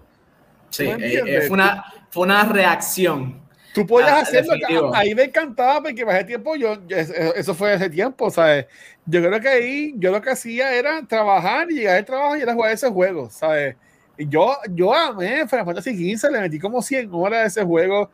Sí, 0.69 0.87
¿No 0.87 0.97
eh, 0.97 1.23
eh, 1.25 1.41
fue, 1.41 1.55
una, 1.55 1.83
fue 2.11 2.23
una 2.23 2.43
reacción. 2.45 3.41
Tú 3.73 3.85
podías 3.87 4.11
Ah, 4.11 4.19
hacerlo. 4.21 4.53
definitivo. 4.53 4.95
Ahí 4.95 5.15
me 5.15 5.23
encantaba 5.23 5.81
porque 5.81 6.03
ese 6.03 6.23
tiempo 6.25 6.55
yo, 6.55 6.85
yo- 6.87 6.97
eso 6.97 7.55
fue 7.55 7.73
hace 7.73 7.89
tiempo, 7.89 8.29
¿sabes? 8.29 8.67
Yo 9.05 9.21
creo 9.21 9.39
que 9.39 9.49
ahí 9.49 9.93
yo 9.97 10.11
lo 10.11 10.21
que 10.21 10.29
hacía 10.29 10.73
era 10.73 11.01
trabajar 11.07 11.69
y 11.71 11.75
llegar 11.75 11.97
al 11.97 12.05
trabajo 12.05 12.37
y 12.37 12.41
era 12.41 12.53
jugar 12.53 12.71
ese 12.71 12.89
juego, 12.89 13.29
¿sabes? 13.29 13.75
Y 14.17 14.27
yo, 14.29 14.55
yo 14.69 14.93
amé 14.93 15.47
Final 15.47 15.65
Fantasy 15.65 15.95
XV, 15.95 16.29
le 16.31 16.39
metí 16.41 16.59
como 16.59 16.81
100 16.83 17.09
horas 17.13 17.39
a 17.39 17.45
ese 17.47 17.63
juego. 17.63 18.11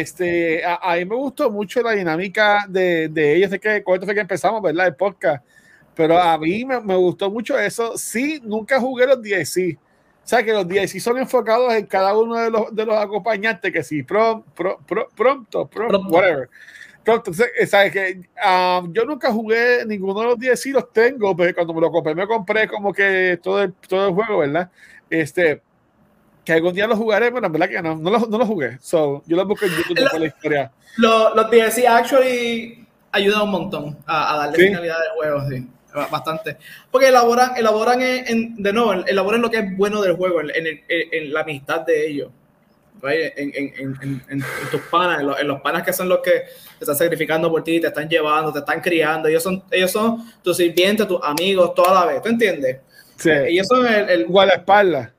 Este, 0.00 0.64
a, 0.64 0.74
a 0.92 0.96
mí 0.96 1.04
me 1.04 1.16
gustó 1.16 1.50
mucho 1.50 1.80
la 1.82 1.92
dinámica 1.92 2.66
de, 2.68 3.08
de 3.08 3.36
ellos. 3.36 3.50
Sé 3.50 3.58
que 3.58 3.82
con 3.82 3.94
esto 3.94 4.06
fue 4.06 4.14
que 4.14 4.20
empezamos, 4.20 4.60
¿verdad? 4.60 4.86
El 4.88 4.96
podcast. 4.96 5.44
Pero 5.94 6.18
a 6.18 6.36
mí 6.38 6.64
me, 6.64 6.80
me 6.80 6.94
gustó 6.96 7.30
mucho 7.30 7.58
eso. 7.58 7.96
Sí, 7.96 8.40
nunca 8.44 8.78
jugué 8.80 9.06
los 9.06 9.22
DLC. 9.22 9.76
O 9.76 10.28
sea, 10.28 10.42
que 10.44 10.52
los 10.52 10.68
DLC 10.68 11.00
son 11.00 11.16
enfocados 11.18 11.72
en 11.72 11.86
cada 11.86 12.16
uno 12.16 12.36
de 12.36 12.50
los, 12.50 12.74
de 12.74 12.84
los 12.84 12.96
acompañantes, 12.98 13.72
que 13.72 13.82
sí, 13.82 14.02
prom, 14.02 14.42
pro- 14.54 14.78
pro- 14.86 15.08
pronto, 15.16 15.66
prom- 15.70 15.88
Pronto. 15.88 16.08
whatever. 16.14 16.48
Pronto, 17.02 17.30
entonces, 17.30 17.50
eh, 17.58 17.66
¿sabes? 17.66 17.92
Que, 17.92 18.20
ah, 18.42 18.82
yo 18.92 19.04
nunca 19.06 19.32
jugué 19.32 19.86
ninguno 19.86 20.20
de 20.20 20.26
los 20.26 20.38
DLC, 20.38 20.66
los 20.66 20.92
tengo, 20.92 21.34
pero 21.34 21.54
cuando 21.54 21.72
me 21.72 21.80
lo 21.80 21.90
compré, 21.90 22.14
me 22.14 22.26
compré 22.26 22.68
como 22.68 22.92
que 22.92 23.40
todo 23.42 23.62
el, 23.62 23.72
todo 23.72 24.08
el 24.08 24.14
juego, 24.14 24.38
¿verdad? 24.40 24.70
Este, 25.08 25.62
que 26.48 26.52
algún 26.54 26.72
día 26.72 26.86
lo 26.86 26.96
jugaré, 26.96 27.30
bueno, 27.30 27.46
en 27.46 27.52
verdad 27.52 27.68
que 27.68 27.82
no, 27.82 27.94
no 27.96 28.10
lo, 28.10 28.18
no 28.20 28.38
lo 28.38 28.46
jugué. 28.46 28.78
So, 28.80 29.22
yo 29.26 29.36
lo 29.36 29.46
busco 29.46 29.66
en 29.66 29.72
YouTube 29.72 29.98
Lo- 30.00 30.10
por 30.10 30.20
la 30.20 30.26
historia. 30.26 30.72
Los, 30.96 31.34
los 31.36 31.50
DLC 31.50 31.86
actually 31.86 32.86
ayudan 33.12 33.42
un 33.42 33.50
montón 33.50 33.98
a, 34.06 34.34
a 34.34 34.38
darle 34.38 34.56
Sí. 34.56 34.62
finalidad 34.68 34.96
al 34.96 35.16
juego, 35.16 35.48
sí. 35.50 35.66
Bastante. 36.10 36.56
Porque 36.90 37.08
elaboran, 37.08 37.56
elaboran 37.56 38.00
en, 38.00 38.26
en- 38.28 38.62
de 38.62 38.72
nuevo, 38.72 38.92
elaboran 39.06 39.42
lo 39.42 39.50
que 39.50 39.58
es 39.58 39.76
bueno 39.76 40.00
del 40.00 40.16
juego, 40.16 40.40
en, 40.40 40.50
en 40.66 40.80
en- 40.88 41.32
la 41.34 41.40
amistad 41.40 41.80
de 41.82 42.06
ellos. 42.08 42.30
right? 43.02 43.32
En, 43.36 44.42
tus 44.70 44.80
panas, 44.90 45.20
en 45.20 45.26
los, 45.26 45.38
en 45.40 45.48
los 45.48 45.60
panas 45.60 45.82
que 45.82 45.92
son 45.92 46.08
los 46.08 46.18
que 46.20 46.30
te 46.30 46.46
están 46.84 46.96
sacrificando 46.96 47.50
por 47.50 47.62
ti, 47.62 47.78
te 47.80 47.88
están 47.88 48.08
llevando, 48.08 48.52
te 48.52 48.60
están 48.60 48.80
criando. 48.80 49.28
Ellos 49.28 49.42
son, 49.42 49.62
ellos 49.70 49.90
son 49.90 50.24
tus 50.42 50.56
sirvientes, 50.56 51.06
tus 51.06 51.20
amigos, 51.22 51.74
toda 51.74 51.92
la 51.92 52.06
vez. 52.10 52.22
¿Tú 52.22 52.28
entiendes? 52.30 52.78
Sí. 53.16 53.30
Ellos 53.30 53.66
son 53.66 53.86
el, 53.86 54.08
el- 54.08 54.26
Guardaespaldas. 54.26 55.10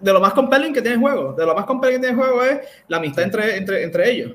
De 0.00 0.12
lo 0.12 0.20
más 0.20 0.32
compelling 0.32 0.72
que 0.72 0.80
tiene 0.80 0.96
el 0.96 1.00
juego. 1.00 1.32
De 1.32 1.44
lo 1.44 1.54
más 1.54 1.64
compelling 1.64 2.00
que 2.00 2.06
tiene 2.06 2.20
el 2.20 2.26
juego 2.26 2.42
es 2.42 2.60
la 2.88 2.98
amistad 2.98 3.24
entre, 3.24 3.56
entre, 3.56 3.82
entre 3.82 4.10
ellos. 4.10 4.32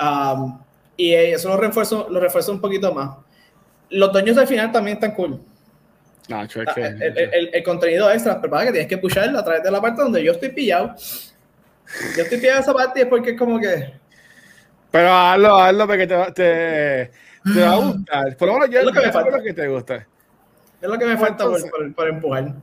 Um, 0.00 0.58
y 0.96 1.12
eso 1.12 1.48
lo 1.48 1.56
refuerzo, 1.56 2.08
lo 2.10 2.20
refuerzo 2.20 2.52
un 2.52 2.60
poquito 2.60 2.92
más. 2.92 3.16
Los 3.90 4.12
dueños 4.12 4.36
del 4.36 4.46
final 4.46 4.72
también 4.72 4.96
están 4.96 5.12
cool. 5.12 5.40
No, 6.28 6.42
es 6.42 6.52
que, 6.52 6.60
el, 6.82 7.02
el, 7.02 7.50
el, 7.52 7.62
contenido 7.62 8.10
extra, 8.10 8.40
pero 8.40 8.58
que 8.58 8.72
tienes 8.72 8.88
que 8.88 8.98
pushar 8.98 9.28
a 9.28 9.44
través 9.44 9.62
de 9.62 9.70
la 9.70 9.80
parte 9.80 10.02
donde 10.02 10.24
yo 10.24 10.32
estoy 10.32 10.48
pillado. 10.48 10.96
Yo 12.16 12.22
estoy 12.24 12.38
pillado 12.38 12.60
esa 12.60 12.74
parte 12.74 12.98
y 12.98 13.02
es 13.02 13.08
porque 13.08 13.30
es 13.30 13.38
como 13.38 13.60
que. 13.60 13.92
Pero 14.90 15.12
hazlo, 15.12 15.56
hazlo 15.56 15.86
porque 15.86 16.06
te, 16.06 16.16
te, 16.32 17.10
te 17.54 17.60
va 17.60 17.72
a 17.72 17.76
gustar. 17.76 18.36
Por 18.36 18.48
lo 18.48 18.54
menos 18.54 18.70
yo 18.70 18.78
es 18.80 18.84
lo 18.86 18.92
que 18.92 19.00
me 19.00 19.12
falta. 19.12 19.42
que 19.42 19.52
te 19.52 19.68
gusta. 19.68 20.06
Es 20.80 20.88
lo 20.88 20.98
que 20.98 21.06
me 21.06 21.16
falta 21.16 21.44
por, 21.44 21.70
por, 21.70 21.94
por 21.94 22.08
empujar. 22.08 22.54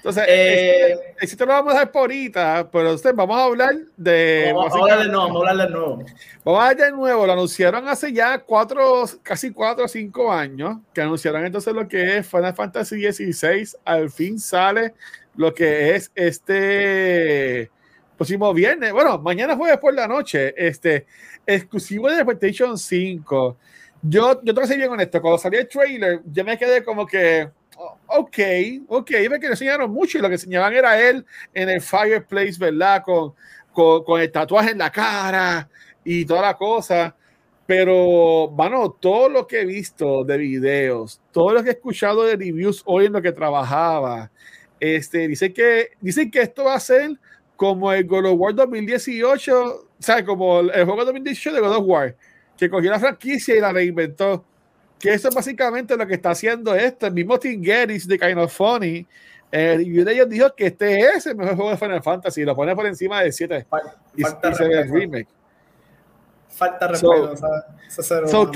Entonces, 0.00 0.24
eh, 0.28 1.14
este, 1.20 1.44
lo 1.44 1.52
vamos 1.52 1.72
a 1.72 1.74
dejar 1.74 1.92
por 1.92 2.00
ahorita, 2.00 2.70
pero 2.72 2.94
usted, 2.94 3.14
vamos 3.14 3.36
a 3.36 3.44
hablar 3.44 3.74
de. 3.98 4.50
Vamos, 4.54 4.72
a 4.72 4.78
hablar 4.78 4.98
de 5.00 5.08
nuevo, 5.08 5.22
vamos 5.24 5.36
a 5.36 5.50
hablar 5.50 5.68
de 5.68 5.72
nuevo. 5.74 6.04
Vamos 6.42 6.62
a 6.62 6.68
hablar 6.70 6.86
de 6.86 6.92
nuevo. 6.96 7.26
Lo 7.26 7.32
anunciaron 7.34 7.86
hace 7.86 8.10
ya 8.10 8.38
cuatro, 8.38 9.04
casi 9.22 9.52
cuatro 9.52 9.84
o 9.84 9.88
cinco 9.88 10.32
años, 10.32 10.78
que 10.94 11.02
anunciaron 11.02 11.44
entonces 11.44 11.74
lo 11.74 11.86
que 11.86 12.16
es 12.16 12.26
Final 12.26 12.54
Fantasy 12.54 13.12
XVI. 13.12 13.76
Al 13.84 14.10
fin 14.10 14.38
sale 14.38 14.94
lo 15.36 15.52
que 15.52 15.94
es 15.94 16.10
este 16.14 17.70
próximo 18.16 18.54
viernes. 18.54 18.94
Bueno, 18.94 19.18
mañana 19.18 19.54
jueves 19.54 19.76
por 19.76 19.92
la 19.92 20.08
noche. 20.08 20.54
Este 20.56 21.04
exclusivo 21.46 22.08
de 22.08 22.24
PlayStation 22.24 22.78
5. 22.78 23.56
Yo, 24.00 24.32
yo 24.42 24.54
tengo 24.54 24.62
que 24.62 24.66
ser 24.66 24.78
bien 24.78 24.90
honesto. 24.90 25.20
Cuando 25.20 25.36
salió 25.36 25.60
el 25.60 25.68
trailer, 25.68 26.22
yo 26.24 26.42
me 26.42 26.56
quedé 26.56 26.82
como 26.82 27.06
que 27.06 27.50
ok, 28.06 28.38
ok, 28.88 29.10
ve 29.10 29.38
que 29.40 29.46
le 29.46 29.52
enseñaron 29.52 29.90
mucho 29.90 30.18
y 30.18 30.20
lo 30.20 30.28
que 30.28 30.34
enseñaban 30.34 30.72
era 30.72 31.00
él 31.00 31.24
en 31.54 31.68
el 31.68 31.80
fireplace, 31.80 32.56
¿verdad? 32.58 33.02
Con, 33.02 33.34
con, 33.72 34.04
con, 34.04 34.20
el 34.20 34.30
tatuaje 34.30 34.72
en 34.72 34.78
la 34.78 34.90
cara 34.90 35.68
y 36.04 36.24
toda 36.24 36.42
la 36.42 36.56
cosa. 36.56 37.14
Pero, 37.66 38.48
bueno, 38.48 38.90
todo 38.98 39.28
lo 39.28 39.46
que 39.46 39.60
he 39.60 39.64
visto 39.64 40.24
de 40.24 40.36
videos, 40.36 41.20
todo 41.30 41.52
lo 41.52 41.62
que 41.62 41.70
he 41.70 41.72
escuchado 41.72 42.24
de 42.24 42.36
reviews 42.36 42.82
hoy 42.84 43.06
en 43.06 43.12
lo 43.12 43.22
que 43.22 43.30
trabajaba, 43.30 44.30
este, 44.80 45.28
dicen 45.28 45.52
que, 45.52 45.90
dicen 46.00 46.30
que 46.30 46.40
esto 46.42 46.64
va 46.64 46.74
a 46.74 46.80
ser 46.80 47.12
como 47.54 47.92
el 47.92 48.06
God 48.06 48.26
of 48.26 48.40
War 48.40 48.54
2018, 48.54 49.64
o 49.64 49.86
sea, 49.98 50.24
como 50.24 50.60
el 50.60 50.84
juego 50.84 51.04
2018 51.04 51.54
de 51.54 51.60
God 51.60 51.76
of 51.76 51.84
War, 51.86 52.16
que 52.56 52.68
cogió 52.68 52.90
la 52.90 52.98
franquicia 52.98 53.54
y 53.54 53.60
la 53.60 53.72
reinventó 53.72 54.44
que 55.00 55.14
eso 55.14 55.30
es 55.30 55.34
básicamente 55.34 55.96
lo 55.96 56.06
que 56.06 56.14
está 56.14 56.30
haciendo 56.30 56.74
esto. 56.74 57.06
El 57.06 57.14
mismo 57.14 57.38
Tim 57.38 57.64
Geddes 57.64 58.06
de 58.06 58.18
Kind 58.18 58.38
of 58.38 58.52
Funny, 58.52 59.06
eh, 59.50 59.82
y 59.84 59.94
uno 59.94 60.04
de 60.04 60.12
ellos 60.12 60.28
dijo 60.28 60.54
que 60.54 60.66
este 60.66 61.00
es 61.00 61.26
el 61.26 61.36
mejor 61.36 61.56
juego 61.56 61.70
de 61.70 61.76
Final 61.78 62.02
Fantasy, 62.02 62.44
lo 62.44 62.54
pone 62.54 62.76
por 62.76 62.86
encima 62.86 63.22
de 63.22 63.32
7 63.32 63.66
y, 64.14 64.22
y 64.22 64.24
se 64.54 64.68
ve 64.68 64.80
el 64.80 64.90
remake. 64.90 65.28
Falta 66.50 66.88
respeto, 66.88 67.34
so, 68.26 68.50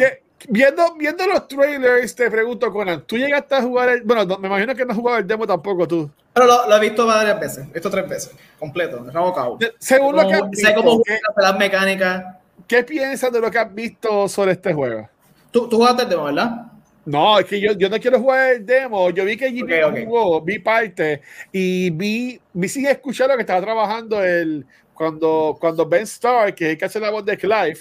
viendo, 0.48 0.94
viendo 0.96 1.26
los 1.26 1.48
trailers, 1.48 2.14
te 2.14 2.30
pregunto, 2.30 2.70
Conan, 2.70 3.02
¿tú 3.06 3.16
llegaste 3.16 3.54
a 3.54 3.62
jugar 3.62 3.88
el, 3.88 4.02
bueno, 4.02 4.38
me 4.38 4.48
imagino 4.48 4.74
que 4.74 4.84
no 4.84 4.92
has 4.92 4.98
jugado 4.98 5.18
el 5.18 5.26
demo 5.26 5.46
tampoco 5.46 5.88
tú. 5.88 6.10
Pero 6.34 6.46
lo, 6.46 6.68
lo 6.68 6.76
he 6.76 6.80
visto 6.80 7.06
varias 7.06 7.40
veces, 7.40 7.66
he 7.70 7.74
visto 7.74 7.88
tres 7.88 8.08
veces, 8.08 8.32
completo, 8.58 9.02
de 9.02 9.12
cabo. 9.12 9.58
Según 9.78 10.16
lo 10.16 10.28
que 10.28 10.34
has 10.34 10.50
visto, 10.50 10.68
sé 10.68 10.74
cómo 10.74 11.00
las 11.36 11.58
mecánicas. 11.58 12.36
¿Qué 12.66 12.84
piensas 12.84 13.32
de 13.32 13.40
lo 13.40 13.50
que 13.50 13.58
has 13.58 13.74
visto 13.74 14.28
sobre 14.28 14.52
este 14.52 14.74
juego? 14.74 15.08
¿Tú, 15.54 15.68
tú 15.68 15.76
jugaste 15.76 16.02
el 16.02 16.08
demo, 16.08 16.24
¿verdad? 16.24 16.66
No, 17.04 17.38
es 17.38 17.46
que 17.46 17.60
yo, 17.60 17.74
yo 17.74 17.88
no 17.88 18.00
quiero 18.00 18.18
jugar 18.18 18.54
el 18.54 18.66
demo. 18.66 19.10
Yo 19.10 19.24
vi 19.24 19.36
que 19.36 19.52
Jimmy 19.52 20.04
jugó, 20.04 20.40
vi 20.40 20.58
parte 20.58 21.20
y 21.52 21.90
vi, 21.90 22.40
vi 22.52 22.68
sin 22.68 22.86
escuchar 22.86 23.28
lo 23.28 23.36
que 23.36 23.42
estaba 23.42 23.60
trabajando 23.60 24.20
el, 24.24 24.66
cuando, 24.92 25.56
cuando 25.60 25.86
Ben 25.86 26.02
Starr, 26.02 26.52
que 26.56 26.64
es 26.64 26.70
el 26.72 26.78
que 26.78 26.84
hace 26.86 26.98
la 26.98 27.10
voz 27.10 27.24
de 27.24 27.36
Clive, 27.38 27.78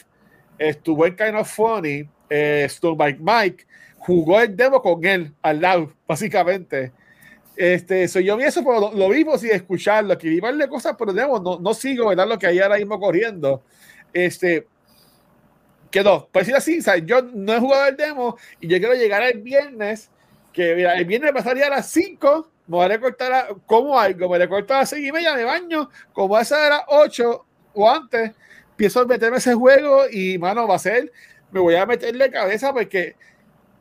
estuvo 0.59 1.07
en 1.07 1.15
Kind 1.15 1.36
of 1.36 1.51
Funny, 1.51 2.07
eh, 2.30 2.67
Mike 2.95 3.19
Mike, 3.19 3.65
jugó 3.97 4.39
el 4.39 4.55
demo 4.55 4.80
con 4.80 5.03
él 5.03 5.34
al 5.41 5.59
lado, 5.59 5.91
básicamente. 6.07 6.91
Este, 7.55 8.07
so 8.07 8.19
yo 8.19 8.38
vi 8.38 8.43
eso, 8.43 8.63
pero 8.63 8.91
lo, 8.93 9.09
vimos 9.09 9.41
sin 9.41 9.49
escucharlo, 9.49 10.15
que 10.15 10.30
vi 10.30 10.39
de 10.39 10.67
cosas, 10.67 10.95
pero 10.95 11.11
demo, 11.11 11.39
no, 11.39 11.57
no 11.57 11.74
sigo, 11.74 12.09
¿verdad? 12.09 12.28
Lo 12.28 12.38
que 12.38 12.45
hay 12.45 12.59
ahora 12.59 12.78
mismo 12.78 12.99
corriendo. 12.99 13.63
Este, 14.13 14.67
quedó. 15.94 16.28
Pues 16.32 16.48
decir 16.48 16.58
así, 16.58 16.82
¿sabes? 16.82 17.04
yo 17.06 17.22
no 17.22 17.54
he 17.54 17.60
jugado 17.60 17.88
el 17.88 17.96
demo 17.96 18.36
y 18.60 18.68
yo 18.68 18.80
quiero 18.80 18.96
llegar 18.96 19.22
el 19.22 19.39
viernes, 19.41 20.10
que 20.52 20.76
mira, 20.76 20.98
el 20.98 21.06
viernes 21.06 21.32
pasaría 21.32 21.68
a 21.68 21.70
las 21.70 21.88
5, 21.91 22.50
me 22.68 22.78
voy 22.78 22.86
a 22.86 22.88
recortar 22.88 23.56
como 23.68 23.98
algo, 23.98 24.28
me 24.28 24.39
recorto 24.39 24.74
a 24.74 24.80
las 24.80 24.89
6 24.89 25.08
y 25.08 25.12
media 25.12 25.36
de 25.36 25.44
baño, 25.44 25.89
como 26.12 26.38
esa 26.39 26.66
era 26.66 26.84
8 26.88 27.46
o 27.76 27.89
antes, 27.89 28.32
empiezo 28.72 29.02
a 29.02 29.06
meterme 29.06 29.38
ese 29.38 29.54
juego 29.54 30.06
y, 30.12 30.39
mano, 30.39 30.68
va 30.68 30.76
a 30.76 30.80
ser, 30.80 31.12
me 31.52 31.60
voy 31.60 31.76
a 31.76 31.86
meterle 31.86 32.32
cabeza 32.32 32.74
porque 32.74 33.16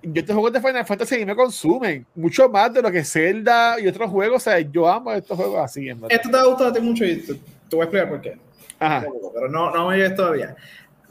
yo 0.02 0.20
estos 0.20 0.34
juegos 0.34 0.52
de 0.52 0.60
Final 0.60 0.84
Fantasy 0.84 1.16
y 1.16 1.24
me 1.24 1.34
consumen 1.34 2.04
mucho 2.14 2.46
más 2.50 2.74
de 2.74 2.82
lo 2.82 2.90
que 2.90 3.04
Zelda 3.04 3.80
y 3.80 3.86
otros 3.86 4.10
juegos, 4.10 4.42
o 4.42 4.50
sea, 4.50 4.60
yo 4.60 4.86
amo 4.86 5.12
estos 5.12 5.38
juegos 5.38 5.60
así. 5.60 5.88
En 5.88 5.98
Esto 6.10 6.28
te 6.28 6.36
ha 6.36 6.44
gustado 6.44 6.68
a 6.68 6.72
ti 6.74 6.80
mucho 6.82 7.06
y 7.06 7.16
te, 7.22 7.32
voy 7.70 7.80
a 7.80 7.84
explicar 7.84 8.10
por 8.10 8.20
qué. 8.20 8.36
Ajá. 8.78 9.06
Pero 9.32 9.48
no, 9.48 9.70
no 9.70 9.88
me 9.88 9.94
oyes 9.94 10.14
todavía. 10.14 10.54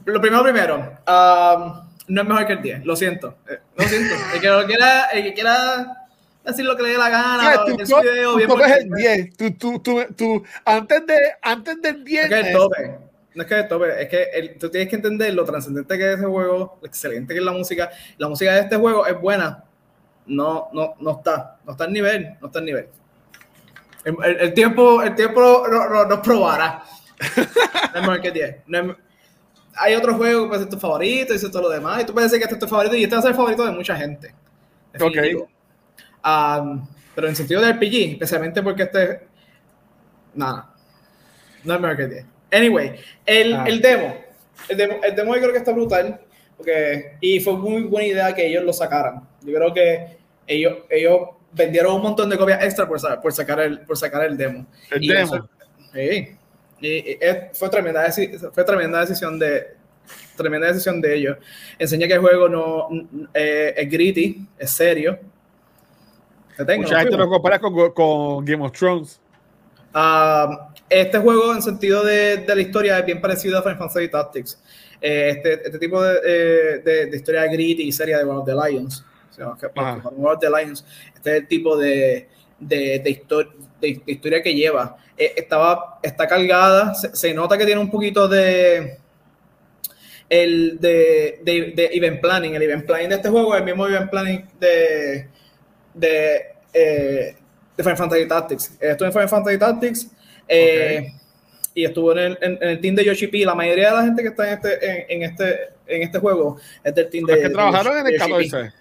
Lo 0.06 0.22
primero, 0.22 0.43
primero, 0.43 0.76
um, 0.78 1.91
no 2.08 2.22
es 2.22 2.28
mejor 2.28 2.45
que 2.47 2.54
el 2.54 2.62
10, 2.62 2.86
lo 2.86 2.95
siento. 2.95 3.38
Eh, 3.49 3.60
lo 3.76 3.84
siento. 3.86 4.16
El 4.34 4.41
que, 4.41 4.47
lo 4.47 4.66
quiera, 4.66 5.06
el 5.06 5.24
que 5.24 5.34
quiera 5.34 6.08
decir 6.43 6.66
lo 6.66 6.76
que 6.76 6.84
le 6.84 6.89
dé 6.89 6.97
la 6.97 7.10
gana, 7.10 7.66
tú, 7.66 7.78
tú, 7.78 8.02
video, 8.02 8.36
bien 8.36 8.49
tú 8.49 8.60
el 8.62 8.89
10. 8.89 9.58
Tú, 9.58 9.80
tú, 9.80 10.43
antes, 10.66 11.06
de, 11.06 11.20
antes 11.41 11.82
del 11.82 12.04
10. 12.04 12.24
Es 12.24 12.30
que 12.30 12.39
el 12.39 12.58
tope. 12.58 12.97
No 13.34 13.43
es 13.43 13.47
que 13.47 13.60
el 13.60 13.68
tope, 13.68 14.02
es 14.02 14.10
que 14.10 14.24
el, 14.34 14.58
tú 14.58 14.70
tienes 14.70 14.89
que 14.89 14.97
entender 14.97 15.34
lo 15.34 15.45
trascendente 15.45 15.97
que 15.97 16.12
es 16.12 16.18
ese 16.18 16.26
juego, 16.26 16.80
lo 16.82 16.88
excelente 16.88 17.34
que 17.34 17.39
es 17.39 17.45
la 17.45 17.54
música. 17.54 17.89
La 18.18 18.28
música 18.28 18.54
de 18.54 18.62
este 18.62 18.76
juego 18.76 19.06
es 19.06 19.20
buena. 19.20 19.64
No, 20.26 20.70
no, 20.74 20.95
no 20.99 21.12
está. 21.12 21.58
No 21.66 21.72
está 21.72 21.86
en 21.86 21.93
nivel. 21.93 22.38
No 22.41 22.47
está 22.47 22.60
en 22.60 22.66
nivel. 22.66 22.88
El, 24.04 24.16
el, 24.39 24.54
tiempo, 24.54 25.02
el 25.02 25.16
tiempo 25.16 25.66
nos 25.70 26.08
no, 26.08 26.22
probará. 26.22 26.84
No 27.93 27.99
es 27.99 28.02
mejor 28.02 28.22
que 28.22 28.32
10. 28.32 28.56
No 28.68 28.80
es, 28.80 28.97
hay 29.76 29.95
otros 29.95 30.15
juegos 30.17 30.43
que 30.43 30.47
pueden 30.49 30.63
ser 30.63 30.74
tu 30.74 30.80
favorito 30.80 31.34
y 31.34 31.36
eso 31.38 31.51
todo 31.51 31.63
lo 31.63 31.69
demás. 31.69 32.01
Y 32.01 32.05
tú 32.05 32.13
puedes 32.13 32.32
decir 32.32 32.39
que 32.39 32.45
este 32.45 32.55
es 32.55 32.59
tu 32.59 32.67
favorito 32.67 32.95
y 32.95 33.03
este 33.03 33.15
va 33.15 33.19
a 33.19 33.22
ser 33.22 33.32
el 33.32 33.38
favorito 33.38 33.65
de 33.65 33.72
mucha 33.72 33.95
gente. 33.95 34.34
Ok. 34.99 35.17
Um, 36.24 36.88
pero 37.15 37.28
en 37.28 37.36
sentido 37.36 37.61
de 37.61 37.74
RPG, 37.74 38.13
especialmente 38.13 38.61
porque 38.61 38.84
este. 38.84 39.22
Nada. 40.34 40.74
No 41.63 41.76
es 41.76 41.82
mejor 41.82 41.97
que 41.97 42.07
10. 42.07 42.26
Anyway, 42.51 42.95
el, 43.26 43.53
ah. 43.53 43.63
el, 43.67 43.82
demo, 43.82 44.15
el 44.67 44.78
demo. 44.78 44.95
El 45.03 45.15
demo 45.15 45.36
yo 45.36 45.41
creo 45.41 45.51
que 45.53 45.59
está 45.59 45.72
brutal. 45.72 46.19
Porque, 46.57 47.17
y 47.22 47.39
fue 47.39 47.57
muy 47.57 47.84
buena 47.84 48.07
idea 48.07 48.36
que 48.36 48.45
ellos 48.45 48.63
lo 48.63 48.74
sacaran. 48.74 49.28
Yo 49.41 49.53
creo 49.53 49.74
que 49.74 50.17
ellos, 50.45 50.80
ellos 50.89 51.22
vendieron 51.51 51.95
un 51.95 52.01
montón 52.03 52.30
de 52.30 52.38
copias 52.38 52.63
extra 52.63 52.88
por, 52.88 52.99
por, 53.22 53.34
sacar, 53.34 53.59
el, 53.62 53.79
por 53.82 53.97
sacar 53.97 54.25
el 54.25 54.37
demo. 54.37 54.67
El 54.91 55.08
demo. 55.08 55.50
sí. 55.93 56.37
Y, 56.82 57.17
fue, 57.53 57.70
tremenda, 57.70 58.12
fue 58.53 58.63
tremenda 58.63 59.01
decisión 59.01 59.37
de 59.37 59.82
tremenda 60.36 60.67
decisión 60.67 60.99
de 61.01 61.16
ellos. 61.16 61.37
Enseña 61.78 62.08
que 62.08 62.13
el 62.13 62.20
juego 62.20 62.49
no 62.49 62.87
eh, 63.33 63.74
es 63.78 63.89
gritty, 63.89 64.47
es 64.58 64.71
serio. 64.71 65.20
Tengo, 66.66 66.83
Mucha 66.83 66.99
gente 66.99 67.17
lo 67.17 67.29
compara 67.29 67.59
con, 67.59 67.91
con, 67.91 68.45
Game 68.45 68.63
of 68.63 68.71
Thrones. 68.71 69.20
Uh, 69.93 70.55
este 70.89 71.17
juego, 71.17 71.53
en 71.53 71.62
sentido 71.62 72.03
de, 72.03 72.37
de, 72.37 72.55
la 72.55 72.62
historia, 72.62 72.99
es 72.99 73.05
bien 73.05 73.20
parecido 73.20 73.58
a 73.58 73.62
Final 73.62 73.78
Fantasy 73.78 74.08
Tactics. 74.09 74.62
Eh, 75.01 75.33
este, 75.36 75.53
este, 75.53 75.79
tipo 75.79 76.01
de, 76.01 76.20
eh, 76.24 76.82
de, 76.83 77.05
de, 77.08 77.17
historia 77.17 77.45
gritty 77.47 77.83
y 77.83 77.91
seria 77.91 78.17
de 78.20 78.24
One 78.24 78.39
of 78.39 78.45
the 78.45 78.53
Lions. 78.53 79.03
O 79.32 79.33
sea, 79.33 79.53
que, 79.59 79.79
One 79.79 80.33
of 80.33 80.39
the 80.39 80.49
Lions, 80.49 80.86
este 81.16 81.32
es 81.32 81.41
el 81.41 81.47
tipo 81.47 81.75
de, 81.78 82.29
de, 82.62 83.24
historia 84.05 84.42
que 84.42 84.54
lleva. 84.54 84.97
Eh, 85.17 85.33
estaba, 85.36 86.00
está 86.01 86.28
cargada, 86.28 86.93
se, 86.93 87.33
nota 87.33 87.58
que 87.58 87.66
tiene 87.66 87.82
un 87.82 87.92
poquito 87.92 88.28
de, 88.28 88.97
el 90.29 90.79
de, 90.79 91.42
de, 91.43 91.89
event 91.93 92.21
planning. 92.21 92.55
El 92.55 92.62
event 92.62 92.86
planning 92.86 93.09
de 93.09 93.16
este 93.16 93.29
juego 93.29 93.54
es 93.54 93.59
el 93.59 93.66
mismo 93.66 93.88
event 93.88 94.09
planning 94.09 94.46
de, 94.59 95.28
de, 95.93 96.36
eh, 96.74 97.36
de 97.75 97.83
Final 97.83 97.97
Fantasy 97.97 98.28
Tactics. 98.28 98.78
Estuvo 98.79 99.08
en 99.08 99.13
Final 99.13 99.29
Fantasy 99.29 99.58
Tactics 99.58 100.08
eh, 100.47 101.12
y 101.74 101.86
estuvo 101.86 102.12
en 102.13 102.20
el, 102.20 102.38
en, 102.42 102.58
el, 102.62 102.79
team 102.79 102.96
de 102.96 103.05
Yoshi 103.05 103.28
P. 103.28 103.46
La 103.46 103.55
mayoría 103.55 103.89
de 103.89 103.96
la 103.96 104.04
gente 104.04 104.21
que 104.21 104.29
está 104.29 104.47
en 104.47 104.54
este, 104.54 105.13
en, 105.13 105.24
este, 105.24 105.59
en 105.88 106.01
este 106.04 106.20
juego 106.20 106.58
es 106.83 106.96
del 106.96 107.09
team 107.09 107.25
de. 107.25 107.42
que 107.42 107.50
trabajaron 107.50 107.97
en 107.97 108.08
el 108.08 108.17
14. 108.17 108.71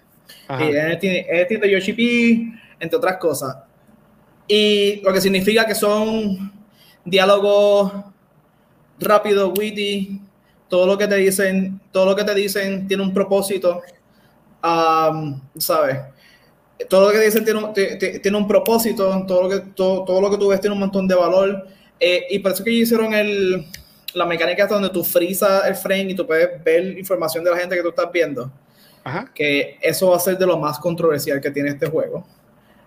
Y 0.59 0.63
en 0.63 0.91
el, 0.91 0.99
team, 0.99 1.25
el 1.29 1.47
team 1.47 1.61
de 1.61 1.71
Yoshi 1.71 1.93
P, 1.93 2.59
entre 2.79 2.97
otras 2.97 3.17
cosas. 3.17 3.55
Y 4.47 5.01
lo 5.01 5.13
que 5.13 5.21
significa 5.21 5.65
que 5.65 5.75
son 5.75 6.51
diálogos 7.05 7.93
rápidos, 8.99 9.57
witty, 9.57 10.21
todo 10.69 10.87
lo 10.87 10.97
que 10.97 11.07
te 11.07 11.15
dicen, 11.15 11.81
todo 11.91 12.05
lo 12.05 12.15
que 12.15 12.23
te 12.23 12.33
dicen 12.33 12.87
tiene 12.87 13.03
un 13.03 13.13
propósito, 13.13 13.81
¿sabes? 15.57 15.99
Todo 16.89 17.07
lo 17.07 17.11
que 17.11 17.19
dicen 17.19 17.43
tiene 17.43 17.63
un, 17.63 17.73
tiene 17.73 18.37
un 18.37 18.47
propósito, 18.47 19.25
todo 19.27 19.43
lo, 19.43 19.49
que, 19.49 19.59
todo, 19.75 20.05
todo, 20.05 20.21
lo 20.21 20.31
que 20.31 20.37
tú 20.37 20.47
ves 20.47 20.61
tiene 20.61 20.73
un 20.73 20.79
montón 20.79 21.07
de 21.07 21.15
valor. 21.15 21.67
Eh, 21.99 22.25
y 22.31 22.39
por 22.39 22.53
eso 22.53 22.63
que 22.63 22.71
hicieron 22.71 23.13
el, 23.13 23.65
la 24.13 24.25
mecánica 24.25 24.63
es 24.63 24.69
donde 24.69 24.89
tú 24.89 25.03
frisas 25.03 25.65
el 25.67 25.75
frame 25.75 26.11
y 26.11 26.15
tú 26.15 26.25
puedes 26.25 26.63
ver 26.63 26.97
información 26.97 27.43
de 27.43 27.51
la 27.51 27.57
gente 27.57 27.75
que 27.75 27.81
tú 27.81 27.89
estás 27.89 28.11
viendo. 28.11 28.51
Ajá. 29.03 29.31
Que 29.33 29.77
eso 29.81 30.09
va 30.09 30.17
a 30.17 30.19
ser 30.19 30.37
de 30.37 30.45
lo 30.45 30.57
más 30.57 30.79
controversial 30.79 31.39
que 31.41 31.51
tiene 31.51 31.69
este 31.69 31.87
juego. 31.87 32.25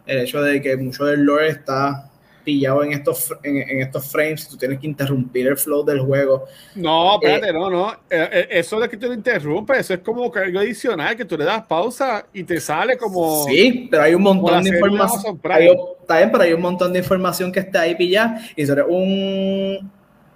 El 0.06 0.18
hecho 0.18 0.42
de 0.42 0.60
que 0.60 0.76
mucho 0.76 1.04
del 1.04 1.22
lore 1.22 1.48
está 1.48 2.10
pillado 2.44 2.84
en 2.84 2.92
estos, 2.92 3.34
en, 3.42 3.56
en 3.56 3.80
estos 3.80 4.10
frames, 4.10 4.46
tú 4.46 4.56
tienes 4.56 4.78
que 4.78 4.86
interrumpir 4.86 5.46
el 5.46 5.56
flow 5.56 5.84
del 5.84 6.00
juego. 6.00 6.44
No, 6.74 7.14
espérate, 7.14 7.52
no, 7.52 7.70
no. 7.70 7.92
Eh, 7.92 8.28
eh, 8.30 8.46
eso 8.50 8.78
de 8.78 8.88
que 8.88 8.96
te 8.96 9.06
lo 9.06 9.14
interrumpe, 9.14 9.78
eso 9.78 9.94
es 9.94 10.00
como 10.00 10.32
algo 10.32 10.58
adicional, 10.58 11.16
que 11.16 11.24
tú 11.24 11.36
le 11.38 11.44
das 11.44 11.66
pausa 11.66 12.26
y 12.32 12.44
te 12.44 12.60
sale 12.60 12.96
como. 12.96 13.44
Sí, 13.44 13.88
pero 13.90 14.02
hay 14.02 14.14
un 14.14 14.22
montón 14.22 14.62
de 14.62 14.70
información. 14.70 15.40
Hay, 15.44 15.68
está 16.00 16.18
bien, 16.18 16.30
pero 16.30 16.44
hay 16.44 16.52
un 16.52 16.60
montón 16.60 16.92
de 16.92 16.98
información 16.98 17.50
que 17.50 17.60
está 17.60 17.80
ahí 17.80 17.94
pillada. 17.96 18.40
Y 18.54 18.62
si 18.62 18.66
tú 18.66 18.72
eres 18.72 18.86
un. 18.88 19.90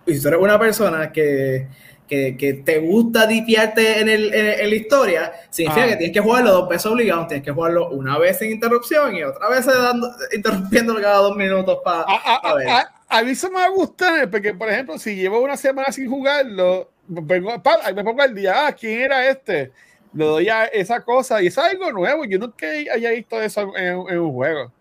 Y 0.07 0.15
si 0.15 0.23
tú 0.23 0.29
eres 0.29 0.41
una 0.41 0.59
persona 0.59 1.13
que, 1.13 1.69
que, 2.09 2.37
que 2.37 2.55
te 2.55 2.79
gusta 2.79 3.27
dipiarte 3.27 4.01
en, 4.01 4.09
el, 4.09 4.33
en, 4.35 4.61
en 4.61 4.71
la 4.71 4.75
historia, 4.75 5.33
significa 5.51 5.85
Ah. 5.85 5.89
que 5.91 5.97
tienes 5.97 6.15
que 6.15 6.21
jugarlo 6.21 6.51
dos 6.53 6.69
veces 6.69 6.87
obligado. 6.87 7.27
Tienes 7.27 7.45
que 7.45 7.53
jugarlo 7.53 7.91
una 7.91 8.19
vez 8.19 8.39
sin 8.39 8.51
interrupción 8.51 9.15
y 9.15 9.23
otra 9.23 9.49
vez 9.49 9.67
dando, 9.67 10.11
interrumpiéndolo 10.35 11.01
cada 11.01 11.19
dos 11.19 11.37
minutos 11.37 11.79
para. 11.85 12.03
A, 12.09 12.37
a- 12.51 12.55
ver. 12.55 12.69
a- 12.69 12.95
a 13.11 13.23
mí 13.23 13.35
se 13.35 13.49
me 13.49 13.55
va 13.57 13.65
a 13.67 13.71
gustar, 13.71 14.29
porque 14.31 14.53
por 14.53 14.69
ejemplo, 14.69 14.99
si 14.99 15.15
llevo 15.17 15.41
una 15.41 15.57
semana 15.57 15.91
sin 15.93 16.11
jugarlo, 16.11 16.91
vengo, 17.07 17.63
pa, 17.63 17.79
me 17.95 18.05
pongo 18.05 18.21
al 18.23 18.35
día, 18.35 18.67
ah, 18.67 18.73
¿quién 18.73 19.01
era 19.01 19.27
este? 19.29 19.73
Le 20.13 20.25
doy 20.25 20.49
a 20.49 20.65
esa 20.67 21.01
cosa 21.03 21.41
y 21.43 21.47
es 21.47 21.57
algo 21.59 21.91
nuevo. 21.93 22.25
Yo 22.25 22.39
nunca 22.39 22.67
haya 22.67 23.11
visto 23.11 23.41
eso 23.41 23.75
en, 23.77 23.87
en 24.09 24.19
un 24.19 24.33
juego. 24.33 24.73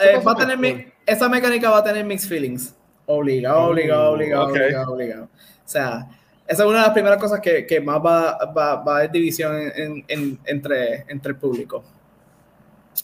Eh, 0.00 0.18
va 0.26 0.32
a 0.32 0.36
tener 0.36 0.58
mi- 0.58 0.86
esa 1.06 1.28
mecánica 1.28 1.70
va 1.70 1.78
a 1.78 1.84
tener 1.84 2.04
mixed 2.04 2.28
feelings. 2.28 2.74
Obligado, 3.06 3.64
obligado, 3.64 4.12
obligado, 4.12 4.46
obligado, 4.46 4.92
obligado. 4.92 5.24
O 5.24 5.28
sea, 5.68 6.08
esa 6.46 6.62
es 6.62 6.68
una 6.68 6.78
de 6.80 6.84
las 6.84 6.92
primeras 6.92 7.18
cosas 7.18 7.40
que, 7.40 7.66
que 7.66 7.80
más 7.80 7.96
va, 7.98 8.38
va, 8.56 8.76
va 8.76 8.94
a 8.94 8.98
haber 8.98 9.10
división 9.10 9.56
en- 9.56 9.72
en- 9.76 10.04
en- 10.08 10.38
entre, 10.44 11.04
entre 11.08 11.30
el 11.30 11.36
público. 11.36 11.82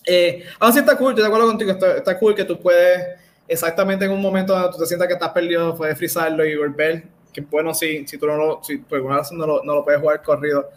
Eh, 0.06 0.44
aún 0.58 0.70
así 0.70 0.78
está 0.80 0.96
cool, 0.96 1.14
yo 1.14 1.22
de 1.22 1.26
acuerdo 1.26 1.46
contigo, 1.46 1.70
está, 1.72 1.96
está 1.96 2.18
cool 2.18 2.34
que 2.34 2.44
tú 2.44 2.60
puedes, 2.60 3.06
exactamente 3.46 4.04
en 4.04 4.10
un 4.12 4.20
momento 4.20 4.52
donde 4.54 4.70
tú 4.70 4.78
te 4.78 4.86
sientas 4.86 5.08
que 5.08 5.14
estás 5.14 5.30
perdido, 5.30 5.76
puedes 5.76 5.96
frizarlo 5.98 6.44
y 6.44 6.56
volver. 6.56 7.04
Que 7.32 7.40
bueno, 7.42 7.72
si, 7.74 8.06
si 8.06 8.18
tú 8.18 8.26
no 8.26 8.36
lo, 8.36 8.60
si 8.64 8.78
por 8.78 8.96
alguna 8.96 9.18
razón 9.18 9.38
no 9.38 9.46
lo, 9.46 9.62
no 9.62 9.74
lo 9.76 9.84
puedes 9.84 10.00
jugar 10.00 10.22
corrido. 10.22 10.70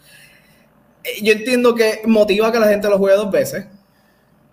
Eh, 1.02 1.22
Yo 1.22 1.32
entiendo 1.32 1.74
que 1.74 2.02
motiva 2.06 2.52
que 2.52 2.58
la 2.60 2.68
gente 2.68 2.88
lo 2.88 2.96
juegue 2.98 3.16
dos 3.16 3.30
veces, 3.30 3.66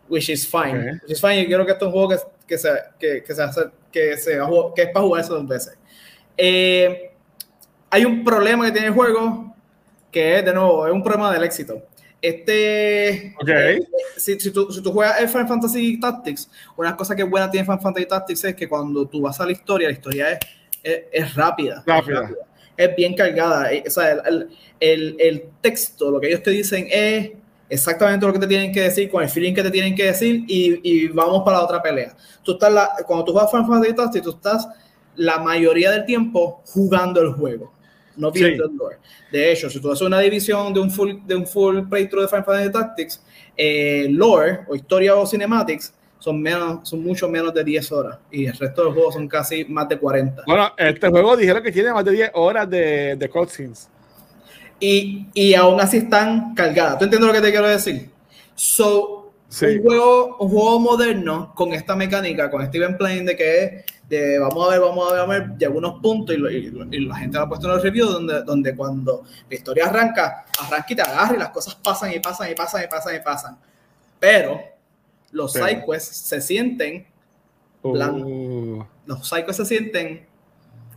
which 0.10 0.30
is 0.30 0.48
fine. 0.48 0.78
Ok. 0.80 1.02
Which 1.04 1.12
is 1.12 1.22
fine. 1.22 1.42
Yo 1.42 1.48
quiero 1.48 1.66
que 1.66 1.72
esto 1.74 1.86
es 1.86 1.88
un 1.88 1.92
juego 1.94 2.10
que, 2.10 2.18
que, 2.48 2.58
se, 2.58 2.70
que, 3.00 3.24
que, 3.24 3.36
se 3.36 3.44
hace, 3.44 3.62
que, 3.92 4.18
se, 4.18 4.40
que 4.76 4.82
es 4.82 4.90
para 4.90 5.06
jugarse 5.06 5.30
dos 5.30 5.48
veces. 5.48 5.78
Eh, 6.38 7.11
hay 7.92 8.06
un 8.06 8.24
problema 8.24 8.66
que 8.66 8.72
tiene 8.72 8.88
el 8.88 8.94
juego, 8.94 9.54
que 10.12 10.40
es, 10.40 10.46
de 10.46 10.54
nuevo, 10.54 10.88
es 10.88 10.94
un 10.94 11.04
problema 11.04 11.32
del 11.32 11.44
éxito. 11.44 11.84
Este, 12.22 13.36
eh, 13.48 13.80
si, 14.18 14.40
si, 14.40 14.52
tú, 14.52 14.72
si 14.72 14.82
tú 14.82 14.92
juegas 14.92 15.20
el 15.22 15.28
Final 15.28 15.48
Fantasy 15.48 16.00
Tactics, 16.00 16.50
una 16.78 16.96
cosa 16.96 17.16
que 17.16 17.24
es 17.24 17.30
buena 17.30 17.50
tiene 17.50 17.66
Final 17.66 17.82
Fantasy 17.82 18.06
Tactics 18.08 18.44
es 18.46 18.56
que 18.56 18.70
cuando 18.70 19.06
tú 19.08 19.22
vas 19.22 19.40
a 19.40 19.46
la 19.46 19.52
historia, 19.52 19.88
la 19.88 19.94
historia 19.94 20.32
es, 20.32 20.40
es, 20.82 21.02
es 21.12 21.36
rápida. 21.36 21.84
Rápida. 21.86 22.30
Es 22.78 22.90
Es 22.90 22.96
bien 22.96 23.16
cargada. 23.16 23.70
O 23.86 23.90
sea, 23.90 24.12
el, 24.12 24.20
el, 24.26 24.50
el, 24.80 25.16
el 25.20 25.44
texto, 25.62 26.10
lo 26.10 26.20
que 26.20 26.28
ellos 26.28 26.44
te 26.44 26.52
dicen 26.52 26.88
es 26.90 27.32
exactamente 27.70 28.26
lo 28.26 28.34
que 28.34 28.40
te 28.40 28.48
tienen 28.48 28.72
que 28.72 28.82
decir, 28.82 29.10
con 29.10 29.24
el 29.24 29.30
feeling 29.30 29.54
que 29.54 29.64
te 29.64 29.72
tienen 29.72 29.96
que 29.96 30.06
decir, 30.06 30.44
y, 30.48 30.80
y 30.84 31.08
vamos 31.08 31.44
para 31.44 31.58
la 31.58 31.64
otra 31.64 31.82
pelea. 31.82 32.16
Tú 32.44 32.54
estás 32.54 32.72
la, 32.72 32.92
cuando 33.06 33.26
tú 33.26 33.32
juegas 33.32 33.52
Final 33.52 33.68
Fantasy 33.68 33.96
Tactics, 33.96 34.24
tú 34.26 34.32
estás 34.32 34.68
la 35.16 35.40
mayoría 35.40 35.92
del 35.92 36.06
tiempo 36.06 36.62
jugando 36.66 37.22
el 37.22 37.34
juego, 37.34 37.74
no 38.18 38.32
viendo 38.32 38.66
Sí. 38.66 38.70
el 38.72 38.78
lore. 38.78 38.98
De 39.32 39.52
hecho, 39.52 39.70
si 39.70 39.80
tú 39.80 39.92
haces 39.92 40.06
una 40.06 40.20
división 40.20 40.74
de 40.74 40.80
un 40.80 40.92
full, 40.92 41.16
de 41.26 41.36
un 41.36 41.48
full 41.48 41.82
playthrough 41.90 42.24
de 42.24 42.28
Final 42.28 42.44
Fantasy 42.46 42.72
Tactics, 42.72 43.22
eh, 43.58 44.08
lore 44.10 44.60
o 44.68 44.76
historia 44.76 45.16
o 45.16 45.26
cinematics 45.26 45.94
son, 46.20 46.42
menos, 46.42 46.88
son 46.88 47.02
mucho 47.04 47.28
menos 47.28 47.54
de 47.54 47.64
10 47.64 47.92
horas 47.92 48.18
y 48.32 48.46
el 48.46 48.54
resto 48.54 48.84
del 48.86 48.94
juego 48.94 49.12
son 49.12 49.28
casi 49.28 49.66
más 49.66 49.90
de 49.90 49.98
40. 49.98 50.44
Bueno, 50.46 50.72
este 50.78 51.10
juego 51.10 51.36
dijeron 51.36 51.64
que 51.64 51.72
tiene 51.72 51.92
más 51.94 52.06
de 52.06 52.12
10 52.12 52.32
horas 52.36 52.70
de, 52.70 53.16
de 53.16 53.30
cutscenes. 53.30 53.90
y, 54.80 55.28
y 55.34 55.54
aún 55.54 55.80
así 55.80 55.98
están 55.98 56.54
cargadas. 56.56 56.98
¿Tú 57.00 57.06
entiendes 57.06 57.28
lo 57.28 57.34
que 57.34 57.42
te 57.42 57.52
quiero 57.52 57.68
decir? 57.68 58.10
So, 58.56 59.18
Sí. 59.48 59.66
un, 59.66 59.82
juego, 59.84 60.38
un 60.38 60.50
juego 60.50 60.80
moderno 60.80 61.52
con 61.54 61.74
esta 61.74 61.94
mecánica, 61.96 62.50
con 62.50 62.62
event 62.74 62.98
playing 62.98 63.26
de 63.26 63.36
que 63.36 63.64
es 63.64 63.86
de 64.12 64.38
vamos 64.40 64.68
a 64.68 64.72
ver, 64.72 64.80
vamos 64.82 65.08
a 65.08 65.14
ver, 65.14 65.22
vamos 65.22 65.36
a 65.36 65.40
ver, 65.40 65.58
llega 65.58 65.72
unos 65.74 66.02
puntos 66.02 66.36
y, 66.36 66.38
lo- 66.40 66.52
y 66.52 66.70
lo- 66.70 66.86
y 66.92 67.00
la 67.06 67.16
gente 67.16 67.38
lo 67.38 67.44
ha 67.46 67.48
puesto 67.50 67.68
en 67.68 67.74
los 67.74 67.82
reviews 67.84 68.12
donde, 68.12 68.44
donde 68.44 68.76
cuando 68.76 69.24
la 69.50 69.56
historia 69.56 69.86
arranca, 69.88 70.46
arranca 70.60 70.86
y 70.90 70.96
te 70.96 71.02
agarra 71.02 71.36
y 71.36 71.40
las 71.40 71.50
cosas 71.50 71.76
pasan 71.76 72.12
y 72.14 72.20
pasan 72.20 72.52
y 72.52 72.56
pasan 72.56 72.84
y 72.84 72.88
pasan 72.88 73.16
y 73.16 73.20
pasan. 73.20 73.58
Pero 74.20 74.60
los 75.32 75.54
Pero. 75.54 75.66
sidequests 75.68 76.16
se 76.18 76.42
sienten. 76.42 77.08
Uh, 77.84 78.84
los 79.08 79.28
psychos 79.28 79.56
se 79.56 79.66
sienten, 79.66 80.28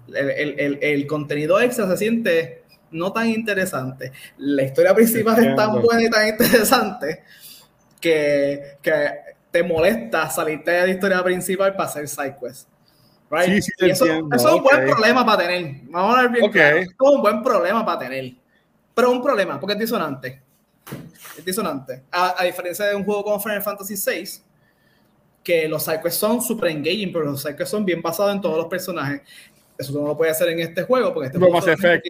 el, 0.09 0.31
el- 0.31 0.61
el- 0.61 0.79
el 0.83 1.07
contenido 1.07 1.59
extra 1.61 1.87
se 1.89 1.97
siente 1.97 2.65
no 2.91 3.13
tan 3.13 3.29
interesante. 3.29 4.13
La 4.39 4.63
historia 4.65 4.95
principal 4.95 5.43
es 5.45 5.57
tan 5.57 5.81
buena 5.81 6.03
y 6.03 6.11
tan 6.11 6.29
interesante 6.29 7.23
que, 8.01 8.77
que 8.83 9.09
te 9.51 9.63
molesta 9.63 10.29
salirte 10.31 10.71
de 10.73 10.87
la 10.89 10.93
historia 10.93 11.23
principal 11.23 11.73
para 11.75 11.89
hacer 11.89 12.09
sidequests. 12.09 12.67
Right? 13.31 13.47
Sí, 13.47 13.63
sí, 13.63 13.73
te 13.79 13.87
Y 13.87 13.91
eso, 13.91 14.05
entiendo, 14.07 14.37
eso 14.37 14.49
es 14.49 14.55
un 14.55 14.63
buen 14.63 14.87
problema 14.87 15.27
para 15.27 15.43
tener. 15.47 15.81
Vamos 15.85 16.15
a 16.15 16.19
hablar 16.19 16.33
bien 16.33 16.45
Ok. 16.45 16.53
claro. 16.53 16.77
Eso 16.79 16.91
es 16.91 17.11
un 17.11 17.23
buen 17.23 17.43
problema 17.43 17.85
para 17.85 17.99
tener. 18.01 18.33
Pero 18.95 19.11
un 19.11 19.23
problema, 19.23 19.59
porque 19.59 19.73
es 19.75 19.79
disonante. 19.81 20.41
Es 21.37 21.45
disonante. 21.45 22.03
A, 22.13 22.41
a 22.41 22.45
diferencia 22.45 22.85
de 22.87 22.95
un 22.95 23.05
juego 23.05 23.25
como 23.25 23.41
Final 23.41 23.63
Fantasy 23.63 23.95
VI, 23.95 24.43
que 25.43 25.69
los 25.69 25.85
sidequests 25.85 26.19
son 26.19 26.41
super 26.41 26.71
engaging, 26.71 27.13
pero 27.13 27.27
los 27.27 27.43
sidequests 27.43 27.71
son 27.71 27.85
bien 27.85 28.01
basados 28.01 28.35
en 28.35 28.41
todos 28.41 28.57
los 28.57 28.67
personajes. 28.67 29.23
Eso 29.77 29.93
tú 29.93 30.01
no 30.01 30.09
lo 30.09 30.17
puedes 30.17 30.35
hacer 30.35 30.49
en 30.49 30.61
este 30.61 30.83
juego, 30.85 31.13
porque 31.13 31.27
este 31.27 31.39
juego 31.39 31.61
tiene, 31.61 32.03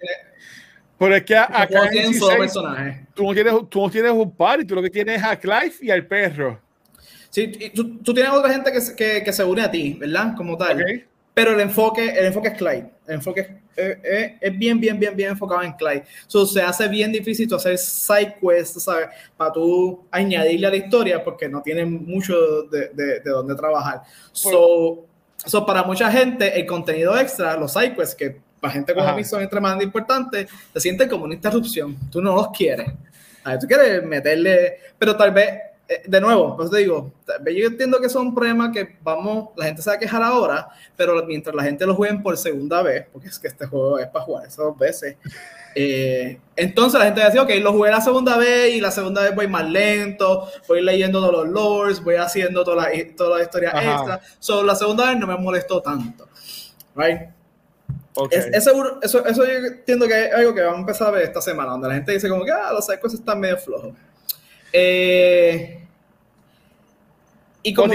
pero 0.99 1.17
es 1.17 1.25
que 1.25 1.35
este 1.35 1.45
acá 1.53 1.67
juego 1.67 1.85
en 1.85 1.91
tiene 1.91 2.09
un 2.09 2.15
solo 2.15 2.37
16, 2.37 2.39
personaje. 2.39 3.07
tú, 3.15 3.25
no 3.25 3.35
tienes, 3.35 3.55
tú 3.69 3.81
no 3.81 3.91
tienes 3.91 4.13
un 4.13 4.37
par 4.37 4.61
y 4.61 4.65
tú 4.65 4.75
lo 4.75 4.83
que 4.83 4.91
tienes 4.91 5.19
es 5.19 5.25
a 5.25 5.37
Clive 5.39 5.75
y 5.81 5.91
al 5.91 6.07
perro. 6.07 6.61
Sí, 7.35 7.51
y 7.59 7.71
tú, 7.71 7.99
tú 7.99 8.15
tienes 8.15 8.33
otra 8.33 8.53
gente 8.53 8.71
que, 8.71 8.79
que, 8.95 9.25
que 9.25 9.33
se 9.33 9.43
une 9.43 9.61
a 9.61 9.69
ti, 9.69 9.95
¿verdad? 9.95 10.37
Como 10.37 10.57
tal. 10.57 10.81
¿ok? 10.81 10.89
Pero 11.35 11.51
el 11.51 11.59
enfoque, 11.59 12.11
el 12.11 12.27
enfoque 12.27 12.47
es 12.47 12.55
Clyde. 12.55 12.93
El 13.09 13.15
enfoque 13.17 13.41
es, 13.41 13.49
eh, 13.77 14.01
eh, 14.05 14.39
es 14.41 14.57
bien, 14.57 14.79
bien, 14.79 15.01
bien, 15.01 15.17
bien 15.17 15.31
enfocado 15.31 15.61
en 15.65 15.73
Clyde. 15.73 16.05
So, 16.29 16.47
se 16.47 16.63
hace 16.63 16.87
bien 16.87 17.11
difícil 17.11 17.49
tú 17.49 17.57
hacer 17.57 17.77
side 17.77 18.37
quests, 18.41 18.85
¿sabes? 18.85 19.09
Para 19.37 19.53
tú 19.53 20.07
añadirle 20.13 20.69
a 20.69 20.71
la 20.71 20.77
historia 20.77 21.25
porque 21.25 21.49
no 21.49 21.61
tienen 21.61 22.05
mucho 22.05 22.63
de, 22.71 22.91
de, 22.91 23.19
de 23.19 23.31
dónde 23.31 23.57
trabajar. 23.57 24.03
So, 24.31 25.05
so, 25.45 25.67
para 25.67 25.83
mucha 25.83 26.13
gente, 26.13 26.57
el 26.57 26.67
contenido 26.67 27.19
extra, 27.19 27.57
los 27.57 27.73
side 27.73 27.97
quests, 27.97 28.15
que 28.15 28.41
para 28.61 28.75
gente 28.75 28.95
como 28.95 29.09
Ajá. 29.09 29.17
mí 29.17 29.25
son 29.25 29.43
extremadamente 29.43 29.87
importantes, 29.87 30.49
se 30.73 30.81
sienten 30.81 31.09
como 31.09 31.25
una 31.25 31.35
interrupción. 31.35 31.97
Tú 32.13 32.23
no 32.23 32.37
los 32.37 32.51
quieres. 32.57 32.93
A 33.43 33.51
ver, 33.51 33.59
tú 33.59 33.67
quieres 33.67 34.05
meterle, 34.05 34.79
pero 34.97 35.17
tal 35.17 35.33
vez, 35.33 35.74
de 36.07 36.21
nuevo, 36.21 36.57
pues 36.57 36.71
te 36.71 36.79
digo, 36.79 37.13
yo 37.45 37.67
entiendo 37.67 38.01
que 38.01 38.09
son 38.09 38.35
problemas 38.35 38.71
que 38.73 38.97
vamos, 39.03 39.51
la 39.57 39.67
gente 39.67 39.83
se 39.83 39.91
va 39.91 39.97
a 39.97 39.99
quejar 39.99 40.23
ahora, 40.23 40.69
pero 40.97 41.25
mientras 41.27 41.55
la 41.55 41.63
gente 41.63 41.85
lo 41.87 41.95
juegue 41.95 42.19
por 42.21 42.37
segunda 42.39 42.83
vez, 42.83 43.07
porque 43.13 43.29
es 43.29 43.39
que 43.39 43.49
este 43.49 43.67
juego 43.67 43.99
es 43.99 44.07
para 44.09 44.25
jugar 44.25 44.45
esas 44.47 44.59
dos 44.65 44.79
veces, 44.79 45.17
eh, 45.75 46.39
entonces 46.57 46.99
la 46.99 47.07
gente 47.07 47.21
va 47.21 47.27
a 47.27 47.31
decir, 47.31 47.41
ok, 47.43 47.63
lo 47.63 47.73
jugué 47.73 47.91
la 47.91 48.01
segunda 48.01 48.37
vez 48.39 48.75
y 48.75 48.81
la 48.81 48.91
segunda 48.91 49.23
vez 49.23 49.35
voy 49.35 49.47
más 49.49 49.69
lento, 49.69 50.49
voy 50.69 50.81
leyendo 50.83 51.21
todos 51.21 51.45
los 51.45 51.49
lores, 51.49 52.03
voy 52.03 52.15
haciendo 52.15 52.65
todas 52.65 52.89
las 52.91 53.17
toda 53.17 53.39
la 53.39 53.45
historias 53.45 53.75
extra, 53.75 54.21
so 54.39 54.63
la 54.63 54.75
segunda 54.77 55.11
vez 55.11 55.19
no 55.19 55.27
me 55.27 55.37
molestó 55.37 55.83
tanto, 55.83 56.29
right? 56.95 57.29
Ok. 58.15 58.33
Es, 58.33 58.47
es 58.47 58.65
seguro- 58.65 59.01
eso, 59.03 59.27
eso 59.27 59.45
yo 59.45 59.51
entiendo 59.53 60.07
que 60.07 60.27
es 60.27 60.33
algo 60.33 60.55
que 60.55 60.61
vamos 60.63 60.77
a 60.79 60.81
empezar 60.81 61.09
a 61.09 61.11
ver 61.11 61.23
esta 61.25 61.43
semana, 61.43 61.73
donde 61.73 61.89
la 61.89 61.95
gente 61.95 62.13
dice 62.13 62.29
como 62.29 62.45
que 62.45 62.53
ah, 62.53 62.73
los 62.73 62.87
sidequests 62.87 63.19
están 63.19 63.41
medio 63.41 63.59
flojos. 63.59 63.93
Eh, 64.77 65.81
y 67.63 67.73
como 67.73 67.95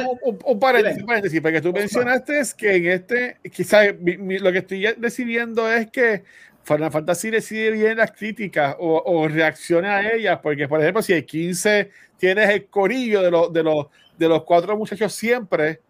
un, 0.00 0.18
un- 0.24 0.38
un 0.44 0.60
paréntesis, 0.60 0.98
paréntesis, 1.06 1.40
porque 1.40 1.60
tú 1.60 1.72
mencionaste 1.72 2.40
es 2.40 2.52
que 2.52 2.74
en 2.74 2.86
este, 2.88 3.36
quizás 3.50 3.86
lo 4.04 4.52
que 4.52 4.58
estoy 4.58 4.86
decidiendo 4.98 5.70
es 5.72 5.88
que 5.90 6.24
Final 6.64 6.90
Fantasy 6.90 7.30
decide 7.30 7.70
bien 7.70 7.96
las 7.96 8.10
críticas 8.10 8.74
o, 8.78 9.02
o 9.06 9.28
reaccione 9.28 9.88
a 9.88 10.12
ellas, 10.12 10.40
porque 10.42 10.66
por 10.68 10.80
ejemplo, 10.82 11.00
si 11.00 11.12
el 11.12 11.24
15 11.24 11.90
tienes 12.18 12.50
el 12.50 12.66
corillo 12.66 13.22
de 13.22 13.30
los, 13.30 13.52
de 13.52 13.62
los, 13.62 13.86
de 14.18 14.28
los 14.28 14.42
cuatro 14.42 14.76
muchachos 14.76 15.14
siempre, 15.14 15.80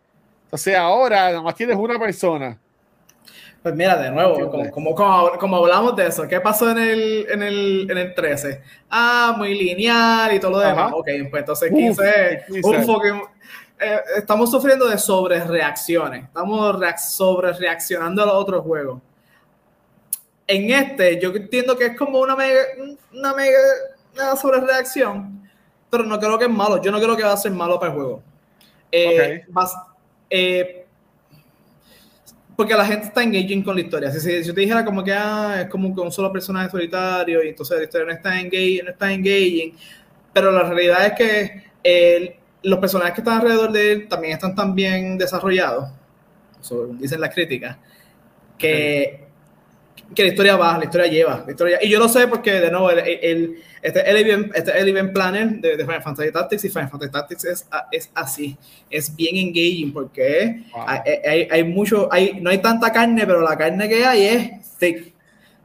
entonces 0.44 0.76
ahora 0.76 1.30
nada 1.30 1.42
más 1.42 1.54
tienes 1.54 1.76
una 1.76 1.98
persona. 1.98 2.60
Pues 3.66 3.74
mira, 3.74 3.96
de 3.96 4.12
nuevo, 4.12 4.48
como, 4.48 4.70
como, 4.70 4.94
como, 4.94 5.30
como 5.40 5.56
hablamos 5.56 5.96
de 5.96 6.06
eso, 6.06 6.28
¿qué 6.28 6.40
pasó 6.40 6.70
en 6.70 6.78
el, 6.78 7.26
en, 7.28 7.42
el, 7.42 7.90
en 7.90 7.98
el 7.98 8.14
13? 8.14 8.62
Ah, 8.88 9.34
muy 9.36 9.58
lineal 9.58 10.32
y 10.32 10.38
todo 10.38 10.52
lo 10.52 10.58
demás. 10.60 10.86
Ajá. 10.86 10.94
Ok, 10.94 11.08
pues 11.28 11.40
entonces 11.40 11.68
Uf, 11.72 11.76
15 11.76 12.08
es 12.08 12.48
el 12.48 12.62
15. 12.62 12.68
un 12.68 12.84
fucking- 12.86 13.28
eh, 13.80 14.00
estamos 14.18 14.52
sufriendo 14.52 14.86
de 14.86 14.96
sobre 14.98 15.42
reacciones, 15.42 16.26
estamos 16.26 16.78
reac 16.78 16.96
sobre 16.96 17.52
reaccionando 17.54 18.22
a 18.22 18.26
los 18.26 18.34
otros 18.36 18.62
juegos. 18.62 19.00
en 20.46 20.70
este, 20.70 21.20
yo 21.20 21.30
entiendo 21.34 21.76
que 21.76 21.86
es 21.86 21.96
como 21.96 22.20
una 22.20 22.36
mega, 22.36 22.60
una 23.12 23.34
mega 23.34 23.58
una 24.14 24.36
sobre 24.36 24.60
reacción, 24.60 25.42
pero 25.90 26.04
no 26.04 26.20
creo 26.20 26.38
que 26.38 26.44
es 26.44 26.50
malo. 26.52 26.80
Yo 26.80 26.92
no 26.92 27.00
creo 27.00 27.16
que 27.16 27.24
va 27.24 27.32
a 27.32 27.36
ser 27.36 27.50
malo 27.50 27.80
para 27.80 27.90
el 27.90 27.98
juego. 27.98 28.22
Eh, 28.92 29.44
eh, 30.30 30.85
porque 32.56 32.74
la 32.74 32.86
gente 32.86 33.06
está 33.06 33.22
engaging 33.22 33.62
con 33.62 33.74
la 33.74 33.82
historia. 33.82 34.10
Si, 34.10 34.20
si, 34.20 34.42
yo 34.42 34.54
te 34.54 34.62
dijera 34.62 34.84
como 34.84 35.04
que 35.04 35.12
ah, 35.12 35.60
es 35.62 35.68
como 35.68 35.94
que 35.94 36.00
un 36.00 36.10
solo 36.10 36.32
personaje 36.32 36.70
solitario 36.70 37.44
y 37.44 37.48
entonces 37.48 37.76
la 37.76 37.84
historia 37.84 38.06
no 38.06 38.12
está 38.12 38.40
engaging, 38.40 38.84
no 38.84 38.90
está 38.90 39.12
engaging, 39.12 39.74
pero 40.32 40.50
la 40.50 40.62
realidad 40.62 41.06
es 41.06 41.12
que 41.12 42.46
los 42.62 42.78
personajes 42.78 43.14
que 43.14 43.20
están 43.20 43.40
alrededor 43.40 43.70
de 43.70 43.92
él 43.92 44.08
también 44.08 44.34
están 44.34 44.54
tan 44.54 44.74
bien 44.74 45.18
desarrollados, 45.18 45.90
dicen 46.98 47.20
las 47.20 47.32
críticas, 47.32 47.76
que 48.58 49.25
que 50.14 50.22
la 50.22 50.28
historia 50.28 50.56
va, 50.56 50.78
la 50.78 50.84
historia 50.84 51.06
lleva, 51.06 51.42
la 51.44 51.50
historia, 51.50 51.78
y 51.82 51.88
yo 51.88 51.98
lo 51.98 52.08
sé 52.08 52.28
porque, 52.28 52.52
de 52.52 52.70
nuevo, 52.70 52.90
el, 52.90 52.98
el, 52.98 53.56
este, 53.82 54.08
el, 54.08 54.16
event, 54.16 54.54
este 54.54 54.78
el 54.78 54.88
event 54.88 55.12
planner 55.12 55.48
de, 55.60 55.76
de, 55.76 55.84
Final 55.84 56.02
Fantasy 56.02 56.32
Tactics 56.32 56.64
y 56.64 56.68
Final 56.68 56.88
Fantasy 56.88 57.12
Tactics 57.12 57.44
es, 57.44 57.68
es 57.90 58.10
así, 58.14 58.56
es 58.90 59.14
bien 59.14 59.36
engaging 59.36 59.92
porque 59.92 60.64
hay, 60.74 61.00
hay, 61.24 61.48
hay, 61.50 61.64
mucho, 61.64 62.08
hay, 62.10 62.38
no 62.40 62.50
hay 62.50 62.58
tanta 62.58 62.92
carne, 62.92 63.26
pero 63.26 63.40
la 63.40 63.56
carne 63.56 63.88
que 63.88 64.04
hay 64.04 64.24
es 64.24 64.78
thick. 64.78 65.12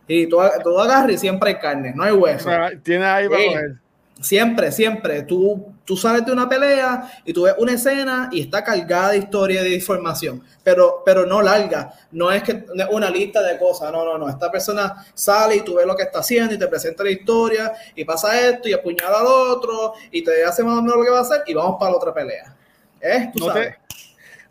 Y 0.07 0.27
tú, 0.27 0.39
tú 0.63 0.77
agarras 0.77 1.13
y 1.13 1.17
siempre 1.17 1.51
hay 1.51 1.55
carne, 1.55 1.93
no 1.95 2.03
hay 2.03 2.11
hueso. 2.11 2.49
Tiene 2.83 3.05
ahí 3.05 3.29
para 3.29 3.80
Siempre, 4.21 4.71
siempre. 4.71 5.23
Tú, 5.23 5.73
tú 5.83 5.97
sales 5.97 6.25
de 6.25 6.31
una 6.31 6.47
pelea 6.47 7.11
y 7.25 7.33
tú 7.33 7.43
ves 7.43 7.55
una 7.57 7.73
escena 7.73 8.29
y 8.31 8.41
está 8.41 8.63
cargada 8.63 9.11
de 9.11 9.17
historia, 9.17 9.63
de 9.63 9.73
información, 9.73 10.43
pero, 10.63 11.01
pero 11.03 11.25
no 11.25 11.41
larga. 11.41 11.91
No 12.11 12.31
es 12.31 12.43
que 12.43 12.65
una 12.91 13.09
lista 13.09 13.41
de 13.41 13.57
cosas. 13.57 13.91
No, 13.91 14.05
no, 14.05 14.17
no. 14.17 14.29
Esta 14.29 14.51
persona 14.51 15.05
sale 15.13 15.57
y 15.57 15.61
tú 15.61 15.75
ves 15.75 15.85
lo 15.85 15.95
que 15.95 16.03
está 16.03 16.19
haciendo 16.19 16.53
y 16.53 16.59
te 16.59 16.67
presenta 16.67 17.03
la 17.03 17.11
historia 17.11 17.73
y 17.95 18.05
pasa 18.05 18.39
esto 18.39 18.69
y 18.69 18.73
apuñala 18.73 19.19
al 19.19 19.27
otro 19.27 19.93
y 20.11 20.23
te 20.23 20.43
hace 20.45 20.63
más 20.63 20.77
o 20.77 20.81
menos 20.81 20.97
lo 20.97 21.03
que 21.03 21.09
va 21.09 21.19
a 21.19 21.21
hacer 21.21 21.41
y 21.47 21.53
vamos 21.53 21.77
para 21.79 21.91
la 21.91 21.97
otra 21.97 22.13
pelea. 22.13 22.55
¿Eh? 23.01 23.31
¿Tú 23.35 23.47
no, 23.47 23.53
Te, 23.53 23.77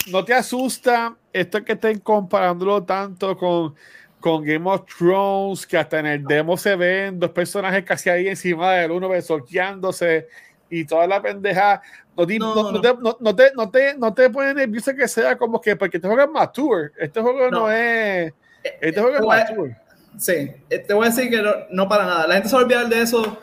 ¿No 0.08 0.24
te 0.24 0.34
asusta 0.34 1.14
esto 1.32 1.64
que 1.64 1.72
estén 1.72 2.00
comparándolo 2.00 2.82
tanto 2.82 3.36
con 3.36 3.74
con 4.20 4.44
Game 4.44 4.70
of 4.70 4.84
Thrones, 4.86 5.66
que 5.66 5.78
hasta 5.78 5.98
en 5.98 6.06
el 6.06 6.24
demo 6.24 6.56
se 6.56 6.76
ven 6.76 7.18
dos 7.18 7.30
personajes 7.30 7.84
casi 7.84 8.10
ahí 8.10 8.28
encima 8.28 8.74
del 8.74 8.90
uno 8.90 9.08
besoqueándose 9.08 10.28
y 10.68 10.84
toda 10.84 11.06
la 11.06 11.20
pendeja. 11.20 11.82
No, 12.16 12.26
no, 12.26 12.72
no, 12.72 12.80
te, 12.80 12.94
no, 12.94 13.34
te, 13.34 13.52
no, 13.54 13.70
te, 13.70 13.94
no 13.96 14.14
te 14.14 14.30
pone 14.30 14.52
nervioso 14.52 14.94
que 14.94 15.08
sea 15.08 15.38
como 15.38 15.60
que, 15.60 15.74
porque 15.74 15.96
este 15.96 16.06
juego 16.06 16.22
es 16.22 16.30
mature. 16.30 16.90
Este 16.98 17.20
juego 17.20 17.50
no, 17.50 17.70
es. 17.70 18.32
Este 18.62 19.00
juego 19.00 19.16
es 19.16 19.48
mature. 19.48 19.76
Sí, 20.18 20.52
eh, 20.68 20.78
te 20.80 20.92
voy 20.92 21.06
a 21.06 21.10
decir 21.10 21.30
que 21.30 21.42
no, 21.70 21.88
para 21.88 22.04
nada. 22.04 22.26
La 22.26 22.34
gente 22.34 22.50
se 22.50 22.54
va 22.54 22.60
a 22.60 22.64
olvidar 22.64 22.88
de 22.88 23.00
eso 23.00 23.38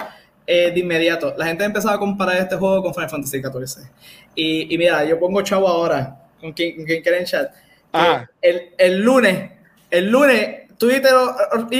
eh, 0.45 0.71
de 0.71 0.79
inmediato. 0.79 1.33
La 1.37 1.47
gente 1.47 1.63
ha 1.63 1.65
empezado 1.65 1.95
a 1.95 1.99
comparar 1.99 2.37
este 2.37 2.55
juego 2.55 2.83
con 2.83 2.93
Final 2.93 3.09
Fantasy 3.09 3.41
XIV. 3.41 3.89
Y, 4.35 4.73
y 4.73 4.77
mira, 4.77 5.03
yo 5.05 5.17
pongo 5.17 5.41
chavo 5.41 5.67
ahora, 5.67 6.19
con 6.39 6.53
quien, 6.53 6.75
con 6.75 6.85
quien 6.85 7.01
quiera 7.01 7.17
en 7.17 7.25
chat. 7.25 7.51
Ah. 7.91 8.27
El, 8.41 8.73
el 8.77 9.01
lunes, 9.01 9.49
el 9.89 10.11
lunes 10.11 10.66
Twitter 10.77 11.11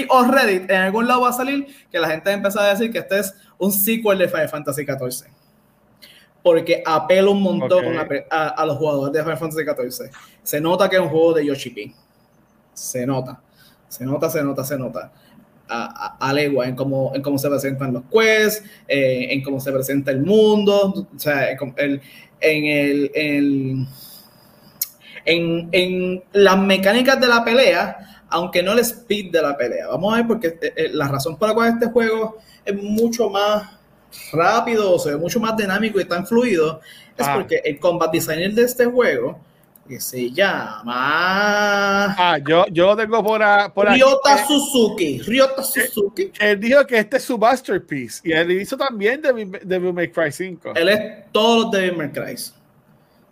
o, 0.09 0.23
Reddit, 0.23 0.69
en 0.69 0.81
algún 0.81 1.07
lado 1.07 1.21
va 1.21 1.29
a 1.29 1.33
salir 1.33 1.67
que 1.91 1.99
la 1.99 2.09
gente 2.09 2.31
empezó 2.31 2.59
a 2.59 2.69
decir 2.69 2.91
que 2.91 2.99
este 2.99 3.19
es 3.19 3.33
un 3.57 3.71
sequel 3.71 4.17
de 4.17 4.27
Final 4.27 4.49
Fantasy 4.49 4.85
XIV. 4.85 5.27
Porque 6.41 6.81
apela 6.85 7.29
un 7.29 7.41
montón 7.41 7.85
a, 8.29 8.65
los 8.65 8.77
jugadores 8.77 9.13
de 9.13 9.21
Final 9.21 9.37
Fantasy 9.37 9.63
XIV. 9.63 10.11
Se 10.41 10.61
nota 10.61 10.89
que 10.89 10.95
es 10.95 11.01
un 11.01 11.09
juego 11.09 11.33
de 11.33 11.45
Yoshi 11.45 11.69
P. 11.71 11.93
Se 12.73 13.05
nota. 13.05 13.39
Se 13.87 14.05
nota, 14.05 14.29
se 14.29 14.43
nota, 14.43 14.63
se 14.63 14.77
nota. 14.77 15.11
A, 15.69 16.17
a, 16.19 16.33
legua 16.33 16.65
en 16.65 16.75
cómo, 16.75 17.11
en 17.13 17.21
cómo 17.21 17.37
se 17.37 17.49
presentan 17.49 17.91
los 17.91 18.03
quests, 18.03 18.63
eh, 18.87 19.27
en 19.31 19.43
cómo 19.43 19.59
se 19.59 19.69
presenta 19.73 20.11
el 20.11 20.21
mundo, 20.21 21.07
o 21.13 21.19
sea, 21.19 21.51
en 21.51 21.73
el, 21.75 22.01
en, 22.39 23.87
en, 25.25 25.69
en 25.73 26.23
las 26.31 26.57
mecánicas 26.57 27.19
de 27.19 27.27
la 27.27 27.43
pelea 27.43 28.06
aunque 28.29 28.61
no 28.63 28.73
el 28.73 28.79
speed 28.79 29.31
de 29.31 29.41
la 29.41 29.55
pelea. 29.55 29.87
Vamos 29.87 30.13
a 30.13 30.17
ver, 30.17 30.27
porque 30.27 30.47
eh, 30.61 30.73
eh, 30.75 30.89
la 30.93 31.07
razón 31.07 31.37
por 31.37 31.49
la 31.49 31.55
cual 31.55 31.73
este 31.73 31.87
juego 31.87 32.37
es 32.65 32.75
mucho 32.75 33.29
más 33.29 33.77
rápido, 34.31 34.93
o 34.93 34.99
sea, 34.99 35.17
mucho 35.17 35.39
más 35.39 35.55
dinámico 35.55 35.99
y 35.99 36.05
tan 36.05 36.25
fluido, 36.25 36.81
es 37.17 37.27
ah. 37.27 37.35
porque 37.35 37.61
el 37.63 37.79
combat 37.79 38.11
designer 38.11 38.53
de 38.53 38.63
este 38.63 38.85
juego, 38.85 39.39
que 39.87 40.01
se 40.01 40.31
llama... 40.31 40.83
Ah, 42.17 42.37
yo, 42.45 42.65
yo 42.67 42.87
lo 42.87 42.97
tengo 42.97 43.23
por, 43.23 43.41
por 43.73 43.87
Ryota 43.87 44.45
Suzuki. 44.45 45.21
Ryota 45.21 45.63
Suzuki. 45.63 46.31
Él, 46.39 46.59
dijo 46.59 46.85
que 46.85 46.97
este 46.99 47.17
es 47.17 47.23
su 47.23 47.37
masterpiece. 47.37 48.21
Y 48.23 48.33
él 48.33 48.51
hizo 48.51 48.75
también 48.75 49.21
de 49.21 49.59
Devil 49.63 49.93
May 49.93 50.11
Cry 50.11 50.31
5. 50.31 50.73
Él 50.75 50.89
es 50.89 51.31
todos 51.31 51.63
los 51.63 51.71
Devil 51.71 51.97
May 51.97 52.11
Cry. 52.11 52.35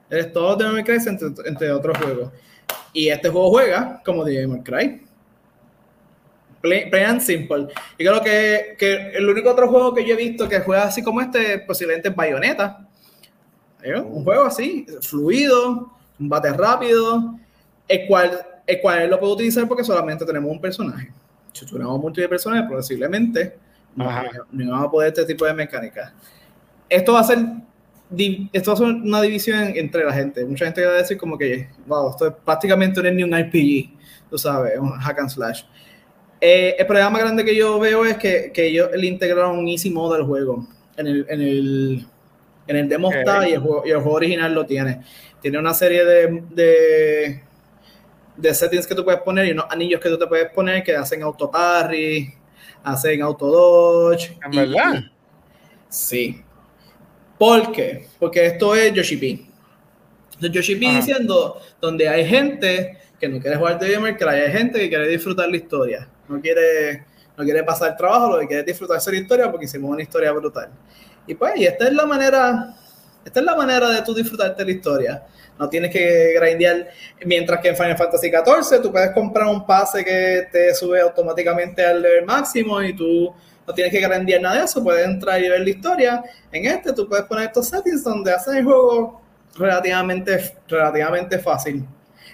Él 0.10 0.20
es 0.20 0.32
todos 0.32 0.52
los 0.52 0.58
Devil 0.60 0.74
May 0.74 0.84
Cry 0.84 1.10
entre, 1.10 1.50
entre 1.50 1.72
otros 1.72 1.98
juegos. 1.98 2.32
Y 2.96 3.10
este 3.10 3.30
juego 3.30 3.52
juega 3.52 4.02
como 4.06 4.24
May 4.24 4.64
Cry. 4.64 5.02
Play, 6.62 6.90
and 7.04 7.20
simple. 7.20 7.68
Y 7.98 8.06
creo 8.06 8.22
que, 8.24 8.76
que, 8.80 9.10
el 9.10 9.30
único 9.30 9.52
otro 9.52 9.68
juego 9.68 9.94
que 9.94 10.06
yo 10.06 10.16
he 10.16 10.18
visto 10.18 10.48
que 10.48 10.62
juega 10.62 10.86
así 10.86 11.04
como 11.04 11.20
este, 11.20 11.60
posiblemente 11.60 12.08
es 12.08 12.16
Bayonetta. 12.16 12.88
Un 13.84 14.24
juego 14.24 14.46
así, 14.46 14.88
fluido, 15.02 15.92
un 16.18 16.30
bate 16.30 16.52
rápido, 16.54 17.38
el 17.88 18.08
cual, 18.08 18.48
el 18.66 18.82
cual 18.82 19.10
lo 19.10 19.20
puedo 19.20 19.34
utilizar 19.34 19.68
porque 19.68 19.84
solamente 19.84 20.26
tenemos 20.26 20.50
un 20.50 20.62
personaje. 20.62 21.12
Si 21.52 21.66
tuviéramos 21.66 22.00
múltiples 22.00 22.30
personajes, 22.30 22.68
posiblemente 22.68 23.58
no, 23.94 24.06
no 24.52 24.72
vamos 24.72 24.88
a 24.88 24.92
poder 24.92 25.10
este 25.10 25.26
tipo 25.26 25.46
de 25.46 25.54
mecánica. 25.54 26.14
Esto 26.90 27.14
va 27.14 27.20
a 27.20 27.24
ser 27.26 27.40
esto 28.54 28.74
es 28.74 28.80
una 28.80 29.22
división 29.22 29.74
entre 29.76 30.04
la 30.06 30.14
gente. 30.14 30.46
Mucha 30.46 30.66
gente 30.66 30.86
va 30.86 30.94
a 30.94 30.98
decir 30.98 31.18
como 31.18 31.38
que, 31.38 31.70
wow, 31.88 32.12
esto 32.12 32.28
es 32.28 32.34
prácticamente 32.44 33.00
un, 33.00 33.24
un 33.24 33.40
RPG, 33.40 33.90
tú 34.30 34.38
sabes, 34.38 34.78
un 34.78 34.92
hack 34.92 35.20
and 35.20 35.30
slash. 35.30 35.64
Eh, 36.40 36.76
el 36.78 36.86
problema 36.86 37.10
más 37.10 37.22
grande 37.22 37.44
que 37.44 37.56
yo 37.56 37.80
veo 37.80 38.06
es 38.06 38.18
que, 38.18 38.52
que 38.54 38.68
ellos 38.68 38.90
le 38.96 39.08
integraron 39.08 39.58
un 39.58 39.68
easy 39.68 39.90
mode 39.90 40.18
al 40.18 40.26
juego. 40.26 40.68
En 40.98 41.08
el, 41.08 41.26
en 41.30 41.42
el, 41.42 42.08
en 42.68 42.76
el 42.76 42.88
demo 42.88 43.12
está 43.12 43.48
y 43.48 43.54
el, 43.54 43.60
juego, 43.60 43.84
y 43.86 43.90
el, 43.90 43.98
juego, 43.98 44.14
original 44.14 44.54
lo 44.54 44.66
tiene. 44.66 45.02
Tiene 45.42 45.58
una 45.58 45.74
serie 45.74 46.06
de, 46.06 46.44
de, 46.52 47.44
de, 48.38 48.54
settings 48.54 48.88
que 48.88 48.96
tú 48.96 49.04
puedes 49.04 49.22
poner 49.22 49.48
y 49.48 49.52
unos 49.52 49.66
anillos 49.70 50.00
que 50.00 50.10
tú 50.10 50.18
te 50.18 50.28
puedes 50.28 50.50
poner 50.52 50.84
que 50.84 50.96
hacen 50.96 51.24
auto 51.24 51.50
parry, 51.50 52.34
hacen 52.84 53.22
auto 53.22 53.48
dodge. 53.48 54.38
¿En 54.44 54.52
verdad? 54.52 55.04
sí. 55.90 56.45
¿Por 57.38 57.72
qué? 57.72 58.08
Porque 58.20 58.46
esto 58.46 58.76
es 58.76 58.94
Yoshi 58.94 59.18
P. 59.18 59.46
Yoshi 60.40 60.76
P 60.76 60.86
diciendo 60.88 61.62
donde 61.82 62.08
hay 62.08 62.26
gente 62.26 62.98
que 63.20 63.28
no 63.28 63.40
quiere 63.40 63.58
jugar 63.58 63.80
de 63.80 63.92
gamer, 63.92 64.18
que 64.18 64.26
hay 64.26 64.52
gente 64.52 64.80
que 64.80 64.90
quiere 64.90 65.08
disfrutar 65.08 65.50
la 65.50 65.58
historia. 65.58 66.08
No 66.28 66.40
quiere, 66.42 67.06
no 67.38 67.44
quiere 67.44 67.64
pasar 67.64 67.92
el 67.92 67.98
trabajo, 67.98 68.32
lo 68.32 68.40
que 68.40 68.48
quiere 68.48 68.62
es 68.62 68.68
disfrutar 68.68 68.98
esa 68.98 69.14
historia 69.14 69.52
porque 69.52 69.66
hicimos 69.66 69.92
una 69.92 70.02
historia 70.02 70.32
brutal. 70.32 70.70
Y 71.28 71.36
pues, 71.36 71.54
y 71.58 71.66
esta 71.66 71.88
es 71.88 71.94
la 71.94 72.06
manera, 72.06 72.76
esta 73.24 73.40
es 73.40 73.46
la 73.46 73.56
manera 73.56 73.90
de 73.90 74.02
tú 74.02 74.14
disfrutarte 74.14 74.64
la 74.64 74.72
historia. 74.72 75.24
No 75.58 75.70
tienes 75.70 75.92
que 75.92 76.34
grindear. 76.38 76.90
Mientras 77.26 77.62
que 77.62 77.70
en 77.70 77.78
Final 77.78 77.98
Fantasy 77.98 78.30
XIV 78.30 78.82
tú 78.82 78.92
puedes 78.92 79.12
comprar 79.12 79.48
un 79.48 79.66
pase 79.66 80.04
que 80.04 80.48
te 80.52 80.74
sube 80.76 81.00
automáticamente 81.00 81.86
al 81.86 82.02
level 82.02 82.26
máximo 82.26 82.82
y 82.82 82.94
tú 82.94 83.34
no 83.68 83.74
tienes 83.74 83.92
que 83.92 84.00
grandear 84.00 84.42
nada 84.42 84.58
de 84.58 84.66
eso, 84.66 84.84
puedes 84.84 85.06
entrar 85.06 85.42
y 85.42 85.50
ver 85.50 85.62
la 85.62 85.70
historia. 85.70 86.24
En 86.52 86.66
este 86.66 86.94
tú 86.94 87.08
puedes 87.08 87.26
poner 87.26 87.46
estos 87.46 87.68
settings 87.68 88.04
donde 88.04 88.32
hacen 88.32 88.58
el 88.58 88.64
juego 88.64 89.22
relativamente, 89.58 90.54
relativamente 90.68 91.40
fácil. 91.40 91.86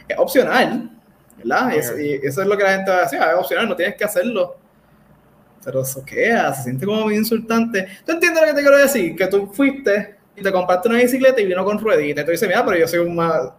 Es 0.07 0.17
opcional, 0.17 0.89
¿verdad? 1.37 1.71
Y 1.73 2.25
eso, 2.25 2.41
es 2.41 2.47
lo 2.47 2.57
que 2.57 2.63
la 2.63 2.73
gente 2.73 2.91
va 2.91 2.97
a 2.97 3.01
decir, 3.03 3.19
ah, 3.21 3.31
es 3.31 3.37
opcional, 3.37 3.69
no 3.69 3.75
tienes 3.75 3.95
que 3.95 4.03
hacerlo. 4.03 4.57
Pero 5.63 5.81
eso 5.81 6.03
queda, 6.03 6.53
se 6.53 6.63
siente 6.63 6.85
como 6.85 7.01
muy 7.01 7.15
insultante. 7.15 7.87
¿Tú 8.05 8.13
entiendes 8.13 8.41
lo 8.41 8.47
que 8.47 8.53
te 8.53 8.61
quiero 8.61 8.77
decir? 8.77 9.15
Que 9.15 9.27
tú 9.27 9.47
fuiste 9.53 10.15
y 10.35 10.41
te 10.41 10.51
compraste 10.51 10.89
una 10.89 10.97
bicicleta 10.97 11.39
y 11.39 11.45
vino 11.45 11.63
con 11.63 11.79
rueditas. 11.79 12.23
Y 12.23 12.25
tú 12.25 12.31
dices, 12.31 12.47
mira, 12.47 12.65
pero 12.65 12.77
yo 12.77 12.87
soy 12.87 12.99
un 12.99 13.15
más 13.15 13.51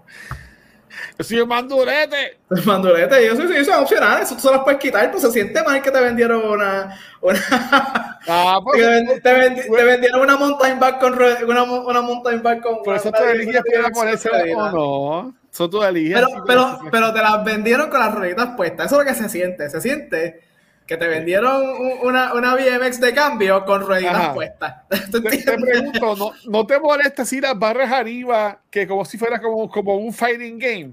yo 1.19 1.24
soy 1.24 1.40
un 1.40 1.48
mandulete. 1.48 2.39
El 2.51 2.62
mandulete, 2.66 3.27
yo 3.27 3.36
soy, 3.36 3.56
eso 3.56 3.73
es 3.73 3.78
opcional, 3.78 4.23
eso 4.23 4.35
tú 4.35 4.43
se 4.43 4.51
las 4.51 4.62
puedes 4.62 4.81
quitar, 4.81 5.10
pues 5.10 5.23
se 5.23 5.31
siente 5.31 5.62
mal 5.62 5.82
que 5.82 5.90
te 5.90 6.01
vendieron 6.01 6.44
una. 6.44 6.98
una 7.20 7.40
ah, 8.28 8.60
pues, 8.64 9.20
te, 9.20 9.20
te, 9.20 9.85
vendieron 9.85 10.20
una 10.20 10.36
mountain 10.36 10.78
bike 10.78 10.98
con 10.98 11.14
una, 11.14 11.62
una 11.62 12.02
mountain 12.02 12.43
bike 12.43 12.62
con. 12.62 12.82
Por 12.82 12.97
eso 12.97 13.10
tú 13.10 13.23
eliges 13.23 13.62
para 13.74 13.90
ponerse 13.90 14.31
o 14.55 14.70
no. 14.70 15.35
Eso 15.52 15.69
tú 15.69 15.82
eliges. 15.82 16.14
Pero, 16.14 16.44
pero, 16.47 16.78
pero 16.90 17.12
te 17.12 17.20
las 17.20 17.44
vendieron 17.44 17.90
con 17.90 18.01
las 18.01 18.14
rueditas 18.14 18.56
puestas. 18.56 18.86
Eso 18.86 19.01
es 19.01 19.06
lo 19.06 19.12
que 19.12 19.19
se 19.19 19.28
siente. 19.28 19.69
Se 19.69 19.81
siente 19.81 20.51
que 20.86 20.96
te 20.96 21.06
vendieron 21.06 21.62
una, 22.02 22.34
una 22.34 22.54
BMX 22.54 23.00
de 23.00 23.14
cambio 23.14 23.64
con 23.64 23.86
rueditas 23.86 24.34
puestas. 24.34 24.82
Te, 25.12 25.20
te, 25.20 25.59
pregunto, 25.59 26.16
¿no, 26.16 26.32
¿no, 26.48 26.66
te 26.66 26.78
molesta 26.80 27.24
si 27.24 27.40
las 27.40 27.59
barras 27.59 27.90
arriba 27.92 28.60
que 28.70 28.86
como 28.86 29.04
si 29.04 29.18
fuera 29.18 29.40
como, 29.40 29.70
como 29.70 29.96
un 29.96 30.12
fighting 30.12 30.59
game? 30.59 30.92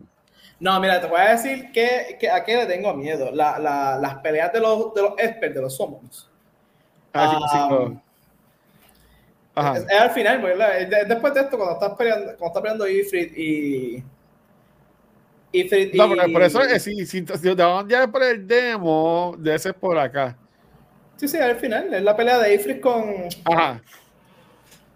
No, 0.60 0.80
mira, 0.80 1.00
te 1.00 1.08
voy 1.08 1.20
a 1.22 1.32
decir 1.32 1.72
que, 1.72 2.18
que 2.20 2.30
a 2.30 2.44
qué 2.44 2.58
le 2.58 2.66
tengo 2.66 2.94
miedo. 2.94 3.32
La, 3.32 3.58
la, 3.60 3.98
las 3.98 4.16
peleas 4.16 4.52
de 4.52 4.60
los, 4.60 4.94
de 4.94 5.02
los 5.02 5.14
experts, 5.18 5.56
de 5.56 5.62
los 5.62 5.76
summons. 5.76 6.30
Ah, 7.14 7.30
sí, 7.32 7.38
sí, 7.52 7.58
Ah, 7.62 7.68
no. 7.72 8.02
Ajá. 9.56 9.78
Es, 9.78 9.84
es 9.84 10.00
al 10.02 10.12
final, 10.12 10.42
¿verdad? 10.42 10.80
Es 10.80 10.90
de- 10.90 11.06
después 11.06 11.34
de 11.34 11.42
esto, 11.42 11.58
cuando 11.58 11.74
estás 11.76 11.98
peleando, 11.98 12.26
cuando 12.38 12.48
estás 12.48 12.62
peleando 12.62 12.88
Ifrit 12.88 13.38
y. 13.38 14.04
Y. 15.52 15.64
No, 15.94 16.10
pero 16.10 16.32
por 16.32 16.44
eso 16.44 16.62
es, 16.62 16.84
si, 16.84 17.06
si, 17.06 17.26
si 17.26 17.26
te 17.26 17.54
van 17.56 17.86
a 17.86 17.88
llevar 17.88 18.12
por 18.12 18.24
el 18.24 18.46
demo, 18.46 19.36
de 19.38 19.56
ese 19.56 19.70
es 19.70 19.76
por 19.76 19.98
acá. 19.98 20.38
Sí, 21.18 21.28
sí, 21.28 21.38
al 21.38 21.56
final. 21.58 21.94
Es 21.94 22.04
la 22.04 22.16
pelea 22.16 22.38
de 22.40 22.54
Ifrit 22.54 22.80
con, 22.80 23.28
Ajá. 23.46 23.82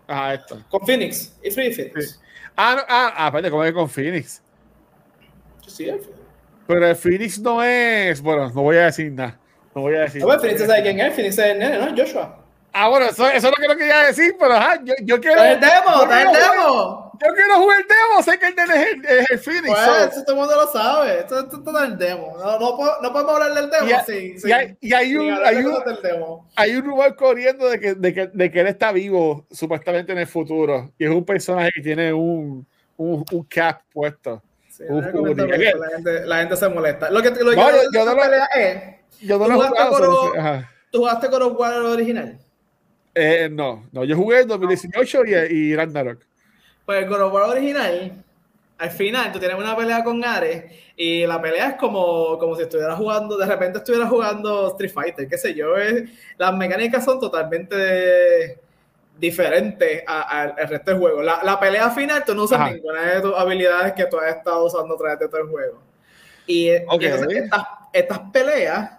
Ajá, 0.07 0.33
esto. 0.35 0.63
con 0.69 0.85
Phoenix. 0.85 1.33
Ifrit 1.43 1.71
y 1.71 1.75
Phoenix. 1.75 2.11
Sí. 2.11 2.19
Ah, 2.55 2.75
no, 2.77 2.83
ah, 2.87 3.13
ah, 3.17 3.25
espérate, 3.27 3.49
como 3.49 3.63
es 3.63 3.73
con 3.73 3.89
Phoenix. 3.89 4.41
Sí, 5.67 5.85
final. 5.85 5.99
Pero 6.67 6.87
el 6.87 6.95
Phoenix 6.95 7.39
no 7.39 7.63
es. 7.63 8.21
Bueno, 8.21 8.49
no 8.49 8.61
voy 8.61 8.77
a 8.77 8.85
decir 8.85 9.11
nada. 9.11 9.39
No 9.75 9.81
voy 9.81 9.95
a 9.95 10.01
decir 10.01 10.21
No, 10.21 10.27
pues, 10.27 10.41
Phoenix 10.41 10.61
sabe 10.65 10.83
quién 10.83 10.99
es. 10.99 11.13
Phoenix 11.13 11.37
es 11.37 11.45
el 11.45 11.59
nene, 11.59 11.77
¿no? 11.79 11.97
Joshua. 11.97 12.42
Ah, 12.75 12.89
bueno, 12.89 13.05
eso, 13.05 13.27
eso 13.27 13.37
es 13.37 13.43
lo 13.43 13.55
que 13.55 13.67
no 13.67 13.75
quería 13.77 13.99
decir, 13.99 14.35
pero 14.39 14.53
ajá, 14.55 14.79
yo, 14.83 14.95
yo 15.03 15.21
quiero. 15.21 15.43
¡Está 15.43 15.51
el 15.53 15.59
demo! 15.59 15.95
yo 15.95 16.01
¡Está 16.03 16.21
el 16.21 16.27
demo! 16.31 17.11
Yo 17.23 17.33
quiero 17.35 17.55
jugar 17.59 17.79
el 17.81 17.87
demo, 17.87 18.23
sé 18.23 18.39
que 18.39 18.47
el 18.47 18.55
nene 18.55 18.73
es 18.81 18.87
el, 18.93 19.05
es 19.05 19.31
el 19.31 19.39
Phoenix. 19.39 19.67
Pues, 19.67 19.79
so- 19.85 19.97
eso 19.97 20.23
todo 20.23 20.31
el 20.35 20.39
mundo 20.41 20.55
lo 20.55 20.67
sabe. 20.71 21.19
Esto, 21.19 21.39
esto, 21.39 21.57
esto 21.57 21.77
es 21.77 21.83
el 21.85 21.97
demo. 21.99 22.33
No, 22.37 22.59
no, 22.59 22.77
no 23.01 23.13
podemos 23.13 23.33
hablar 23.35 23.53
del 23.53 23.69
demo 23.69 23.87
Y 23.87 23.91
hay- 23.93 24.03
sin, 24.05 24.35
y 24.35 24.39
sin- 24.39 24.53
hay- 24.53 24.77
y 24.81 24.93
hay 24.93 25.15
un- 25.15 25.31
hay 25.45 25.55
un- 25.57 25.83
demo. 26.01 26.49
hay 26.55 26.75
un 26.75 26.83
rumor 26.85 27.15
corriendo 27.15 27.69
de 27.69 27.79
que, 27.79 27.93
de, 27.93 28.13
que, 28.13 28.27
de 28.33 28.51
que 28.51 28.59
él 28.59 28.67
está 28.67 28.91
vivo 28.91 29.45
supuestamente 29.51 30.11
en 30.11 30.17
el 30.17 30.27
futuro 30.27 30.91
y 30.97 31.05
es 31.05 31.11
un 31.11 31.23
personaje 31.23 31.69
que 31.75 31.81
tiene 31.81 32.11
un, 32.11 32.65
un, 32.97 33.23
un 33.31 33.43
cap 33.43 33.81
puesto. 33.93 34.41
Sí, 34.69 34.83
a 34.89 34.93
bien. 35.55 35.79
la, 35.79 35.89
gente, 35.89 36.25
la 36.25 36.37
gente 36.39 36.57
se 36.57 36.67
molesta. 36.67 37.11
Lo 37.11 37.21
que, 37.21 37.29
lo 37.29 37.51
que 37.51 37.55
No, 37.55 37.69
yo- 37.71 37.77
yo 37.93 38.05
no 38.05 38.15
lo- 38.15 38.21
pelea 38.23 38.45
es, 38.55 38.83
Yo 39.21 39.37
no 39.37 39.45
¿Tú 39.45 39.51
lo 39.51 39.63
he 39.63 39.67
jugaste 39.67 39.83
jugado. 39.95 40.63
¿tú 40.91 40.97
jugaste 40.97 41.29
con 41.29 41.41
of 41.43 41.59
War 41.59 41.73
original? 41.75 42.39
Eh, 43.15 43.49
no, 43.51 43.87
no, 43.91 44.03
yo 44.03 44.15
jugué 44.15 44.41
en 44.41 44.47
2018 44.47 45.25
y, 45.25 45.33
y 45.33 45.75
Ragnarok. 45.75 46.19
Pues 46.85 47.03
el 47.03 47.09
God 47.09 47.21
of 47.21 47.33
War 47.33 47.49
original, 47.49 48.11
al 48.77 48.91
final 48.91 49.31
tú 49.31 49.39
tienes 49.39 49.57
una 49.57 49.75
pelea 49.75 50.03
con 50.03 50.23
Ares 50.25 50.65
y 50.97 51.25
la 51.25 51.41
pelea 51.41 51.69
es 51.69 51.75
como, 51.75 52.37
como 52.37 52.55
si 52.55 52.63
estuvieras 52.63 52.97
jugando, 52.97 53.37
de 53.37 53.45
repente 53.45 53.77
estuvieras 53.77 54.09
jugando 54.09 54.67
Street 54.69 54.91
Fighter, 54.91 55.27
qué 55.27 55.37
sé 55.37 55.53
yo. 55.53 55.77
es- 55.77 56.09
las 56.37 56.55
mecánicas 56.55 57.05
son 57.05 57.19
totalmente 57.19 58.59
diferentes 59.17 60.03
al 60.07 60.55
resto 60.67 60.91
del 60.91 60.99
juego. 60.99 61.21
La, 61.21 61.41
la 61.43 61.59
pelea 61.59 61.89
final 61.91 62.23
tú 62.25 62.33
no 62.35 62.43
usas 62.43 62.59
Ajá. 62.59 62.71
ninguna 62.71 63.01
de 63.15 63.21
tus 63.21 63.33
habilidades 63.35 63.93
que 63.93 64.05
tú 64.07 64.17
has 64.17 64.35
estado 64.35 64.65
usando 64.65 64.95
a 64.95 64.97
través 64.97 65.19
de 65.19 65.27
todo 65.29 65.41
el 65.41 65.47
juego. 65.49 65.79
Y, 66.47 66.69
y 66.71 66.75
Ok. 66.87 67.03
entonces 67.03 67.43
estas, 67.43 67.63
estas 67.93 68.19
peleas 68.31 68.91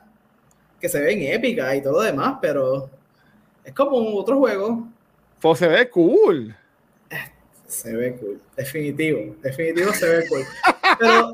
que 0.80 0.88
se 0.88 1.00
ven 1.00 1.20
épicas 1.22 1.74
y 1.74 1.82
todo 1.82 1.94
lo 1.94 2.02
demás, 2.02 2.36
pero 2.40 2.88
es 3.64 3.72
como 3.74 3.96
un 3.98 4.18
otro 4.20 4.38
juego. 4.38 4.86
Pues 5.40 5.58
se 5.58 5.68
ve 5.68 5.88
cool. 5.90 6.54
Se 7.66 7.92
ve 7.96 8.14
cool, 8.16 8.40
definitivo, 8.56 9.34
definitivo 9.42 9.92
se 9.94 10.06
ve 10.08 10.24
cool. 10.28 10.42
Pero 11.00 11.32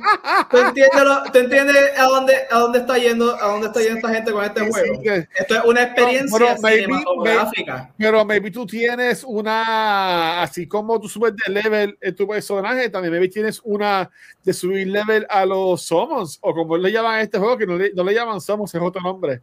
tú 0.51 0.57
entiendes, 0.57 1.05
lo- 1.05 1.23
tú 1.31 1.39
entiendes 1.39 1.77
a 1.99 2.05
dónde 2.05 2.35
a 2.51 2.59
dónde 2.61 2.79
está 2.79 2.97
yendo, 2.97 3.35
a 3.35 3.49
dónde 3.49 3.67
está 3.67 3.81
yendo 3.81 3.97
esta 3.97 4.09
gente 4.15 4.33
con 4.33 4.45
este 4.45 4.61
juego. 4.71 5.03
Esto 5.39 5.57
es 5.57 5.65
una 5.67 5.83
experiencia 5.83 6.39
No, 6.39 6.47
pero 6.47 6.61
maybe- 6.63 6.85
cinematográfica. 6.85 7.93
pero 7.99 8.25
maybe 8.25 8.51
tú 8.51 8.65
tienes 8.65 9.23
una, 9.25 10.41
así 10.41 10.67
como 10.67 10.99
tú 10.99 11.09
subes 11.09 11.35
de 11.45 11.53
level 11.53 11.99
en 12.01 12.15
tu 12.17 12.27
personaje, 12.27 12.89
también 12.89 13.13
maybe 13.13 13.29
tienes 13.29 13.61
una 13.63 14.09
de 14.43 14.53
subir 14.55 14.87
level 14.87 15.27
a 15.29 15.45
los 15.45 15.83
summons, 15.83 16.39
o 16.41 16.55
como 16.55 16.79
le 16.79 16.91
llaman 16.91 17.17
a 17.17 17.21
este 17.23 17.39
juego, 17.39 17.59
que 17.59 17.67
no 17.67 17.77
le, 17.77 17.93
no 17.93 18.03
le 18.03 18.15
llaman 18.15 18.41
summons, 18.41 18.75
es 18.75 18.81
otro 18.81 19.03
nombre. 19.03 19.43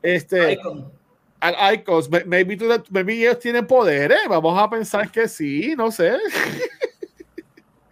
Este, 0.00 0.52
Icon. 0.52 0.92
Al 1.54 1.74
Icons, 1.74 2.08
May- 2.10 2.24
maybe, 2.24 2.56
tú, 2.56 2.66
maybe 2.90 3.14
ellos 3.14 3.38
tienen 3.38 3.66
poderes, 3.66 4.18
vamos 4.28 4.58
a 4.60 4.68
pensar 4.70 5.10
que 5.10 5.26
sí, 5.28 5.74
no 5.76 5.90
sé, 5.90 6.16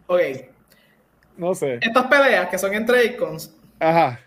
Ok, 0.06 0.20
no 1.36 1.55
sé. 1.55 1.78
estas 1.81 2.06
peleas 2.06 2.48
que 2.48 2.59
son 2.59 2.74
entre 2.74 3.05
icons 3.06 3.55
Ajá. 3.81 4.20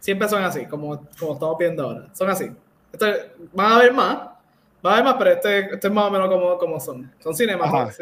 siempre 0.00 0.28
son 0.28 0.42
así, 0.44 0.64
como, 0.66 1.06
como 1.18 1.34
estamos 1.34 1.58
viendo 1.58 1.82
ahora. 1.82 2.08
Son 2.14 2.30
así. 2.30 2.50
Esto, 2.92 3.06
van 3.52 3.72
a 3.72 3.76
haber 3.76 3.92
más, 3.92 4.16
van 4.82 4.92
a 4.92 4.96
haber 4.96 5.04
más, 5.04 5.14
pero 5.18 5.30
este, 5.32 5.58
este 5.74 5.86
es 5.88 5.92
más 5.92 6.04
o 6.06 6.10
menos 6.10 6.28
como, 6.28 6.56
como 6.58 6.80
son. 6.80 7.12
Son 7.20 7.32
Ajá. 7.32 7.36
cinemáticos. 7.36 7.98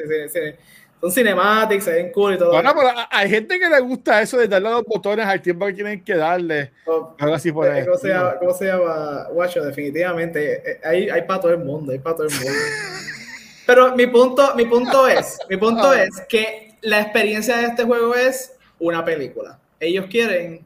Son 1.04 1.12
cinematics, 1.12 1.84
se 1.84 1.92
ven 1.92 2.12
cool 2.12 2.34
y 2.34 2.38
todo. 2.38 2.50
Bueno, 2.52 2.72
pero 2.74 2.88
hay 3.10 3.28
gente 3.28 3.58
que 3.58 3.68
le 3.68 3.78
gusta 3.80 4.22
eso 4.22 4.38
de 4.38 4.48
darle 4.48 4.68
a 4.68 4.70
los 4.72 4.84
botones 4.84 5.26
al 5.26 5.42
tiempo 5.42 5.66
que 5.66 5.74
tienen 5.74 6.02
que 6.02 6.14
darle. 6.16 6.72
Oh, 6.86 7.14
Algo 7.18 7.34
así 7.34 7.52
por 7.52 7.66
Eh, 7.66 7.84
¿Cómo 7.84 7.98
se, 7.98 8.06
ahí. 8.10 8.18
llama, 8.18 8.38
¿Cómo 8.38 8.54
se 8.54 8.64
llama? 8.66 9.26
Guacho, 9.30 9.62
definitivamente. 9.64 10.70
eh, 10.70 10.80
Hay, 10.82 11.10
hay 11.10 11.22
para 11.22 11.40
todo 11.42 11.52
el 11.52 11.58
mundo, 11.58 11.92
hay 11.92 11.98
para 11.98 12.16
todo 12.16 12.26
el 12.28 12.32
mundo. 12.34 12.50
Pero 13.66 13.94
mi 13.94 14.06
punto, 14.06 14.54
mi 14.56 14.64
punto 14.64 15.06
es, 15.06 15.38
mi 15.50 15.58
punto 15.58 15.90
Ah. 15.90 16.04
es 16.04 16.22
que 16.28 16.74
la 16.80 17.00
experiencia 17.02 17.58
de 17.58 17.64
este 17.66 17.84
juego 17.84 18.14
es 18.14 18.52
una 18.78 19.04
película. 19.04 19.58
Ellos 19.80 20.06
quieren 20.10 20.64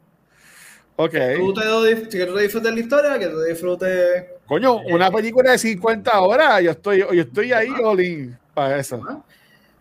Ok. 0.97 1.11
que 1.13 1.37
tú 1.39 1.53
te, 1.55 2.09
que 2.17 2.27
tú 2.27 2.35
te 2.37 2.43
disfrutes 2.43 2.73
la 2.75 2.81
historia, 2.81 3.19
que 3.19 3.27
tú 3.27 3.41
disfrutes 3.43 4.25
Coño, 4.47 4.77
una 4.87 5.11
película 5.11 5.51
de 5.53 5.59
50 5.59 6.21
horas, 6.21 6.63
yo 6.63 6.71
estoy, 6.71 6.99
yo 7.01 7.11
estoy 7.23 7.53
ahí, 7.53 7.69
Olin, 7.83 8.37
para 8.55 8.79
eso. 8.79 9.01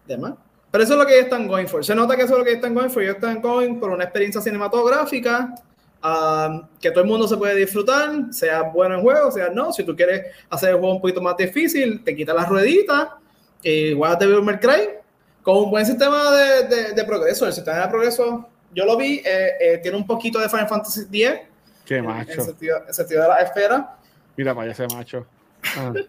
demás. 0.05 0.33
Pero 0.77 0.83
eso 0.83 0.93
es 0.93 0.99
lo 0.99 1.05
que 1.07 1.13
ellos 1.13 1.23
están 1.25 1.47
going 1.47 1.65
for. 1.65 1.83
Se 1.83 1.95
nota 1.95 2.15
que 2.15 2.21
eso 2.21 2.33
es 2.33 2.37
lo 2.37 2.43
que 2.43 2.51
ellos 2.51 2.61
están 2.63 2.75
going 2.75 2.89
for. 2.89 3.01
Ellos 3.01 3.15
están 3.15 3.41
going 3.41 3.79
por 3.79 3.89
una 3.89 4.03
experiencia 4.03 4.39
cinematográfica 4.41 5.55
um, 6.03 6.67
que 6.79 6.91
todo 6.91 7.01
el 7.01 7.09
mundo 7.09 7.27
se 7.27 7.35
puede 7.35 7.55
disfrutar, 7.55 8.11
sea 8.31 8.61
bueno 8.61 8.93
en 8.93 9.01
juego, 9.01 9.31
sea 9.31 9.49
no. 9.49 9.73
Si 9.73 9.83
tú 9.83 9.95
quieres 9.95 10.27
hacer 10.51 10.69
el 10.69 10.75
juego 10.75 10.93
un 10.93 11.01
poquito 11.01 11.19
más 11.19 11.35
difícil, 11.35 12.03
te 12.03 12.15
quitas 12.15 12.35
las 12.35 12.47
rueditas 12.47 13.07
y 13.63 13.95
Devil 13.95 14.43
May 14.43 14.59
Cry 14.59 14.89
con 15.41 15.57
un 15.57 15.71
buen 15.71 15.83
sistema 15.83 16.31
de, 16.31 16.63
de- 16.67 16.93
de 16.93 17.03
progreso. 17.05 17.47
El 17.47 17.53
sistema 17.53 17.79
de 17.79 17.87
progreso, 17.87 18.47
yo 18.71 18.85
lo 18.85 18.95
vi, 18.97 19.21
eh, 19.25 19.53
eh, 19.59 19.77
tiene 19.81 19.97
un 19.97 20.05
poquito 20.05 20.37
de 20.39 20.47
Final 20.47 20.67
Fantasy 20.67 21.07
X 21.11 21.39
Qué 21.85 21.95
en, 21.95 22.05
en 22.05 22.05
macho. 22.05 22.41
sentido, 22.41 22.83
en 22.87 22.93
sentido 22.93 23.23
de 23.23 23.27
la 23.29 23.37
esfera. 23.37 23.95
Mira 24.35 24.53
para 24.53 24.71
ese 24.71 24.85
macho. 24.93 25.25
Ajá. 25.63 25.91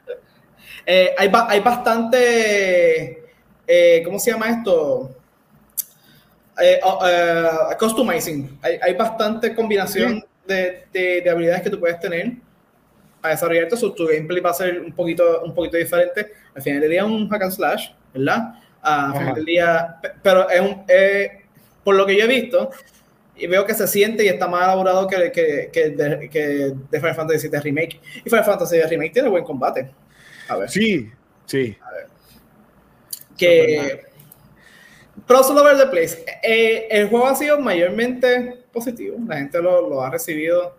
Eh, 0.91 1.15
hay, 1.19 1.31
hay 1.49 1.61
bastante, 1.61 3.28
eh, 3.69 4.03
¿cómo 4.05 4.19
se 4.19 4.31
llama 4.33 4.49
esto? 4.49 5.15
Eh, 6.61 6.81
eh, 7.07 7.49
customizing. 7.79 8.59
Hay, 8.63 8.79
hay 8.83 8.95
bastante 8.95 9.55
combinación 9.55 10.25
de, 10.47 10.85
de- 10.93 11.21
de 11.23 11.31
habilidades 11.31 11.63
que 11.63 11.71
tú 11.71 11.79
puedes 11.79 12.01
tener 12.01 12.33
para 13.21 13.35
desarrollarte. 13.35 13.77
So, 13.77 13.93
tu 13.93 14.07
gameplay 14.07 14.41
va 14.41 14.51
a 14.51 14.55
ser 14.55 14.81
un 14.81 14.93
poquito, 14.93 15.43
un 15.43 15.55
poquito 15.55 15.77
diferente. 15.77 16.33
Al 16.55 16.63
final 16.63 16.81
del 16.81 16.91
día 16.91 17.05
un 17.05 17.29
hack 17.29 17.43
and 17.43 17.53
slash, 17.53 17.91
¿verdad? 18.13 18.55
Ah, 18.83 19.07
al 19.13 19.19
final 19.19 19.35
del 19.37 19.45
día, 19.45 19.97
pe- 20.03 20.13
pero 20.23 20.49
es 20.51 20.61
un, 20.61 20.85
eh, 20.89 21.43
por 21.85 21.95
lo 21.95 22.07
que 22.07 22.17
yo 22.17 22.25
he 22.25 22.29
visto, 22.29 22.71
y 23.37 23.47
veo 23.47 23.65
que 23.65 23.75
se 23.75 23.87
siente 23.87 24.25
y 24.25 24.29
está 24.29 24.49
más 24.49 24.65
elaborado 24.65 25.07
que, 25.07 25.31
que, 25.31 25.71
que, 25.73 25.91
de, 25.91 26.29
que 26.29 26.73
de 26.91 26.99
Final 27.01 27.15
Fantasy 27.15 27.49
VII 27.49 27.61
Remake. 27.61 28.01
Y 28.25 28.29
Final 28.31 28.45
Fantasy 28.45 28.77
VII 28.77 28.87
Remake 28.89 29.13
tiene 29.13 29.29
buen 29.29 29.45
combate. 29.45 29.91
A 30.49 30.57
ver. 30.57 30.69
Sí, 30.71 31.09
sí. 31.47 31.77
Que 33.39 34.03
Pros 35.27 35.51
all 35.51 35.59
over 35.59 35.77
the 35.77 35.87
place. 35.87 36.25
Eh, 36.43 36.87
el 36.91 37.09
juego 37.09 37.27
ha 37.27 37.35
sido 37.35 37.59
mayormente 37.61 38.63
positivo. 38.73 39.17
La 39.27 39.37
gente 39.37 39.61
lo, 39.61 39.89
lo 39.89 40.03
ha 40.03 40.11
recibido. 40.11 40.75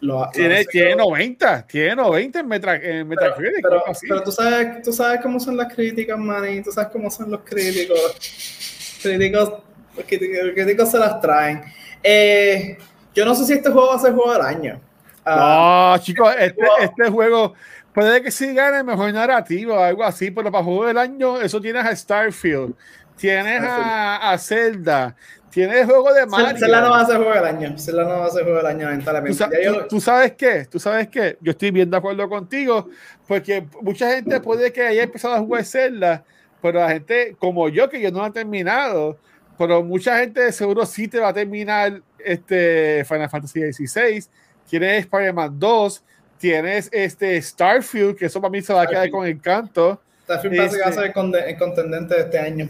Lo 0.00 0.22
ha, 0.24 0.26
lo 0.26 0.32
Tiene, 0.32 0.56
recibido. 0.56 0.86
tiene 0.88 0.96
90, 0.96 1.66
tiene 1.66 1.96
90 1.96 2.40
en, 2.40 2.48
Meta, 2.48 2.74
en 2.74 2.80
pero, 2.82 3.04
Metacritic. 3.06 3.62
pero, 3.62 3.86
así. 3.88 4.06
pero 4.08 4.22
tú 4.22 4.32
sabes, 4.32 4.82
tú 4.82 4.92
sabes 4.92 5.20
cómo 5.22 5.40
son 5.40 5.56
las 5.56 5.72
críticas, 5.72 6.18
man. 6.18 6.62
Tú 6.62 6.70
sabes 6.72 6.90
cómo 6.92 7.10
son 7.10 7.30
los 7.30 7.40
críticos. 7.42 8.98
Críticos, 9.02 9.52
los 9.96 10.04
críticos, 10.04 10.44
los 10.44 10.54
críticos 10.54 10.90
se 10.90 10.98
las 10.98 11.20
traen. 11.20 11.62
Eh, 12.02 12.76
yo 13.14 13.24
no 13.24 13.34
sé 13.34 13.46
si 13.46 13.52
este 13.54 13.70
juego 13.70 13.88
va 13.88 13.94
a 13.94 13.98
ser 14.00 14.12
juego 14.12 14.32
del 14.32 14.42
año. 14.42 14.80
Ah, 15.24 15.96
No, 15.96 16.04
chicos, 16.04 16.30
este, 16.38 16.62
este 16.82 17.08
juego 17.10 17.54
puede 17.96 18.20
que 18.22 18.30
sí 18.30 18.52
gane 18.54 18.82
mejor 18.82 19.10
narrativo 19.12 19.74
o 19.74 19.78
algo 19.82 20.04
así, 20.04 20.30
pero 20.30 20.52
para 20.52 20.62
juego 20.62 20.84
del 20.86 20.98
año, 20.98 21.40
eso 21.40 21.60
tienes 21.62 21.84
a 21.86 21.96
Starfield, 21.96 22.74
tienes 23.16 23.62
a, 23.62 24.32
a 24.32 24.36
Zelda, 24.38 25.16
tienes 25.50 25.78
el 25.78 25.86
juego 25.86 26.12
de 26.12 26.26
Mario. 26.26 26.58
Zelda 26.58 26.82
no 26.82 26.90
va 26.90 27.00
a 27.00 27.06
ser 27.06 27.16
juego 27.16 27.32
del 27.32 27.44
año. 27.46 27.78
Zelda 27.78 28.02
no 28.04 28.10
va 28.20 28.26
a 28.26 28.30
ser 28.30 28.42
juego 28.42 28.58
del 28.58 28.66
año, 28.66 28.78
¿Tú, 28.80 28.84
lamentablemente. 28.84 29.44
Ya 29.50 29.62
yo- 29.64 29.78
tú- 29.84 29.88
tú 29.88 30.00
sabes 30.02 30.32
qué, 30.34 30.66
tú 30.66 30.78
sabes 30.78 31.08
qué, 31.08 31.38
yo 31.40 31.52
estoy 31.52 31.70
bien 31.70 31.90
de 31.90 31.96
acuerdo 31.96 32.28
contigo, 32.28 32.90
porque 33.26 33.66
mucha 33.80 34.12
gente 34.12 34.40
puede 34.40 34.70
que 34.74 34.82
haya 34.86 35.04
empezado 35.04 35.34
a 35.34 35.38
jugar 35.38 35.64
Zelda, 35.64 36.22
pero 36.60 36.80
la 36.80 36.90
gente 36.90 37.34
como 37.38 37.70
yo, 37.70 37.88
que 37.88 37.98
yo 38.00 38.10
no 38.10 38.18
lo 38.18 38.26
he 38.26 38.30
terminado, 38.30 39.16
pero 39.56 39.82
mucha 39.82 40.18
gente 40.18 40.52
seguro 40.52 40.84
sí 40.84 41.08
te 41.08 41.18
va 41.18 41.28
a 41.28 41.32
terminar 41.32 42.02
este 42.18 43.04
Final 43.08 43.30
Fantasy 43.30 43.72
XVI, 43.72 44.22
tienes 44.68 45.00
Spider-Man 45.04 45.58
2, 45.58 46.04
tienes 46.38 46.88
este 46.92 47.40
Starfield, 47.40 48.16
que 48.16 48.26
eso 48.26 48.40
para 48.40 48.50
mí 48.50 48.62
se 48.62 48.72
va 48.72 48.82
a 48.82 48.86
quedar 48.86 49.10
con 49.10 49.26
encanto. 49.26 50.00
Starfield 50.24 50.56
parece 50.56 50.76
que 50.76 50.80
va 50.82 50.86
a 50.86 50.90
Este- 50.90 51.00
ser 51.02 51.48
el, 51.48 51.58
contendente 51.58 52.14
de 52.14 52.20
este 52.20 52.38
año. 52.38 52.68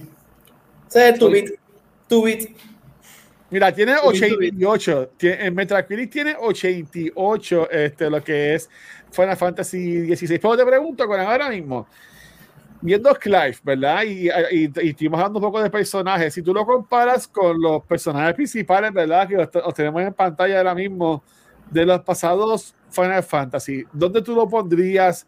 Ese 0.88 1.08
es 1.08 1.14
el 1.14 1.20
2-bit. 1.20 1.50
2-bit. 2.08 2.56
Mira, 3.50 3.72
tiene 3.72 3.94
88. 4.02 5.10
en 5.20 5.54
Metacritic 5.54 6.10
tiene 6.10 6.36
88, 6.38 7.70
este, 7.70 8.10
lo 8.10 8.22
que 8.22 8.54
es 8.54 8.68
Final 9.12 9.36
Fantasy 9.36 10.14
XVI. 10.14 10.38
Pero 10.38 10.56
te 10.56 10.66
pregunto, 10.66 11.06
con 11.06 11.20
ahora 11.20 11.48
mismo, 11.48 11.86
viendo 12.80 13.14
Clive, 13.14 13.56
¿verdad? 13.62 14.02
Y, 14.02 14.28
y, 14.28 14.72
y, 14.82 14.88
estuvimos 14.90 15.18
hablando 15.18 15.38
un 15.38 15.44
poco 15.44 15.62
de 15.62 15.70
personajes. 15.70 16.34
Si 16.34 16.42
tú 16.42 16.52
lo 16.52 16.66
comparas 16.66 17.28
con 17.28 17.60
los 17.60 17.84
personajes 17.84 18.34
principales, 18.34 18.92
¿verdad? 18.92 19.28
Que 19.28 19.36
los, 19.36 19.74
tenemos 19.74 20.02
en 20.02 20.12
pantalla 20.12 20.58
ahora 20.58 20.74
mismo 20.74 21.22
de 21.70 21.86
los 21.86 22.00
pasados 22.02 22.74
Final 22.96 23.22
Fantasy, 23.22 23.84
¿dónde 23.92 24.22
tú 24.22 24.34
lo 24.34 24.48
pondrías 24.48 25.26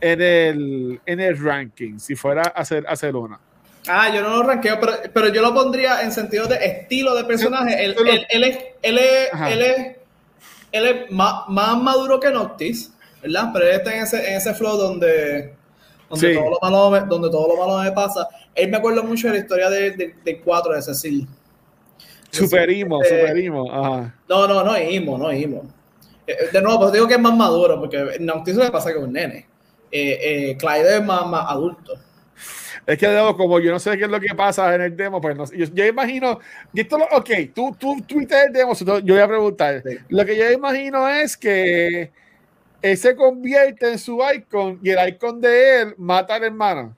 en 0.00 0.20
el, 0.20 1.00
en 1.06 1.20
el 1.20 1.42
ranking 1.42 1.98
si 1.98 2.14
fuera 2.14 2.42
a 2.42 2.60
hacer, 2.60 2.86
a 2.86 2.92
hacer 2.92 3.16
una? 3.16 3.40
Ah, 3.88 4.12
yo 4.14 4.22
no 4.22 4.30
lo 4.30 4.42
ranqueo, 4.42 4.78
pero, 4.80 4.92
pero 5.12 5.28
yo 5.28 5.42
lo 5.42 5.54
pondría 5.54 6.02
en 6.02 6.12
sentido 6.12 6.46
de 6.46 6.56
estilo 6.56 7.14
de 7.14 7.24
personaje. 7.24 7.84
Él, 7.84 7.96
él, 7.98 8.26
él, 8.28 8.44
es, 8.44 8.58
él, 8.82 8.98
es, 8.98 9.28
él, 9.48 9.62
es, 9.62 9.96
él 10.72 10.86
es 10.86 11.10
más, 11.10 11.48
más, 11.48 11.80
maduro 11.80 12.18
que 12.18 12.30
Noctis, 12.30 12.92
¿verdad? 13.22 13.50
Pero 13.52 13.66
él 13.66 13.76
está 13.76 13.94
en 13.94 14.02
ese, 14.02 14.28
en 14.28 14.36
ese 14.36 14.54
flow 14.54 14.76
donde, 14.76 15.54
donde, 16.10 16.34
todo 16.34 16.50
lo 16.50 16.58
malo, 16.60 17.06
donde 17.06 17.30
todo 17.30 17.48
lo 17.48 17.66
malo 17.66 17.82
me 17.82 17.92
pasa. 17.92 18.28
Él 18.54 18.70
me 18.70 18.76
acuerdo 18.76 19.04
mucho 19.04 19.28
de 19.28 19.34
la 19.34 19.40
historia 19.40 19.70
del 19.70 19.96
de, 19.96 20.14
de 20.24 20.40
4 20.40 20.74
de 20.74 20.82
Cecil. 20.82 21.28
Superimo, 22.30 23.02
este, 23.02 23.20
superimo. 23.20 23.72
Ajá. 23.72 24.14
No, 24.28 24.48
no, 24.48 24.64
no 24.64 24.78
Imo, 24.78 25.16
no 25.16 25.32
Imo. 25.32 25.75
Eh, 26.26 26.48
de 26.52 26.62
nuevo, 26.62 26.80
pues 26.80 26.92
digo 26.92 27.06
que 27.06 27.14
es 27.14 27.20
más 27.20 27.36
maduro, 27.36 27.78
porque 27.78 28.16
Noctis 28.20 28.56
le 28.56 28.70
pasa 28.70 28.92
con 28.92 29.04
un 29.04 29.12
nene. 29.12 29.46
Eh, 29.90 30.18
eh, 30.50 30.56
Clyde 30.56 30.96
es 30.96 31.04
más, 31.04 31.26
más 31.26 31.46
adulto. 31.48 31.94
Es 32.86 32.98
que 32.98 33.06
como 33.36 33.58
yo 33.58 33.72
no 33.72 33.80
sé 33.80 33.96
qué 33.98 34.04
es 34.04 34.10
lo 34.10 34.20
que 34.20 34.34
pasa 34.34 34.72
en 34.74 34.80
el 34.80 34.96
demo, 34.96 35.20
pues 35.20 35.36
no, 35.36 35.44
yo, 35.52 35.66
yo 35.72 35.84
imagino, 35.84 36.38
y 36.72 36.82
esto 36.82 36.98
lo, 36.98 37.04
ok, 37.06 37.30
tú, 37.52 37.76
tú 37.78 37.96
el 38.20 38.52
demo, 38.52 38.74
yo 38.74 39.14
voy 39.14 39.18
a 39.18 39.26
preguntar. 39.26 39.82
Sí. 39.84 39.98
Lo 40.08 40.24
que 40.24 40.36
yo 40.36 40.50
imagino 40.52 41.08
es 41.08 41.36
que 41.36 42.12
él 42.80 42.96
se 42.96 43.16
convierte 43.16 43.90
en 43.90 43.98
su 43.98 44.20
icon 44.34 44.78
y 44.82 44.90
el 44.90 45.08
icon 45.08 45.40
de 45.40 45.80
él 45.80 45.94
mata 45.98 46.36
al 46.36 46.44
hermano. 46.44 46.94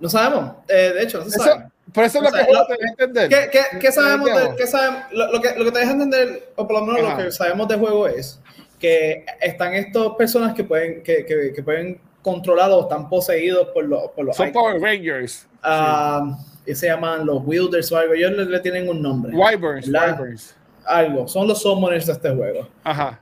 No 0.00 0.08
sabemos, 0.08 0.52
eh, 0.68 0.92
de 0.94 1.02
hecho, 1.02 1.18
no 1.18 1.24
se 1.24 1.30
eso, 1.30 1.44
sabe. 1.44 1.66
Por 1.98 2.04
eso 2.04 2.18
es 2.18 2.24
lo 2.24 2.30
que 2.30 2.44
te 2.44 2.80
deja 2.80 2.90
entender. 2.90 3.28
¿Qué, 3.28 3.48
qué, 3.50 3.78
qué 3.80 3.90
sabemos? 3.90 4.28
De, 4.28 4.54
¿qué 4.56 4.68
sabemos? 4.68 5.02
Lo, 5.10 5.32
lo, 5.32 5.42
que, 5.42 5.56
lo 5.56 5.64
que 5.64 5.72
te 5.72 5.78
deja 5.80 5.90
entender, 5.90 6.52
o 6.54 6.64
por 6.64 6.78
lo 6.78 6.86
menos 6.86 7.02
Ajá. 7.02 7.18
lo 7.18 7.24
que 7.24 7.32
sabemos 7.32 7.66
del 7.66 7.80
juego 7.80 8.06
es 8.06 8.40
que 8.78 9.26
están 9.40 9.74
estas 9.74 10.10
personas 10.16 10.54
que 10.54 10.62
pueden, 10.62 11.02
que, 11.02 11.26
que, 11.26 11.52
que 11.52 11.60
pueden 11.60 12.00
controlados, 12.22 12.84
están 12.84 13.08
poseídos 13.08 13.66
por 13.74 13.84
los, 13.84 14.12
por 14.12 14.26
los 14.26 14.36
Son 14.36 14.52
Power 14.52 14.80
Rangers. 14.80 15.48
Uh, 15.64 16.36
sí. 16.64 16.76
Se 16.76 16.86
llaman 16.86 17.26
los 17.26 17.42
Wielders 17.44 17.90
o 17.90 17.96
algo. 17.96 18.14
Ellos 18.14 18.30
le, 18.30 18.44
le 18.44 18.60
tienen 18.60 18.88
un 18.88 19.02
nombre. 19.02 19.34
Wyverns. 19.34 20.54
Algo. 20.84 21.26
Son 21.26 21.48
los 21.48 21.60
summoners 21.62 22.06
de 22.06 22.12
este 22.12 22.30
juego. 22.30 22.68
Ajá. 22.84 23.20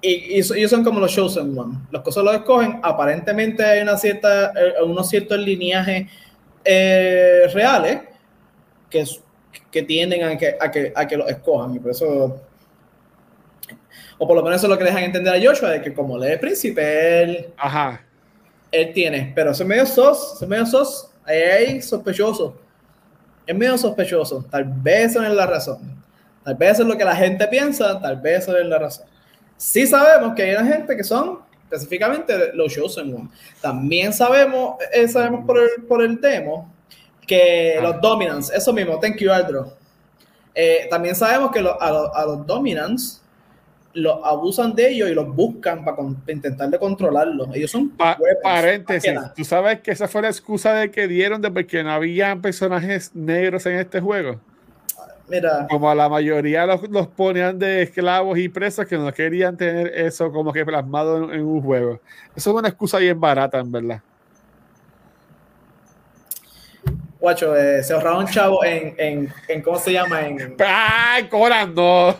Y, 0.00 0.38
ellos 0.38 0.70
son 0.70 0.82
como 0.82 0.98
los 0.98 1.12
Chosen 1.12 1.58
One. 1.58 1.76
Los 1.90 2.00
cosas 2.00 2.24
los 2.24 2.34
escogen. 2.36 2.80
Aparentemente 2.82 3.62
hay 3.62 3.82
una 3.82 3.98
cierta, 3.98 4.46
eh, 4.56 4.82
unos 4.82 5.10
ciertos 5.10 5.38
lineajes 5.38 6.10
eh, 6.64 7.50
reales 7.52 8.13
que, 8.94 9.04
que 9.72 9.82
tienden 9.82 10.22
a 10.22 10.38
que, 10.38 10.56
a, 10.60 10.70
que, 10.70 10.92
a 10.94 11.06
que 11.06 11.16
los 11.16 11.28
escojan. 11.28 11.74
Y 11.74 11.80
por 11.80 11.90
eso 11.90 12.40
o 14.18 14.26
por 14.26 14.36
lo 14.36 14.42
menos 14.42 14.58
eso 14.58 14.66
es 14.66 14.70
lo 14.70 14.78
que 14.78 14.84
dejan 14.84 15.02
entender 15.02 15.34
a 15.34 15.44
Joshua, 15.44 15.70
de 15.70 15.82
que 15.82 15.92
como 15.92 16.18
lee 16.18 16.36
príncipe, 16.36 17.22
él, 17.22 17.46
Ajá. 17.56 18.00
él 18.70 18.92
tiene, 18.92 19.32
pero 19.34 19.50
es 19.50 19.64
medio 19.64 19.86
sos, 19.86 20.40
es 20.40 20.48
medio 20.48 20.66
sos, 20.66 21.10
ahí 21.24 21.38
hay 21.38 21.82
sospechoso, 21.82 22.56
es 23.46 23.56
medio 23.56 23.76
sospechoso, 23.76 24.44
tal 24.50 24.64
vez 24.64 25.10
eso 25.10 25.22
es 25.22 25.32
la 25.32 25.46
razón, 25.46 26.02
tal 26.44 26.54
vez 26.54 26.72
eso 26.72 26.82
es 26.82 26.88
lo 26.88 26.96
que 26.96 27.04
la 27.04 27.16
gente 27.16 27.46
piensa, 27.48 28.00
tal 28.00 28.20
vez 28.20 28.42
eso 28.42 28.56
es 28.56 28.66
la 28.66 28.78
razón. 28.78 29.06
Sí 29.56 29.86
sabemos 29.86 30.34
que 30.34 30.42
hay 30.42 30.54
una 30.54 30.66
gente 30.66 30.96
que 30.96 31.04
son 31.04 31.40
específicamente 31.64 32.52
los 32.54 32.72
Chosen 32.72 33.14
One. 33.14 33.28
También 33.60 34.12
sabemos, 34.12 34.76
eh, 34.92 35.08
sabemos 35.08 35.44
por 35.46 35.58
el, 35.58 35.84
por 35.86 36.02
el 36.02 36.20
demo 36.20 36.73
que 37.26 37.76
ah. 37.78 37.82
los 37.82 38.00
Dominants, 38.00 38.50
eso 38.50 38.72
mismo, 38.72 38.98
thank 39.00 39.16
you 39.16 39.30
Aldro. 39.32 39.72
Eh, 40.54 40.86
también 40.88 41.14
sabemos 41.14 41.50
que 41.50 41.60
lo, 41.60 41.80
a, 41.80 41.90
lo, 41.90 42.14
a 42.14 42.24
los 42.24 42.46
Dominants 42.46 43.20
los 43.94 44.18
abusan 44.24 44.74
de 44.74 44.90
ellos 44.90 45.08
y 45.08 45.14
los 45.14 45.34
buscan 45.34 45.84
para, 45.84 45.96
para 45.96 46.12
intentar 46.28 46.68
de 46.68 46.78
controlarlos. 46.78 47.48
Ellos 47.54 47.70
son 47.70 47.90
pa 47.90 48.16
weapons, 48.20 48.42
paréntesis. 48.42 49.12
Tú 49.36 49.44
sabes 49.44 49.80
que 49.80 49.92
esa 49.92 50.08
fue 50.08 50.22
la 50.22 50.28
excusa 50.28 50.74
de 50.74 50.90
que 50.90 51.06
dieron 51.06 51.40
de 51.40 51.50
porque 51.50 51.82
no 51.82 51.92
había 51.92 52.36
personajes 52.36 53.14
negros 53.14 53.66
en 53.66 53.78
este 53.78 54.00
juego. 54.00 54.40
Mira. 55.28 55.66
Como 55.70 55.90
a 55.90 55.94
la 55.94 56.08
mayoría 56.08 56.66
los, 56.66 56.88
los 56.90 57.06
ponían 57.06 57.58
de 57.58 57.82
esclavos 57.82 58.38
y 58.38 58.48
presos 58.48 58.86
que 58.86 58.98
no 58.98 59.10
querían 59.12 59.56
tener 59.56 59.86
eso 59.94 60.30
como 60.30 60.52
que 60.52 60.66
plasmado 60.66 61.24
en, 61.24 61.38
en 61.38 61.46
un 61.46 61.62
juego. 61.62 62.00
Eso 62.36 62.50
es 62.50 62.56
una 62.56 62.68
excusa 62.68 62.98
bien 62.98 63.18
barata, 63.18 63.58
en 63.58 63.72
verdad. 63.72 64.02
Guacho, 67.24 67.56
eh, 67.56 67.82
se 67.82 67.94
ahorraron 67.94 68.26
chavo 68.26 68.62
en, 68.66 68.94
en, 68.98 69.32
en, 69.48 69.62
¿cómo 69.62 69.78
se 69.78 69.92
llama? 69.92 70.26
En, 70.26 70.56
¡Ay, 70.58 71.26
cobrando! 71.28 72.14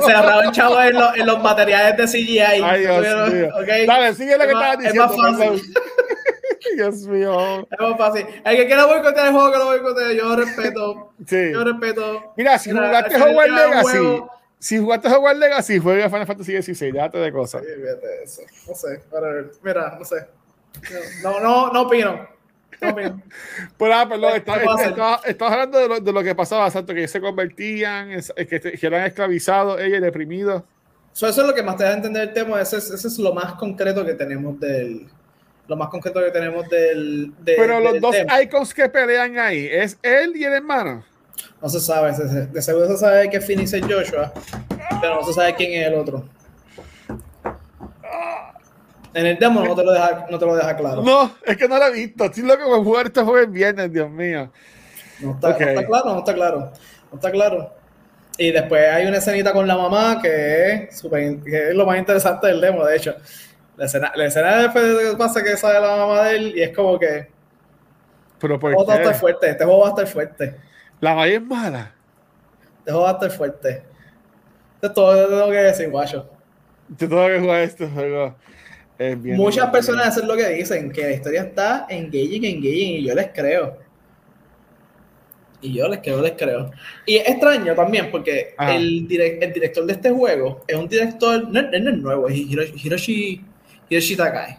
Se 0.00 0.12
ahorraron 0.14 0.50
chavo 0.50 0.80
en, 0.80 0.94
lo, 0.94 1.14
en, 1.14 1.26
los 1.26 1.42
materiales 1.42 1.94
de 1.98 2.04
CGI. 2.06 2.38
Ay, 2.38 2.80
Dios 2.80 3.00
Pero, 3.02 3.26
mío. 3.26 3.48
Okay. 3.62 3.84
Dale, 3.84 4.14
sigue 4.14 4.38
lo 4.38 4.44
que 4.44 4.52
estabas 4.52 4.78
diciendo. 4.78 5.04
Es 5.04 5.18
más 5.18 5.36
fácil. 5.36 5.74
Dios 6.74 6.94
mío. 7.06 7.68
Es 7.70 7.78
más 7.78 7.98
fácil. 7.98 8.26
El 8.46 8.56
que 8.56 8.66
quiera 8.66 8.86
boicotear 8.86 9.26
el 9.26 9.32
juego, 9.34 9.52
que 9.52 9.58
lo 9.58 9.64
boicotee. 9.66 10.16
Yo 10.16 10.36
respeto. 10.36 11.12
Sí. 11.26 11.52
Yo 11.52 11.62
respeto. 11.62 12.32
Mira, 12.38 12.58
si 12.58 12.72
Mira, 12.72 12.86
jugaste 12.86 13.22
Hogwarts 13.22 13.52
Legacy, 13.52 14.22
si 14.58 14.78
jugaste 14.78 15.08
Hogwarts 15.08 15.38
Legacy, 15.38 15.78
juega 15.78 16.08
Final 16.08 16.26
Fantasy 16.26 16.62
XVI, 16.62 16.92
déjate 16.92 17.18
de 17.18 17.30
cosas. 17.30 17.60
Sí, 17.60 17.68
fíjate 17.78 18.22
eso. 18.24 18.42
No 18.66 18.74
sé. 18.74 19.02
Mira, 19.62 19.96
no 19.98 20.04
sé. 20.06 20.26
No, 21.22 21.40
no, 21.40 21.70
no 21.74 21.82
opino. 21.82 22.35
Pues, 23.76 23.92
ah, 23.94 24.06
perdón, 24.08 24.36
estás 24.36 24.60
está, 24.86 25.20
está 25.24 25.46
hablando 25.46 25.78
de 25.78 25.88
lo, 25.88 26.00
de 26.00 26.12
lo, 26.12 26.22
que 26.22 26.34
pasaba, 26.34 26.66
exacto, 26.66 26.94
que 26.94 27.08
se 27.08 27.20
convertían, 27.20 28.10
que, 28.36 28.60
que 28.60 28.86
eran 28.86 29.06
esclavizados, 29.06 29.80
ellos 29.80 30.00
deprimidos. 30.00 30.62
So, 31.12 31.26
eso 31.26 31.40
es 31.40 31.46
lo 31.46 31.54
que 31.54 31.62
más 31.62 31.76
te 31.76 31.84
da 31.84 31.90
a 31.90 31.94
entender 31.94 32.28
el 32.28 32.34
tema, 32.34 32.60
ese 32.60 32.76
es, 32.76 32.90
ese 32.90 33.08
es 33.08 33.18
lo 33.18 33.32
más 33.32 33.54
concreto 33.54 34.04
que 34.04 34.14
tenemos 34.14 34.60
del, 34.60 35.08
lo 35.68 35.76
más 35.76 35.88
concreto 35.88 36.20
que 36.20 36.30
tenemos 36.30 36.68
del. 36.68 37.32
De, 37.42 37.54
Pero 37.56 37.80
los 37.80 37.94
del 37.94 38.02
dos 38.02 38.12
tema. 38.12 38.42
icons 38.42 38.74
que 38.74 38.88
pelean 38.88 39.38
ahí, 39.38 39.66
¿es 39.70 39.98
él 40.02 40.32
y 40.36 40.44
el 40.44 40.52
hermano? 40.52 41.04
No 41.60 41.68
se 41.68 41.80
sabe, 41.80 42.12
de 42.12 42.62
seguro 42.62 42.86
se 42.88 42.98
sabe 42.98 43.30
que 43.30 43.40
Phoenix 43.40 43.72
es 43.72 43.82
Joshua, 43.82 44.32
pero 45.00 45.16
no 45.16 45.26
se 45.26 45.32
sabe 45.32 45.54
quién 45.54 45.72
es 45.80 45.88
el 45.88 45.94
otro. 45.94 46.28
En 49.16 49.24
el 49.24 49.38
demo 49.38 49.64
no 49.64 49.74
te 49.74 49.82
lo 49.82 49.92
deja, 49.92 50.26
no 50.30 50.38
te 50.38 50.44
lo 50.44 50.54
deja 50.54 50.76
claro. 50.76 51.02
No, 51.02 51.36
es 51.42 51.56
que 51.56 51.66
no 51.66 51.78
lo 51.78 51.86
he 51.86 51.92
visto. 51.92 52.26
Estoy 52.26 52.42
loco 52.42 52.66
por 52.66 52.84
jugar 52.84 53.06
este 53.06 53.22
juego 53.22 53.38
el 53.38 53.46
viernes, 53.46 53.90
Dios 53.90 54.10
mío. 54.10 54.52
No 55.20 55.30
está, 55.30 55.48
okay. 55.48 55.64
no 55.64 55.72
está 55.72 55.86
claro, 55.86 56.12
no 56.12 56.18
está 56.18 56.34
claro. 56.34 56.58
No 57.10 57.14
está 57.14 57.30
claro. 57.30 57.74
Y 58.36 58.50
después 58.52 58.92
hay 58.92 59.06
una 59.06 59.16
escenita 59.16 59.54
con 59.54 59.66
la 59.66 59.74
mamá 59.74 60.20
que 60.20 60.88
es, 60.90 60.98
super, 60.98 61.40
que 61.40 61.70
es 61.70 61.74
lo 61.74 61.86
más 61.86 61.96
interesante 61.96 62.46
del 62.48 62.60
demo, 62.60 62.84
de 62.84 62.94
hecho. 62.94 63.14
La 63.78 63.86
escena, 63.86 64.12
la 64.14 64.26
escena 64.26 64.58
después 64.58 65.16
pasa 65.16 65.42
que 65.42 65.56
sale 65.56 65.80
la 65.80 65.96
mamá 65.96 66.24
de 66.24 66.36
él 66.36 66.52
y 66.54 66.62
es 66.62 66.76
como 66.76 66.98
que. 66.98 67.30
Pero 68.38 68.60
por 68.60 68.74
este 68.74 68.92
a 68.92 68.96
estar 68.96 69.14
fuerte, 69.14 69.48
este 69.48 69.64
juego 69.64 69.80
va 69.80 69.86
a 69.86 69.90
estar 69.90 70.06
fuerte. 70.08 70.56
La 71.00 71.14
mamá 71.14 71.26
es 71.26 71.42
mala. 71.42 71.94
Este 72.80 72.90
juego 72.90 73.04
va 73.04 73.10
a 73.10 73.14
estar 73.14 73.30
fuerte. 73.30 73.82
Esto 74.74 74.86
es 74.88 74.92
todo 74.92 75.14
lo 75.14 75.26
que 75.26 75.34
tengo 75.34 75.50
que 75.52 75.56
decir, 75.56 75.90
guacho. 75.90 76.28
Yo 76.90 77.08
tengo 77.08 77.26
que 77.28 77.40
jugar 77.40 77.60
este 77.62 77.88
juego. 77.88 78.34
Muchas 78.98 79.70
personas 79.70 80.08
hacen 80.08 80.26
lo 80.26 80.36
que 80.36 80.48
dicen, 80.48 80.90
que 80.90 81.02
la 81.02 81.12
historia 81.12 81.42
está 81.42 81.86
engaging, 81.88 82.44
engaging, 82.44 82.94
y 82.94 83.04
yo 83.04 83.14
les 83.14 83.28
creo. 83.28 83.76
Y 85.60 85.74
yo 85.74 85.88
les 85.88 86.00
creo, 86.00 86.22
les 86.22 86.32
creo. 86.32 86.70
Y 87.04 87.16
es 87.16 87.28
extraño 87.28 87.74
también, 87.74 88.10
porque 88.10 88.54
el, 88.58 89.06
direct, 89.06 89.42
el, 89.42 89.52
director 89.52 89.84
de 89.84 89.92
este 89.92 90.10
juego 90.10 90.62
es 90.66 90.76
un 90.76 90.88
director, 90.88 91.48
no, 91.48 91.62
no 91.62 91.90
es 91.90 91.98
nuevo, 91.98 92.28
es 92.28 92.36
Hiroshi, 92.36 93.44
Hiroshi 93.88 94.16
Takai. 94.16 94.58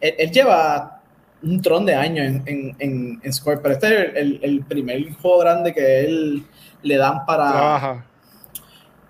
Él, 0.00 0.14
él, 0.18 0.30
lleva 0.30 1.02
un 1.42 1.60
tron 1.60 1.84
de 1.84 1.94
años 1.94 2.26
en, 2.26 2.42
en, 2.46 2.76
en, 2.78 3.20
en 3.22 3.32
Square, 3.32 3.60
pero 3.62 3.74
este 3.74 3.86
es 3.86 4.16
el, 4.16 4.40
el, 4.42 4.64
primer 4.64 5.12
juego 5.14 5.38
grande 5.40 5.74
que 5.74 6.00
él 6.00 6.44
le 6.82 6.96
dan 6.96 7.26
para, 7.26 7.76
Ajá. 7.76 8.06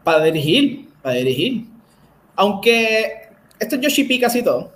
para 0.03 0.25
dirigir, 0.25 0.89
para 1.03 1.17
dirigir. 1.17 1.67
Aunque 2.37 3.30
esto 3.61 3.77
es 3.77 3.81
Yoshi 3.81 4.05
P 4.05 4.19
casi 4.19 4.43
todo. 4.43 4.73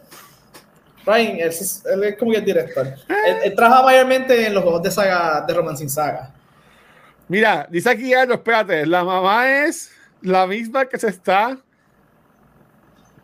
Ryan, 1.04 1.36
él 1.38 1.48
es, 1.48 1.84
él 1.84 2.04
es 2.04 2.16
como 2.16 2.30
que 2.30 2.38
el 2.38 2.44
director. 2.44 2.86
Él, 2.86 3.36
él, 3.44 3.54
trabaja 3.54 3.82
mayormente 3.82 4.46
en 4.46 4.54
los 4.54 4.62
juegos 4.62 4.82
de 4.82 4.90
saga, 4.90 5.44
de 5.46 5.52
Romancing 5.52 5.90
Saga. 5.90 6.32
Mira, 7.28 7.66
dice 7.70 7.90
aquí 7.90 8.14
algo, 8.14 8.34
espérate, 8.34 8.86
la 8.86 9.04
mamá 9.04 9.64
es 9.64 9.90
la 10.22 10.46
misma 10.46 10.86
que 10.86 10.98
se 10.98 11.08
está 11.08 11.58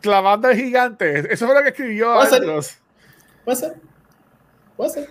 clavando 0.01 0.49
al 0.49 0.57
gigante. 0.57 1.33
Eso 1.33 1.47
fue 1.47 1.55
lo 1.55 1.63
que 1.63 1.69
escribió 1.69 2.15
¿Puede 2.15 2.37
Andros. 2.37 2.67
Ser? 2.67 2.79
Puede 3.45 3.57
ser. 3.57 3.90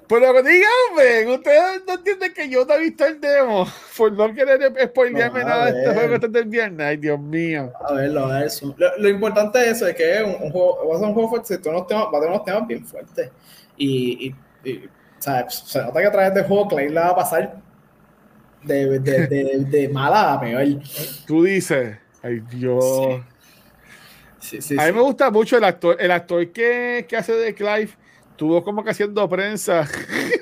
Pero 0.08 0.34
que 0.34 0.44
díganme, 0.44 1.34
ustedes 1.34 1.82
no 1.86 1.94
entienden 1.94 2.34
que 2.34 2.50
yo 2.50 2.66
no 2.66 2.74
he 2.74 2.80
visto 2.80 3.06
el 3.06 3.20
demo 3.20 3.68
por 3.98 4.12
no 4.12 4.34
querer 4.34 4.74
spoilearme 4.90 5.44
nada 5.44 5.72
de 5.72 5.84
este 5.84 5.94
juego 5.94 6.28
del 6.28 6.46
viernes. 6.46 6.88
Ay, 6.88 6.98
Dios 6.98 7.20
mío. 7.20 7.72
A 7.88 7.94
verlo, 7.94 8.26
a 8.26 8.40
ver 8.40 8.48
eso. 8.48 8.76
Lo, 8.78 9.10
importante 9.10 9.60
es 9.62 9.78
eso, 9.78 9.88
es 9.88 9.96
que 9.96 10.18
es 10.18 10.24
un, 10.24 10.52
juego, 10.52 10.88
va 10.88 10.96
a 10.96 11.00
ser 11.00 11.08
un 11.08 11.14
juego 11.14 11.30
fuerte, 11.30 11.58
va 11.58 11.80
a 11.80 11.88
tener 11.88 12.30
unos 12.30 12.46
temas 12.46 12.68
bien 12.68 12.86
fuertes. 12.86 13.30
Y, 13.78 14.34
y, 14.64 14.78
o 14.78 15.22
sea, 15.22 15.50
se 15.50 15.82
nota 15.82 16.00
que 16.00 16.08
a 16.08 16.12
través 16.12 16.34
del 16.34 16.46
juego 16.46 16.68
Clay 16.68 16.90
la 16.90 17.02
va 17.02 17.10
a 17.10 17.16
pasar 17.16 17.62
de, 18.64 19.00
de, 19.00 19.28
de, 19.28 19.66
de 19.70 19.90
mala 19.90 20.34
a 20.34 20.40
peor. 20.40 20.66
Tú 21.26 21.44
dices, 21.44 21.98
ay 22.22 22.42
Dios. 22.52 22.86
Sí. 24.40 24.62
Sí, 24.62 24.76
a 24.80 24.86
mí 24.86 24.94
me 24.94 25.02
gusta 25.02 25.30
mucho 25.30 25.58
el 25.58 25.66
actor, 25.66 25.98
el 26.00 26.12
actor 26.12 26.50
que, 26.52 27.06
que 27.10 27.18
hace 27.18 27.34
de 27.34 27.54
Clive 27.54 27.90
estuvo 28.40 28.64
como 28.64 28.82
que 28.86 28.92
haciendo 28.92 29.28
prensa 29.28 29.86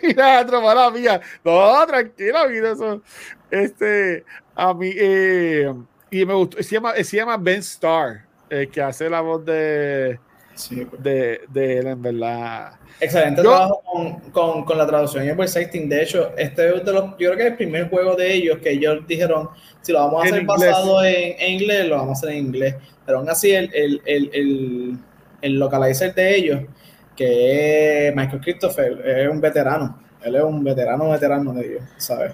y 0.03 0.13
la 0.13 0.41
otra 0.41 0.91
mía. 0.91 1.19
No, 1.43 1.87
tranquila, 1.87 2.47
mira 2.47 2.73
eso. 2.73 3.01
Este, 3.49 4.23
a 4.55 4.71
mí, 4.71 4.91
eh, 4.95 5.73
y 6.11 6.23
me 6.23 6.35
gustó, 6.35 6.61
se 6.61 6.75
llama, 6.75 6.93
se 6.95 7.17
llama 7.17 7.37
Ben 7.37 7.59
Starr, 7.59 8.21
el 8.51 8.69
que 8.69 8.83
hace 8.83 9.09
la 9.09 9.21
voz 9.21 9.43
de, 9.43 10.19
pues. 10.53 10.69
de, 11.01 11.41
de, 11.49 11.77
él, 11.79 11.87
en 11.87 12.01
verdad. 12.03 12.73
Excelente 12.99 13.41
trabajo 13.41 13.81
con, 13.91 14.19
con, 14.29 14.63
con, 14.63 14.77
la 14.77 14.85
traducción 14.85 15.25
y 15.25 15.29
el 15.29 15.35
voice. 15.35 15.65
De 15.65 16.03
hecho, 16.03 16.33
este 16.37 16.75
es 16.75 16.85
de 16.85 16.93
los, 16.93 17.03
yo 17.17 17.31
creo 17.31 17.35
que 17.35 17.43
es 17.43 17.51
el 17.51 17.57
primer 17.57 17.89
juego 17.89 18.15
de 18.15 18.31
ellos 18.31 18.59
que 18.59 18.73
ellos 18.73 19.07
dijeron, 19.07 19.49
si 19.81 19.91
lo 19.91 19.99
vamos 20.01 20.23
a 20.23 20.27
hacer 20.27 20.45
basado 20.45 21.03
en, 21.03 21.35
en, 21.39 21.53
inglés, 21.53 21.87
lo 21.87 21.95
vamos 21.95 22.09
a 22.09 22.19
hacer 22.19 22.37
en 22.37 22.45
inglés. 22.45 22.75
Pero 23.07 23.17
aún 23.17 23.29
así, 23.29 23.53
el, 23.53 23.71
el, 23.73 24.01
el, 24.05 24.29
el, 24.33 24.97
el 25.41 25.53
localizer 25.57 26.13
de 26.13 26.35
ellos 26.35 26.61
que 27.17 28.13
Michael 28.15 28.41
Christopher, 28.41 29.01
es 29.05 29.29
un 29.29 29.41
veterano. 29.41 29.99
Él 30.23 30.35
es 30.35 30.43
un 30.43 30.63
veterano, 30.63 31.09
veterano 31.09 31.53
de 31.53 31.65
ellos, 31.65 31.83
¿sabes? 31.97 32.33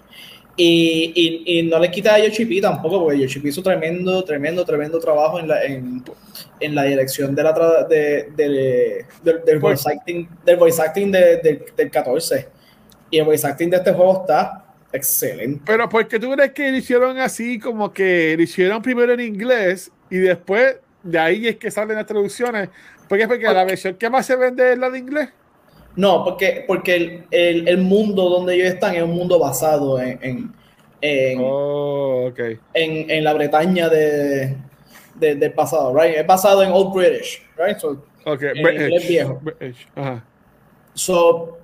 Y, 0.56 1.12
y, 1.16 1.60
y, 1.60 1.64
no 1.64 1.80
le 1.80 1.90
quita 1.90 2.14
a 2.14 2.20
Yoshi 2.20 2.62
tampoco, 2.62 3.04
porque 3.04 3.20
Yoshi 3.20 3.42
hizo 3.44 3.64
tremendo, 3.64 4.24
tremendo, 4.24 4.64
tremendo 4.64 5.00
trabajo 5.00 5.40
en 5.40 5.48
la, 5.48 5.64
en, 5.64 6.04
en 6.60 6.76
la 6.76 6.84
dirección 6.84 7.34
de 7.34 7.44
la 7.44 7.88
de, 7.90 8.30
de, 8.36 9.06
del, 9.24 9.60
voice 9.60 9.90
acting, 9.92 10.28
del 10.46 10.58
voice 10.58 10.80
acting 10.80 11.12
de, 11.12 11.64
del 11.76 11.90
14. 11.90 12.48
Y 13.10 13.18
el 13.18 13.26
voice 13.26 13.48
acting 13.48 13.72
de 13.72 13.78
este 13.78 13.94
juego 13.94 14.22
está 14.22 14.64
excelente. 14.92 15.64
Pero 15.66 15.90
¿por 15.90 16.08
qué 16.08 16.20
tú 16.20 16.32
crees 16.32 16.52
que 16.52 16.70
lo 16.70 16.78
hicieron 16.78 17.18
así, 17.18 17.58
como 17.58 17.92
que 17.92 18.36
lo 18.38 18.44
hicieron 18.44 18.82
primero 18.84 19.14
en 19.14 19.22
inglés 19.22 19.92
y 20.12 20.18
después 20.18 20.78
de 21.02 21.20
ahí 21.20 21.48
es 21.48 21.56
que 21.56 21.72
salen 21.72 21.98
las 21.98 22.06
traducciones? 22.06 22.70
¿Por 23.14 23.20
qué? 23.20 23.28
Porque 23.28 23.44
la 23.44 23.64
versión 23.64 23.94
que 23.94 24.10
más 24.10 24.26
se 24.26 24.36
vende 24.36 24.74
es 24.74 24.80
la 24.80 24.90
de 24.90 24.98
inglés. 24.98 25.30
No, 25.96 26.24
porque, 26.24 26.64
porque 26.66 26.96
el, 26.96 27.26
el, 27.30 27.68
el 27.68 27.78
mundo 27.78 28.28
donde 28.28 28.56
ellos 28.56 28.70
están 28.70 28.96
es 28.96 29.04
un 29.04 29.12
mundo 29.12 29.38
basado 29.38 30.02
en, 30.02 30.18
en, 30.24 30.54
en, 31.00 31.40
oh, 31.40 32.30
okay. 32.32 32.58
en, 32.74 33.12
en 33.12 33.24
la 33.24 33.34
Bretaña 33.34 33.88
de, 33.88 34.58
de, 35.14 35.36
del 35.36 35.54
pasado, 35.54 35.96
right? 35.96 36.18
Es 36.18 36.26
basado 36.26 36.64
en 36.64 36.72
Old 36.72 36.92
British, 36.92 37.44
right? 37.56 37.78
So, 37.78 38.04
okay. 38.26 38.50
en 38.56 38.64
British, 38.64 38.82
inglés 38.82 39.08
viejo. 39.08 39.40
British. 39.44 39.88
Ajá. 39.94 40.26
So, 40.96 41.60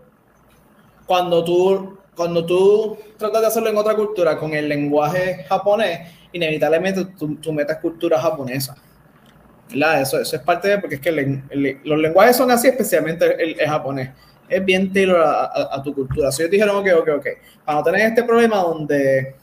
cuando 1.07 1.43
tú, 1.43 1.97
cuando 2.15 2.45
tú 2.45 2.95
tratas 3.17 3.41
de 3.41 3.47
hacerlo 3.47 3.69
en 3.69 3.77
otra 3.77 3.95
cultura 3.95 4.37
con 4.37 4.53
el 4.53 4.69
lenguaje 4.69 5.45
japonés, 5.49 6.11
inevitablemente 6.31 7.05
tú, 7.17 7.37
tú 7.37 7.51
metes 7.51 7.77
cultura 7.77 8.19
japonesa. 8.19 8.75
Eso, 9.71 10.19
eso 10.19 10.35
es 10.35 10.41
parte 10.41 10.67
de, 10.67 10.79
porque 10.79 10.95
es 10.95 11.01
que 11.01 11.11
los 11.83 11.99
lenguajes 11.99 12.35
son 12.35 12.49
así, 12.49 12.67
especialmente 12.67 13.35
el, 13.41 13.55
japonés. 13.67 14.09
Es 14.47 14.65
bien 14.65 14.91
tailor 14.91 15.21
a, 15.21 15.81
tu 15.83 15.93
cultura. 15.93 16.31
Si 16.31 16.41
ellos 16.41 16.51
dijeron, 16.51 16.75
ok, 16.77 16.87
ok, 17.01 17.09
ok, 17.17 17.27
para 17.63 17.77
no 17.77 17.83
tener 17.83 18.01
este 18.01 18.23
problema 18.23 18.57
donde, 18.57 19.35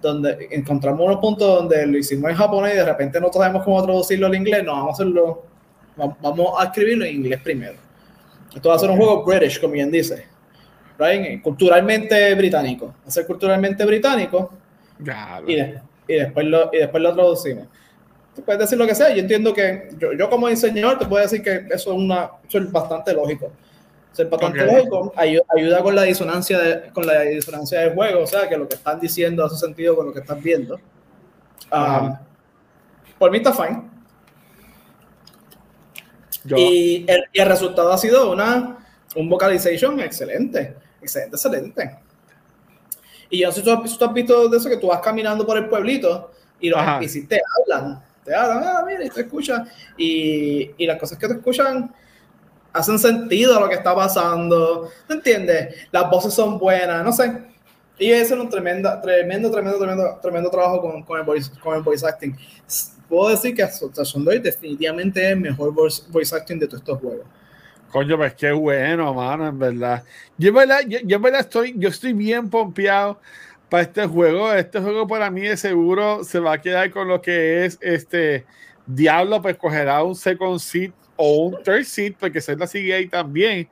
donde 0.00 0.48
encontramos 0.50 1.04
unos 1.04 1.20
puntos 1.20 1.46
donde 1.46 1.86
lo 1.86 1.98
hicimos 1.98 2.30
en 2.30 2.36
japonés 2.36 2.74
y 2.74 2.76
de 2.78 2.84
repente 2.86 3.20
no 3.20 3.30
sabemos 3.30 3.62
cómo 3.62 3.82
traducirlo 3.82 4.26
al 4.26 4.34
inglés, 4.34 4.64
no, 4.64 4.72
vamos 4.72 4.90
a 4.90 4.92
hacerlo, 4.94 5.44
vamos 5.96 6.52
a 6.58 6.64
escribirlo 6.64 7.04
en 7.04 7.16
inglés 7.16 7.40
primero. 7.42 7.74
Esto 8.54 8.70
va 8.70 8.76
a 8.76 8.78
ser 8.78 8.88
un 8.88 8.96
juego 8.96 9.22
British, 9.22 9.60
como 9.60 9.74
bien 9.74 9.90
dice. 9.90 10.24
Right? 10.98 11.42
Culturalmente 11.42 12.34
británico. 12.34 12.86
Va 12.86 13.08
a 13.08 13.10
ser 13.10 13.26
culturalmente 13.26 13.84
británico. 13.84 14.50
Y, 15.46 15.52
y, 15.52 16.16
después 16.16 16.46
lo, 16.46 16.70
y 16.72 16.78
después 16.78 17.02
lo 17.02 17.12
traducimos 17.12 17.66
tú 18.36 18.42
puedes 18.42 18.60
decir 18.60 18.78
lo 18.78 18.86
que 18.86 18.94
sea. 18.94 19.12
Yo 19.14 19.20
entiendo 19.20 19.52
que 19.54 19.88
yo, 19.98 20.12
yo 20.12 20.28
como 20.28 20.48
diseñador 20.48 20.98
te 20.98 21.06
puedo 21.06 21.22
decir 21.22 21.42
que 21.42 21.66
eso 21.70 21.90
es, 21.90 21.98
una, 21.98 22.30
eso 22.46 22.58
es 22.58 22.70
bastante 22.70 23.14
lógico. 23.14 23.50
es 24.16 24.30
bastante 24.30 24.64
lógico, 24.64 25.12
ayuda, 25.16 25.82
con 25.82 25.96
la 25.96 26.02
disonancia 26.02 26.58
de, 26.58 26.90
con 26.92 27.06
la 27.06 27.22
disonancia 27.22 27.80
del 27.80 27.94
juego, 27.94 28.22
o 28.22 28.26
sea, 28.26 28.48
que 28.48 28.56
lo 28.56 28.68
que 28.68 28.76
están 28.76 29.00
diciendo 29.00 29.44
hace 29.44 29.56
sentido 29.56 29.96
con 29.96 30.06
lo 30.06 30.12
que 30.12 30.20
estás 30.20 30.40
viendo. 30.42 30.78
Um, 31.72 32.16
por 33.18 33.30
mí 33.30 33.38
está 33.38 33.52
fine. 33.52 33.90
Y, 36.44 37.04
el, 37.08 37.24
y, 37.32 37.40
el, 37.40 37.48
resultado 37.48 37.92
ha 37.92 37.98
sido 37.98 38.30
una, 38.30 38.78
un 39.16 39.28
vocalization 39.28 39.98
excelente, 39.98 40.76
excelente, 41.00 41.34
excelente. 41.34 41.98
Y 43.28 43.40
yo 43.40 43.48
no 43.48 43.52
sé 43.52 43.60
si 43.60 43.98
tú, 43.98 44.04
has 44.04 44.14
visto 44.14 44.48
de 44.48 44.56
eso 44.56 44.68
que 44.68 44.76
tú 44.76 44.88
vas 44.88 45.00
caminando 45.00 45.44
por 45.44 45.56
el 45.56 45.68
pueblito 45.68 46.30
y 46.60 46.68
los 46.68 46.80
NPCs 46.80 47.28
te 47.28 47.40
hablan 47.58 48.00
te 48.26 48.34
hablan, 48.34 48.64
ah, 48.64 48.84
mira, 48.86 49.04
y 49.04 49.08
te 49.08 49.20
escuchan, 49.20 49.68
y, 49.96 50.72
y 50.76 50.86
las 50.86 50.98
cosas 50.98 51.16
que 51.16 51.28
te 51.28 51.34
escuchan 51.34 51.94
hacen 52.72 52.98
sentido 52.98 53.56
a 53.56 53.60
lo 53.60 53.68
que 53.68 53.76
está 53.76 53.94
pasando, 53.94 54.90
¿te 55.06 55.14
entiendes? 55.14 55.88
Las 55.90 56.10
voces 56.10 56.34
son 56.34 56.58
buenas, 56.58 57.04
no 57.04 57.12
sé. 57.12 57.32
Y 57.98 58.10
es 58.10 58.30
un 58.30 58.50
tremendo, 58.50 58.90
tremendo, 59.00 59.50
tremendo, 59.50 59.78
tremendo, 59.78 60.18
tremendo 60.20 60.50
trabajo 60.50 60.82
con, 60.82 61.02
con, 61.02 61.18
el 61.18 61.24
voice, 61.24 61.50
con 61.60 61.76
el 61.76 61.82
voice 61.82 62.06
acting. 62.06 62.36
Puedo 63.08 63.30
decir 63.30 63.54
que 63.54 63.66
Sondoy 64.04 64.40
definitivamente 64.40 65.24
es 65.24 65.32
el 65.32 65.40
mejor 65.40 65.72
voice, 65.72 66.02
voice 66.10 66.36
acting 66.36 66.58
de 66.58 66.66
todos 66.66 66.82
estos 66.82 67.00
juegos. 67.00 67.26
Coño, 67.90 68.16
pues 68.18 68.34
qué 68.34 68.52
bueno, 68.52 69.14
mano, 69.14 69.46
en 69.46 69.58
verdad. 69.58 70.02
Yo 70.36 70.48
en 70.48 70.54
verdad, 70.54 70.80
yo, 70.86 70.98
yo 71.04 71.16
en 71.16 71.22
verdad 71.22 71.40
estoy, 71.40 71.74
yo 71.78 71.88
estoy 71.88 72.12
bien 72.12 72.50
pompeado 72.50 73.18
para 73.68 73.82
este 73.82 74.06
juego. 74.06 74.52
Este 74.52 74.80
juego 74.80 75.06
para 75.06 75.30
mí 75.30 75.42
de 75.42 75.56
seguro 75.56 76.24
se 76.24 76.38
va 76.40 76.54
a 76.54 76.60
quedar 76.60 76.90
con 76.90 77.08
lo 77.08 77.20
que 77.20 77.64
es 77.64 77.78
este 77.80 78.44
Diablo, 78.86 79.42
pues 79.42 79.56
cogerá 79.56 80.02
un 80.02 80.14
second 80.14 80.58
seat 80.60 80.92
o 81.16 81.46
un 81.46 81.62
third 81.62 81.84
seat, 81.84 82.14
porque 82.18 82.40
se 82.40 82.56
la 82.56 82.66
sigue 82.66 82.94
ahí 82.94 83.08
también. 83.08 83.68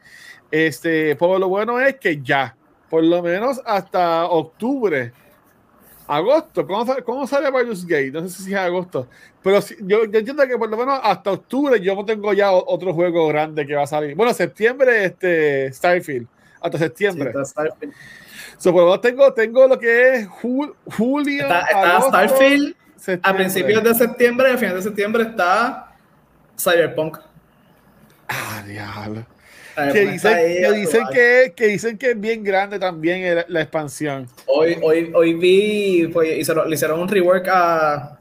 Este, 0.50 1.14
por 1.16 1.38
lo 1.38 1.48
bueno 1.48 1.80
es 1.80 1.96
que 1.96 2.20
ya, 2.20 2.56
por 2.90 3.04
lo 3.04 3.22
menos 3.22 3.60
hasta 3.64 4.26
octubre, 4.26 5.12
agosto, 6.06 6.66
¿cómo, 6.66 6.94
cómo 7.04 7.26
sale 7.26 7.50
Baldur's 7.50 7.86
Gate? 7.86 8.12
No 8.12 8.28
sé 8.28 8.42
si 8.42 8.52
es 8.52 8.58
agosto, 8.58 9.08
pero 9.42 9.60
yo, 9.80 10.04
yo, 10.04 10.18
entiendo 10.18 10.46
que 10.46 10.58
por 10.58 10.68
lo 10.68 10.76
menos 10.76 11.00
hasta 11.02 11.32
octubre 11.32 11.80
yo 11.80 11.94
no 11.94 12.04
tengo 12.04 12.32
ya 12.32 12.52
otro 12.52 12.92
juego 12.92 13.28
grande 13.28 13.66
que 13.66 13.74
va 13.74 13.84
a 13.84 13.86
salir. 13.86 14.14
Bueno, 14.14 14.32
septiembre, 14.34 15.04
este, 15.06 15.72
Starfield, 15.72 16.26
hasta 16.60 16.78
septiembre. 16.78 17.32
So, 18.58 18.72
pues, 18.72 19.00
tengo, 19.00 19.32
tengo 19.32 19.66
lo 19.66 19.78
que 19.78 20.14
es 20.14 20.28
julio. 20.28 21.42
Está, 21.42 22.00
Starfield 22.08 22.74
a 23.22 23.36
principios 23.36 23.82
de 23.82 23.94
septiembre, 23.94 24.50
a 24.50 24.58
finales 24.58 24.84
de 24.84 24.90
septiembre 24.90 25.24
está 25.24 25.92
Cyberpunk. 26.58 27.18
Ah, 28.28 28.62
diablo. 28.66 29.26
Que 29.92 30.06
dicen, 30.06 30.36
que, 30.36 30.72
dicen 30.72 31.04
que, 31.12 31.52
que, 31.56 31.66
dicen 31.66 31.98
que 31.98 32.10
es 32.12 32.20
bien 32.20 32.44
grande 32.44 32.78
también 32.78 33.44
la, 33.48 33.60
expansión. 33.60 34.28
Hoy, 34.46 34.78
hoy, 34.80 35.10
hoy 35.12 35.34
vi, 35.34 36.06
pues, 36.12 36.38
hicieron, 36.38 36.68
le 36.68 36.74
hicieron 36.76 37.00
un 37.00 37.08
rework 37.08 37.48
a, 37.48 38.18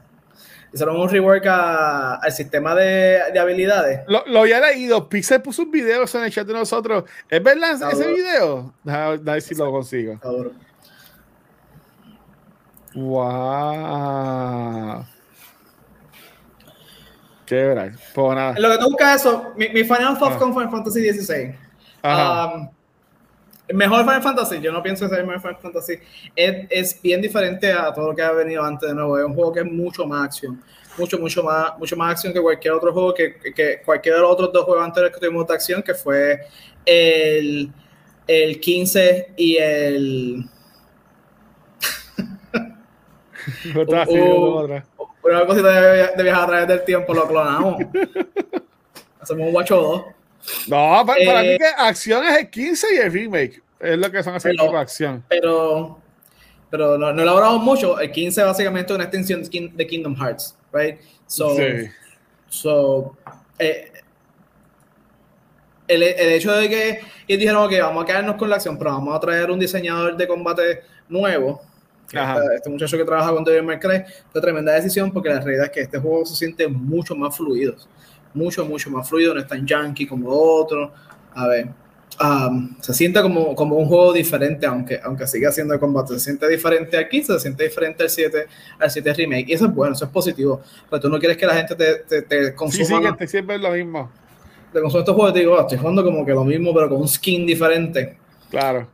hicieron 0.74 1.00
un 1.00 1.08
rework 1.08 1.46
al 1.46 2.32
sistema 2.32 2.74
de, 2.74 3.20
de 3.32 3.38
habilidades. 3.38 4.00
Lo, 4.08 4.24
lo, 4.26 4.40
había 4.40 4.60
leído. 4.60 5.08
Pixel 5.08 5.40
puso 5.40 5.62
un 5.62 5.70
video 5.70 6.04
en 6.12 6.24
el 6.24 6.32
chat 6.32 6.44
de 6.46 6.52
nosotros. 6.52 7.04
¿Es 7.30 7.40
verdad 7.42 7.80
ese 7.92 8.08
video? 8.08 8.74
A 8.86 9.10
ver 9.10 9.40
si 9.40 9.54
lo 9.54 9.70
consigo. 9.70 10.18
Wow. 12.94 13.44
Qué 17.46 17.54
verdad. 17.54 17.92
Pues 18.12 18.34
nada. 18.34 18.54
Lo 18.58 18.70
que 18.70 18.78
tú 18.78 18.86
buscas 18.86 19.20
eso, 19.20 19.52
mi, 19.56 19.68
mi 19.68 19.84
Final 19.84 20.18
ah. 20.20 20.36
con 20.38 20.52
Final 20.54 20.70
Fantasy 20.70 21.12
XVI. 21.12 21.56
Um, 22.02 22.68
mejor 23.72 24.00
Final 24.00 24.22
Fantasy, 24.22 24.60
yo 24.60 24.72
no 24.72 24.82
pienso 24.82 25.04
que 25.04 25.10
sea 25.10 25.20
el 25.20 25.26
mejor 25.26 25.40
Final 25.40 25.60
Fantasy, 25.60 25.94
es, 26.34 26.66
es, 26.70 27.02
bien 27.02 27.22
diferente 27.22 27.72
a 27.72 27.92
todo 27.92 28.08
lo 28.10 28.16
que 28.16 28.22
ha 28.22 28.32
venido 28.32 28.62
antes 28.62 28.88
de 28.88 28.94
nuevo. 28.94 29.18
Es 29.18 29.24
un 29.24 29.34
juego 29.34 29.52
que 29.52 29.60
es 29.60 29.66
mucho 29.66 30.06
más 30.06 30.24
acción, 30.26 30.62
mucho, 30.98 31.18
mucho 31.18 31.42
más, 31.42 31.78
mucho 31.78 31.96
más 31.96 32.12
acción 32.12 32.32
que 32.32 32.40
cualquier 32.40 32.74
otro 32.74 32.92
juego, 32.92 33.14
que, 33.14 33.36
que 33.54 33.80
cualquiera 33.84 34.18
de 34.18 34.22
los 34.22 34.32
otros 34.32 34.52
dos 34.52 34.64
juegos 34.64 34.84
anteriores 34.84 35.16
que 35.16 35.26
tuvimos 35.26 35.46
de 35.46 35.54
acción, 35.54 35.82
que 35.82 35.94
fue 35.94 36.40
el, 36.84 37.72
el 38.26 38.60
15 38.60 39.32
y 39.36 39.56
el. 39.56 40.44
una 45.24 45.46
cosita 45.46 45.80
de, 45.80 46.16
de, 46.16 46.22
viajar 46.22 46.44
a 46.44 46.46
través 46.46 46.68
del 46.68 46.84
tiempo, 46.84 47.14
lo 47.14 47.26
clonamos. 47.26 47.76
Hacemos 49.20 49.46
un 49.46 49.52
guacho 49.52 49.76
2. 49.76 50.04
No, 50.68 51.04
para, 51.06 51.42
mí 51.42 51.56
que 51.58 51.66
acción 51.76 52.24
es 52.26 52.38
el 52.38 52.50
15 52.50 52.86
y 52.94 52.98
el 52.98 53.12
remake. 53.12 53.62
Es 53.80 53.98
lo 53.98 54.10
que 54.10 54.22
son 54.22 54.38
tipo 54.38 54.72
de 54.72 54.78
acción. 54.78 55.24
Pero, 55.28 55.98
pero 56.70 56.96
no, 56.98 57.12
no 57.12 57.22
elaboramos 57.22 57.62
mucho. 57.62 57.98
El 58.00 58.10
15 58.10 58.42
básicamente 58.42 58.92
es 58.92 58.96
una 58.96 59.04
extensión 59.04 59.42
de 59.74 59.86
Kingdom 59.86 60.16
Hearts, 60.16 60.56
right? 60.72 60.98
So, 61.26 61.56
sí. 61.56 61.90
so 62.48 63.16
eh, 63.58 63.92
el, 65.88 66.02
el, 66.02 66.28
hecho 66.30 66.52
de 66.52 66.68
que 66.68 66.88
ellos 67.28 67.40
dijeron 67.40 67.68
que 67.68 67.80
vamos 67.80 68.04
a 68.04 68.06
quedarnos 68.06 68.36
con 68.36 68.48
la 68.48 68.56
acción, 68.56 68.78
pero 68.78 68.92
vamos 68.92 69.14
a 69.14 69.20
traer 69.20 69.50
un 69.50 69.58
diseñador 69.58 70.16
de 70.16 70.26
combate 70.26 70.82
nuevo. 71.08 71.62
Este, 72.06 72.54
este, 72.56 72.70
muchacho 72.70 72.96
que 72.96 73.04
trabaja 73.04 73.32
con 73.32 73.44
Devil 73.44 73.62
May 73.62 73.78
Cry 73.78 74.04
fue 74.30 74.40
tremenda 74.40 74.72
decisión 74.72 75.10
porque 75.10 75.30
la 75.30 75.40
realidad 75.40 75.66
es 75.66 75.70
que 75.70 75.80
este 75.80 75.98
juego 75.98 76.24
se 76.24 76.36
siente 76.36 76.68
mucho 76.68 77.16
más 77.16 77.36
fluido, 77.36 77.74
mucho, 78.34 78.64
mucho 78.66 78.90
más 78.90 79.08
fluido, 79.08 79.34
no 79.34 79.40
es 79.40 79.46
tan 79.46 79.66
junky 79.66 80.06
como 80.06 80.28
otro. 80.28 80.92
A 81.34 81.48
ver, 81.48 81.68
um, 82.20 82.76
se 82.80 82.92
siente 82.92 83.22
como, 83.22 83.54
como 83.54 83.76
un 83.76 83.86
juego 83.86 84.12
diferente, 84.12 84.66
aunque, 84.66 85.00
aunque 85.02 85.26
siga 85.26 85.50
siendo 85.50 85.74
de 85.74 85.80
combate, 85.80 86.14
se 86.14 86.20
siente 86.20 86.48
diferente 86.48 86.98
aquí, 86.98 87.22
se 87.22 87.38
siente 87.40 87.64
diferente 87.64 88.02
al 88.02 88.10
7, 88.10 88.46
al 88.78 88.90
7 88.90 89.14
Remake, 89.14 89.46
y 89.48 89.52
eso 89.54 89.66
es 89.66 89.74
bueno, 89.74 89.94
eso 89.94 90.04
es 90.04 90.10
positivo, 90.10 90.60
pero 90.90 91.00
tú 91.00 91.08
no 91.08 91.18
quieres 91.18 91.36
que 91.36 91.46
la 91.46 91.54
gente 91.54 91.74
te, 91.74 91.94
te, 91.96 92.22
te 92.22 92.54
consuma. 92.54 92.84
Sí, 92.84 92.94
sí, 92.94 93.02
que 93.02 93.12
te 93.12 93.26
siempre 93.26 93.56
es 93.56 93.62
lo 93.62 93.70
mismo 93.72 94.10
de 94.74 94.80
consumo 94.80 95.00
estos 95.00 95.14
juegos, 95.14 95.32
te 95.32 95.38
digo, 95.40 95.56
ah, 95.56 95.62
estoy 95.62 95.78
jugando 95.78 96.04
como 96.04 96.26
que 96.26 96.32
lo 96.32 96.44
mismo, 96.44 96.74
pero 96.74 96.88
con 96.88 97.00
un 97.00 97.08
skin 97.08 97.46
diferente. 97.46 98.18
Claro. 98.50 98.86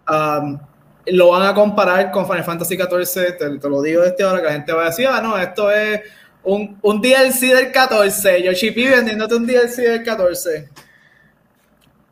lo 1.06 1.28
van 1.30 1.42
a 1.42 1.54
comparar 1.54 2.10
con 2.10 2.26
Final 2.26 2.44
Fantasy 2.44 2.76
XIV, 2.76 3.36
te, 3.36 3.58
te, 3.58 3.68
lo 3.68 3.82
digo 3.82 4.02
desde 4.02 4.22
ahora, 4.24 4.40
que 4.40 4.46
la 4.46 4.52
gente 4.52 4.72
va 4.72 4.82
a 4.82 4.86
decir, 4.86 5.06
ah, 5.06 5.20
no, 5.22 5.36
esto 5.38 5.70
es 5.70 6.00
un, 6.44 6.78
un 6.82 7.00
DLC 7.00 7.54
del 7.54 7.72
14, 7.72 8.42
Yoshi 8.42 8.70
P 8.70 8.88
vendiéndote 8.88 9.34
un 9.34 9.46
DLC 9.46 9.76
del 9.76 10.02
14. 10.02 10.68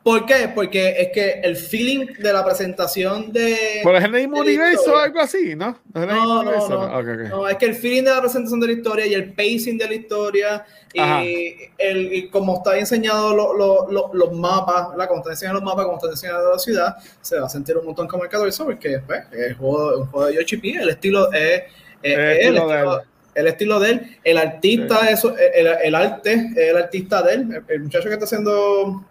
¿Por 0.09 0.24
qué? 0.24 0.50
Porque 0.55 0.94
es 1.02 1.09
que 1.12 1.40
el 1.42 1.55
feeling 1.55 2.06
de 2.18 2.32
la 2.32 2.42
presentación 2.42 3.30
de. 3.30 3.80
¿Por 3.82 3.94
el 3.94 4.10
mismo 4.10 4.38
universo 4.38 4.94
o 4.94 4.96
algo 4.96 5.20
así, 5.20 5.55
no? 5.55 5.78
No, 5.92 6.06
no, 6.06 6.42
no, 6.44 7.28
no. 7.28 7.46
es 7.46 7.56
que 7.56 7.66
el 7.66 7.74
feeling 7.74 8.05
de 8.05 8.12
la 8.12 8.20
presentación 8.20 8.59
de 8.59 8.68
la 8.68 8.72
historia 8.72 9.06
y 9.06 9.12
el 9.12 9.34
pacing 9.34 9.76
de 9.76 9.86
la 9.86 9.94
historia 9.94 10.64
y, 10.94 11.55
el, 11.76 12.30
como 12.30 12.56
está 12.56 12.78
enseñado 12.78 13.34
los 13.34 14.32
mapas, 14.32 14.96
la 14.96 15.06
como 15.06 15.20
está 15.20 15.32
enseñando 15.32 15.60
los 15.60 15.68
mapas, 15.68 15.84
como 15.84 15.98
está 15.98 16.09
enseñando 16.09 16.52
la 16.52 16.59
ciudad, 16.59 16.96
se 17.20 17.38
va 17.38 17.44
a 17.44 17.50
sentir 17.50 17.76
un 17.76 17.84
montón 17.84 18.09
como 18.09 18.24
el 18.24 18.30
14 18.30 18.64
porque 18.64 19.02
pues, 19.06 19.24
es 19.32 19.56
un 19.59 20.06
juego, 20.06 20.26
de 20.26 20.36
Yoshi 20.36 20.56
P, 20.56 20.70
el 20.70 20.88
estilo 20.88 21.30
es. 21.34 21.64
el, 22.02 22.30
estilo 22.30 22.68
de. 22.68 23.02
El 23.39 23.47
estilo 23.47 23.78
de 23.78 23.90
él, 23.90 24.16
el 24.24 24.36
artista, 24.36 25.09
eso, 25.10 25.35
el, 25.36 25.66
el, 25.66 25.94
arte, 25.94 26.51
el 26.56 26.77
artista 26.77 27.23
de 27.23 27.35
él, 27.35 27.62
el 27.69 27.81
muchacho 27.82 28.09
que 28.09 28.15
está 28.15 28.24
haciendo 28.24 29.05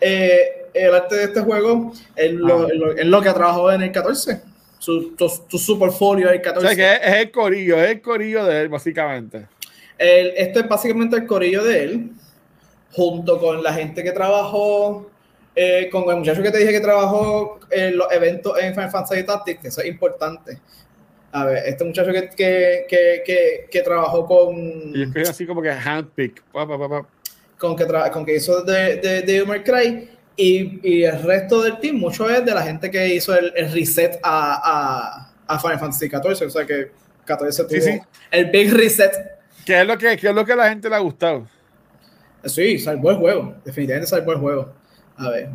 eh, 0.00 0.66
el 0.72 0.94
arte 0.94 1.16
de 1.16 1.24
este 1.24 1.40
juego 1.40 1.92
es 2.16 2.32
lo, 2.32 2.66
ah. 2.66 2.68
lo, 3.04 3.22
que 3.22 3.28
ha 3.28 3.34
trabajado 3.34 3.72
en 3.72 3.82
el 3.82 3.92
14. 3.92 4.40
Su, 4.78 5.14
su, 5.16 5.58
su 5.58 5.78
portfolio 5.78 6.30
el 6.30 6.42
14. 6.42 6.66
O 6.66 6.68
sea, 6.68 6.76
que 6.76 7.06
es, 7.06 7.14
el 7.16 7.30
corillo, 7.30 7.82
es 7.82 7.90
el 7.90 8.02
corillo 8.02 8.44
de 8.44 8.62
él, 8.62 8.68
básicamente. 8.68 9.46
El, 9.96 10.32
este 10.36 10.60
es 10.60 10.68
básicamente 10.68 11.16
el 11.16 11.26
corillo 11.26 11.64
de 11.64 11.84
él, 11.84 12.10
junto 12.92 13.38
con 13.38 13.62
la 13.62 13.72
gente 13.72 14.02
que 14.02 14.12
trabajó, 14.12 15.10
eh, 15.54 15.88
con 15.90 16.10
el 16.10 16.16
muchacho 16.16 16.42
que 16.42 16.50
te 16.50 16.58
dije 16.58 16.72
que 16.72 16.80
trabajó 16.80 17.60
en 17.70 17.96
los 17.96 18.12
eventos 18.12 18.58
en 18.60 18.74
Final 18.74 18.90
Fantasy 18.90 19.22
Tactics, 19.22 19.60
que 19.60 19.68
eso 19.68 19.80
es 19.80 19.86
importante. 19.86 20.58
A 21.34 21.46
ver, 21.46 21.64
este 21.66 21.82
muchacho 21.82 22.12
que, 22.12 22.30
que, 22.30 22.86
que, 23.26 23.66
que, 23.68 23.80
trabajó 23.82 24.24
con. 24.24 24.56
Y 24.94 25.02
es 25.18 25.30
así 25.30 25.44
como 25.44 25.60
que 25.60 25.68
handpick. 25.68 26.40
Pa, 26.52 26.64
pa, 26.64 26.78
pa, 26.78 27.08
con 27.58 27.74
que, 27.74 27.86
con 28.12 28.24
que 28.24 28.36
hizo 28.36 28.62
de, 28.62 28.98
de, 28.98 29.22
de 29.22 29.62
Cry 29.64 30.08
y, 30.36 30.80
y, 30.88 31.02
el 31.02 31.20
resto 31.24 31.60
del 31.60 31.80
team, 31.80 31.96
mucho 31.96 32.30
es 32.30 32.44
de 32.44 32.54
la 32.54 32.62
gente 32.62 32.88
que 32.88 33.16
hizo 33.16 33.36
el, 33.36 33.52
el 33.56 33.72
reset 33.72 34.16
a, 34.22 35.32
a, 35.48 35.54
a, 35.54 35.58
Final 35.58 35.80
Fantasy 35.80 36.08
XIV, 36.08 36.46
o 36.46 36.50
sea 36.50 36.64
que 36.64 36.92
14 37.24 37.64
tuvo 37.64 38.06
el 38.30 38.50
big 38.50 38.72
reset. 38.72 39.12
¿Qué 39.66 39.80
es, 39.80 39.86
lo 39.88 39.98
que, 39.98 40.16
¿Qué 40.16 40.28
es 40.28 40.34
lo 40.34 40.44
que 40.44 40.52
a 40.52 40.56
la 40.56 40.68
gente 40.68 40.88
le 40.88 40.94
ha 40.94 41.00
gustado? 41.00 41.48
Sí, 42.44 42.78
salvó 42.78 43.10
el 43.10 43.16
juego, 43.16 43.56
definitivamente 43.64 44.08
salvó 44.08 44.32
el 44.34 44.38
juego. 44.38 44.72
A 45.16 45.30
ver, 45.30 45.48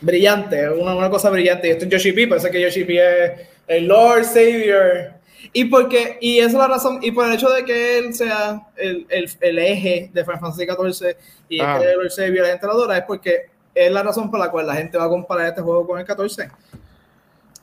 brillante, 0.00 0.70
una, 0.70 0.94
una 0.94 1.10
cosa 1.10 1.28
brillante. 1.28 1.68
Y 1.68 1.72
esto 1.72 1.84
es 1.84 1.90
Yoshi 1.90 2.12
P, 2.12 2.26
parece 2.26 2.50
que 2.50 2.62
Yoshi 2.62 2.84
P 2.84 3.24
es 3.24 3.32
el 3.70 3.86
Lord 3.86 4.24
Savior 4.24 5.20
y 5.52 5.64
porque, 5.64 6.18
y 6.20 6.38
esa 6.38 6.48
es 6.48 6.54
la 6.54 6.68
razón, 6.68 6.98
y 7.02 7.12
por 7.12 7.26
el 7.26 7.34
hecho 7.34 7.48
de 7.48 7.64
que 7.64 7.98
él 7.98 8.14
sea 8.14 8.68
el, 8.76 9.06
el, 9.08 9.30
el 9.40 9.58
eje 9.58 10.10
de 10.12 10.24
Final 10.24 10.40
Fantasy 10.40 10.66
XIV 10.66 11.16
y 11.48 11.60
ah. 11.60 11.78
que 11.78 11.90
él 11.90 12.10
se 12.10 12.28
la 12.28 12.52
entrenadora, 12.52 12.98
es 12.98 13.04
porque 13.04 13.50
es 13.74 13.90
la 13.90 14.02
razón 14.02 14.30
por 14.30 14.38
la 14.38 14.50
cual 14.50 14.66
la 14.66 14.74
gente 14.74 14.98
va 14.98 15.04
a 15.04 15.08
comparar 15.08 15.48
este 15.48 15.62
juego 15.62 15.86
con 15.86 15.98
el 15.98 16.04
14. 16.04 16.50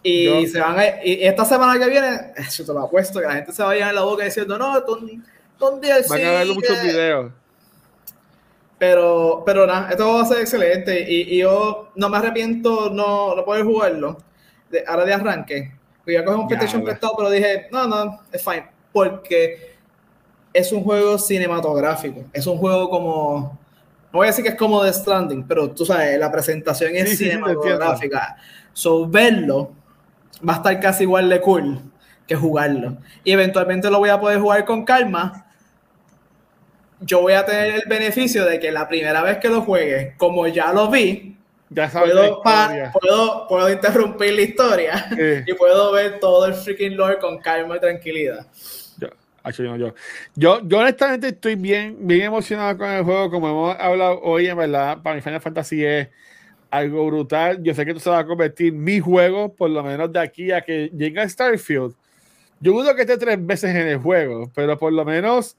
Y 0.03 0.47
se 0.47 0.59
van 0.59 0.77
y 1.03 1.23
esta 1.25 1.43
semana 1.43 1.77
que 1.77 1.89
viene, 1.89 2.33
yo 2.57 2.65
te 2.65 2.73
lo 2.73 2.79
apuesto, 2.79 3.19
que 3.19 3.25
la 3.25 3.35
gente 3.35 3.51
se 3.51 3.63
vaya 3.63 3.89
en 3.89 3.95
la 3.95 4.03
boca 4.03 4.23
diciendo, 4.23 4.57
no, 4.57 4.79
¿dónde? 4.81 5.19
Van 5.59 6.25
a 6.25 6.31
ver 6.31 6.47
muchos 6.47 6.81
videos. 6.81 7.31
Pero, 8.79 9.43
pero 9.45 9.65
nada, 9.65 9.89
esto 9.89 10.13
va 10.13 10.21
a 10.21 10.25
ser 10.25 10.39
excelente 10.39 11.05
y, 11.09 11.35
y 11.35 11.39
yo 11.39 11.89
no 11.95 12.09
me 12.09 12.17
arrepiento 12.17 12.91
no, 12.91 13.35
no 13.35 13.43
poder 13.43 13.65
jugarlo 13.65 14.17
de, 14.69 14.83
ahora 14.87 15.03
de 15.03 15.13
arranque 15.13 15.76
Iba 16.07 16.21
a 16.21 16.25
coger 16.25 16.39
un 16.39 16.47
PlayStation 16.47 16.83
prestado, 16.83 17.13
pero 17.17 17.29
dije, 17.29 17.67
no, 17.71 17.87
no, 17.87 18.21
es 18.31 18.43
fine. 18.43 18.67
Porque 18.91 19.75
es 20.53 20.71
un 20.71 20.83
juego 20.83 21.17
cinematográfico. 21.17 22.25
Es 22.33 22.47
un 22.47 22.57
juego 22.57 22.89
como. 22.89 23.59
No 24.11 24.19
voy 24.19 24.27
a 24.27 24.29
decir 24.29 24.43
que 24.43 24.51
es 24.51 24.55
como 24.55 24.83
The 24.83 24.93
Stranding, 24.93 25.45
pero 25.47 25.69
tú 25.71 25.85
sabes, 25.85 26.17
la 26.17 26.31
presentación 26.31 26.95
es 26.95 27.17
cinematográfica. 27.17 28.37
so, 28.73 29.07
verlo 29.07 29.71
va 30.47 30.53
a 30.53 30.57
estar 30.57 30.79
casi 30.79 31.03
igual 31.03 31.29
de 31.29 31.41
cool 31.41 31.79
que 32.25 32.35
jugarlo. 32.35 32.97
Y 33.23 33.31
eventualmente 33.31 33.89
lo 33.89 33.99
voy 33.99 34.09
a 34.09 34.19
poder 34.19 34.39
jugar 34.39 34.65
con 34.65 34.85
calma. 34.85 35.45
Yo 36.99 37.21
voy 37.21 37.33
a 37.33 37.45
tener 37.45 37.75
el 37.75 37.83
beneficio 37.87 38.45
de 38.45 38.59
que 38.59 38.71
la 38.71 38.87
primera 38.87 39.21
vez 39.21 39.37
que 39.37 39.49
lo 39.49 39.61
juegue, 39.61 40.15
como 40.17 40.47
ya 40.47 40.73
lo 40.73 40.89
vi, 40.89 41.37
ya 41.69 41.89
puedo, 41.89 42.41
puedo, 42.41 43.47
puedo, 43.47 43.69
interrumpir 43.69 44.33
la 44.33 44.41
historia 44.41 45.09
y 45.45 45.53
puedo 45.53 45.91
ver 45.91 46.19
todo 46.19 46.45
el 46.45 46.53
freaking 46.53 46.95
lore 46.95 47.19
con 47.19 47.39
calma 47.39 47.77
y 47.77 47.79
tranquilidad. 47.79 48.47
Yo, 48.97 49.09
yo, 49.77 49.93
yo, 50.35 50.61
yo, 50.61 50.79
honestamente 50.79 51.29
estoy 51.29 51.55
bien, 51.55 51.95
bien 51.99 52.23
emocionado 52.23 52.77
con 52.77 52.89
el 52.89 53.03
juego, 53.03 53.31
como 53.31 53.49
hemos 53.49 53.79
hablado 53.79 54.19
hoy, 54.21 54.47
en 54.47 54.57
verdad, 54.57 55.01
para 55.01 55.15
mi 55.15 55.21
Final 55.21 55.41
Fantasy 55.41 55.85
es 55.85 56.09
algo 56.69 57.05
brutal. 57.07 57.61
Yo 57.63 57.73
sé 57.73 57.85
que 57.85 57.91
esto 57.91 58.03
se 58.03 58.09
va 58.09 58.19
a 58.19 58.25
convertir 58.25 58.73
en 58.73 58.83
mi 58.83 58.99
juego, 58.99 59.53
por 59.53 59.69
lo 59.69 59.83
menos 59.83 60.11
de 60.11 60.19
aquí 60.19 60.51
a 60.51 60.61
que 60.61 60.91
llegue 60.93 61.21
a 61.21 61.29
Starfield. 61.29 61.95
Yo 62.59 62.73
dudo 62.73 62.95
que 62.95 63.01
esté 63.01 63.17
tres 63.17 63.45
veces 63.45 63.75
en 63.75 63.87
el 63.87 63.97
juego, 63.97 64.51
pero 64.53 64.77
por 64.77 64.91
lo 64.91 65.05
menos 65.05 65.57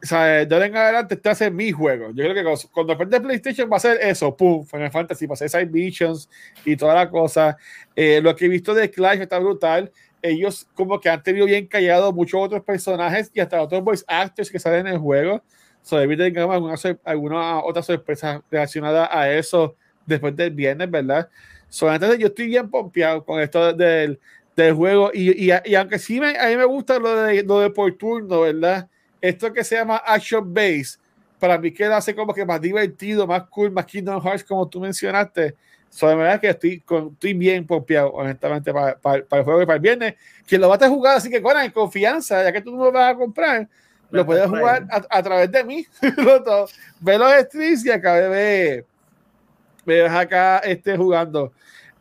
o 0.00 0.06
sea, 0.06 0.44
de 0.44 0.54
ahora 0.54 0.66
en 0.66 0.76
adelante 0.76 1.14
este 1.14 1.34
ser 1.34 1.52
mi 1.52 1.72
juego. 1.72 2.10
Yo 2.12 2.24
creo 2.24 2.34
que 2.34 2.68
cuando 2.70 2.92
aprende 2.92 3.20
PlayStation 3.20 3.68
va 3.70 3.78
a 3.78 3.80
ser 3.80 3.98
eso, 4.00 4.36
pum, 4.36 4.64
Final 4.64 4.92
Fantasy, 4.92 5.26
va 5.26 5.34
a 5.34 5.36
ser 5.36 5.50
Side 5.50 5.66
Visions 5.66 6.28
y 6.64 6.76
toda 6.76 6.94
la 6.94 7.10
cosa. 7.10 7.56
Eh, 7.96 8.20
lo 8.22 8.34
que 8.36 8.44
he 8.44 8.48
visto 8.48 8.74
de 8.74 8.90
Clash 8.90 9.20
está 9.20 9.38
brutal. 9.40 9.90
Ellos 10.22 10.68
como 10.74 11.00
que 11.00 11.08
han 11.08 11.22
tenido 11.22 11.46
bien 11.46 11.66
callado 11.66 12.12
muchos 12.12 12.40
otros 12.40 12.62
personajes 12.62 13.30
y 13.34 13.40
hasta 13.40 13.60
otros 13.60 13.82
voice 13.82 14.04
actors 14.06 14.50
que 14.50 14.60
salen 14.60 14.86
en 14.86 14.94
el 14.94 14.98
juego. 14.98 15.42
So, 15.82 15.98
tener 15.98 16.38
alguna, 16.38 16.74
alguna 17.04 17.64
otra 17.64 17.82
sorpresa 17.82 18.42
relacionada 18.50 19.08
a 19.10 19.32
eso 19.32 19.74
después 20.06 20.36
del 20.36 20.50
viernes, 20.50 20.90
¿verdad? 20.90 21.28
So, 21.68 21.92
entonces 21.92 22.18
yo 22.18 22.28
estoy 22.28 22.46
bien 22.46 22.70
pompeado 22.70 23.24
con 23.24 23.40
esto 23.40 23.72
del, 23.72 24.20
del 24.54 24.74
juego 24.74 25.10
y, 25.12 25.50
y, 25.50 25.52
y, 25.64 25.74
aunque 25.74 25.98
sí 25.98 26.20
me, 26.20 26.38
a 26.38 26.48
mí 26.48 26.56
me 26.56 26.64
gusta 26.64 26.98
lo 26.98 27.22
de, 27.22 27.42
lo 27.42 27.60
de 27.60 27.70
por 27.70 27.92
turno, 27.96 28.42
¿verdad? 28.42 28.88
Esto 29.20 29.52
que 29.52 29.64
se 29.64 29.76
llama 29.76 29.96
Action 30.04 30.52
Base, 30.52 30.98
para 31.38 31.58
mí 31.58 31.72
queda 31.72 31.96
hace 31.96 32.14
como 32.14 32.34
que 32.34 32.44
más 32.44 32.60
divertido, 32.60 33.26
más 33.26 33.44
cool, 33.44 33.70
más 33.70 33.86
Kingdom 33.86 34.20
Hearts, 34.22 34.44
como 34.44 34.68
tú 34.68 34.80
mencionaste. 34.80 35.54
So, 35.90 36.08
de 36.08 36.16
verdad 36.16 36.40
que 36.40 36.50
estoy, 36.50 36.80
con, 36.80 37.12
estoy 37.12 37.32
bien 37.34 37.66
pompeado, 37.66 38.10
honestamente, 38.12 38.72
para, 38.72 38.98
para, 38.98 39.16
el 39.16 39.44
juego 39.44 39.62
y 39.62 39.66
para 39.66 39.76
el 39.76 39.82
viernes. 39.82 40.14
Quien 40.46 40.60
lo 40.60 40.68
va 40.68 40.76
a 40.76 40.88
jugar, 40.88 41.16
así 41.16 41.30
que, 41.30 41.40
bueno, 41.40 41.60
en 41.60 41.70
confianza, 41.70 42.42
ya 42.42 42.52
que 42.52 42.60
tú 42.60 42.76
no 42.76 42.84
lo 42.84 42.92
vas 42.92 43.14
a 43.14 43.16
comprar, 43.16 43.68
lo 44.10 44.26
puedes 44.26 44.46
jugar 44.46 44.86
a, 44.90 45.22
través 45.22 45.50
de 45.50 45.64
mí. 45.64 45.86
Ve 47.00 47.18
los 47.18 47.32
streams 47.32 47.86
y 47.86 47.90
acabé 47.90 48.28
de 48.28 48.84
ver 49.86 50.10
acá 50.10 50.58
este, 50.58 50.96
jugando. 50.96 51.52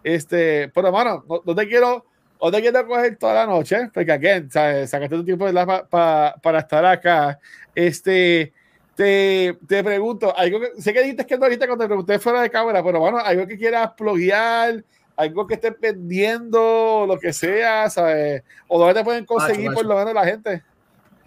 Este, 0.04 0.70
pero, 0.74 0.92
bueno, 0.92 1.24
no 1.46 1.56
te 1.56 1.68
quiero 1.68 2.07
o 2.40 2.52
te 2.52 2.62
quiero 2.62 2.86
coger 2.88 3.18
toda 3.18 3.34
la 3.34 3.46
noche, 3.46 3.90
porque 3.94 4.12
aquí, 4.12 4.28
sacaste 4.50 5.10
tu 5.10 5.24
tiempo 5.26 5.48
para 5.90 6.60
estar 6.60 6.86
acá. 6.86 7.40
Este, 7.74 8.54
te, 8.96 9.58
te 9.68 9.84
pregunto, 9.84 10.36
algo 10.36 10.60
que, 10.60 10.82
sé 10.82 10.92
que 10.92 11.02
dijiste 11.02 11.26
que 11.26 11.38
no 11.38 11.46
ahorita 11.46 11.68
cuando 11.68 11.84
te 11.84 11.90
pregunté 11.90 12.20
fuera 12.20 12.42
de 12.42 12.50
cámara, 12.50 12.84
pero 12.84 13.00
bueno, 13.00 13.20
algo 13.20 13.46
que 13.46 13.58
quieras 13.58 13.92
pluguear, 13.96 14.84
algo 15.16 15.46
que 15.46 15.56
estés 15.56 15.74
vendiendo, 15.80 17.06
lo 17.08 17.20
que 17.20 17.32
sea, 17.34 17.90
¿sabes? 17.90 18.44
O 18.68 18.80
dónde 18.80 18.96
te 18.96 19.04
pueden 19.04 19.26
conseguir 19.26 19.72
por 19.72 19.86
lo 19.86 19.96
menos 19.96 20.14
la 20.14 20.26
gente. 20.26 20.64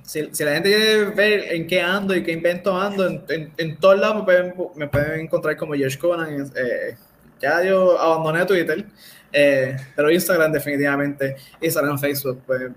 si, 0.02 0.22
la 0.22 0.54
gente 0.54 0.68
quiere 0.68 1.04
ver 1.06 1.54
en 1.54 1.66
qué 1.66 1.80
ando 1.80 2.16
y 2.16 2.22
qué 2.22 2.32
invento 2.32 2.76
ando, 2.76 3.06
en, 3.06 3.52
en, 3.56 3.76
todos 3.78 4.00
lados 4.00 4.16
me 4.16 4.22
pueden, 4.24 4.54
me 4.74 4.88
pueden, 4.88 5.20
encontrar 5.20 5.56
como 5.56 5.74
Josh 5.74 5.98
Conan. 5.98 6.50
Eh, 6.56 6.96
ya 7.40 7.62
yo 7.62 7.98
abandoné 8.00 8.44
Twitter, 8.46 8.84
eh, 9.32 9.77
pero 9.94 10.11
Instagram 10.11 10.52
definitivamente, 10.52 11.36
Instagram, 11.61 11.98
Facebook, 11.98 12.43
pues, 12.47 12.70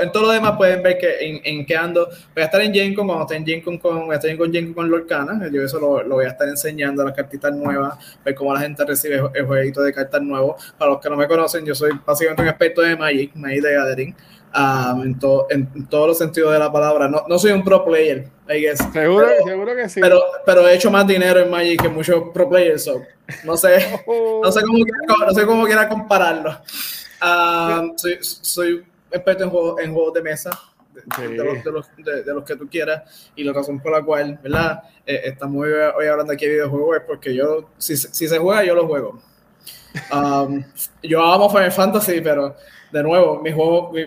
en 0.00 0.12
todo 0.12 0.24
lo 0.24 0.30
demás 0.30 0.56
pueden 0.56 0.82
ver 0.82 0.98
que 0.98 1.16
en, 1.20 1.40
en 1.44 1.66
qué 1.66 1.76
ando. 1.76 2.06
Voy 2.06 2.42
a 2.42 2.46
estar 2.46 2.60
en 2.60 2.72
GenCon, 2.72 3.06
cuando 3.06 3.24
esté 3.24 3.36
en 3.36 3.46
GenCon 3.46 3.78
con, 3.78 4.06
voy 4.06 4.16
en 4.16 4.52
GenCon 4.52 4.74
con 4.74 4.90
Lorcana, 4.90 5.48
yo 5.50 5.62
eso 5.62 5.78
lo, 5.78 6.02
lo, 6.02 6.16
voy 6.16 6.24
a 6.24 6.28
estar 6.28 6.48
enseñando, 6.48 7.04
las 7.04 7.14
cartitas 7.14 7.54
nuevas, 7.54 7.96
ver 8.24 8.34
cómo 8.34 8.52
la 8.52 8.60
gente 8.60 8.84
recibe 8.84 9.22
el 9.34 9.46
jueguito 9.46 9.82
de 9.82 9.92
cartas 9.92 10.22
nuevos. 10.22 10.74
Para 10.76 10.92
los 10.92 11.00
que 11.00 11.08
no 11.08 11.16
me 11.16 11.28
conocen, 11.28 11.64
yo 11.64 11.74
soy 11.74 11.92
básicamente 12.04 12.42
un 12.42 12.48
experto 12.48 12.82
de 12.82 12.96
Magic, 12.96 13.34
Magic 13.34 13.62
de 13.62 13.74
Gathering. 13.74 14.16
Um, 14.56 15.02
en, 15.02 15.18
to, 15.18 15.46
en, 15.50 15.68
en, 15.74 15.86
todos 15.86 16.08
los 16.08 16.18
sentidos 16.18 16.50
de 16.50 16.58
la 16.58 16.72
palabra. 16.72 17.08
No, 17.08 17.24
no 17.28 17.38
soy 17.38 17.52
un 17.52 17.62
pro 17.62 17.84
player, 17.84 18.26
I 18.48 18.60
guess. 18.62 18.78
Seguro, 18.90 19.26
pero, 19.26 19.44
seguro 19.44 19.76
que 19.76 19.88
sí. 19.90 20.00
Pero, 20.00 20.22
pero 20.46 20.66
he 20.66 20.74
hecho 20.74 20.90
más 20.90 21.06
dinero 21.06 21.40
en 21.40 21.50
Magic 21.50 21.82
que 21.82 21.88
muchos 21.90 22.30
pro 22.32 22.48
players, 22.48 22.84
so 22.84 23.02
no 23.44 23.54
sé, 23.58 24.00
no 24.42 24.50
sé 24.50 24.62
cómo 24.62 24.84
no 25.26 25.34
sé 25.34 25.44
cómo 25.44 25.66
quiera 25.66 25.86
compararlo. 25.86 26.58
Um, 27.22 27.98
soy, 27.98 28.18
soy 28.22 28.86
experto 29.10 29.44
en, 29.44 29.50
juego, 29.50 29.78
en 29.78 29.92
juegos 29.92 30.14
de 30.14 30.22
mesa, 30.22 30.58
de, 30.94 31.02
sí. 31.02 31.22
de, 31.22 31.44
los, 31.44 31.64
de, 31.64 31.72
los, 31.72 31.86
de, 32.24 32.34
los, 32.34 32.44
que 32.44 32.56
tú 32.56 32.66
quieras, 32.66 33.30
y 33.36 33.44
la 33.44 33.52
razón 33.52 33.78
por 33.80 33.92
la 33.92 34.02
cual, 34.02 34.38
¿verdad? 34.42 34.84
Eh, 35.04 35.20
estamos 35.24 35.66
hoy, 35.66 35.72
hoy, 35.98 36.06
hablando 36.06 36.32
aquí 36.32 36.46
de 36.46 36.52
videojuegos 36.52 36.96
es 36.96 37.02
porque 37.06 37.34
yo, 37.34 37.68
si, 37.76 37.94
si 37.94 38.26
se 38.26 38.38
juega, 38.38 38.64
yo 38.64 38.74
lo 38.74 38.86
juego. 38.86 39.20
Um, 40.12 40.64
yo 41.02 41.22
amo 41.22 41.50
Final 41.50 41.72
Fantasy, 41.72 42.20
pero 42.22 42.54
de 42.92 43.02
nuevo, 43.02 43.40
mi 43.42 43.52
juego, 43.52 43.92
mi, 43.92 44.06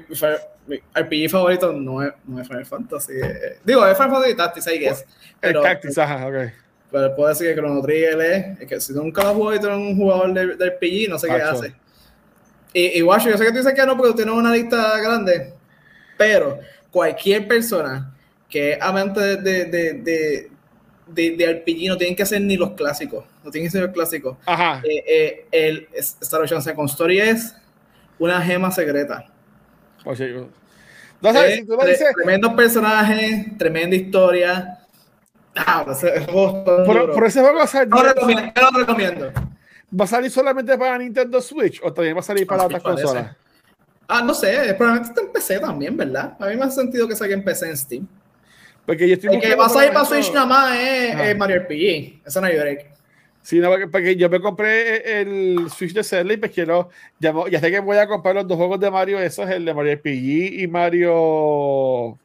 mi 0.68 0.78
RPG 0.94 1.30
favorito 1.30 1.74
no 1.74 2.04
es, 2.04 2.14
no 2.26 2.40
es 2.40 2.48
Final 2.48 2.66
Fantasy. 2.66 3.14
Eh, 3.14 3.58
digo, 3.64 3.86
es 3.86 3.98
Final 3.98 4.12
Fantasy 4.12 4.36
Tactics, 4.36 4.68
I 4.68 4.80
guess. 4.80 5.06
Pero, 5.40 5.60
el 5.60 5.66
Tactics, 5.66 5.98
ajá, 5.98 6.28
ok. 6.28 6.54
Pero 6.92 7.16
puedo 7.16 7.30
decir 7.30 7.48
que 7.48 7.56
Chrono 7.56 7.82
Trigger 7.82 8.22
es, 8.22 8.62
es 8.62 8.68
que 8.68 8.82
si 8.82 8.94
nunca 8.94 9.24
lo 9.24 9.34
jugado 9.36 9.56
y 9.56 9.60
tú 9.60 9.68
eres 9.68 9.78
un 9.78 9.96
jugador 9.96 10.34
de, 10.34 10.56
de 10.56 10.70
RPG, 10.70 11.10
no 11.10 11.20
sé 11.20 11.28
qué 11.28 11.34
hace. 11.34 11.74
Y, 12.74 13.00
y 13.00 13.02
Washo, 13.02 13.30
yo 13.30 13.38
sé 13.38 13.46
que 13.46 13.52
tú 13.52 13.58
dices 13.58 13.74
que 13.74 13.86
no 13.86 13.98
porque 13.98 14.12
tú 14.12 14.18
tienes 14.18 14.34
una 14.34 14.52
lista 14.52 15.00
grande, 15.00 15.54
pero 16.18 16.60
cualquier 16.92 17.48
persona 17.48 18.16
que 18.48 18.74
es 18.74 18.82
amante 18.82 19.38
de, 19.38 19.66
de, 19.66 19.94
de, 19.94 20.50
de, 21.08 21.32
de 21.36 21.54
RPG 21.54 21.88
no 21.88 21.98
tienen 21.98 22.16
que 22.16 22.26
ser 22.26 22.42
ni 22.42 22.58
los 22.58 22.72
clásicos, 22.72 23.26
no 23.44 23.52
tienen 23.52 23.68
que 23.68 23.72
ser 23.72 23.84
los 23.84 23.92
clásicos. 23.92 24.38
Ajá. 24.46 24.82
Eh, 24.84 25.04
eh, 25.08 25.46
el 25.52 25.88
Star 25.94 26.42
Ocean 26.42 26.62
Second 26.62 26.90
Story 26.90 27.20
es 27.20 27.56
una 28.20 28.42
gema 28.42 28.72
secreta. 28.72 29.26
Oye, 30.06 30.46
no 31.22 31.34
sabes, 31.34 31.52
Eh, 31.52 31.56
si 31.58 31.66
tú 31.66 31.74
lo 31.74 31.80
tre- 31.80 31.88
dices, 31.90 32.14
Tremendo 32.16 32.56
personaje, 32.56 33.54
tremenda 33.58 33.96
historia. 33.96 34.78
Ah, 35.56 35.86
ese 35.92 36.22
juego 36.26 36.64
juego 36.64 37.58
va 37.58 37.64
a, 37.64 37.68
salir, 37.68 37.90
Yo 37.94 38.04
lo 38.04 38.14
recomiendo, 38.14 38.52
yo 38.56 38.72
lo 38.72 38.80
recomiendo. 38.80 39.32
va 40.00 40.06
a 40.06 40.08
salir 40.08 40.32
solamente 40.32 40.78
para 40.78 40.98
Nintendo 40.98 41.42
Switch 41.42 41.82
o 41.84 41.92
también 41.92 42.16
va 42.16 42.20
a 42.20 42.24
salir 42.24 42.46
para 42.48 42.64
otras 42.66 42.82
consolas. 42.82 43.36
Ah, 44.08 44.22
no 44.24 44.34
sé, 44.34 44.74
probablemente 44.78 45.10
está 45.10 45.22
en 45.22 45.32
PC 45.34 45.60
también, 45.60 45.96
¿verdad? 45.98 46.36
A 46.40 46.46
mí 46.48 46.56
me 46.56 46.64
hace 46.66 46.76
sentido 46.82 47.08
que 47.08 47.16
salga 47.16 47.34
en 47.34 47.44
PC 47.44 47.70
en 47.70 47.78
Steam. 47.78 48.08
Porque 48.86 49.08
yo 49.08 49.14
estoy 49.16 49.36
El 49.36 49.42
que 49.42 49.54
va 49.56 49.66
a 49.66 49.70
salir 49.70 49.92
para 49.94 50.06
Switch 50.06 50.32
nada 50.34 50.46
más 50.46 50.76
es, 50.80 51.16
es 51.20 51.38
Mario 51.38 51.58
RPG. 51.58 52.22
Eso 52.26 52.42
no 52.42 52.48
hay 52.48 52.58
break. 52.58 52.86
Sí, 53.42 53.60
no, 53.60 53.70
porque, 53.70 53.88
porque 53.88 54.16
yo 54.16 54.30
me 54.30 54.40
compré 54.42 55.22
el 55.22 55.70
Switch 55.70 55.94
de 55.94 56.04
Zelda 56.04 56.34
y 56.34 56.38
pues 56.38 56.52
quiero, 56.52 56.90
ya, 57.20 57.34
ya 57.50 57.60
sé 57.60 57.72
que 57.72 57.80
voy 57.80 57.98
a 57.98 58.08
comprar 58.08 58.36
los 58.36 58.48
dos 58.48 58.58
juegos 58.58 58.80
de 58.80 58.92
Mario, 58.92 59.20
esos, 59.20 59.50
el 59.50 59.66
de 59.66 59.74
Mario 59.74 59.94
RPG 59.94 60.62
y 60.62 60.68
Mario 60.68 62.18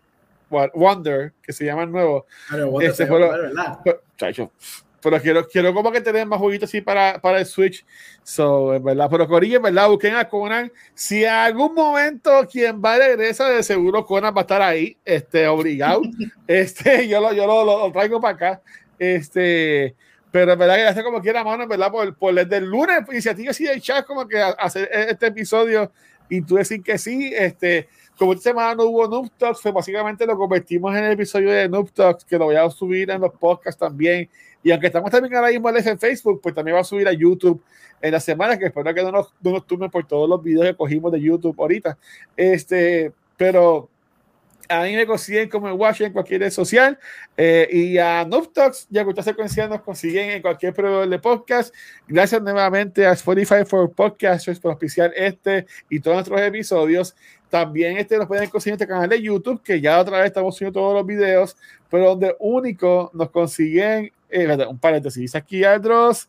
Wonder, 0.51 1.32
que 1.43 1.53
se 1.53 1.65
llaman 1.65 1.91
nuevos. 1.91 2.24
Mario 2.51 2.69
Wonder 2.70 2.91
Este 2.91 3.05
llama, 3.05 3.19
¿verdad? 3.28 3.78
Pero, 3.85 4.01
chacho, 4.16 4.53
pero 5.01 5.20
quiero, 5.20 5.47
quiero 5.49 5.73
como 5.74 5.91
que 5.93 6.01
tener 6.01 6.27
más 6.27 6.39
jueguitos 6.39 6.69
así 6.69 6.81
para, 6.81 7.20
para 7.20 7.39
el 7.39 7.47
Switch. 7.47 7.85
So, 8.23 8.74
en 8.74 8.82
verdad, 8.82 9.09
pero 9.11 9.27
Corillo, 9.28 9.59
en 9.59 9.62
verdad, 9.62 9.89
busquen 9.89 10.15
a 10.16 10.28
Conan. 10.28 10.70
Si 10.95 11.24
en 11.24 11.31
algún 11.31 11.74
momento 11.74 12.47
quien 12.51 12.81
va 12.82 12.95
a 12.95 12.99
regresa, 12.99 13.49
de 13.49 13.62
seguro 13.62 14.05
Conan 14.05 14.35
va 14.35 14.41
a 14.41 14.43
estar 14.43 14.62
ahí, 14.62 14.97
este, 15.05 15.47
obligado. 15.47 16.03
este, 16.47 17.07
yo 17.09 17.20
lo, 17.20 17.32
yo 17.32 17.47
lo, 17.47 17.65
lo- 17.65 17.86
lo 17.86 17.93
traigo 17.93 18.20
para 18.20 18.35
acá. 18.35 18.62
Este, 18.99 19.95
pero 20.35 20.52
en 20.52 20.59
verdad 20.59 20.74
que 20.74 20.89
está 20.89 21.05
como 21.05 21.20
quiera, 21.20 21.44
mano, 21.44 21.62
en 21.62 21.69
verdad, 21.69 21.93
por, 21.93 22.12
por 22.16 22.35
desde 22.35 22.56
el 22.56 22.65
lunes, 22.65 23.05
iniciativa 23.09 23.52
así 23.52 23.66
del 23.66 23.81
chat, 23.81 24.05
como 24.05 24.27
que 24.27 24.36
hacer 24.43 24.90
este 24.93 25.28
episodio 25.28 25.93
y 26.28 26.43
tú 26.43 26.56
decir 26.56 26.82
que 26.82 26.98
sí, 26.98 27.32
este, 27.32 27.86
como 28.19 28.32
esta 28.32 28.51
semana 28.51 28.74
no 28.74 28.82
hubo 28.86 29.06
Noob 29.06 29.31
Talks, 29.39 29.61
pues 29.62 29.73
básicamente 29.73 30.27
lo 30.27 30.36
convertimos 30.36 30.93
en 30.97 31.05
el 31.05 31.12
episodio 31.12 31.52
de 31.52 31.69
Noob 31.69 31.93
Talks, 31.93 32.24
que 32.24 32.36
lo 32.36 32.47
voy 32.47 32.56
a 32.56 32.69
subir 32.69 33.12
en 33.12 33.20
los 33.20 33.31
podcasts 33.31 33.78
también. 33.78 34.28
Y 34.65 34.73
aunque 34.73 34.89
estamos 34.89 35.09
también 35.09 35.36
ahora 35.36 35.51
mismo 35.51 35.70
en 35.70 35.98
Facebook, 36.01 36.40
pues 36.43 36.52
también 36.52 36.78
va 36.78 36.81
a 36.81 36.85
subir 36.85 37.06
a 37.06 37.12
YouTube 37.12 37.62
en 38.02 38.11
la 38.11 38.19
semana, 38.19 38.59
que 38.59 38.66
espero 38.66 38.93
que 38.93 39.05
no 39.05 39.12
nos, 39.12 39.32
no 39.40 39.52
nos 39.52 39.65
tumben 39.69 39.89
por 39.89 40.05
todos 40.05 40.28
los 40.28 40.43
videos 40.43 40.66
que 40.66 40.74
cogimos 40.74 41.12
de 41.12 41.20
YouTube 41.20 41.55
ahorita. 41.61 41.97
Este, 42.36 43.12
pero 43.36 43.89
a 44.69 44.82
mí 44.82 44.95
me 44.95 45.07
consiguen 45.07 45.49
como 45.49 45.69
en 45.69 45.78
Watch 45.78 46.01
en 46.01 46.12
cualquier 46.12 46.41
red 46.41 46.51
social 46.51 46.99
eh, 47.36 47.69
y 47.70 47.99
a 47.99 48.24
Noob 48.24 48.53
Talks 48.53 48.86
y 48.91 48.99
a 48.99 49.05
Cultura 49.05 49.23
Secuencial 49.23 49.69
nos 49.69 49.82
consiguen 49.82 50.31
en 50.31 50.43
cualquier 50.43 50.73
proveedor 50.73 51.09
de 51.09 51.19
podcast. 51.19 51.74
Gracias 52.09 52.41
nuevamente 52.43 53.07
a 53.07 53.12
Spotify 53.12 53.65
for 53.66 53.93
Podcasters 53.93 54.61
por 54.61 54.73
auspiciar 54.73 55.12
este 55.15 55.66
y 55.91 56.01
todos 56.01 56.16
nuestros 56.16 56.41
episodios. 56.41 57.15
También 57.49 57.99
este 57.99 58.19
nos 58.19 58.27
pueden 58.27 58.49
conseguir 58.51 58.73
en 58.73 58.82
este 58.82 58.89
canal 58.89 59.09
de 59.09 59.23
YouTube, 59.23 59.62
que 59.62 59.81
ya 59.81 60.01
otra 60.01 60.19
vez 60.19 60.27
estamos 60.27 60.57
subiendo 60.57 60.81
todos 60.81 60.95
los 60.95 61.07
videos, 61.07 61.57
pero 61.89 62.11
donde 62.11 62.35
único 62.41 63.11
nos 63.15 63.31
consiguen, 63.31 64.11
eh, 64.28 64.66
un 64.69 64.78
paréntesis, 64.78 65.35
aquí 65.36 65.62
Aldros, 65.62 66.28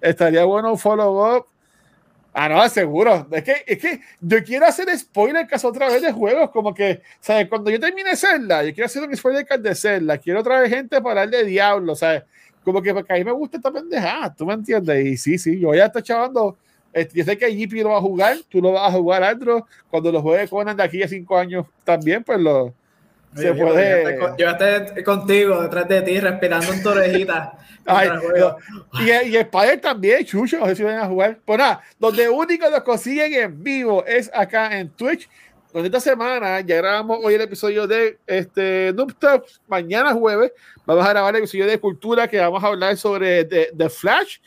estaría 0.00 0.44
bueno 0.44 0.70
un 0.70 0.78
follow 0.78 1.36
up. 1.36 1.46
Ah, 2.32 2.48
no, 2.48 2.68
seguro. 2.68 3.26
Es 3.32 3.42
que, 3.42 3.64
es 3.66 3.78
que 3.78 4.00
yo 4.20 4.42
quiero 4.44 4.66
hacer 4.66 4.86
spoiler 4.96 5.46
caso 5.48 5.68
otra 5.68 5.88
vez 5.88 6.00
de 6.00 6.12
juegos, 6.12 6.50
como 6.50 6.72
que, 6.72 7.02
¿sabes? 7.20 7.48
Cuando 7.48 7.70
yo 7.70 7.80
termine 7.80 8.16
Zelda, 8.16 8.62
yo 8.62 8.72
quiero 8.72 8.86
hacer 8.86 9.02
un 9.02 9.16
spoiler 9.16 9.46
de 9.46 9.74
Zelda, 9.74 10.16
quiero 10.18 10.42
traer 10.42 10.68
gente 10.68 11.00
para 11.00 11.22
hablar 11.22 11.40
de 11.40 11.44
Diablo, 11.44 11.96
¿sabes? 11.96 12.22
Como 12.62 12.80
que 12.82 12.94
porque 12.94 13.12
a 13.12 13.16
mí 13.16 13.24
me 13.24 13.32
gusta 13.32 13.56
esta 13.56 13.72
pendejada, 13.72 14.32
¿tú 14.34 14.46
me 14.46 14.54
entiendes? 14.54 15.04
Y 15.04 15.16
sí, 15.16 15.38
sí, 15.38 15.58
yo 15.58 15.74
ya 15.74 15.86
estoy 15.86 16.02
chavando. 16.02 16.56
Este, 16.92 17.18
yo 17.18 17.24
sé 17.24 17.36
que 17.38 17.50
GP 17.50 17.82
lo 17.82 17.90
va 17.90 17.98
a 17.98 18.00
jugar, 18.00 18.36
tú 18.48 18.60
lo 18.60 18.72
vas 18.72 18.92
a 18.92 18.96
jugar, 18.96 19.24
Andro. 19.24 19.66
Cuando 19.90 20.12
lo 20.12 20.22
juegue 20.22 20.48
Conan 20.48 20.76
de 20.76 20.82
aquí 20.82 21.02
a 21.02 21.08
cinco 21.08 21.36
años 21.36 21.66
también, 21.84 22.22
pues 22.22 22.38
lo. 22.38 22.74
Se 23.34 23.44
yo- 23.44 23.56
puede. 23.56 24.02
Yo, 24.02 24.08
esté 24.08 24.18
con- 24.18 24.36
yo 24.36 24.48
esté 24.50 25.04
contigo, 25.04 25.62
detrás 25.62 25.88
de 25.88 26.02
ti, 26.02 26.20
respirando 26.20 26.72
en 26.72 26.82
tu 26.82 26.88
orejita. 26.88 27.56
Ay, 27.86 28.08
juego. 28.20 28.56
Y, 29.00 29.10
y 29.28 29.36
Spider 29.36 29.80
también, 29.80 30.24
Chucho, 30.24 30.58
no 30.58 30.66
sé 30.66 30.76
si 30.76 30.82
van 30.82 30.98
a 30.98 31.06
jugar. 31.06 31.38
Pues 31.44 31.58
nada, 31.58 31.80
donde 31.98 32.28
único 32.28 32.68
lo 32.68 32.84
consiguen 32.84 33.32
en 33.32 33.62
vivo 33.62 34.04
es 34.06 34.30
acá 34.34 34.78
en 34.78 34.90
Twitch. 34.90 35.28
Donde 35.72 35.86
esta 35.86 36.00
semana 36.00 36.60
ya 36.60 36.76
grabamos 36.76 37.20
hoy 37.22 37.34
el 37.34 37.42
episodio 37.42 37.86
de 37.86 38.18
este 38.26 38.92
Noob 38.92 39.14
Talks. 39.18 39.60
Mañana 39.68 40.12
jueves 40.12 40.52
vamos 40.84 41.06
a 41.06 41.10
grabar 41.10 41.32
el 41.34 41.42
episodio 41.42 41.66
de 41.66 41.78
cultura 41.78 42.26
que 42.26 42.40
vamos 42.40 42.62
a 42.64 42.66
hablar 42.66 42.96
sobre 42.96 43.44
The, 43.44 43.70
The 43.76 43.88
Flash. 43.88 44.38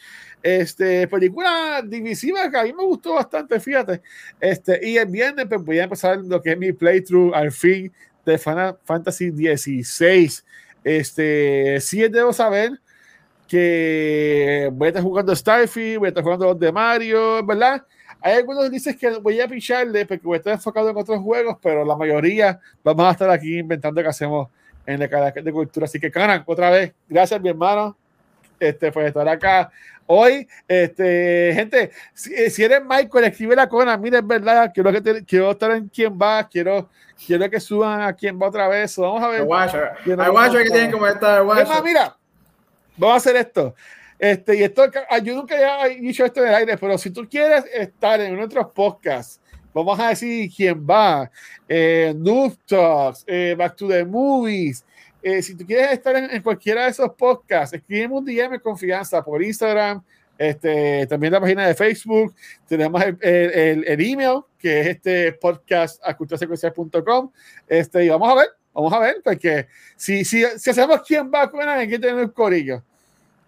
Este, 0.42 1.08
película 1.08 1.82
divisiva 1.86 2.52
que 2.52 2.58
a 2.58 2.64
mí 2.64 2.74
me 2.74 2.84
gustó 2.84 3.14
bastante, 3.16 3.58
fíjate. 3.62 4.02
Este, 4.42 4.86
y 4.86 4.98
el 4.98 5.06
viernes 5.08 5.46
pues, 5.48 5.64
voy 5.64 5.80
a 5.80 5.86
empezar 5.86 6.18
lo 6.18 6.42
que 6.42 6.52
es 6.52 6.58
mi 6.58 6.74
playthrough 6.74 7.34
al 7.34 7.54
fin 7.54 7.92
de 8.26 8.38
Final 8.38 8.78
Fantasy 8.84 9.32
16. 9.32 10.46
Este, 10.84 11.80
sí 11.82 12.08
debo 12.08 12.34
saber 12.34 12.72
que 13.48 14.70
voy 14.74 14.88
a 14.88 14.90
estar 14.90 15.04
jugando 15.04 15.36
Starfield, 15.36 16.00
voy 16.00 16.08
a 16.08 16.10
estar 16.10 16.24
jugando 16.24 16.46
los 16.48 16.60
de 16.60 16.72
Mario, 16.72 17.46
¿verdad? 17.46 17.84
Hay 18.22 18.38
algunos 18.38 18.64
que 18.66 18.70
dicen 18.72 18.98
que 18.98 19.10
voy 19.20 19.40
a 19.42 19.48
picharle 19.48 20.06
porque 20.06 20.24
voy 20.26 20.36
a 20.36 20.38
estar 20.38 20.54
enfocado 20.54 20.90
en 20.90 20.98
otros 20.98 21.20
juegos, 21.22 21.58
pero 21.62 21.84
la 21.86 21.96
mayoría 21.96 22.60
vamos 22.84 23.06
a 23.06 23.12
estar 23.12 23.30
aquí 23.30 23.60
inventando 23.60 24.02
que 24.02 24.08
hacemos 24.08 24.48
en 24.86 25.02
el 25.02 25.10
canal 25.10 25.34
de 25.34 25.52
cultura. 25.52 25.86
Así 25.86 26.00
que, 26.00 26.10
Canan, 26.10 26.44
otra 26.46 26.70
vez, 26.70 26.94
gracias, 27.08 27.40
mi 27.42 27.50
hermano, 27.50 27.98
este, 28.60 28.92
por 28.92 29.04
estar 29.04 29.28
acá 29.28 29.70
hoy. 30.06 30.48
Este, 30.68 31.52
gente, 31.54 31.92
si, 32.14 32.50
si 32.50 32.64
eres 32.64 32.82
Michael, 32.84 33.26
escribe 33.26 33.56
la 33.56 33.68
cona. 33.68 33.98
Mira, 33.98 34.20
es 34.20 34.28
verdad, 34.28 34.72
quiero, 34.74 34.92
que 34.92 35.02
te- 35.02 35.26
quiero 35.26 35.52
estar 35.52 35.72
en 35.72 35.90
quién 35.90 36.18
va, 36.20 36.48
quiero, 36.48 36.90
quiero 37.26 37.50
que 37.50 37.60
suban 37.60 38.02
a 38.02 38.14
quién 38.14 38.40
va 38.40 38.48
otra 38.48 38.68
vez. 38.68 38.96
Vamos 38.98 39.22
a 39.24 39.28
ver. 39.28 39.42
Hay 39.42 39.48
Watcher. 39.48 40.64
Que 40.64 40.70
tienen 40.70 40.92
como 40.92 41.08
estar 41.08 41.44
Watcher. 41.44 41.84
mira, 41.84 42.18
vamos 42.98 43.14
a 43.16 43.18
hacer 43.18 43.36
esto. 43.36 43.76
Este, 44.20 44.56
y 44.56 44.64
esto, 44.64 44.84
ah, 45.10 45.18
yo 45.18 45.36
nunca 45.36 45.86
he 45.88 46.00
dicho 46.00 46.24
esto 46.24 46.42
en 46.42 46.48
el 46.50 46.56
aire, 46.56 46.78
pero 46.78 46.98
si 46.98 47.10
tú 47.10 47.28
quieres 47.30 47.66
estar 47.74 48.22
en 48.22 48.36
nuestros 48.36 48.68
podcasts, 48.72 49.42
vamos 49.74 50.00
a 50.00 50.10
decir 50.10 50.50
quién 50.56 50.86
va, 50.88 51.30
eh, 51.68 52.14
Noob 52.16 52.56
Talks, 52.66 53.26
eh, 53.28 53.54
Back 53.58 53.76
to 53.76 53.88
the 53.88 54.06
Movies. 54.06 54.86
eh, 55.22 55.42
si 55.42 55.56
tú 55.56 55.66
quieres 55.66 55.92
estar 55.92 56.16
en, 56.16 56.30
en 56.30 56.42
cualquiera 56.42 56.84
de 56.84 56.92
esos 56.92 57.10
podcasts, 57.16 57.74
escríbeme 57.76 58.14
un 58.14 58.24
DM 58.26 58.60
confianza 58.62 59.22
por 59.24 59.44
Instagram, 59.44 60.02
Este, 60.44 61.08
también 61.08 61.32
la 61.32 61.40
página 61.40 61.68
de 61.68 61.74
Facebook, 61.74 62.36
tenemos 62.68 63.02
el, 63.02 63.18
el, 63.22 63.88
el 63.88 64.02
email, 64.02 64.42
que 64.60 64.82
es 64.82 64.88
este 64.88 65.32
podcast 65.34 66.02
a 66.04 66.18
Este, 67.68 68.04
y 68.04 68.10
vamos 68.10 68.30
a 68.30 68.36
ver, 68.36 68.48
vamos 68.74 68.92
a 68.92 69.00
ver, 69.00 69.22
porque 69.24 69.68
si, 69.96 70.26
si, 70.26 70.44
si 70.58 70.70
hacemos 70.70 71.02
quién 71.08 71.32
va 71.34 71.44
a 71.44 71.50
comer, 71.50 71.70
hay 71.70 71.88
que 71.88 71.98
tener 71.98 72.20
el 72.20 72.34
corillo. 72.34 72.84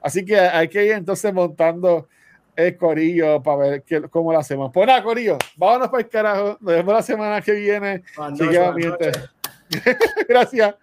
Así 0.01 0.23
que 0.23 0.39
hay 0.39 0.69
que 0.69 0.85
ir 0.85 0.91
entonces 0.93 1.33
montando 1.33 2.07
el 2.55 2.77
corillo 2.77 3.43
para 3.43 3.57
ver 3.57 3.83
qué, 3.83 4.01
cómo 4.03 4.31
lo 4.31 4.39
hacemos. 4.39 4.71
Pues 4.73 4.87
nada, 4.87 5.03
corillo, 5.03 5.37
vámonos 5.57 5.89
para 5.89 6.03
el 6.03 6.09
carajo. 6.09 6.57
Nos 6.61 6.73
vemos 6.75 6.93
la 6.93 7.01
semana 7.01 7.41
que 7.41 7.51
viene. 7.51 8.03
Gracias. 10.29 10.75